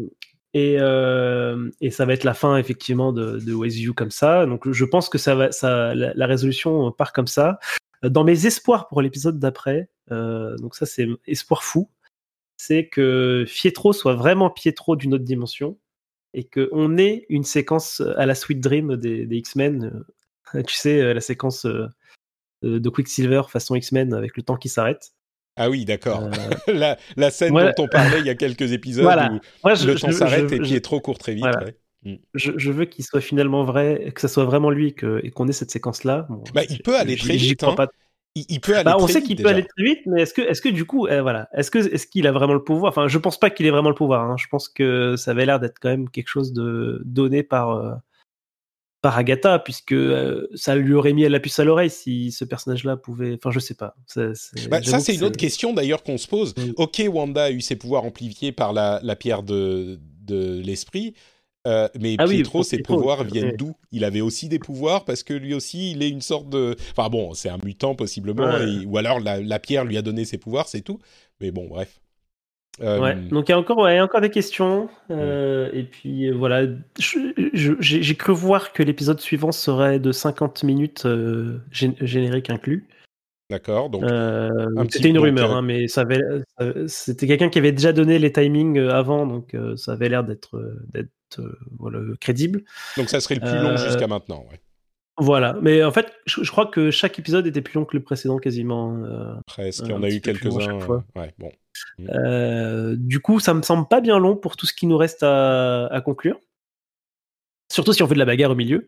et, 0.55 0.77
euh, 0.79 1.71
et, 1.81 1.91
ça 1.91 2.05
va 2.05 2.13
être 2.13 2.25
la 2.25 2.35
fin 2.35 2.57
effectivement 2.59 3.13
de, 3.13 3.39
de 3.39 3.53
You 3.53 3.95
comme 3.95 4.11
ça. 4.11 4.45
Donc 4.45 4.71
je 4.71 4.85
pense 4.85 5.09
que 5.09 5.19
ça 5.19 5.35
va, 5.35 5.51
ça, 5.51 5.95
la, 5.95 6.27
résolution 6.27 6.93
part 6.93 7.13
comme 7.13 7.27
ça. 7.27 7.59
Dans 8.03 8.25
mes 8.25 8.47
espoirs 8.47 8.89
pour 8.89 9.01
l'épisode 9.01 9.39
d'après, 9.39 9.89
euh, 10.11 10.57
donc 10.59 10.75
ça 10.75 10.85
c'est 10.85 11.09
espoir 11.27 11.63
fou, 11.63 11.89
c'est 12.57 12.89
que 12.89 13.45
Pietro 13.49 13.93
soit 13.93 14.15
vraiment 14.15 14.51
Pietro 14.51 14.97
d'une 14.97 15.15
autre 15.15 15.25
dimension 15.25 15.79
et 16.35 16.45
qu'on 16.45 16.99
ait 16.99 17.25
une 17.29 17.45
séquence 17.45 18.03
à 18.17 18.27
la 18.27 18.35
Sweet 18.35 18.61
Dream 18.61 18.97
des, 18.97 19.27
des 19.27 19.37
X-Men. 19.37 20.05
Euh, 20.55 20.63
tu 20.67 20.77
sais, 20.77 21.15
la 21.15 21.21
séquence 21.21 21.67
de 22.63 22.89
Quicksilver 22.91 23.43
façon 23.49 23.75
X-Men 23.75 24.13
avec 24.13 24.37
le 24.37 24.43
temps 24.43 24.57
qui 24.57 24.69
s'arrête. 24.69 25.15
Ah 25.57 25.69
oui, 25.69 25.85
d'accord. 25.85 26.23
Euh, 26.69 26.95
la, 27.17 27.31
scène 27.31 27.53
dont 27.53 27.85
on 27.85 27.89
parlait 27.89 28.21
il 28.21 28.27
y 28.27 28.31
a 28.31 28.35
quelques 28.35 28.73
épisodes 28.73 29.07
où 29.65 29.69
le 29.69 29.95
temps 29.99 30.13
s'arrête 30.13 30.51
et 30.53 30.59
puis 30.59 30.75
est 30.75 30.81
trop 30.81 31.01
court 31.01 31.19
très 31.19 31.35
vite. 31.35 31.47
Mm. 32.05 32.17
Je, 32.35 32.71
veux 32.71 32.85
qu'il 32.85 33.05
soit 33.05 33.21
finalement 33.21 33.65
vrai, 33.65 34.11
que 34.15 34.21
ça 34.21 34.29
soit 34.29 34.45
vraiment 34.45 34.71
lui 34.71 34.95
que, 34.95 35.21
et 35.23 35.31
qu'on 35.31 35.47
ait 35.49 35.53
cette 35.53 35.71
séquence-là. 35.71 36.27
bah, 36.53 36.63
il 36.69 36.83
peut 36.83 36.97
aller 36.97 37.17
très 37.17 37.37
vite. 37.37 37.63
Hein. 37.63 37.77
Il, 38.35 38.61
peut 38.61 38.75
aller 38.75 38.85
bah, 38.85 38.97
on 38.99 39.07
sait 39.07 39.23
qu'il 39.23 39.41
peut 39.41 39.49
aller 39.49 39.65
très 39.65 39.85
vite, 39.85 40.01
mais 40.07 40.23
est-ce 40.23 40.33
que, 40.33 40.41
est-ce 40.41 40.63
que 40.63 40.71
du 40.71 40.87
coup, 40.87 41.07
eh, 41.07 41.21
voilà, 41.21 41.49
est-ce 41.55 41.71
que, 41.71 41.79
est-ce 41.79 42.07
qu'il 42.07 42.27
a 42.27 42.33
vraiment 42.33 42.55
le 42.55 42.65
pouvoir? 42.65 42.91
Enfin, 42.91 43.07
je 43.07 43.19
pense 43.19 43.39
pas 43.39 43.51
qu'il 43.51 43.67
ait 43.67 43.71
vraiment 43.71 43.91
le 43.91 43.95
pouvoir. 43.95 44.23
Hein. 44.23 44.37
Je 44.39 44.47
pense 44.51 44.69
que 44.69 45.17
ça 45.17 45.33
avait 45.33 45.45
l'air 45.45 45.61
d'être 45.61 45.79
quand 45.79 45.91
même 45.91 46.09
quelque 46.09 46.29
chose 46.29 46.53
de 46.53 47.03
donné 47.05 47.43
par. 47.43 48.01
Par 49.03 49.19
Agatha, 49.19 49.59
puisque 49.59 49.93
euh, 49.93 50.49
ça 50.55 50.77
lui 50.77 50.95
aurait 50.95 51.13
mis 51.13 51.29
la 51.29 51.41
puce 51.41 51.59
à 51.59 51.65
l'oreille 51.65 51.91
si 51.91 52.31
ce 52.31 52.45
personnage-là 52.45 52.97
pouvait. 52.97 53.35
Enfin, 53.35 53.51
je 53.51 53.59
sais 53.59 53.75
pas. 53.75 53.95
ça, 54.07 54.35
c'est 54.35 54.69
bah, 54.69 54.81
une 54.81 55.25
autre 55.25 55.37
question 55.37 55.73
d'ailleurs 55.73 56.03
qu'on 56.03 56.19
se 56.19 56.29
pose. 56.29 56.55
Ok, 56.77 57.03
Wanda 57.09 57.45
a 57.45 57.51
eu 57.51 57.61
ses 57.61 57.77
pouvoirs 57.77 58.05
amplifiés 58.05 58.53
par 58.53 58.73
la, 58.73 59.01
la 59.03 59.17
pierre 59.17 59.43
de, 59.43 59.99
de 60.21 60.61
l'esprit. 60.61 61.15
Euh, 61.67 61.89
mais 62.01 62.17
ah 62.19 62.27
Pietro, 62.27 62.63
ses 62.63 62.79
pouvoirs 62.79 63.23
viennent 63.25 63.57
d'où? 63.57 63.75
Il 63.93 64.05
avait 64.05 64.21
aussi 64.21 64.49
des 64.49 64.59
pouvoirs 64.59 65.05
parce 65.05 65.23
que 65.23 65.33
lui 65.33 65.55
aussi, 65.55 65.93
il 65.93 66.03
est 66.03 66.09
une 66.09 66.21
sorte 66.21 66.49
de. 66.49 66.77
Enfin 66.91 67.09
bon, 67.09 67.35
c'est 67.35 67.49
un 67.49 67.59
mutant 67.65 67.95
possiblement, 67.95 68.51
ou 68.87 68.97
alors 68.99 69.21
la, 69.21 69.41
la, 69.41 69.59
pierre 69.61 69.85
lui 69.85 69.97
a 69.97 70.03
donné 70.03 70.25
ses 70.25 70.39
pouvoirs, 70.39 70.69
c'est 70.69 70.81
tout. 70.81 70.99
Mais 71.41 71.51
bon, 71.53 71.69
bref. 71.69 72.02
Ouais, 72.81 72.87
euh, 72.87 73.29
donc 73.29 73.49
il 73.49 73.53
y 73.53 73.55
a 73.55 73.59
encore, 73.59 73.79
ouais, 73.79 74.01
encore 74.01 74.23
des 74.23 74.31
questions. 74.31 74.89
Euh, 75.11 75.71
et 75.75 75.83
puis 75.83 76.29
euh, 76.29 76.35
voilà, 76.35 76.67
j'ai 76.99 78.15
cru 78.17 78.33
voir 78.33 78.73
que 78.73 78.83
l'épisode 78.83 79.21
suivant 79.21 79.53
serait 79.53 79.99
de 79.99 80.11
50 80.11 80.65
minutes 80.65 81.07
générique 81.71 82.51
inclus. 82.51 82.89
D'accord. 83.51 83.91
Donc 83.91 84.05
c'était 84.91 85.11
une 85.11 85.19
rumeur, 85.19 85.55
hein, 85.55 85.63
mais 85.63 85.87
ça 85.87 86.05
c'était 86.87 87.27
quelqu'un 87.27 87.51
qui 87.51 87.59
avait 87.59 87.73
déjà 87.73 87.93
donné 87.93 88.19
les 88.19 88.33
timings 88.33 88.79
avant, 88.79 89.27
donc 89.27 89.55
ça 89.77 89.93
avait 89.93 90.09
l'air 90.09 90.25
d'être 90.25 90.59
voilà, 91.79 92.01
crédible. 92.21 92.63
Donc 92.97 93.11
ça 93.11 93.21
serait 93.21 93.35
le 93.35 93.43
plus 93.43 93.59
long 93.59 93.77
jusqu'à 93.77 94.07
maintenant. 94.07 94.47
Ouais. 94.51 94.61
Voilà, 95.19 95.59
mais 95.61 95.85
en 95.85 95.93
fait, 95.93 96.11
je, 96.25 96.51
crois 96.51 96.65
que 96.65 96.91
chaque 96.91 97.19
épisode 97.19 97.47
était 97.47 97.61
plus 97.61 97.79
long 97.79 97.85
que 97.85 97.95
le 97.95 98.03
précédent 98.03 98.39
quasiment. 98.39 99.03
Presque, 99.47 99.83
il 99.85 99.91
y 99.91 99.93
en 99.93 100.03
a 100.03 100.09
eu 100.09 100.23
quelques-uns. 100.23 100.79
Ouais, 101.15 101.35
bon. 101.39 101.51
Mmh. 101.99 102.07
Euh, 102.11 102.97
du 102.97 103.21
coup, 103.21 103.41
ça 103.41 103.55
me 103.55 103.63
semble 103.63 103.89
pas 103.89 104.01
bien 104.01 104.19
long 104.19 104.37
pour 104.37 104.57
tout 104.57 104.67
ce 104.67 104.73
qui 104.73 104.87
nous 104.87 104.97
reste 104.97 105.23
à, 105.23 106.03
conclure. 106.05 106.39
Surtout 107.71 107.93
si 107.93 108.03
on 108.03 108.09
fait 108.09 108.15
de 108.15 108.19
la 108.19 108.25
bagarre 108.25 108.51
au 108.51 108.55
milieu. 108.55 108.87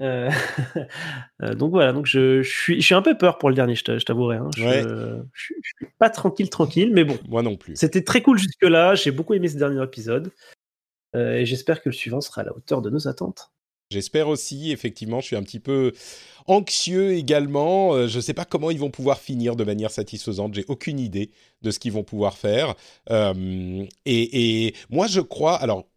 Euh, 0.00 0.30
euh, 1.42 1.54
donc 1.54 1.72
voilà, 1.72 1.92
donc 1.92 2.06
je, 2.06 2.42
suis, 2.42 2.80
je 2.80 2.94
un 2.94 3.02
peu 3.02 3.18
peur 3.18 3.36
pour 3.38 3.50
le 3.50 3.54
dernier, 3.54 3.74
je 3.74 4.04
t'avouerai. 4.04 4.36
Hein. 4.36 4.48
Je, 4.56 5.22
suis 5.34 5.54
pas 5.98 6.10
tranquille, 6.10 6.50
tranquille, 6.50 6.90
mais 6.92 7.04
bon. 7.04 7.18
Moi 7.28 7.42
non 7.42 7.56
plus. 7.56 7.76
C'était 7.76 8.02
très 8.02 8.22
cool 8.22 8.38
jusque-là. 8.38 8.94
J'ai 8.94 9.10
beaucoup 9.10 9.34
aimé 9.34 9.48
ce 9.48 9.58
dernier 9.58 9.82
épisode. 9.82 10.32
et 11.14 11.44
j'espère 11.44 11.82
que 11.82 11.90
le 11.90 11.94
suivant 11.94 12.20
sera 12.20 12.42
à 12.42 12.44
la 12.44 12.56
hauteur 12.56 12.82
de 12.82 12.90
nos 12.90 13.06
attentes. 13.08 13.52
J'espère 13.90 14.28
aussi, 14.28 14.70
effectivement, 14.70 15.20
je 15.20 15.26
suis 15.26 15.36
un 15.36 15.42
petit 15.42 15.58
peu 15.58 15.92
anxieux 16.46 17.14
également. 17.14 17.92
Euh, 17.94 18.06
je 18.06 18.16
ne 18.16 18.20
sais 18.20 18.34
pas 18.34 18.44
comment 18.44 18.70
ils 18.70 18.78
vont 18.78 18.90
pouvoir 18.90 19.18
finir 19.18 19.56
de 19.56 19.64
manière 19.64 19.90
satisfaisante. 19.90 20.54
J'ai 20.54 20.64
aucune 20.68 21.00
idée 21.00 21.32
de 21.62 21.72
ce 21.72 21.80
qu'ils 21.80 21.90
vont 21.92 22.04
pouvoir 22.04 22.38
faire. 22.38 22.76
Euh, 23.10 23.84
et, 24.06 24.74
moi, 24.90 25.08
je 25.08 25.20
crois. 25.20 25.56
Alors, 25.56 25.88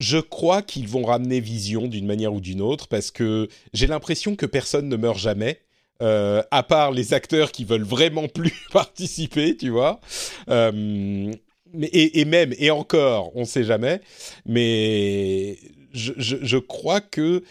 je 0.00 0.18
crois 0.18 0.60
qu'ils 0.60 0.86
vont 0.86 1.04
ramener 1.04 1.40
Vision 1.40 1.86
d'une 1.86 2.06
manière 2.06 2.34
ou 2.34 2.40
d'une 2.40 2.60
autre 2.60 2.88
parce 2.88 3.10
que 3.10 3.48
j'ai 3.72 3.86
l'impression 3.86 4.36
que 4.36 4.46
personne 4.46 4.88
ne 4.88 4.96
meurt 4.96 5.18
jamais. 5.18 5.60
Euh, 6.02 6.42
à 6.50 6.62
part 6.62 6.92
les 6.92 7.12
acteurs 7.12 7.52
qui 7.52 7.64
veulent 7.64 7.82
vraiment 7.84 8.26
plus 8.28 8.54
participer, 8.72 9.56
tu 9.56 9.70
vois. 9.70 10.00
et, 10.48 12.20
et, 12.20 12.24
même, 12.26 12.54
et 12.58 12.70
encore, 12.70 13.34
on 13.34 13.40
ne 13.40 13.44
sait 13.46 13.64
jamais. 13.64 14.00
Mais 14.46 15.58
je, 15.92 16.56
crois 16.56 17.00
que 17.00 17.42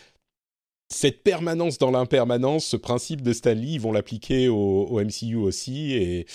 cette 0.92 1.24
permanence 1.24 1.78
dans 1.78 1.92
l'impermanence, 1.92 2.66
ce 2.66 2.78
principe 2.78 3.22
de 3.22 3.34
Stanley, 3.34 3.74
ils 3.74 3.82
vont 3.82 3.92
l'appliquer 3.92 4.48
au, 4.48 5.00
MCU 5.00 5.36
aussi. 5.36 5.94
Et 5.94 6.26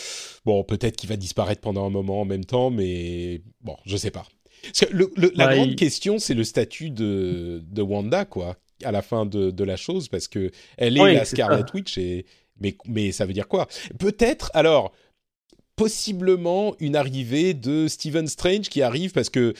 bon, 0.44 0.62
peut-être 0.64 0.96
qu'il 0.96 1.08
va 1.08 1.16
disparaître 1.16 1.60
pendant 1.60 1.86
un 1.86 1.90
moment 1.90 2.20
en 2.20 2.24
même 2.24 2.44
temps, 2.44 2.70
mais 2.70 3.42
bon, 3.60 3.76
je 3.84 3.96
sais 3.96 4.10
pas. 4.10 4.26
la 5.34 5.54
grande 5.54 5.76
question, 5.76 6.18
c'est 6.18 6.34
le 6.34 6.44
statut 6.44 6.90
de, 6.90 7.62
Wanda, 7.78 8.24
quoi, 8.24 8.56
à 8.82 8.92
la 8.92 9.02
fin 9.02 9.26
de, 9.26 9.64
la 9.64 9.76
chose, 9.76 10.08
parce 10.08 10.28
que 10.28 10.50
elle 10.76 10.98
est 10.98 11.14
la 11.14 11.24
Scarlet 11.24 11.64
Witch, 11.74 11.98
et, 11.98 12.26
mais, 12.60 12.76
mais 12.86 13.12
ça 13.12 13.26
veut 13.26 13.32
dire 13.32 13.48
quoi? 13.48 13.66
Peut-être, 13.98 14.50
alors, 14.54 14.92
possiblement 15.76 16.74
une 16.78 16.96
arrivée 16.96 17.54
de 17.54 17.88
Stephen 17.88 18.26
Strange 18.28 18.68
qui 18.68 18.82
arrive 18.82 19.12
parce 19.12 19.30
que 19.30 19.54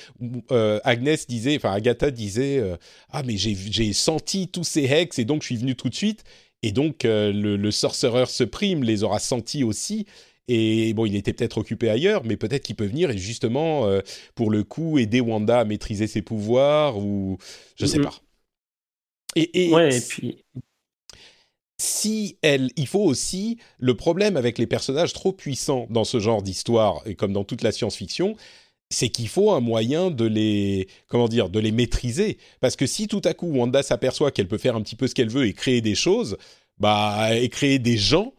euh, 0.51 0.81
Agnès 0.85 1.27
disait, 1.27 1.57
enfin 1.57 1.73
Agatha 1.73 2.11
disait, 2.11 2.59
euh, 2.59 2.77
ah 3.11 3.23
mais 3.25 3.37
j'ai 3.37 3.93
senti 3.93 4.49
tous 4.49 4.65
ces 4.65 4.85
hex 4.85 5.19
et 5.19 5.25
donc 5.25 5.43
je 5.43 5.47
suis 5.47 5.57
venu 5.57 5.75
tout 5.75 5.89
de 5.89 5.95
suite. 5.95 6.25
Et 6.63 6.73
donc 6.73 7.05
euh, 7.05 7.33
le, 7.33 7.57
le 7.57 7.71
Sorcerer 7.71 8.27
Supreme 8.27 8.83
les 8.83 9.03
aura 9.03 9.19
sentis 9.19 9.65
aussi. 9.65 10.07
Et 10.47 10.93
bon, 10.93 11.07
il 11.07 11.17
était 11.17 11.33
peut-être 11.33 11.59
occupé 11.59 11.89
ailleurs, 11.89 12.23
mais 12.25 12.37
peut-être 12.37 12.63
qu'il 12.63 12.77
peut 12.77 12.85
venir 12.85 13.11
et 13.11 13.17
justement, 13.17 13.89
pour 14.35 14.51
le 14.51 14.63
coup, 14.63 14.99
aider 14.99 15.23
Wanda 15.23 15.61
à 15.61 15.65
maîtriser 15.65 16.07
ses 16.07 16.21
pouvoirs 16.21 16.99
ou 16.99 17.39
je 17.77 17.87
sais 17.87 17.99
mm-hmm. 17.99 18.03
pas. 18.03 18.21
Et, 19.37 19.69
et, 19.69 19.73
ouais, 19.73 19.97
et 19.97 20.01
puis 20.03 20.45
si 21.85 22.39
elle, 22.43 22.71
il 22.77 22.87
faut 22.87 23.03
aussi 23.03 23.59
le 23.79 23.95
problème 23.95 24.37
avec 24.37 24.59
les 24.59 24.67
personnages 24.67 25.13
trop 25.13 25.33
puissants 25.33 25.87
dans 25.91 26.05
ce 26.05 26.19
genre 26.19 26.43
d'histoire 26.43 27.03
et 27.07 27.15
comme 27.15 27.33
dans 27.33 27.45
toute 27.45 27.63
la 27.63 27.73
science-fiction, 27.73 28.37
c'est 28.91 29.09
qu'il 29.09 29.29
faut 29.29 29.53
un 29.53 29.61
moyen 29.61 30.11
de 30.11 30.25
les, 30.25 30.89
comment 31.09 31.29
dire, 31.29 31.49
de 31.49 31.61
les 31.61 31.73
maîtriser. 31.73 32.39
Parce 32.61 32.77
que 32.77 32.87
si 32.87 33.09
tout 33.09 33.23
à 33.25 33.35
coup 33.35 33.47
Wanda 33.47 33.83
s'aperçoit 33.83 34.31
qu'elle 34.31 34.49
peut 34.49 34.59
faire 34.59 34.77
un 34.77 34.83
petit 34.83 34.97
peu 34.97 35.07
ce 35.07 35.15
qu'elle 35.15 35.29
veut 35.31 35.47
et 35.47 35.53
créer 35.53 35.81
des 35.81 35.95
choses, 35.95 36.39
bah, 36.79 37.37
et 37.37 37.49
créer 37.49 37.79
des 37.79 37.97
gens, 37.97 38.33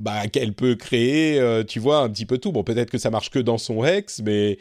bah, 0.00 0.26
qu'elle 0.28 0.52
peut 0.54 0.74
créer, 0.74 1.38
euh, 1.38 1.64
tu 1.64 1.78
vois, 1.80 2.00
un 2.00 2.10
petit 2.10 2.26
peu 2.26 2.38
tout. 2.38 2.52
Bon, 2.52 2.64
peut-être 2.64 2.90
que 2.90 2.98
ça 2.98 3.10
marche 3.10 3.30
que 3.30 3.38
dans 3.38 3.58
son 3.58 3.84
Hex, 3.84 4.22
mais 4.22 4.58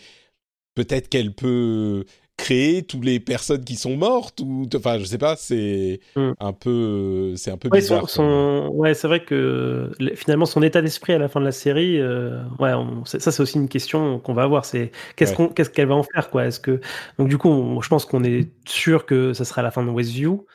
peut-être 0.75 1.09
qu'elle 1.09 1.33
peut 1.33 2.05
créer 2.37 2.83
toutes 2.83 3.05
les 3.05 3.19
personnes 3.19 3.63
qui 3.63 3.75
sont 3.75 3.95
mortes 3.95 4.41
ou 4.41 4.67
enfin 4.75 4.99
je 4.99 5.05
sais 5.05 5.17
pas 5.17 5.35
c'est 5.37 6.01
hmm. 6.15 6.31
un 6.39 6.53
peu 6.53 7.33
c'est 7.37 7.49
un 7.49 7.57
peu 7.57 7.69
bizarre 7.69 8.09
son, 8.09 8.69
ouais 8.73 8.93
c'est 8.93 9.07
vrai 9.07 9.23
que 9.23 9.89
finalement 10.15 10.45
son 10.45 10.61
état 10.61 10.81
d'esprit 10.81 11.13
à 11.13 11.17
la 11.17 11.29
fin 11.29 11.39
de 11.39 11.45
la 11.45 11.53
série 11.53 11.99
euh, 11.99 12.43
ouais 12.59 12.73
ça 13.05 13.31
c'est 13.31 13.41
aussi 13.41 13.57
une 13.57 13.69
question 13.69 14.19
qu'on 14.19 14.33
va 14.33 14.43
avoir 14.43 14.65
c'est 14.65 14.91
qu'est-ce 15.15 15.33
qu'on 15.33 15.47
qu'est-ce 15.47 15.69
qu'elle 15.69 15.87
va 15.87 15.95
en 15.95 16.03
faire 16.03 16.29
quoi? 16.29 16.45
Est-ce 16.45 16.59
que 16.59 16.81
donc 17.17 17.29
du 17.29 17.37
coup 17.37 17.79
je 17.81 17.87
pense 17.89 18.05
qu'on 18.05 18.23
est 18.23 18.49
sûr 18.67 19.05
que 19.05 19.33
ça 19.33 19.45
sera 19.45 19.61
la 19.61 19.71
fin 19.71 19.83
de 19.83 19.89
Westview. 19.89 20.45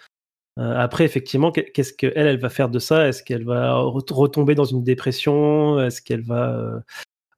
Euh, 0.58 0.76
après 0.76 1.04
effectivement 1.04 1.52
qu'est-ce 1.52 1.92
qu'elle 1.92 2.12
elle 2.14 2.38
va 2.38 2.50
faire 2.50 2.68
de 2.68 2.78
ça? 2.78 3.08
Est-ce 3.08 3.22
qu'elle 3.22 3.44
va 3.44 3.74
retomber 3.74 4.54
dans 4.54 4.64
une 4.64 4.82
dépression? 4.82 5.80
Est-ce 5.80 6.02
qu'elle 6.02 6.22
va 6.22 6.50
euh, 6.56 6.80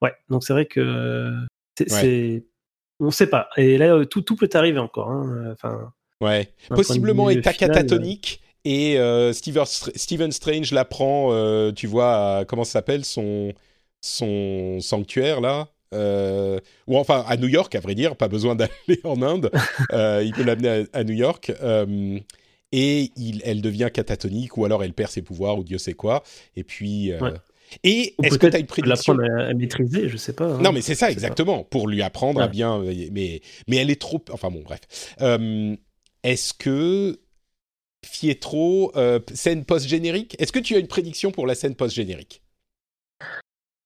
ouais 0.01 0.15
donc 0.29 0.45
c'est 0.45 0.53
vrai 0.53 0.67
que 0.67 1.33
c'est 1.77 2.45
on 3.03 3.07
ne 3.07 3.11
sait 3.11 3.27
pas. 3.27 3.49
Et 3.57 3.79
là, 3.79 3.95
euh, 3.95 4.05
tout, 4.05 4.23
tout 4.23 4.37
peut 4.37 4.49
arriver 4.55 4.79
encore. 4.79 5.11
Hein. 5.11 5.53
Enfin, 5.53 5.93
ouais. 6.21 6.49
Possiblement 6.69 7.29
état 7.31 7.53
catatonique. 7.53 8.41
Et 8.65 8.97
euh, 8.99 9.33
Steven, 9.33 10.31
Strange 10.31 10.71
l'apprend, 10.71 11.31
euh, 11.33 11.73
tu 11.73 11.89
vois, 11.89 12.45
comment 12.47 12.63
ça 12.63 12.75
s'appelle 12.75 13.05
son, 13.05 13.53
son 14.01 14.79
sanctuaire 14.81 15.41
là 15.41 15.69
ou 16.87 16.97
enfin 16.97 17.23
à 17.29 17.37
New 17.37 17.49
York, 17.49 17.75
à 17.75 17.81
vrai 17.81 17.95
dire, 17.95 18.17
pas 18.17 18.29
besoin 18.29 18.55
d'aller 18.57 19.01
en 19.05 19.21
Inde. 19.21 19.51
il 19.91 20.33
peut 20.35 20.43
l'amener 20.43 20.87
à, 20.95 21.05
New 21.05 21.13
York. 21.13 21.53
et 22.73 23.11
il, 23.15 23.43
elle 23.45 23.61
devient 23.61 23.91
catatonique, 23.93 24.57
ou 24.57 24.65
alors 24.65 24.83
elle 24.83 24.95
perd 24.95 25.11
ses 25.11 25.21
pouvoirs, 25.21 25.59
ou 25.59 25.65
Dieu 25.65 25.77
sait 25.77 25.93
quoi. 25.93 26.23
Et 26.57 26.65
puis. 26.65 27.13
Et 27.85 28.15
est-ce 28.23 28.39
que 28.39 28.47
tu 28.47 28.57
as 28.57 28.59
une 28.59 28.67
prédiction 28.67 29.15
L'apprendre 29.15 29.51
à, 29.51 29.55
maîtriser, 29.55 30.09
je 30.09 30.17
sais 30.17 30.33
pas. 30.33 30.47
Hein. 30.47 30.59
Non, 30.61 30.73
mais 30.73 30.83
c'est 30.83 30.95
ça 30.95 31.11
exactement, 31.11 31.65
pour 31.65 31.89
lui 31.89 32.03
apprendre 32.03 32.41
à 32.41 32.49
bien. 32.49 32.83
Mais 33.13 33.41
mais 33.69 33.77
elle 33.77 33.91
est 33.91 34.01
trop. 34.01 34.23
Enfin 34.31 34.51
bon, 34.51 34.63
bref. 34.63 34.81
est-ce 36.23 36.55
que 36.55 37.19
Fietro, 38.05 38.93
euh, 38.97 39.21
scène 39.33 39.65
post-générique. 39.65 40.37
Est-ce 40.41 40.53
que 40.53 40.59
tu 40.59 40.75
as 40.75 40.79
une 40.79 40.89
prédiction 40.89 41.31
pour 41.31 41.47
la 41.47 41.55
scène 41.55 41.75
post-générique? 41.75 42.43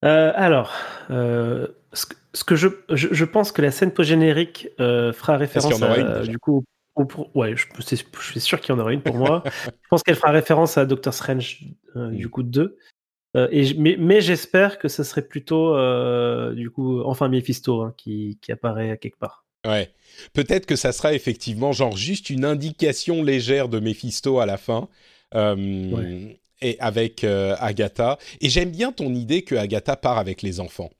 Euh, 0.04 0.32
Alors, 0.34 0.72
euh, 1.10 1.68
ce, 1.92 2.44
que 2.44 2.56
je, 2.56 2.68
je, 2.88 3.24
pense 3.24 3.52
que 3.52 3.60
la 3.60 3.70
scène 3.70 3.92
post-générique 3.92 4.68
fera 4.78 5.36
référence 5.36 5.82
à, 5.82 5.98
une, 5.98 6.28
du 6.28 6.38
coup, 6.38 6.64
ouais, 7.34 7.54
je, 7.56 7.66
suis 7.82 8.40
sûr 8.40 8.60
qu'il 8.60 8.74
y 8.74 8.78
en 8.78 8.80
aura 8.80 8.92
une 8.92 9.02
pour 9.02 9.16
moi. 9.16 9.42
je 9.64 9.88
pense 9.90 10.02
qu'elle 10.02 10.16
fera 10.16 10.30
référence 10.30 10.78
à 10.78 10.86
Doctor 10.86 11.12
Strange, 11.12 11.60
du 11.94 12.26
mm. 12.26 12.30
coup, 12.30 12.42
2. 12.42 12.78
Et, 13.50 13.74
mais, 13.74 13.96
mais 13.98 14.20
j'espère 14.20 14.78
que 14.78 14.88
ce 14.88 15.02
serait 15.02 15.26
plutôt, 15.26 15.74
du 16.54 16.70
coup, 16.70 17.02
enfin 17.02 17.28
Mephisto 17.28 17.82
hein, 17.82 17.94
qui, 17.96 18.38
qui 18.40 18.52
apparaît 18.52 18.98
quelque 18.98 19.18
part. 19.18 19.44
Ouais. 19.66 19.90
Peut-être 20.32 20.66
que 20.66 20.76
ça 20.76 20.92
sera 20.92 21.12
effectivement 21.12 21.72
genre 21.72 21.96
juste 21.96 22.30
une 22.30 22.44
indication 22.44 23.22
légère 23.22 23.68
de 23.68 23.80
Mephisto 23.80 24.38
à 24.38 24.46
la 24.46 24.56
fin. 24.56 24.88
Euh, 25.34 26.32
et 26.62 26.78
avec 26.78 27.24
euh, 27.24 27.56
Agatha. 27.58 28.16
Et 28.40 28.48
j'aime 28.48 28.70
bien 28.70 28.92
ton 28.92 29.12
idée 29.14 29.42
que 29.42 29.54
Agatha 29.56 29.96
part 29.96 30.18
avec 30.18 30.40
les 30.40 30.60
enfants. 30.60 30.90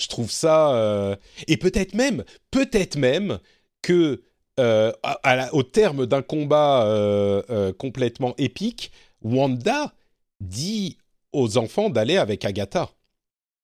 Je 0.00 0.08
trouve 0.08 0.30
ça... 0.30 0.74
Euh, 0.74 1.16
et 1.46 1.56
peut-être 1.56 1.94
même, 1.94 2.24
peut-être 2.50 2.96
même 2.96 3.38
que 3.80 4.22
au 4.58 5.62
terme 5.62 6.06
d'un 6.06 6.22
combat 6.22 7.42
complètement 7.78 8.34
épique, 8.38 8.90
Wanda 9.22 9.92
dit 10.40 10.98
aux 11.36 11.58
enfants 11.58 11.90
d'aller 11.90 12.16
avec 12.16 12.44
Agatha. 12.44 12.90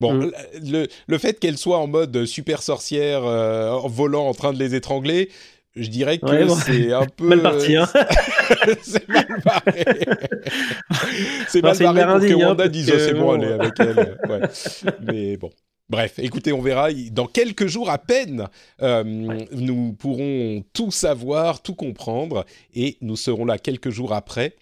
Bon, 0.01 0.15
mm. 0.15 0.33
le, 0.65 0.89
le, 1.07 1.19
fait 1.19 1.39
qu'elle 1.39 1.57
soit 1.57 1.79
en 1.79 1.87
mode 1.87 2.27
super 2.27 2.63
sorcière, 2.63 3.25
euh, 3.25 3.79
volant, 3.87 4.27
en 4.29 4.35
train 4.35 4.53
de 4.53 4.59
les 4.59 4.75
étrangler, 4.75 5.31
je 5.75 5.89
dirais 5.89 6.19
que 6.19 6.49
c'est 6.49 6.93
un 6.93 7.07
peu 7.17 7.29
mal 7.29 7.41
parti. 7.41 7.77
Hein 7.77 7.89
c'est 8.83 9.09
mal 9.09 9.43
barré. 9.45 9.85
c'est 11.49 11.63
mal 11.63 11.79
barré 11.79 12.05
pour 12.05 12.29
que 12.29 12.45
Wanda 12.45 12.65
hein, 12.65 12.69
dise 12.69 12.93
oh, 12.93 12.99
c'est 12.99 13.15
bon, 13.15 13.33
allez 13.33 13.53
avec 13.53 13.73
elle. 13.79 14.19
Ouais. 14.29 14.91
Mais 15.01 15.37
bon. 15.37 15.51
Bref, 15.89 16.19
écoutez, 16.19 16.53
on 16.53 16.63
verra. 16.63 16.89
Dans 17.11 17.27
quelques 17.27 17.67
jours 17.67 17.91
à 17.91 17.99
peine, 17.99 18.49
euh, 18.81 19.03
nous 19.05 19.93
pourrons 19.93 20.65
tout 20.73 20.91
savoir, 20.91 21.63
tout 21.63 21.75
comprendre, 21.75 22.45
et 22.75 22.97
nous 23.01 23.17
serons 23.17 23.45
là 23.45 23.59
quelques 23.59 23.91
jours 23.91 24.15
après 24.15 24.55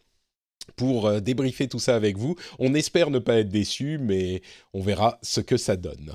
pour 0.81 1.07
euh, 1.07 1.21
débriefer 1.21 1.69
tout 1.69 1.79
ça 1.79 1.95
avec 1.95 2.17
vous. 2.17 2.37
On 2.59 2.73
espère 2.73 3.11
ne 3.11 3.19
pas 3.19 3.35
être 3.35 3.51
déçus, 3.51 3.99
mais 3.99 4.41
on 4.73 4.81
verra 4.81 5.19
ce 5.21 5.43
que 5.43 5.59
ça 5.59 5.77
donne. 5.77 6.13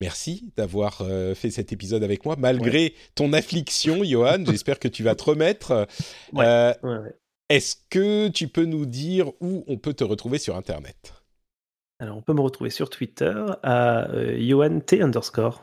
Merci 0.00 0.52
d'avoir 0.56 1.02
euh, 1.02 1.36
fait 1.36 1.50
cet 1.50 1.72
épisode 1.72 2.02
avec 2.02 2.24
moi, 2.24 2.34
malgré 2.36 2.94
ton 3.14 3.32
affliction, 3.32 4.02
Johan. 4.02 4.44
J'espère 4.48 4.80
que 4.80 4.88
tu 4.88 5.04
vas 5.04 5.14
te 5.14 5.22
remettre. 5.22 5.86
Euh, 6.36 6.74
est-ce 7.48 7.76
que 7.90 8.26
tu 8.26 8.48
peux 8.48 8.64
nous 8.64 8.86
dire 8.86 9.28
où 9.40 9.62
on 9.68 9.76
peut 9.76 9.94
te 9.94 10.02
retrouver 10.02 10.38
sur 10.38 10.56
Internet? 10.56 11.14
Alors, 12.00 12.16
on 12.16 12.22
peut 12.22 12.34
me 12.34 12.40
retrouver 12.40 12.70
sur 12.70 12.90
Twitter 12.90 13.40
à 13.62 14.08
Johan 14.36 14.80
T 14.80 15.00
underscore. 15.00 15.62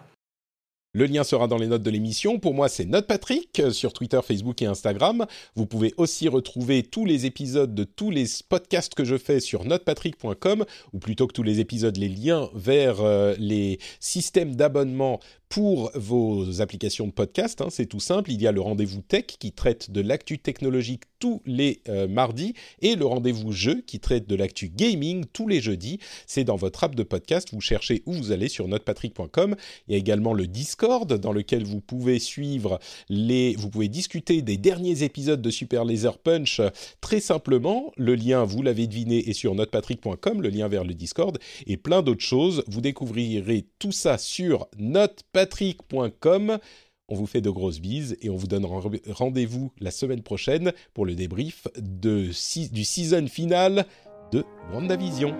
Le 0.93 1.05
lien 1.05 1.23
sera 1.23 1.47
dans 1.47 1.57
les 1.57 1.67
notes 1.67 1.83
de 1.83 1.89
l'émission. 1.89 2.37
Pour 2.37 2.53
moi, 2.53 2.67
c'est 2.67 2.83
Note 2.83 3.07
Patrick 3.07 3.61
euh, 3.61 3.71
sur 3.71 3.93
Twitter, 3.93 4.19
Facebook 4.21 4.61
et 4.61 4.65
Instagram. 4.65 5.25
Vous 5.55 5.65
pouvez 5.65 5.93
aussi 5.95 6.27
retrouver 6.27 6.83
tous 6.83 7.05
les 7.05 7.25
épisodes 7.25 7.73
de 7.73 7.85
tous 7.85 8.11
les 8.11 8.25
podcasts 8.49 8.93
que 8.93 9.05
je 9.05 9.17
fais 9.17 9.39
sur 9.39 9.63
notepatrick.com 9.63 10.65
ou 10.91 10.99
plutôt 10.99 11.27
que 11.27 11.33
tous 11.33 11.43
les 11.43 11.61
épisodes, 11.61 11.95
les 11.95 12.09
liens 12.09 12.49
vers 12.53 12.99
euh, 12.99 13.35
les 13.39 13.79
systèmes 14.01 14.57
d'abonnement 14.57 15.21
pour 15.51 15.91
vos 15.95 16.61
applications 16.61 17.07
de 17.07 17.11
podcast. 17.11 17.59
Hein, 17.59 17.67
c'est 17.69 17.85
tout 17.85 17.99
simple. 17.99 18.31
Il 18.31 18.41
y 18.41 18.47
a 18.47 18.53
le 18.53 18.61
rendez-vous 18.61 19.01
tech 19.01 19.25
qui 19.37 19.51
traite 19.51 19.91
de 19.91 19.99
l'actu 19.99 20.39
technologique 20.39 21.03
tous 21.19 21.41
les 21.45 21.81
euh, 21.89 22.07
mardis 22.07 22.53
et 22.81 22.95
le 22.95 23.05
rendez-vous 23.05 23.51
jeu 23.51 23.83
qui 23.85 23.99
traite 23.99 24.27
de 24.27 24.35
l'actu 24.35 24.69
gaming 24.69 25.25
tous 25.33 25.49
les 25.49 25.59
jeudis. 25.59 25.99
C'est 26.25 26.45
dans 26.45 26.55
votre 26.55 26.85
app 26.85 26.95
de 26.95 27.03
podcast. 27.03 27.49
Vous 27.51 27.59
cherchez 27.59 28.01
où 28.05 28.13
vous 28.13 28.31
allez 28.31 28.47
sur 28.47 28.69
notepatrick.com. 28.69 29.57
Il 29.87 29.91
y 29.91 29.95
a 29.95 29.97
également 29.97 30.33
le 30.33 30.47
Discord 30.47 31.13
dans 31.13 31.33
lequel 31.33 31.65
vous 31.65 31.81
pouvez 31.81 32.19
suivre 32.19 32.79
les, 33.09 33.53
vous 33.57 33.69
pouvez 33.69 33.89
discuter 33.89 34.41
des 34.41 34.55
derniers 34.55 35.03
épisodes 35.03 35.41
de 35.41 35.49
Super 35.49 35.83
Laser 35.83 36.17
Punch 36.17 36.61
très 37.01 37.19
simplement. 37.19 37.91
Le 37.97 38.15
lien, 38.15 38.45
vous 38.45 38.61
l'avez 38.61 38.87
deviné, 38.87 39.29
est 39.29 39.33
sur 39.33 39.53
notepatrick.com, 39.53 40.41
le 40.41 40.49
lien 40.49 40.69
vers 40.69 40.85
le 40.85 40.93
Discord 40.93 41.37
et 41.67 41.75
plein 41.75 42.01
d'autres 42.01 42.23
choses. 42.23 42.63
Vous 42.67 42.79
découvrirez 42.79 43.65
tout 43.79 43.91
ça 43.91 44.17
sur 44.17 44.69
notepatrick 44.77 45.40
patrick.com. 45.41 46.59
On 47.07 47.15
vous 47.15 47.25
fait 47.25 47.41
de 47.41 47.49
grosses 47.49 47.79
bises 47.79 48.15
et 48.21 48.29
on 48.29 48.35
vous 48.35 48.45
donne 48.45 48.65
rendez-vous 49.09 49.71
la 49.79 49.89
semaine 49.89 50.21
prochaine 50.21 50.71
pour 50.93 51.05
le 51.05 51.15
débrief 51.15 51.67
du 51.77 52.31
season 52.31 53.27
final 53.27 53.85
de 54.31 54.45
WandaVision. 54.71 55.35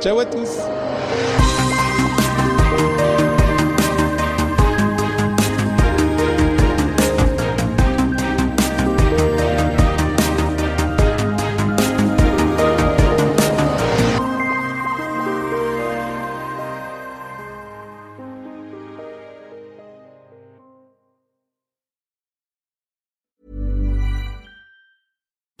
Ciao 0.00 0.18
à 0.18 0.26
tous 0.26 0.58